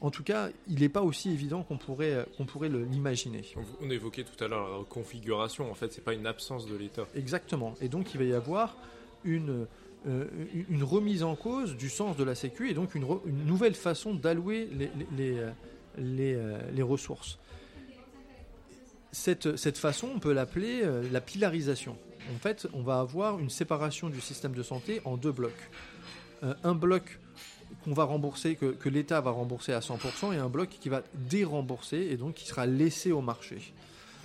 en 0.00 0.10
tout 0.10 0.22
cas, 0.22 0.50
il 0.68 0.80
n'est 0.80 0.88
pas 0.88 1.02
aussi 1.02 1.30
évident 1.30 1.62
qu'on 1.64 1.76
pourrait, 1.76 2.24
qu'on 2.36 2.44
pourrait 2.44 2.68
l'imaginer. 2.68 3.42
On 3.80 3.90
évoquait 3.90 4.24
tout 4.24 4.42
à 4.42 4.46
l'heure 4.46 4.78
la 4.78 4.84
configuration. 4.84 5.70
En 5.70 5.74
fait, 5.74 5.92
c'est 5.92 6.04
pas 6.04 6.14
une 6.14 6.26
absence 6.26 6.66
de 6.66 6.76
l'État. 6.76 7.06
Exactement. 7.16 7.74
Et 7.80 7.88
donc, 7.88 8.14
il 8.14 8.18
va 8.18 8.24
y 8.24 8.32
avoir 8.32 8.76
une, 9.24 9.66
euh, 10.06 10.26
une 10.68 10.84
remise 10.84 11.24
en 11.24 11.34
cause 11.34 11.76
du 11.76 11.88
sens 11.88 12.16
de 12.16 12.22
la 12.22 12.36
Sécu 12.36 12.70
et 12.70 12.74
donc 12.74 12.94
une, 12.94 13.06
une 13.26 13.44
nouvelle 13.44 13.74
façon 13.74 14.14
d'allouer 14.14 14.68
les, 14.72 14.90
les, 15.16 15.42
les, 15.96 16.34
euh, 16.34 16.60
les, 16.72 16.82
ressources. 16.82 17.40
Cette, 19.10 19.56
cette 19.56 19.78
façon, 19.78 20.10
on 20.14 20.20
peut 20.20 20.32
l'appeler 20.32 20.84
la 21.10 21.20
pilarisation. 21.20 21.96
En 22.36 22.38
fait, 22.38 22.68
on 22.72 22.82
va 22.82 23.00
avoir 23.00 23.40
une 23.40 23.50
séparation 23.50 24.10
du 24.10 24.20
système 24.20 24.52
de 24.52 24.62
santé 24.62 25.00
en 25.04 25.16
deux 25.16 25.32
blocs. 25.32 25.70
un 26.42 26.74
bloc 26.74 27.18
qu'on 27.84 27.92
va 27.92 28.04
rembourser, 28.04 28.56
que, 28.56 28.88
l'État 28.88 29.20
va 29.20 29.30
rembourser 29.30 29.72
à 29.72 29.80
100%, 29.80 30.34
et 30.34 30.36
un 30.36 30.48
bloc 30.48 30.68
qui 30.68 30.88
va 30.88 31.02
dérembourser 31.14 32.08
et 32.10 32.16
donc 32.16 32.34
qui 32.34 32.46
sera 32.46 32.66
laissé 32.66 33.12
au 33.12 33.20
marché. 33.20 33.72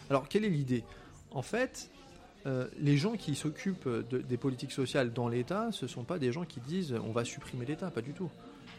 Alors, 0.10 0.28
quelle 0.28 0.46
est 0.46 0.50
l'idée? 0.50 0.84
En 1.32 1.42
fait, 1.42 1.90
euh, 2.46 2.68
les 2.80 2.98
gens 2.98 3.14
qui 3.14 3.36
s'occupent 3.36 3.88
des 4.12 4.38
politiques 4.38 4.72
sociales 4.72 5.14
dans 5.14 5.28
l'État, 5.28 5.70
ce 5.72 5.86
ne 5.86 5.90
sont 5.90 6.04
pas 6.04 6.20
des 6.20 6.32
gens 6.32 6.44
qui 6.44 6.60
disent 6.60 6.94
on 7.06 7.12
va 7.12 7.24
supprimer 7.24 7.66
l'État, 7.66 7.90
pas 7.90 8.02
du 8.02 8.14
tout. 8.14 8.30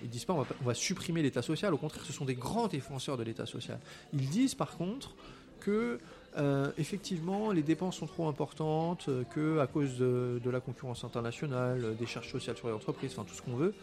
Ils 0.02 0.10
disent 0.10 0.26
pas 0.26 0.34
on 0.34 0.64
va, 0.64 0.74
supprimer 0.74 1.22
l'État 1.22 1.40
social, 1.40 1.72
au 1.72 1.78
contraire, 1.78 2.04
ce 2.04 2.12
sont 2.12 2.26
des 2.26 2.34
grands 2.34 2.68
défenseurs 2.68 3.16
de 3.16 3.22
l'État 3.22 3.46
social. 3.46 3.78
Ils 4.12 4.28
disent 4.28 4.54
par 4.54 4.76
contre 4.76 5.14
que 5.60 5.98
euh, 6.36 6.72
effectivement 6.76 7.52
les 7.52 7.62
dépenses 7.62 7.96
sont 7.96 8.06
trop 8.06 8.28
importantes, 8.28 9.08
que 9.34 9.60
à 9.60 9.66
cause 9.66 9.96
de, 9.96 10.50
la 10.50 10.60
concurrence 10.60 11.04
internationale, 11.04 11.96
des 11.98 12.06
charges 12.06 12.30
sociales 12.30 12.56
sur 12.56 12.68
les 12.68 12.74
entreprises, 12.74 13.12
enfin 13.12 13.24
tout 13.26 13.34
ce 13.34 13.40
qu'on 13.40 13.56
veut, 13.56 13.74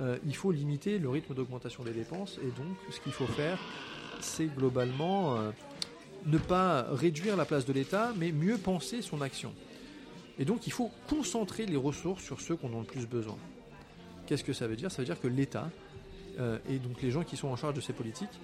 euh, 0.00 0.16
il 0.26 0.34
faut 0.34 0.50
limiter 0.50 0.98
le 0.98 1.08
rythme 1.08 1.34
d'augmentation 1.34 1.84
des 1.84 1.92
dépenses 1.92 2.38
et 2.42 2.50
donc 2.58 2.76
ce 2.90 3.00
qu'il 3.00 3.12
faut 3.12 3.26
faire, 3.26 3.58
c'est 4.20 4.46
globalement 4.46 5.36
euh, 5.36 5.50
ne 6.26 6.38
pas 6.38 6.86
réduire 6.90 7.36
la 7.36 7.44
place 7.44 7.66
de 7.66 7.72
l'État, 7.72 8.12
mais 8.16 8.32
mieux 8.32 8.56
penser 8.56 9.02
son 9.02 9.20
action. 9.20 9.52
Et 10.38 10.44
donc 10.44 10.66
il 10.66 10.72
faut 10.72 10.90
concentrer 11.08 11.66
les 11.66 11.76
ressources 11.76 12.22
sur 12.22 12.40
ceux 12.40 12.56
qu'on 12.56 12.72
a 12.74 12.78
le 12.78 12.84
plus 12.84 13.06
besoin. 13.06 13.36
Qu'est-ce 14.26 14.44
que 14.44 14.52
ça 14.52 14.66
veut 14.66 14.76
dire? 14.76 14.90
Ça 14.90 15.02
veut 15.02 15.06
dire 15.06 15.20
que 15.20 15.28
l'État 15.28 15.70
euh, 16.38 16.58
et 16.68 16.78
donc 16.78 17.02
les 17.02 17.10
gens 17.10 17.24
qui 17.24 17.36
sont 17.36 17.48
en 17.48 17.56
charge 17.56 17.74
de 17.74 17.80
ces 17.80 17.92
politiques 17.92 18.40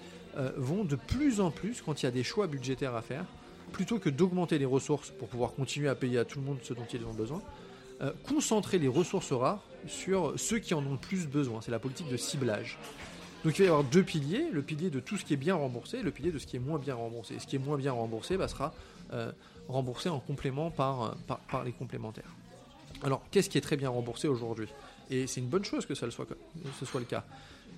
vont 0.55 0.83
de 0.83 0.95
plus 0.95 1.41
en 1.41 1.49
plus, 1.49 1.81
quand 1.81 2.03
il 2.03 2.05
y 2.05 2.07
a 2.07 2.11
des 2.11 2.23
choix 2.23 2.45
budgétaires 2.45 2.93
à 2.93 3.01
faire, 3.01 3.25
plutôt 3.71 3.97
que 3.97 4.11
d'augmenter 4.11 4.59
les 4.59 4.65
ressources 4.65 5.09
pour 5.09 5.29
pouvoir 5.29 5.53
continuer 5.53 5.89
à 5.89 5.95
payer 5.95 6.19
à 6.19 6.25
tout 6.25 6.37
le 6.37 6.45
monde 6.45 6.59
ce 6.61 6.75
dont 6.75 6.85
ils 6.93 7.03
ont 7.05 7.13
besoin, 7.13 7.41
euh, 8.01 8.11
concentrer 8.27 8.77
les 8.77 8.87
ressources 8.87 9.31
rares 9.31 9.63
sur 9.87 10.33
ceux 10.39 10.59
qui 10.59 10.73
en 10.73 10.85
ont 10.85 10.91
le 10.91 10.97
plus 10.97 11.27
besoin. 11.27 11.61
C'est 11.61 11.71
la 11.71 11.79
politique 11.79 12.09
de 12.09 12.17
ciblage. 12.17 12.77
Donc 13.43 13.57
il 13.57 13.61
va 13.61 13.65
y 13.65 13.67
avoir 13.69 13.83
deux 13.83 14.03
piliers, 14.03 14.49
le 14.51 14.61
pilier 14.61 14.89
de 14.89 14.99
tout 14.99 15.17
ce 15.17 15.25
qui 15.25 15.33
est 15.33 15.37
bien 15.37 15.55
remboursé 15.55 15.97
et 15.97 16.03
le 16.03 16.11
pilier 16.11 16.31
de 16.31 16.37
ce 16.37 16.45
qui 16.45 16.57
est 16.57 16.59
moins 16.59 16.79
bien 16.79 16.95
remboursé. 16.95 17.35
Et 17.35 17.39
ce 17.39 17.47
qui 17.47 17.55
est 17.55 17.59
moins 17.59 17.77
bien 17.77 17.93
remboursé 17.93 18.37
bah, 18.37 18.47
sera 18.47 18.73
euh, 19.13 19.31
remboursé 19.67 20.09
en 20.09 20.19
complément 20.19 20.69
par, 20.69 21.15
par, 21.47 21.63
les 21.63 21.71
complémentaires. 21.71 22.35
Alors 23.03 23.23
qu'est-ce 23.31 23.49
qui 23.49 23.57
est 23.57 23.61
très 23.61 23.77
bien 23.77 23.89
remboursé 23.89 24.27
aujourd'hui? 24.27 24.67
Et 25.09 25.25
c'est 25.25 25.39
une 25.39 25.47
bonne 25.47 25.65
chose 25.65 25.85
que, 25.85 25.95
ça 25.95 26.09
soit, 26.11 26.27
ce 26.79 26.85
soit 26.85 26.99
le 26.99 27.05
cas. 27.05 27.23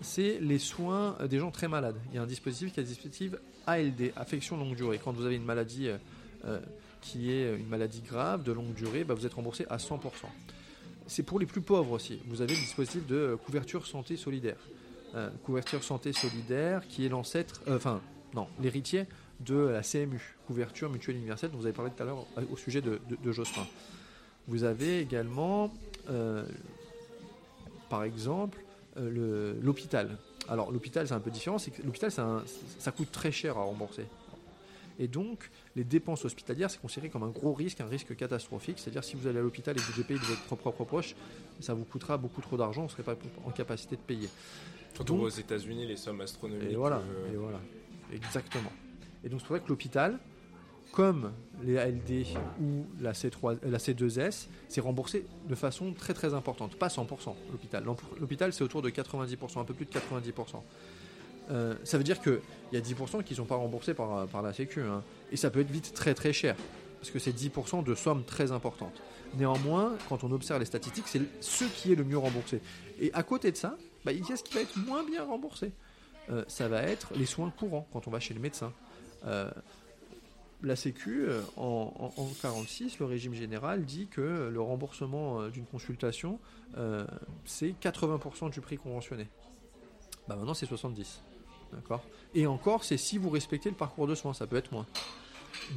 C'est 0.01 0.39
les 0.41 0.59
soins 0.59 1.17
des 1.29 1.39
gens 1.39 1.51
très 1.51 1.67
malades. 1.67 1.97
Il 2.11 2.15
y 2.15 2.17
a 2.17 2.23
un 2.23 2.27
dispositif 2.27 2.73
qui 2.73 2.79
est 2.79 2.83
un 2.83 2.85
dispositif 2.85 3.35
ALD, 3.67 4.11
affection 4.15 4.57
longue 4.57 4.75
durée. 4.75 4.99
Quand 5.03 5.11
vous 5.11 5.25
avez 5.25 5.35
une 5.35 5.45
maladie 5.45 5.89
euh, 6.45 6.59
qui 7.01 7.31
est 7.31 7.55
une 7.55 7.67
maladie 7.67 8.01
grave 8.01 8.43
de 8.43 8.51
longue 8.51 8.73
durée, 8.73 9.03
bah, 9.03 9.13
vous 9.13 9.25
êtes 9.25 9.33
remboursé 9.33 9.65
à 9.69 9.77
100%. 9.77 9.99
C'est 11.07 11.23
pour 11.23 11.39
les 11.39 11.45
plus 11.45 11.61
pauvres 11.61 11.93
aussi. 11.93 12.19
Vous 12.27 12.41
avez 12.41 12.53
le 12.53 12.59
dispositif 12.59 13.05
de 13.07 13.37
couverture 13.45 13.87
santé 13.87 14.15
solidaire. 14.15 14.57
Euh, 15.15 15.29
couverture 15.43 15.83
santé 15.83 16.13
solidaire 16.13 16.87
qui 16.87 17.03
est 17.03 17.09
l'ancêtre, 17.09 17.61
euh, 17.67 17.79
non, 18.35 18.47
l'héritier 18.61 19.07
de 19.39 19.55
la 19.55 19.81
CMU, 19.81 20.37
couverture 20.45 20.87
mutuelle 20.87 21.15
universelle 21.15 21.49
dont 21.49 21.57
vous 21.57 21.65
avez 21.65 21.73
parlé 21.73 21.89
tout 21.89 22.03
à 22.03 22.05
l'heure 22.05 22.27
au 22.51 22.57
sujet 22.57 22.81
de, 22.81 22.99
de, 23.09 23.31
Jospin. 23.31 23.65
Vous 24.47 24.65
avez 24.65 24.99
également, 24.99 25.73
euh, 26.11 26.45
par 27.89 28.03
exemple, 28.03 28.63
l'hôpital. 28.97 30.17
Alors 30.47 30.71
l'hôpital 30.71 31.07
c'est 31.07 31.13
un 31.13 31.19
peu 31.19 31.31
différent, 31.31 31.57
l'hôpital 31.83 32.11
ça 32.11 32.91
coûte 32.91 33.11
très 33.11 33.31
cher 33.31 33.57
à 33.57 33.61
rembourser. 33.61 34.05
Et 34.99 35.07
donc, 35.07 35.49
les 35.77 35.85
dépenses 35.85 36.25
hospitalières, 36.25 36.69
c'est 36.69 36.81
considéré 36.81 37.09
comme 37.09 37.23
un 37.23 37.29
gros 37.29 37.53
risque, 37.53 37.79
un 37.79 37.87
risque 37.87 38.15
catastrophique. 38.15 38.79
C'est-à-dire, 38.79 39.03
si 39.03 39.15
vous 39.15 39.27
allez 39.27 39.39
à 39.39 39.41
l'hôpital 39.41 39.75
et 39.75 39.79
que 39.79 39.85
vous 39.85 39.93
devez 39.93 40.03
payer 40.03 40.19
de 40.19 40.25
votre 40.25 40.57
propre 40.57 40.83
poche, 40.83 41.15
ça 41.61 41.73
vous 41.73 41.85
coûtera 41.85 42.17
beaucoup 42.17 42.41
trop 42.41 42.57
d'argent, 42.57 42.81
vous 42.81 42.87
ne 42.87 42.91
serez 42.91 43.03
pas 43.03 43.15
en 43.45 43.51
capacité 43.51 43.95
de 43.95 44.01
payer. 44.01 44.29
Surtout 44.93 45.15
aux 45.15 45.29
États-Unis, 45.29 45.85
les 45.87 45.95
sommes 45.95 46.19
astronomiques. 46.19 46.71
Et 46.71 46.75
voilà, 46.75 46.97
euh, 46.97 47.33
et 47.33 47.37
voilà. 47.37 47.61
exactement. 48.11 48.71
Et 49.23 49.29
donc, 49.29 49.39
c'est 49.39 49.47
vrai 49.47 49.61
que 49.61 49.69
l'hôpital, 49.69 50.19
comme 50.91 51.31
les 51.63 51.77
ALD 51.77 52.25
ou 52.61 52.85
la, 52.99 53.13
C3, 53.13 53.59
la 53.63 53.77
C2S, 53.77 54.47
c'est 54.67 54.81
remboursé 54.81 55.25
de 55.47 55.55
façon 55.55 55.93
très 55.93 56.13
très 56.13 56.33
importante, 56.33 56.75
pas 56.75 56.87
100% 56.87 57.35
l'hôpital. 57.51 57.85
L'hôpital, 58.19 58.51
c'est 58.51 58.63
autour 58.63 58.81
de 58.81 58.89
90%, 58.89 59.59
un 59.59 59.63
peu 59.63 59.73
plus 59.73 59.85
de 59.85 59.91
90%. 59.91 60.61
Euh, 61.49 61.75
ça 61.83 61.97
veut 61.97 62.03
dire 62.03 62.21
qu'il 62.21 62.39
y 62.73 62.77
a 62.77 62.81
10% 62.81 63.23
qui 63.23 63.33
ne 63.33 63.37
sont 63.37 63.45
pas 63.45 63.55
remboursés 63.55 63.93
par, 63.93 64.27
par 64.27 64.41
la 64.41 64.53
Sécu. 64.53 64.81
Hein. 64.81 65.03
Et 65.31 65.37
ça 65.37 65.49
peut 65.49 65.61
être 65.61 65.71
vite 65.71 65.93
très 65.93 66.13
très 66.13 66.33
cher. 66.33 66.55
Parce 66.99 67.11
que 67.11 67.19
c'est 67.19 67.35
10% 67.35 67.83
de 67.83 67.95
sommes 67.95 68.23
très 68.23 68.51
importantes. 68.51 69.01
Néanmoins, 69.37 69.95
quand 70.09 70.23
on 70.23 70.31
observe 70.31 70.59
les 70.59 70.65
statistiques, 70.65 71.07
c'est 71.07 71.21
ce 71.39 71.65
qui 71.65 71.91
est 71.91 71.95
le 71.95 72.03
mieux 72.03 72.17
remboursé. 72.17 72.61
Et 72.99 73.11
à 73.13 73.23
côté 73.23 73.51
de 73.51 73.57
ça, 73.57 73.77
bah, 74.05 74.11
il 74.11 74.27
y 74.27 74.31
a 74.31 74.35
ce 74.35 74.43
qui 74.43 74.53
va 74.53 74.61
être 74.61 74.77
moins 74.77 75.03
bien 75.03 75.23
remboursé. 75.23 75.71
Euh, 76.29 76.43
ça 76.47 76.67
va 76.67 76.83
être 76.83 77.11
les 77.15 77.25
soins 77.25 77.51
courants 77.51 77.87
quand 77.93 78.07
on 78.07 78.11
va 78.11 78.19
chez 78.19 78.33
le 78.33 78.39
médecin. 78.39 78.73
Euh, 79.25 79.49
la 80.61 80.75
Sécu, 80.75 81.25
en, 81.55 82.11
en, 82.17 82.25
46, 82.41 82.99
le 82.99 83.05
régime 83.05 83.33
général 83.33 83.85
dit 83.85 84.07
que 84.07 84.49
le 84.51 84.61
remboursement 84.61 85.47
d'une 85.47 85.65
consultation, 85.65 86.37
c'est 87.45 87.73
80% 87.81 88.51
du 88.51 88.59
prix 88.59 88.77
conventionné. 88.77 89.29
Bah 90.27 90.35
maintenant, 90.35 90.53
c'est 90.53 90.65
70. 90.65 91.21
D'accord 91.73 92.03
Et 92.33 92.47
encore, 92.47 92.83
c'est 92.83 92.97
si 92.97 93.17
vous 93.17 93.29
respectez 93.29 93.69
le 93.69 93.75
parcours 93.75 94.07
de 94.07 94.15
soins, 94.15 94.33
ça 94.33 94.47
peut 94.47 94.57
être 94.57 94.71
moins. 94.71 94.85
Hmm, 95.71 95.75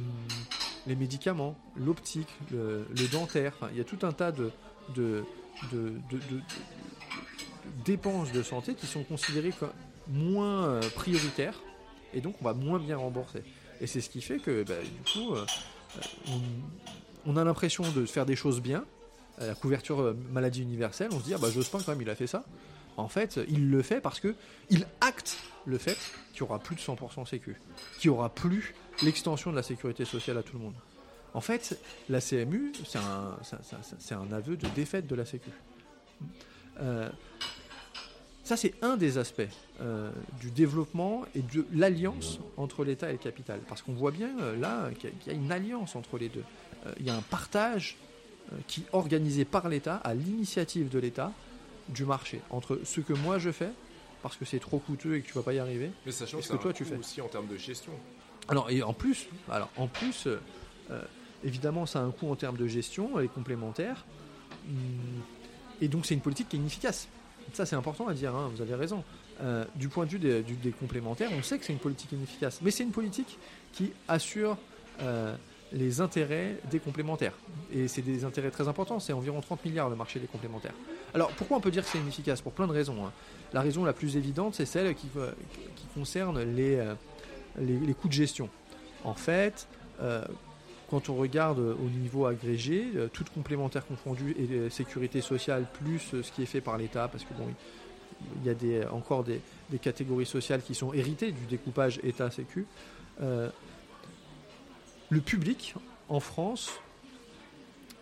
les 0.87 0.95
médicaments, 0.95 1.55
l'optique, 1.75 2.29
le, 2.51 2.85
dentaire, 3.11 3.53
il 3.71 3.77
y 3.77 3.81
a 3.81 3.83
tout 3.83 3.99
un 4.03 4.11
tas 4.11 4.31
de, 4.31 5.23
dépenses 7.85 8.31
de 8.31 8.43
santé 8.43 8.75
qui 8.75 8.85
sont 8.85 9.03
considérées 9.03 9.53
comme 9.57 9.71
moins 10.09 10.65
euh, 10.65 10.81
prioritaires 10.95 11.61
et 12.13 12.21
donc 12.21 12.35
on 12.41 12.45
va 12.45 12.53
moins 12.53 12.79
bien 12.79 12.97
rembourser. 12.97 13.43
Et 13.81 13.87
c'est 13.87 14.01
ce 14.01 14.09
qui 14.09 14.21
fait 14.21 14.39
que 14.39 14.63
bah, 14.63 14.75
du 14.81 15.11
coup, 15.11 15.33
euh, 15.33 15.45
on, 17.25 17.37
a 17.37 17.43
l'impression 17.43 17.83
de 17.91 18.05
faire 18.05 18.25
des 18.25 18.35
choses 18.35 18.61
bien. 18.61 18.85
La 19.39 19.55
couverture 19.55 19.99
euh, 20.01 20.17
maladie 20.31 20.61
universelle, 20.61 21.09
on 21.11 21.19
se 21.19 21.23
dit 21.23 21.33
ah 21.33 21.37
bah 21.39 21.49
Jospin 21.49 21.79
quand 21.79 21.91
même 21.93 22.01
il 22.01 22.09
a 22.09 22.15
fait 22.15 22.27
ça. 22.27 22.43
En 22.97 23.07
fait, 23.07 23.39
il 23.47 23.69
le 23.69 23.81
fait 23.81 24.01
parce 24.01 24.19
que 24.19 24.35
il 24.69 24.87
acte 25.01 25.37
le 25.65 25.77
fait 25.77 25.97
qu'il 26.33 26.43
n'y 26.43 26.49
aura 26.49 26.59
plus 26.59 26.75
de 26.75 26.81
100% 26.81 27.25
sécu, 27.27 27.55
qu'il 27.99 28.11
n'y 28.11 28.17
aura 28.17 28.29
plus 28.29 28.75
l'extension 29.01 29.51
de 29.51 29.55
la 29.55 29.63
sécurité 29.63 30.05
sociale 30.05 30.37
à 30.37 30.43
tout 30.43 30.57
le 30.57 30.63
monde. 30.63 30.75
En 31.33 31.41
fait, 31.41 31.79
la 32.09 32.21
CMU, 32.21 32.73
c'est 32.85 32.99
un, 32.99 34.31
aveu 34.31 34.55
de 34.55 34.67
défaite 34.75 35.07
de 35.07 35.15
la 35.15 35.25
sécu. 35.25 35.49
Euh, 36.79 37.09
ça, 38.43 38.55
c'est 38.55 38.73
un 38.83 38.97
des 38.97 39.17
aspects 39.17 39.41
euh, 39.81 40.11
du 40.39 40.51
développement 40.51 41.25
et 41.33 41.41
de 41.41 41.65
l'alliance 41.73 42.39
entre 42.57 42.83
l'État 42.83 43.09
et 43.09 43.13
le 43.13 43.17
capital. 43.17 43.59
Parce 43.67 43.81
qu'on 43.81 43.93
voit 43.93 44.11
bien 44.11 44.29
euh, 44.41 44.55
là 44.57 44.89
qu'il 44.99 45.11
y 45.25 45.29
a 45.31 45.33
une 45.33 45.51
alliance 45.51 45.95
entre 45.95 46.17
les 46.17 46.29
deux. 46.29 46.43
il 46.99 47.05
y 47.05 47.09
a 47.09 47.15
un 47.15 47.21
partage 47.21 47.97
qui 48.67 48.81
est 48.81 48.93
organisé 48.93 49.45
par 49.45 49.69
l'État, 49.69 49.95
à 49.95 50.13
l'initiative 50.13 50.89
de 50.89 50.99
l'État, 50.99 51.31
du 51.89 52.05
marché 52.05 52.41
entre 52.49 52.79
ce 52.83 53.01
que 53.01 53.13
moi 53.13 53.39
je 53.39 53.51
fais 53.51 53.69
parce 54.21 54.37
que 54.37 54.45
c'est 54.45 54.59
trop 54.59 54.79
coûteux 54.79 55.15
et 55.15 55.21
que 55.21 55.27
tu 55.27 55.33
vas 55.33 55.41
pas 55.43 55.53
y 55.53 55.59
arriver. 55.59 55.91
Mais 56.05 56.11
sachant 56.11 56.39
que, 56.39 56.47
que 56.47 56.57
toi 56.57 56.73
tu 56.73 56.85
fais 56.85 56.95
aussi 56.95 57.21
en 57.21 57.27
termes 57.27 57.47
de 57.47 57.57
gestion. 57.57 57.91
Alors 58.47 58.69
et 58.69 58.81
en 58.83 58.93
plus, 58.93 59.27
alors 59.49 59.69
en 59.77 59.87
plus, 59.87 60.27
euh, 60.27 60.39
euh, 60.91 61.01
évidemment, 61.43 61.85
ça 61.85 61.99
a 61.99 62.03
un 62.03 62.11
coût 62.11 62.31
en 62.31 62.35
termes 62.35 62.57
de 62.57 62.67
gestion, 62.67 63.19
elle 63.19 63.25
est 63.25 63.33
complémentaire, 63.33 64.05
hum, 64.67 64.75
et 65.81 65.87
donc 65.87 66.05
c'est 66.05 66.13
une 66.13 66.21
politique 66.21 66.49
qui 66.49 66.55
est 66.55 66.59
inefficace. 66.59 67.07
Ça 67.53 67.65
c'est 67.65 67.75
important 67.75 68.07
à 68.07 68.13
dire, 68.13 68.33
hein, 68.33 68.49
vous 68.53 68.61
avez 68.61 68.75
raison. 68.75 69.03
Euh, 69.41 69.65
du 69.75 69.89
point 69.89 70.05
de 70.05 70.11
vue 70.11 70.19
des, 70.19 70.41
des 70.43 70.71
complémentaires, 70.71 71.31
on 71.37 71.41
sait 71.41 71.57
que 71.57 71.65
c'est 71.65 71.73
une 71.73 71.79
politique 71.79 72.11
inefficace, 72.11 72.59
mais 72.61 72.71
c'est 72.71 72.83
une 72.83 72.91
politique 72.91 73.39
qui 73.73 73.91
assure 74.07 74.57
les 75.73 76.01
intérêts 76.01 76.57
des 76.69 76.79
complémentaires. 76.79 77.33
Et 77.73 77.87
c'est 77.87 78.01
des 78.01 78.25
intérêts 78.25 78.51
très 78.51 78.67
importants, 78.67 78.99
c'est 78.99 79.13
environ 79.13 79.41
30 79.41 79.65
milliards 79.65 79.89
le 79.89 79.95
marché 79.95 80.19
des 80.19 80.27
complémentaires. 80.27 80.73
Alors 81.13 81.31
pourquoi 81.31 81.57
on 81.57 81.61
peut 81.61 81.71
dire 81.71 81.83
que 81.83 81.89
c'est 81.89 81.97
inefficace? 81.97 82.41
Pour 82.41 82.53
plein 82.53 82.67
de 82.67 82.71
raisons. 82.71 83.05
Hein. 83.05 83.11
La 83.53 83.61
raison 83.61 83.83
la 83.83 83.93
plus 83.93 84.15
évidente, 84.17 84.55
c'est 84.55 84.65
celle 84.65 84.93
qui, 84.95 85.07
euh, 85.17 85.31
concerne 85.95 86.41
les, 86.41 86.75
euh, 86.75 86.93
les, 87.59 87.77
les, 87.77 87.93
coûts 87.93 88.07
de 88.07 88.13
gestion. 88.13 88.49
En 89.03 89.13
fait, 89.13 89.67
euh, 90.01 90.23
quand 90.89 91.09
on 91.09 91.15
regarde 91.15 91.59
au 91.59 91.89
niveau 91.89 92.25
agrégé, 92.25 92.85
euh, 92.95 93.07
toute 93.11 93.29
complémentaire 93.29 93.85
confondue 93.85 94.35
et 94.37 94.69
sécurité 94.69 95.21
sociale 95.21 95.65
plus 95.73 95.99
ce 95.99 96.31
qui 96.31 96.43
est 96.43 96.47
fait 96.47 96.61
par 96.61 96.77
l'État, 96.77 97.07
parce 97.07 97.23
que 97.23 97.33
bon, 97.33 97.47
il 98.41 98.47
y 98.47 98.49
a 98.49 98.53
des, 98.53 98.85
encore 98.85 99.23
des, 99.23 99.41
catégories 99.81 100.27
sociales 100.27 100.61
qui 100.61 100.75
sont 100.75 100.93
héritées 100.93 101.31
du 101.31 101.45
découpage 101.47 101.99
État-Sécu. 102.03 102.67
Le 105.13 105.21
public 105.21 105.75
en 106.09 106.19
France 106.19 106.71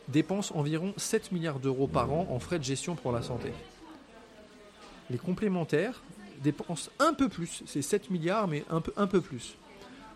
dépense 0.08 0.52
environ 0.52 0.94
7 0.96 1.34
milliards 1.34 1.60
d'euros 1.60 1.88
par 1.88 2.12
an 2.12 2.26
en 2.30 2.40
frais 2.40 2.58
de 2.58 2.64
gestion 2.64 2.96
pour 2.96 3.12
la 3.12 3.22
santé. 3.22 3.52
Les 5.10 5.18
complémentaires 5.18 6.04
dépensent 6.42 6.90
un 7.00 7.14
peu 7.14 7.28
plus, 7.28 7.64
c'est 7.68 7.82
7 7.82 8.10
milliards, 8.10 8.48
mais 8.48 8.64
un 8.70 8.80
peu, 8.80 8.94
un 8.96 9.08
peu 9.08 9.20
plus. 9.20 9.58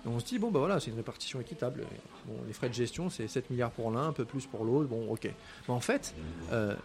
On 0.05 0.19
se 0.19 0.25
dit, 0.25 0.39
bon, 0.39 0.51
bah 0.51 0.59
voilà, 0.59 0.79
c'est 0.79 0.91
une 0.91 0.97
répartition 0.97 1.41
équitable. 1.41 1.83
Bon, 2.27 2.35
les 2.47 2.53
frais 2.53 2.69
de 2.69 2.73
gestion, 2.73 3.09
c'est 3.09 3.27
7 3.27 3.49
milliards 3.49 3.71
pour 3.71 3.91
l'un, 3.91 4.07
un 4.07 4.13
peu 4.13 4.23
plus 4.23 4.45
pour 4.45 4.63
l'autre, 4.63 4.87
bon, 4.87 5.11
ok. 5.11 5.25
Mais 5.25 5.73
en 5.73 5.79
fait, 5.79 6.15
euh, 6.51 6.75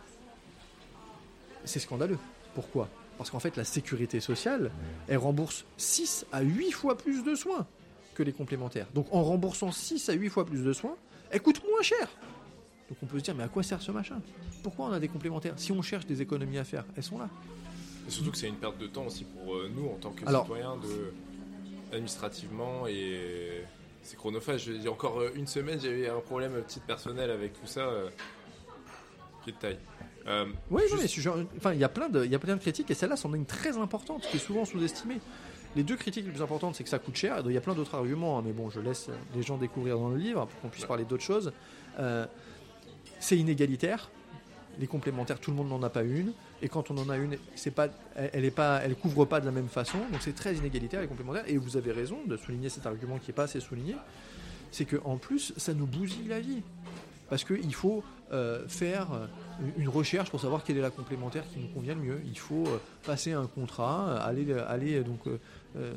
c'est 1.65 1.79
scandaleux. 1.79 2.19
Pourquoi? 2.55 2.89
Parce 3.17 3.31
qu'en 3.31 3.39
fait, 3.39 3.57
la 3.57 3.65
sécurité 3.65 4.19
sociale, 4.19 4.73
elle 5.07 5.19
rembourse 5.19 5.67
6 5.77 6.27
à 6.33 6.41
8 6.41 6.73
fois 6.73 6.99
plus 6.99 7.23
de 7.23 7.35
soins 7.35 7.67
que 8.21 8.25
les 8.27 8.33
complémentaires. 8.33 8.87
Donc 8.95 9.07
en 9.13 9.23
remboursant 9.23 9.73
6 9.73 10.11
à 10.11 10.13
8 10.13 10.29
fois 10.29 10.45
plus 10.45 10.63
de 10.63 10.73
soins, 10.75 10.97
elle 11.31 11.41
coûte 11.41 11.63
moins 11.71 11.81
cher. 11.81 12.07
Donc 12.89 12.99
on 13.03 13.07
peut 13.07 13.19
se 13.19 13.25
dire, 13.25 13.35
mais 13.35 13.45
à 13.45 13.49
quoi 13.49 13.63
sert 13.63 13.81
ce 13.81 13.91
machin? 13.91 14.21
Pourquoi 14.63 14.87
on 14.87 14.93
a 14.93 15.01
des 15.01 15.09
complémentaires? 15.09 15.55
Si 15.57 15.73
on 15.73 15.81
cherche 15.81 16.05
des 16.05 16.21
économies 16.21 16.59
à 16.59 16.65
faire, 16.65 16.85
elles 16.97 17.03
sont 17.03 17.19
là. 17.19 17.31
Et 18.07 18.11
surtout 18.11 18.31
que 18.31 18.37
c'est 18.37 18.49
une 18.49 18.57
perte 18.57 18.77
de 18.77 18.87
temps 18.87 19.07
aussi 19.07 19.25
pour 19.25 19.55
euh, 19.55 19.71
nous 19.75 19.87
en 19.87 19.95
tant 19.95 20.11
que 20.11 20.27
Alors, 20.27 20.43
citoyens 20.43 20.77
de 20.77 21.15
administrativement 21.93 22.87
et 22.87 23.65
c'est 24.03 24.17
chronophage. 24.17 24.67
Il 24.67 24.83
y 24.83 24.89
a 24.89 24.91
encore 24.91 25.21
euh, 25.21 25.31
une 25.35 25.47
semaine, 25.47 25.81
j'avais 25.81 26.09
un 26.09 26.21
problème 26.21 26.53
titre 26.67 26.87
personnel 26.87 27.31
avec 27.31 27.55
tout 27.55 27.67
ça 27.67 27.81
euh, 27.81 28.11
qui 29.45 29.53
de 29.53 29.57
taille. 29.57 29.79
Euh, 30.27 30.47
oui, 30.71 30.83
juste... 30.91 31.27
mais 31.27 31.47
enfin, 31.57 31.73
il 31.73 31.81
y 31.81 31.85
a 31.85 31.89
plein 31.89 32.11
de, 32.11 32.25
il 32.25 32.31
y 32.31 32.35
a 32.35 32.39
plein 32.39 32.55
de 32.55 32.61
critiques 32.61 32.91
et 32.91 32.95
celle-là, 32.95 33.17
c'en 33.17 33.33
est 33.33 33.39
une 33.39 33.47
très 33.47 33.79
importante 33.79 34.27
qui 34.31 34.37
est 34.37 34.41
souvent 34.41 34.67
sous-estimée. 34.67 35.21
Les 35.77 35.85
deux 35.85 35.97
critiques 35.97 36.25
les 36.25 36.33
plus 36.33 36.43
importantes, 36.43 36.75
c'est 36.75 36.83
que 36.83 36.91
ça 36.91 36.99
coûte 36.99 37.17
cher. 37.17 37.43
Il 37.47 37.53
y 37.53 37.57
a 37.57 37.61
plein 37.61 37.75
d'autres 37.75 37.95
arguments, 37.95 38.39
hein, 38.39 38.43
mais 38.45 38.53
bon, 38.53 38.71
je 38.71 38.81
laisse 38.81 39.09
les 39.35 39.43
gens 39.43 39.57
découvrir 39.57 39.99
dans 39.99 40.09
le 40.09 40.17
livre 40.17 40.47
pour 40.47 40.61
qu'on 40.61 40.69
puisse 40.69 40.85
parler 40.85 41.05
d'autres 41.05 41.23
choses. 41.23 41.53
Euh, 41.99 42.27
c'est 43.21 43.39
inégalitaire. 43.39 44.11
Les 44.79 44.87
complémentaires, 44.87 45.39
tout 45.39 45.51
le 45.51 45.57
monde 45.57 45.69
n'en 45.69 45.83
a 45.83 45.91
pas 45.91 46.03
une. 46.03 46.33
Et 46.63 46.69
quand 46.69 46.91
on 46.91 46.99
en 46.99 47.09
a 47.09 47.17
une, 47.17 47.37
c'est 47.55 47.71
pas, 47.71 47.89
elle 48.17 48.45
est 48.45 48.51
pas, 48.51 48.81
elle 48.83 48.97
couvre 48.97 49.25
pas 49.25 49.41
de 49.41 49.47
la 49.47 49.53
même 49.53 49.69
façon. 49.69 49.99
Donc 50.11 50.23
c'est 50.23 50.35
très 50.35 50.55
inégalitaire 50.55 51.03
les 51.03 51.07
complémentaires. 51.07 51.45
Et 51.47 51.57
vous 51.57 51.77
avez 51.77 51.93
raison 51.93 52.19
de 52.27 52.37
souligner 52.37 52.69
cet 52.69 52.87
argument 52.87 53.19
qui 53.19 53.31
est 53.31 53.35
pas 53.35 53.45
assez 53.45 53.61
souligné, 53.61 53.95
c'est 54.73 54.85
que 54.85 54.97
en 55.05 55.19
plus, 55.19 55.53
ça 55.57 55.75
nous 55.75 55.87
bousille 55.87 56.29
la 56.29 56.41
vie 56.41 56.63
parce 57.31 57.45
qu'il 57.45 57.75
faut 57.75 58.03
euh, 58.33 58.67
faire 58.69 59.07
une 59.79 59.89
recherche 59.89 60.31
pour 60.31 60.41
savoir 60.41 60.65
quelle 60.65 60.77
est 60.77 60.83
la 60.83 60.91
complémentaire 60.91 61.45
qui 61.49 61.61
nous 61.61 61.69
convient 61.69 61.95
le 61.95 62.01
mieux. 62.01 62.21
Il 62.27 62.39
faut 62.39 62.67
euh, 62.67 62.79
passer 63.05 63.33
un 63.33 63.47
contrat, 63.47 64.21
aller, 64.23 64.53
aller 64.53 65.03
donc 65.03 65.27
euh, 65.27 65.39
euh, 65.77 65.95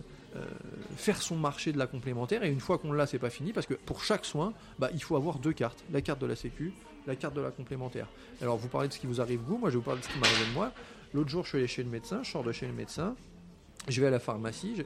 faire 0.96 1.22
son 1.22 1.36
marché 1.36 1.72
de 1.72 1.78
la 1.78 1.86
complémentaire. 1.86 2.44
Et 2.44 2.52
une 2.52 2.60
fois 2.60 2.78
qu'on 2.78 2.92
l'a, 2.92 3.06
c'est 3.06 3.20
pas 3.20 3.30
fini 3.30 3.54
parce 3.54 3.68
que 3.68 3.76
pour 3.76 4.04
chaque 4.04 4.26
soin, 4.26 4.54
bah, 4.80 4.90
il 4.94 5.04
faut 5.04 5.16
avoir 5.16 5.38
deux 5.38 5.54
cartes 5.54 5.84
la 5.92 6.02
carte 6.02 6.20
de 6.20 6.26
la 6.26 6.36
Sécu, 6.36 6.74
la 7.06 7.16
carte 7.16 7.36
de 7.36 7.42
la 7.42 7.52
complémentaire. 7.52 8.08
Alors 8.42 8.58
vous 8.58 8.68
parlez 8.68 8.88
de 8.88 8.94
ce 8.94 9.00
qui 9.00 9.08
vous 9.08 9.22
arrive 9.22 9.42
vous, 9.46 9.58
moi 9.58 9.70
je 9.70 9.78
vous 9.78 9.84
parler 9.84 10.00
de 10.00 10.06
ce 10.06 10.10
qui 10.10 10.20
m'arrive 10.20 10.50
de 10.50 10.54
moi. 10.54 10.72
L'autre 11.14 11.30
jour, 11.30 11.44
je 11.44 11.50
suis 11.50 11.58
allé 11.60 11.68
chez 11.68 11.84
le 11.84 11.90
médecin, 11.90 12.22
je 12.24 12.32
sors 12.32 12.44
de 12.44 12.52
chez 12.52 12.66
le 12.66 12.74
médecin, 12.74 13.16
je 13.88 14.02
vais 14.02 14.08
à 14.08 14.12
la 14.12 14.20
pharmacie 14.20 14.84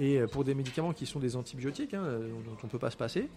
et 0.00 0.20
pour 0.32 0.44
des 0.44 0.54
médicaments 0.54 0.94
qui 0.94 1.04
sont 1.04 1.18
des 1.18 1.36
antibiotiques 1.36 1.92
hein, 1.92 2.04
dont 2.46 2.56
on 2.62 2.68
peut 2.68 2.78
pas 2.78 2.90
se 2.90 2.96
passer, 2.96 3.28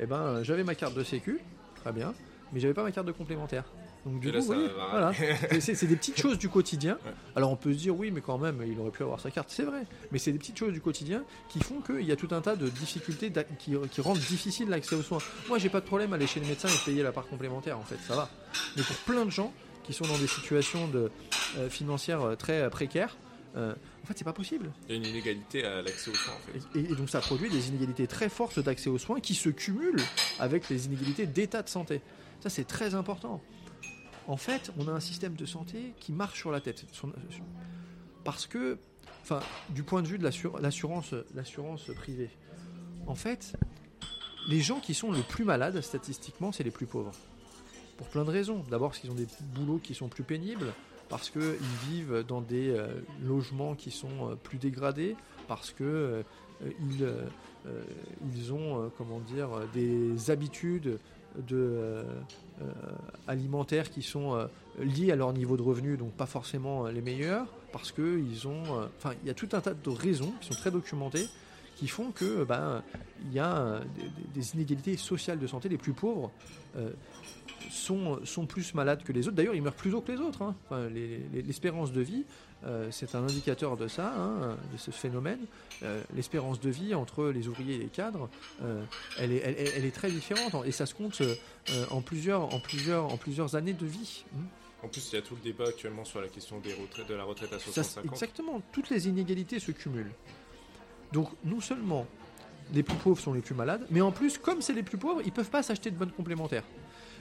eh 0.00 0.06
ben 0.06 0.42
j'avais 0.42 0.64
ma 0.64 0.74
carte 0.74 0.94
de 0.94 1.04
Sécu 1.04 1.38
très 1.76 1.92
bien, 1.92 2.14
mais 2.52 2.58
j'avais 2.58 2.74
pas 2.74 2.82
ma 2.82 2.90
carte 2.90 3.06
de 3.06 3.12
complémentaire. 3.12 3.64
Donc 4.06 4.20
du 4.20 4.32
coup, 4.32 4.42
voilà, 4.42 5.12
c'est 5.60 5.86
des 5.86 5.96
petites 5.96 6.20
choses 6.20 6.38
du 6.38 6.48
quotidien. 6.48 6.98
Alors 7.36 7.50
on 7.50 7.56
peut 7.56 7.72
se 7.72 7.78
dire 7.78 7.96
oui, 7.96 8.10
mais 8.10 8.20
quand 8.20 8.38
même, 8.38 8.62
il 8.66 8.78
aurait 8.80 8.90
pu 8.90 9.02
avoir 9.02 9.20
sa 9.20 9.30
carte, 9.30 9.50
c'est 9.50 9.64
vrai. 9.64 9.82
Mais 10.12 10.18
c'est 10.18 10.32
des 10.32 10.38
petites 10.38 10.58
choses 10.58 10.72
du 10.72 10.80
quotidien 10.80 11.24
qui 11.48 11.60
font 11.60 11.80
qu'il 11.80 12.04
y 12.04 12.12
a 12.12 12.16
tout 12.16 12.28
un 12.30 12.40
tas 12.40 12.56
de 12.56 12.68
difficultés 12.68 13.32
qui, 13.58 13.74
qui 13.90 14.00
rendent 14.00 14.18
difficile 14.18 14.68
l'accès 14.68 14.94
aux 14.94 15.02
soins. 15.02 15.18
Moi, 15.48 15.58
j'ai 15.58 15.68
pas 15.68 15.80
de 15.80 15.86
problème 15.86 16.12
à 16.12 16.16
aller 16.16 16.26
chez 16.26 16.40
le 16.40 16.46
médecin 16.46 16.68
et 16.68 16.84
payer 16.84 17.02
la 17.02 17.12
part 17.12 17.26
complémentaire, 17.26 17.78
en 17.78 17.84
fait, 17.84 17.98
ça 18.06 18.14
va. 18.14 18.30
Mais 18.76 18.82
pour 18.82 18.96
plein 18.96 19.24
de 19.24 19.30
gens 19.30 19.52
qui 19.84 19.92
sont 19.92 20.04
dans 20.04 20.18
des 20.18 20.26
situations 20.26 20.86
de, 20.88 21.10
euh, 21.56 21.70
financières 21.70 22.22
euh, 22.22 22.36
très 22.36 22.60
euh, 22.60 22.68
précaires, 22.68 23.16
en 23.56 24.06
fait, 24.06 24.14
c'est 24.16 24.24
pas 24.24 24.32
possible. 24.32 24.70
Il 24.88 24.94
y 24.94 24.98
a 24.98 25.00
une 25.00 25.06
inégalité 25.06 25.64
à 25.64 25.82
l'accès 25.82 26.12
aux 26.12 26.14
soins, 26.14 26.34
en 26.34 26.52
fait. 26.52 26.78
Et, 26.78 26.92
et, 26.92 26.94
donc, 26.94 27.10
ça 27.10 27.20
produit 27.20 27.50
des 27.50 27.68
inégalités 27.70 28.06
très 28.06 28.28
fortes 28.28 28.60
d'accès 28.60 28.88
aux 28.88 28.98
soins 28.98 29.18
qui 29.18 29.34
se 29.34 29.48
cumulent 29.48 30.00
avec 30.38 30.68
les 30.68 30.86
inégalités 30.86 31.26
d'état 31.26 31.62
de 31.62 31.68
santé. 31.68 32.00
Ça, 32.38 32.50
c'est 32.50 32.64
très 32.64 32.94
important. 32.94 33.42
En 34.28 34.36
fait, 34.36 34.70
on 34.78 34.86
a 34.88 34.92
un 34.92 35.00
système 35.00 35.34
de 35.34 35.46
santé 35.46 35.94
qui 35.98 36.12
marche 36.12 36.38
sur 36.38 36.52
la 36.52 36.60
tête. 36.60 36.84
Parce 38.24 38.46
que, 38.46 38.78
enfin, 39.22 39.40
du 39.70 39.82
point 39.82 40.02
de 40.02 40.06
vue 40.06 40.18
de 40.18 40.22
l'assurance, 40.22 41.14
privée, 41.96 42.30
en 43.06 43.14
fait, 43.14 43.56
les 44.46 44.60
gens 44.60 44.80
qui 44.80 44.92
sont 44.92 45.10
le 45.10 45.22
plus 45.22 45.44
malades, 45.44 45.80
statistiquement, 45.80 46.52
c'est 46.52 46.62
les 46.62 46.70
plus 46.70 46.84
pauvres. 46.84 47.12
Pour 47.96 48.06
plein 48.08 48.24
de 48.24 48.30
raisons. 48.30 48.62
D'abord 48.70 48.90
parce 48.90 49.00
qu'ils 49.00 49.10
ont 49.10 49.14
des 49.14 49.26
boulots 49.54 49.80
qui 49.82 49.94
sont 49.94 50.08
plus 50.08 50.24
pénibles, 50.24 50.74
parce 51.08 51.30
qu'ils 51.30 51.56
vivent 51.88 52.22
dans 52.28 52.42
des 52.42 52.68
euh, 52.68 52.86
logements 53.22 53.74
qui 53.74 53.90
sont 53.90 54.30
euh, 54.30 54.34
plus 54.34 54.58
dégradés, 54.58 55.16
parce 55.48 55.70
que 55.70 55.84
euh, 55.84 56.22
ils, 56.80 57.08
ils 58.34 58.52
ont, 58.52 58.90
comment 58.98 59.20
dire, 59.20 59.48
des 59.72 60.30
habitudes 60.30 60.98
de, 61.46 61.56
euh, 61.56 62.02
euh, 62.62 62.64
alimentaires 63.26 63.90
qui 63.90 64.02
sont 64.02 64.34
euh, 64.34 64.46
liés 64.78 65.12
à 65.12 65.16
leur 65.16 65.32
niveau 65.32 65.56
de 65.56 65.62
revenu, 65.62 65.96
donc 65.96 66.12
pas 66.12 66.26
forcément 66.26 66.86
les 66.86 67.00
meilleurs, 67.00 67.46
parce 67.72 67.92
que 67.92 68.18
ils 68.18 68.48
ont, 68.48 68.62
enfin, 68.98 69.12
il 69.22 69.28
y 69.28 69.30
a 69.30 69.34
tout 69.34 69.48
un 69.52 69.60
tas 69.60 69.74
de 69.74 69.90
raisons 69.90 70.32
qui 70.40 70.48
sont 70.48 70.54
très 70.54 70.70
documentées 70.70 71.26
qui 71.78 71.86
font 71.88 72.10
que 72.10 72.44
ben 72.44 72.82
il 73.26 73.32
y 73.32 73.38
a 73.38 73.80
des, 73.94 74.40
des, 74.40 74.54
inégalités 74.54 74.96
sociales 74.96 75.38
de 75.38 75.46
santé. 75.46 75.68
Les 75.68 75.78
plus 75.78 75.92
pauvres 75.92 76.32
euh, 76.76 76.90
sont, 77.70 78.18
sont 78.24 78.46
plus 78.46 78.74
malades 78.74 79.02
que 79.04 79.12
les 79.12 79.28
autres. 79.28 79.36
D'ailleurs, 79.36 79.54
ils 79.54 79.62
meurent 79.62 79.74
plus 79.74 79.90
tôt 79.90 80.00
que 80.00 80.12
les 80.12 80.18
autres. 80.18 80.42
Hein. 80.42 80.54
Enfin, 80.66 80.88
L'espérance 80.88 81.92
de 81.92 82.00
vie, 82.00 82.24
euh, 82.64 82.88
c'est 82.90 83.14
un 83.14 83.22
indicateur 83.22 83.76
de 83.76 83.88
ça, 83.88 84.12
hein, 84.16 84.56
de 84.72 84.76
ce 84.76 84.90
phénomène. 84.90 85.40
Euh, 85.82 86.02
L'espérance 86.14 86.60
de 86.60 86.70
vie 86.70 86.94
entre 86.94 87.26
les 87.26 87.48
ouvriers 87.48 87.76
et 87.76 87.78
les 87.78 87.86
cadres, 87.86 88.28
euh, 88.62 88.84
elle, 89.18 89.32
est, 89.32 89.42
elle, 89.44 89.56
elle, 89.76 89.84
est, 89.84 89.94
très 89.94 90.10
différente 90.10 90.54
et 90.66 90.72
ça 90.72 90.86
se 90.86 90.94
compte 90.94 91.22
en, 91.90 92.00
plusieurs, 92.02 92.52
en, 92.54 92.60
plusieurs, 92.60 93.12
en 93.12 93.16
plusieurs 93.16 93.54
années 93.54 93.74
de 93.74 93.86
vie. 93.86 94.24
En 94.82 94.88
plus, 94.88 95.12
il 95.12 95.16
y 95.16 95.18
a 95.18 95.22
tout 95.22 95.34
le 95.34 95.42
débat 95.42 95.68
actuellement 95.68 96.04
sur 96.04 96.20
la 96.20 96.28
question 96.28 96.60
des 96.60 96.72
retraites, 96.72 97.08
de 97.08 97.14
la 97.14 97.24
retraite 97.24 97.52
à 97.52 97.58
65 97.58 98.00
ans. 98.00 98.12
Exactement, 98.12 98.62
toutes 98.72 98.90
les 98.90 99.08
inégalités 99.08 99.58
se 99.58 99.72
cumulent. 99.72 100.12
Donc, 101.12 101.28
non 101.44 101.60
seulement 101.60 102.06
les 102.72 102.82
plus 102.82 102.96
pauvres 102.96 103.20
sont 103.20 103.32
les 103.32 103.40
plus 103.40 103.54
malades, 103.54 103.86
mais 103.90 104.00
en 104.00 104.12
plus, 104.12 104.38
comme 104.38 104.60
c'est 104.60 104.74
les 104.74 104.82
plus 104.82 104.98
pauvres, 104.98 105.22
ils 105.24 105.32
peuvent 105.32 105.50
pas 105.50 105.62
s'acheter 105.62 105.90
de 105.90 105.96
bonnes 105.96 106.10
complémentaires. 106.10 106.64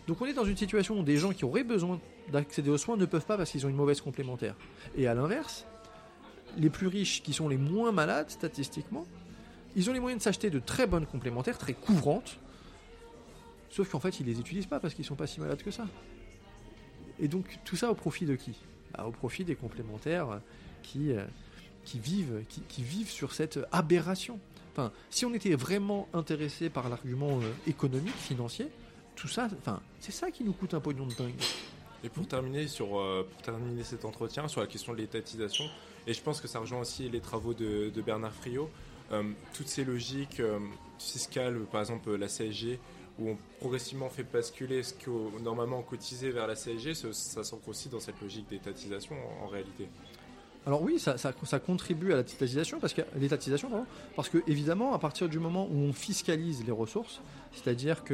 Donc 0.07 0.21
on 0.21 0.25
est 0.25 0.33
dans 0.33 0.45
une 0.45 0.55
situation 0.55 0.99
où 0.99 1.03
des 1.03 1.17
gens 1.17 1.33
qui 1.33 1.43
auraient 1.43 1.65
besoin 1.65 1.99
d'accéder 2.31 2.69
aux 2.69 2.77
soins 2.77 2.95
ne 2.95 3.05
peuvent 3.05 3.25
pas 3.25 3.35
parce 3.35 3.51
qu'ils 3.51 3.65
ont 3.65 3.69
une 3.69 3.75
mauvaise 3.75 3.99
complémentaire. 3.99 4.55
Et 4.95 5.05
à 5.05 5.13
l'inverse, 5.13 5.65
les 6.57 6.69
plus 6.69 6.87
riches 6.87 7.21
qui 7.21 7.33
sont 7.33 7.49
les 7.49 7.57
moins 7.57 7.91
malades 7.91 8.29
statistiquement, 8.29 9.05
ils 9.75 9.89
ont 9.89 9.93
les 9.93 9.99
moyens 9.99 10.19
de 10.19 10.23
s'acheter 10.23 10.49
de 10.49 10.59
très 10.59 10.87
bonnes 10.87 11.05
complémentaires, 11.05 11.57
très 11.57 11.73
couvrantes, 11.73 12.39
sauf 13.69 13.89
qu'en 13.89 13.99
fait 13.99 14.21
ils 14.21 14.25
les 14.25 14.39
utilisent 14.39 14.65
pas 14.65 14.79
parce 14.79 14.93
qu'ils 14.93 15.05
sont 15.05 15.15
pas 15.15 15.27
si 15.27 15.41
malades 15.41 15.61
que 15.61 15.71
ça. 15.71 15.85
Et 17.19 17.27
donc 17.27 17.59
tout 17.65 17.75
ça 17.75 17.91
au 17.91 17.95
profit 17.95 18.25
de 18.25 18.35
qui? 18.35 18.55
Bah, 18.93 19.05
Au 19.05 19.11
profit 19.11 19.43
des 19.43 19.55
complémentaires 19.55 20.39
qui, 20.83 21.11
euh, 21.11 21.25
qui, 21.87 21.99
vivent, 21.99 22.43
qui, 22.67 22.83
vivent 22.83 23.09
sur 23.09 23.33
cette 23.33 23.59
aberration. 23.71 24.39
Enfin, 24.73 24.91
si 25.09 25.25
on 25.25 25.33
était 25.33 25.55
vraiment 25.55 26.09
intéressé 26.13 26.69
par 26.69 26.89
l'argument 26.89 27.39
euh, 27.39 27.51
économique, 27.65 28.13
financier, 28.13 28.67
tout 29.15 29.29
ça, 29.29 29.47
enfin, 29.59 29.81
c'est 30.01 30.11
ça 30.11 30.29
qui 30.29 30.43
nous 30.43 30.51
coûte 30.51 30.73
un 30.73 30.81
pognon 30.81 31.07
de 31.07 31.13
dingue. 31.13 31.33
Et 32.03 32.09
pour 32.09 32.27
terminer, 32.27 32.67
sur, 32.67 32.99
euh, 32.99 33.27
pour 33.31 33.41
terminer 33.41 33.83
cet 33.83 34.03
entretien 34.03 34.49
sur 34.49 34.59
la 34.59 34.67
question 34.67 34.91
de 34.93 34.97
l'étatisation, 34.97 35.63
et 36.05 36.13
je 36.13 36.21
pense 36.21 36.41
que 36.41 36.47
ça 36.47 36.59
rejoint 36.59 36.81
aussi 36.81 37.09
les 37.09 37.21
travaux 37.21 37.53
de, 37.53 37.89
Bernard 38.05 38.33
Friot, 38.33 38.69
euh, 39.13 39.23
toutes 39.53 39.69
ces 39.69 39.85
logiques 39.85 40.41
fiscales, 40.99 41.57
par 41.71 41.81
exemple 41.81 42.13
la 42.15 42.27
CSG, 42.27 42.79
où 43.17 43.29
on 43.29 43.37
progressivement 43.59 44.09
fait 44.09 44.23
basculer 44.23 44.83
ce 44.83 44.93
que 44.93 45.09
normalement 45.41 45.79
on 45.79 45.83
cotisait 45.83 46.31
vers 46.31 46.47
la 46.47 46.55
CSG, 46.55 46.93
ça, 46.93 47.43
ça 47.43 47.57
aussi 47.65 47.89
dans 47.89 48.01
cette 48.01 48.21
logique 48.21 48.47
d'étatisation 48.49 49.15
en 49.41 49.47
réalité. 49.47 49.87
Alors 50.67 50.81
oui, 50.81 50.99
ça, 50.99 51.59
contribue 51.59 52.11
à 52.11 52.17
l'étatisation 52.17 52.81
parce 52.81 52.93
que 52.93 53.01
l'étatisation, 53.15 53.69
parce 54.17 54.27
que 54.27 54.39
évidemment, 54.47 54.93
à 54.93 54.99
partir 54.99 55.29
du 55.29 55.39
moment 55.39 55.65
où 55.71 55.77
on 55.77 55.93
fiscalise 55.93 56.65
les 56.65 56.73
ressources, 56.73 57.21
c'est-à-dire 57.53 58.03
que 58.03 58.13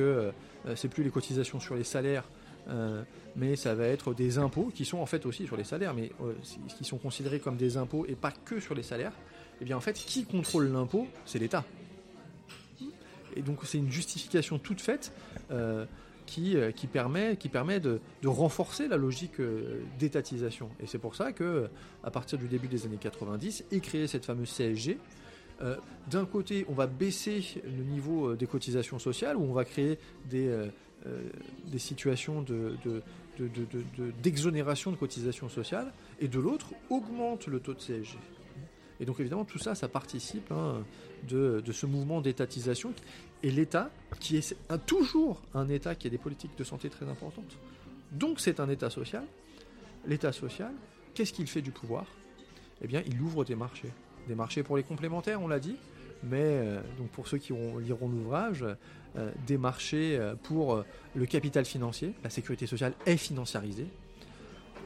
euh, 0.67 0.75
c'est 0.75 0.88
plus 0.88 1.03
les 1.03 1.09
cotisations 1.09 1.59
sur 1.59 1.73
les 1.73 1.84
salaires, 1.84 2.25
euh, 2.69 3.01
mais 3.35 3.55
ça 3.55 3.73
va 3.73 3.88
être 3.88 4.13
des 4.13 4.38
impôts 4.38 4.71
qui 4.71 4.85
sont 4.85 4.99
en 4.99 5.07
fait 5.07 5.25
aussi 5.25 5.47
sur 5.47 5.57
les 5.57 5.63
salaires, 5.63 5.95
mais 5.95 6.11
euh, 6.21 6.34
qui 6.77 6.84
sont 6.84 6.99
considérés 6.99 7.39
comme 7.39 7.57
des 7.57 7.75
impôts 7.75 8.05
et 8.07 8.13
pas 8.13 8.31
que 8.31 8.59
sur 8.59 8.75
les 8.75 8.84
salaires. 8.84 9.13
Et 9.59 9.65
bien 9.65 9.75
en 9.75 9.81
fait, 9.81 9.93
qui 9.93 10.23
contrôle 10.23 10.71
l'impôt 10.71 11.07
C'est 11.25 11.39
l'État. 11.39 11.65
Et 13.35 13.41
donc 13.41 13.61
c'est 13.63 13.80
une 13.80 13.91
justification 13.91 14.59
toute 14.59 14.80
faite 14.80 15.11
euh, 15.49 15.85
qui, 16.26 16.58
euh, 16.58 16.72
qui, 16.72 16.88
permet, 16.88 17.36
de, 17.80 18.00
renforcer 18.26 18.88
la 18.88 18.98
logique 18.98 19.40
euh, 19.40 19.82
d'étatisation. 20.00 20.70
Et 20.80 20.88
c'est 20.88 20.98
pour 20.98 21.16
ça 21.16 21.32
que, 21.32 21.70
à 22.04 22.12
partir 22.12 22.38
du 22.38 22.48
début 22.48 22.68
des 22.68 22.86
années 22.86 22.98
90, 23.00 23.66
est 23.72 23.80
créée 23.80 24.08
cette 24.08 24.26
fameuse 24.26 24.52
CSG. 24.52 24.98
Euh, 25.62 25.76
D'un 26.10 26.26
côté, 26.26 26.66
on 26.70 26.74
va 26.74 26.88
baisser 26.88 27.44
le 27.64 27.84
niveau 27.84 28.36
des 28.36 28.48
cotisations 28.48 29.00
sociales, 29.00 29.38
où 29.38 29.44
on 29.44 29.54
va 29.54 29.66
créer 29.66 30.00
des, 30.30 30.50
situations 31.78 32.41
de, 32.41 32.76
de 32.86 33.02
d'exonération 34.22 34.91
de, 34.91 34.95
cotisations 34.95 35.50
sociales, 35.50 35.91
et 36.20 36.28
de 36.28 36.40
l'autre, 36.40 36.74
augmente 36.90 37.48
le 37.48 37.60
taux 37.60 37.74
de 37.74 37.80
CSG. 37.80 38.18
Et 39.03 39.05
donc 39.05 39.19
évidemment, 39.19 39.43
tout 39.43 39.59
ça, 39.59 39.75
ça 39.75 39.89
participe 39.89 40.49
hein, 40.53 40.81
de, 41.27 41.61
ce 41.73 41.85
mouvement 41.85 42.21
d'étatisation. 42.21 42.93
Et 43.43 43.51
l'État, 43.51 43.89
qui 44.21 44.38
est 44.38 44.55
toujours 44.85 45.41
un 45.53 45.67
État 45.67 45.93
qui 45.93 46.07
a 46.07 46.09
des 46.09 46.17
politiques 46.17 46.57
de 46.57 46.63
santé 46.63 46.89
très 46.89 47.05
importantes, 47.09 47.57
donc 48.13 48.39
c'est 48.39 48.61
un 48.61 48.69
État 48.69 48.89
social. 48.89 49.25
L'État 50.07 50.31
social, 50.31 50.71
qu'est-ce 51.13 51.34
qu'il 51.34 51.47
fait 51.47 51.61
du 51.61 51.71
pouvoir? 51.71 52.05
Eh 52.81 52.88
bien, 52.88 53.03
il 53.05 53.19
ouvre 53.19 53.43
des 53.43 53.55
marchés. 53.55 53.89
Des 54.30 54.35
marchés 54.35 54.63
pour 54.63 54.77
les 54.77 54.84
complémentaires, 54.84 55.41
on 55.41 55.49
l'a 55.49 55.59
dit, 55.59 55.75
mais 56.23 56.38
euh, 56.39 56.81
donc 56.97 57.09
pour 57.09 57.27
ceux 57.27 57.39
qui 57.39 57.51
liront 57.81 58.07
l'ouvrage, 58.07 58.63
euh, 59.17 59.31
des 59.45 59.57
marchés 59.57 60.15
euh, 60.17 60.35
pour 60.41 60.81
le 61.13 61.25
capital 61.25 61.65
financier, 61.65 62.13
la 62.23 62.30
sécurité 62.30 62.67
sociale 62.67 62.93
est 63.05 63.17
financiarisée, 63.17 63.88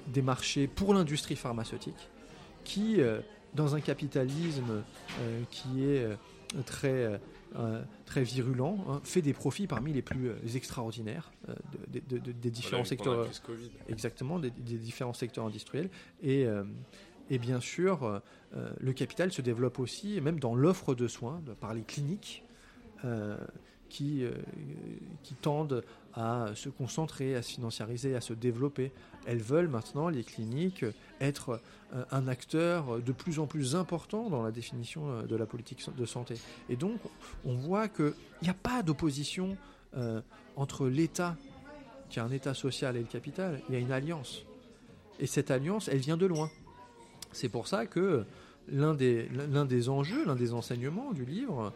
des 0.08 0.24
marchés 0.24 0.66
pour 0.66 0.96
l'industrie 0.96 1.36
pharmaceutique, 1.36 2.10
qui, 2.64 3.00
dans 3.54 3.76
un 3.76 3.82
capitalisme 3.82 4.84
euh, 5.20 5.44
qui 5.50 5.84
est 5.84 6.04
euh, 6.04 6.16
très, 6.66 7.20
euh, 7.56 7.84
très 8.06 8.24
virulent, 8.24 8.78
hein, 8.88 9.02
fait 9.04 9.22
des 9.22 9.34
profits 9.34 9.68
parmi 9.68 9.94
les 9.94 10.02
plus 10.02 10.32
extraordinaires 10.56 11.32
euh, 11.50 11.56
de- 11.88 12.00
de- 12.00 12.18
de- 12.20 12.32
des 12.32 12.52
différents 12.52 12.84
Voilà, 12.84 12.90
secteurs. 12.90 13.26
Exactement, 13.88 14.40
des, 14.40 14.52
des 14.52 14.78
différents 14.78 15.14
secteurs 15.14 15.46
industriels. 15.46 15.90
Et, 16.22 16.46
et 17.30 17.40
bien 17.40 17.60
sûr, 17.60 18.22
le 18.80 18.94
capital 18.94 19.32
se 19.32 19.42
développe 19.42 19.80
aussi, 19.80 20.22
même 20.22 20.40
dans 20.40 20.56
l'offre 20.56 20.96
de 20.96 21.08
soins, 21.08 21.42
par 21.60 21.74
les 21.74 21.84
cliniques, 21.84 22.44
qui, 23.90 24.24
qui 25.24 25.36
tendent 25.36 25.84
à 26.14 26.52
se 26.56 26.70
concentrer, 26.70 27.36
à 27.36 27.42
se 27.42 27.52
financiariser, 27.52 28.16
à 28.16 28.22
se 28.22 28.34
développer. 28.34 28.92
Elles 29.28 29.42
veulent 29.42 29.68
maintenant, 29.68 30.08
les 30.08 30.24
cliniques, 30.24 30.86
être 31.20 31.60
euh, 31.94 32.04
un 32.12 32.30
acteur 32.30 33.02
de 33.02 33.12
plus 33.12 33.40
en 33.40 33.46
plus 33.46 33.76
important 33.76 34.30
dans 34.30 34.42
la 34.42 34.52
définition 34.52 35.10
euh, 35.10 35.24
de 35.24 35.36
la 35.36 35.46
politique 35.46 35.86
de 35.96 36.06
santé. 36.06 36.36
Et 36.70 36.78
donc, 36.78 37.00
on 37.44 37.56
voit 37.56 37.90
qu'il 37.90 38.14
n'y 38.42 38.50
a 38.50 38.54
pas 38.54 38.82
d'opposition 38.84 39.58
euh, 39.98 40.22
entre 40.56 40.88
l'État, 40.88 41.36
qui 42.10 42.20
est 42.20 42.22
un 42.22 42.32
État 42.32 42.54
social, 42.54 42.96
et 42.96 43.02
le 43.02 43.06
capital. 43.06 43.62
Il 43.68 43.74
y 43.74 43.78
a 43.78 43.80
une 43.80 43.92
alliance. 43.92 44.46
Et 45.20 45.28
cette 45.28 45.52
alliance, 45.52 45.90
elle 45.90 46.00
vient 46.00 46.18
de 46.18 46.26
loin. 46.26 46.50
C'est 47.34 47.50
pour 47.50 47.68
ça 47.68 47.86
que 47.86 48.24
l'un 48.70 48.94
des, 48.94 49.90
enjeux, 49.90 50.26
l'un 50.26 50.36
des 50.36 50.54
enseignements 50.54 51.12
du 51.12 51.26
livre, 51.26 51.74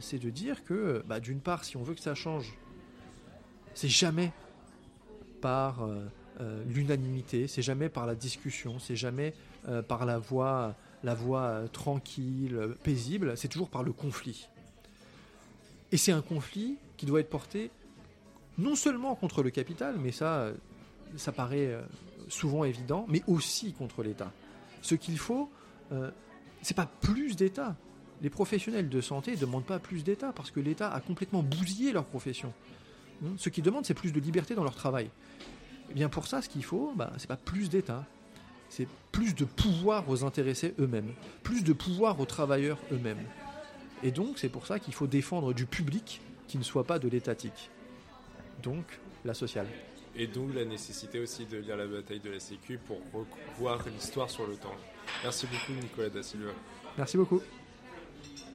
c'est 0.00 0.18
de 0.18 0.30
dire 0.30 0.64
que, 0.64 1.02
bah, 1.06 1.20
d'une 1.20 1.40
part, 1.40 1.64
si 1.64 1.76
on 1.76 1.82
veut 1.82 1.94
que 1.94 2.00
ça 2.00 2.14
change, 2.14 2.54
c'est 3.74 3.88
jamais 3.88 4.32
par 5.40 5.88
euh, 6.40 6.62
l'unanimité, 6.68 7.48
c'est 7.48 7.62
jamais 7.62 7.88
par 7.88 8.06
la 8.06 8.14
discussion, 8.14 8.78
c'est 8.78 8.96
jamais 8.96 9.34
euh, 9.68 9.82
par 9.82 10.06
la 10.06 10.18
voie, 10.18 10.74
la 11.02 11.14
voie 11.14 11.42
euh, 11.42 11.66
tranquille, 11.68 12.58
paisible, 12.82 13.36
c'est 13.36 13.48
toujours 13.48 13.70
par 13.70 13.82
le 13.82 13.92
conflit. 13.92 14.48
Et 15.92 15.96
c'est 15.96 16.12
un 16.12 16.22
conflit 16.22 16.76
qui 16.96 17.06
doit 17.06 17.20
être 17.20 17.30
porté 17.30 17.70
non 18.58 18.74
seulement 18.74 19.14
contre 19.14 19.42
le 19.42 19.50
capital, 19.50 19.96
mais 19.98 20.12
ça, 20.12 20.50
ça 21.16 21.32
paraît 21.32 21.78
souvent 22.28 22.64
évident, 22.64 23.06
mais 23.08 23.22
aussi 23.26 23.72
contre 23.72 24.02
l'État. 24.02 24.32
Ce 24.82 24.94
qu'il 24.94 25.18
faut, 25.18 25.50
euh, 25.92 26.10
c'est 26.62 26.76
pas 26.76 26.86
plus 26.86 27.36
d'État. 27.36 27.76
Les 28.20 28.30
professionnels 28.30 28.88
de 28.88 29.00
santé 29.00 29.32
ne 29.32 29.36
demandent 29.36 29.64
pas 29.64 29.78
plus 29.78 30.02
d'État 30.02 30.32
parce 30.32 30.50
que 30.50 30.60
l'État 30.60 30.92
a 30.92 31.00
complètement 31.00 31.42
bousillé 31.42 31.92
leur 31.92 32.04
profession. 32.04 32.52
Hmm, 33.20 33.36
Ce 33.38 33.48
qu'ils 33.48 33.64
demandent, 33.64 33.86
c'est 33.86 33.94
plus 33.94 34.12
de 34.12 34.20
liberté 34.20 34.54
dans 34.54 34.64
leur 34.64 34.74
travail. 34.74 35.10
Et 35.90 35.94
bien 35.94 36.08
pour 36.08 36.26
ça, 36.26 36.42
ce 36.42 36.48
qu'il 36.48 36.64
faut, 36.64 36.92
bah, 36.96 37.12
c'est 37.18 37.28
pas 37.28 37.36
plus 37.36 37.70
d'État, 37.70 38.04
c'est 38.68 38.88
plus 39.12 39.34
de 39.34 39.44
pouvoir 39.44 40.08
aux 40.08 40.24
intéressés 40.24 40.74
eux-mêmes, 40.78 41.12
plus 41.42 41.64
de 41.64 41.72
pouvoir 41.72 42.20
aux 42.20 42.26
travailleurs 42.26 42.78
eux-mêmes. 42.92 43.24
Et 44.02 44.10
donc, 44.10 44.38
c'est 44.38 44.48
pour 44.48 44.66
ça 44.66 44.78
qu'il 44.78 44.94
faut 44.94 45.06
défendre 45.06 45.52
du 45.52 45.66
public 45.66 46.20
qui 46.46 46.58
ne 46.58 46.62
soit 46.62 46.84
pas 46.84 46.98
de 46.98 47.08
l'étatique. 47.08 47.70
Donc, 48.62 48.84
la 49.24 49.34
sociale. 49.34 49.66
Et 50.16 50.26
d'où 50.26 50.50
la 50.52 50.64
nécessité 50.64 51.20
aussi 51.20 51.46
de 51.46 51.58
lire 51.58 51.76
la 51.76 51.86
bataille 51.86 52.20
de 52.20 52.30
la 52.30 52.40
Sécu 52.40 52.78
pour 52.78 53.00
revoir 53.12 53.84
l'histoire 53.88 54.30
sur 54.30 54.46
le 54.46 54.56
temps. 54.56 54.74
Merci 55.22 55.46
beaucoup 55.46 55.72
Nicolas 55.72 56.10
Da 56.10 56.22
Silva. 56.22 56.50
Merci 56.96 57.16
beaucoup. 57.16 57.40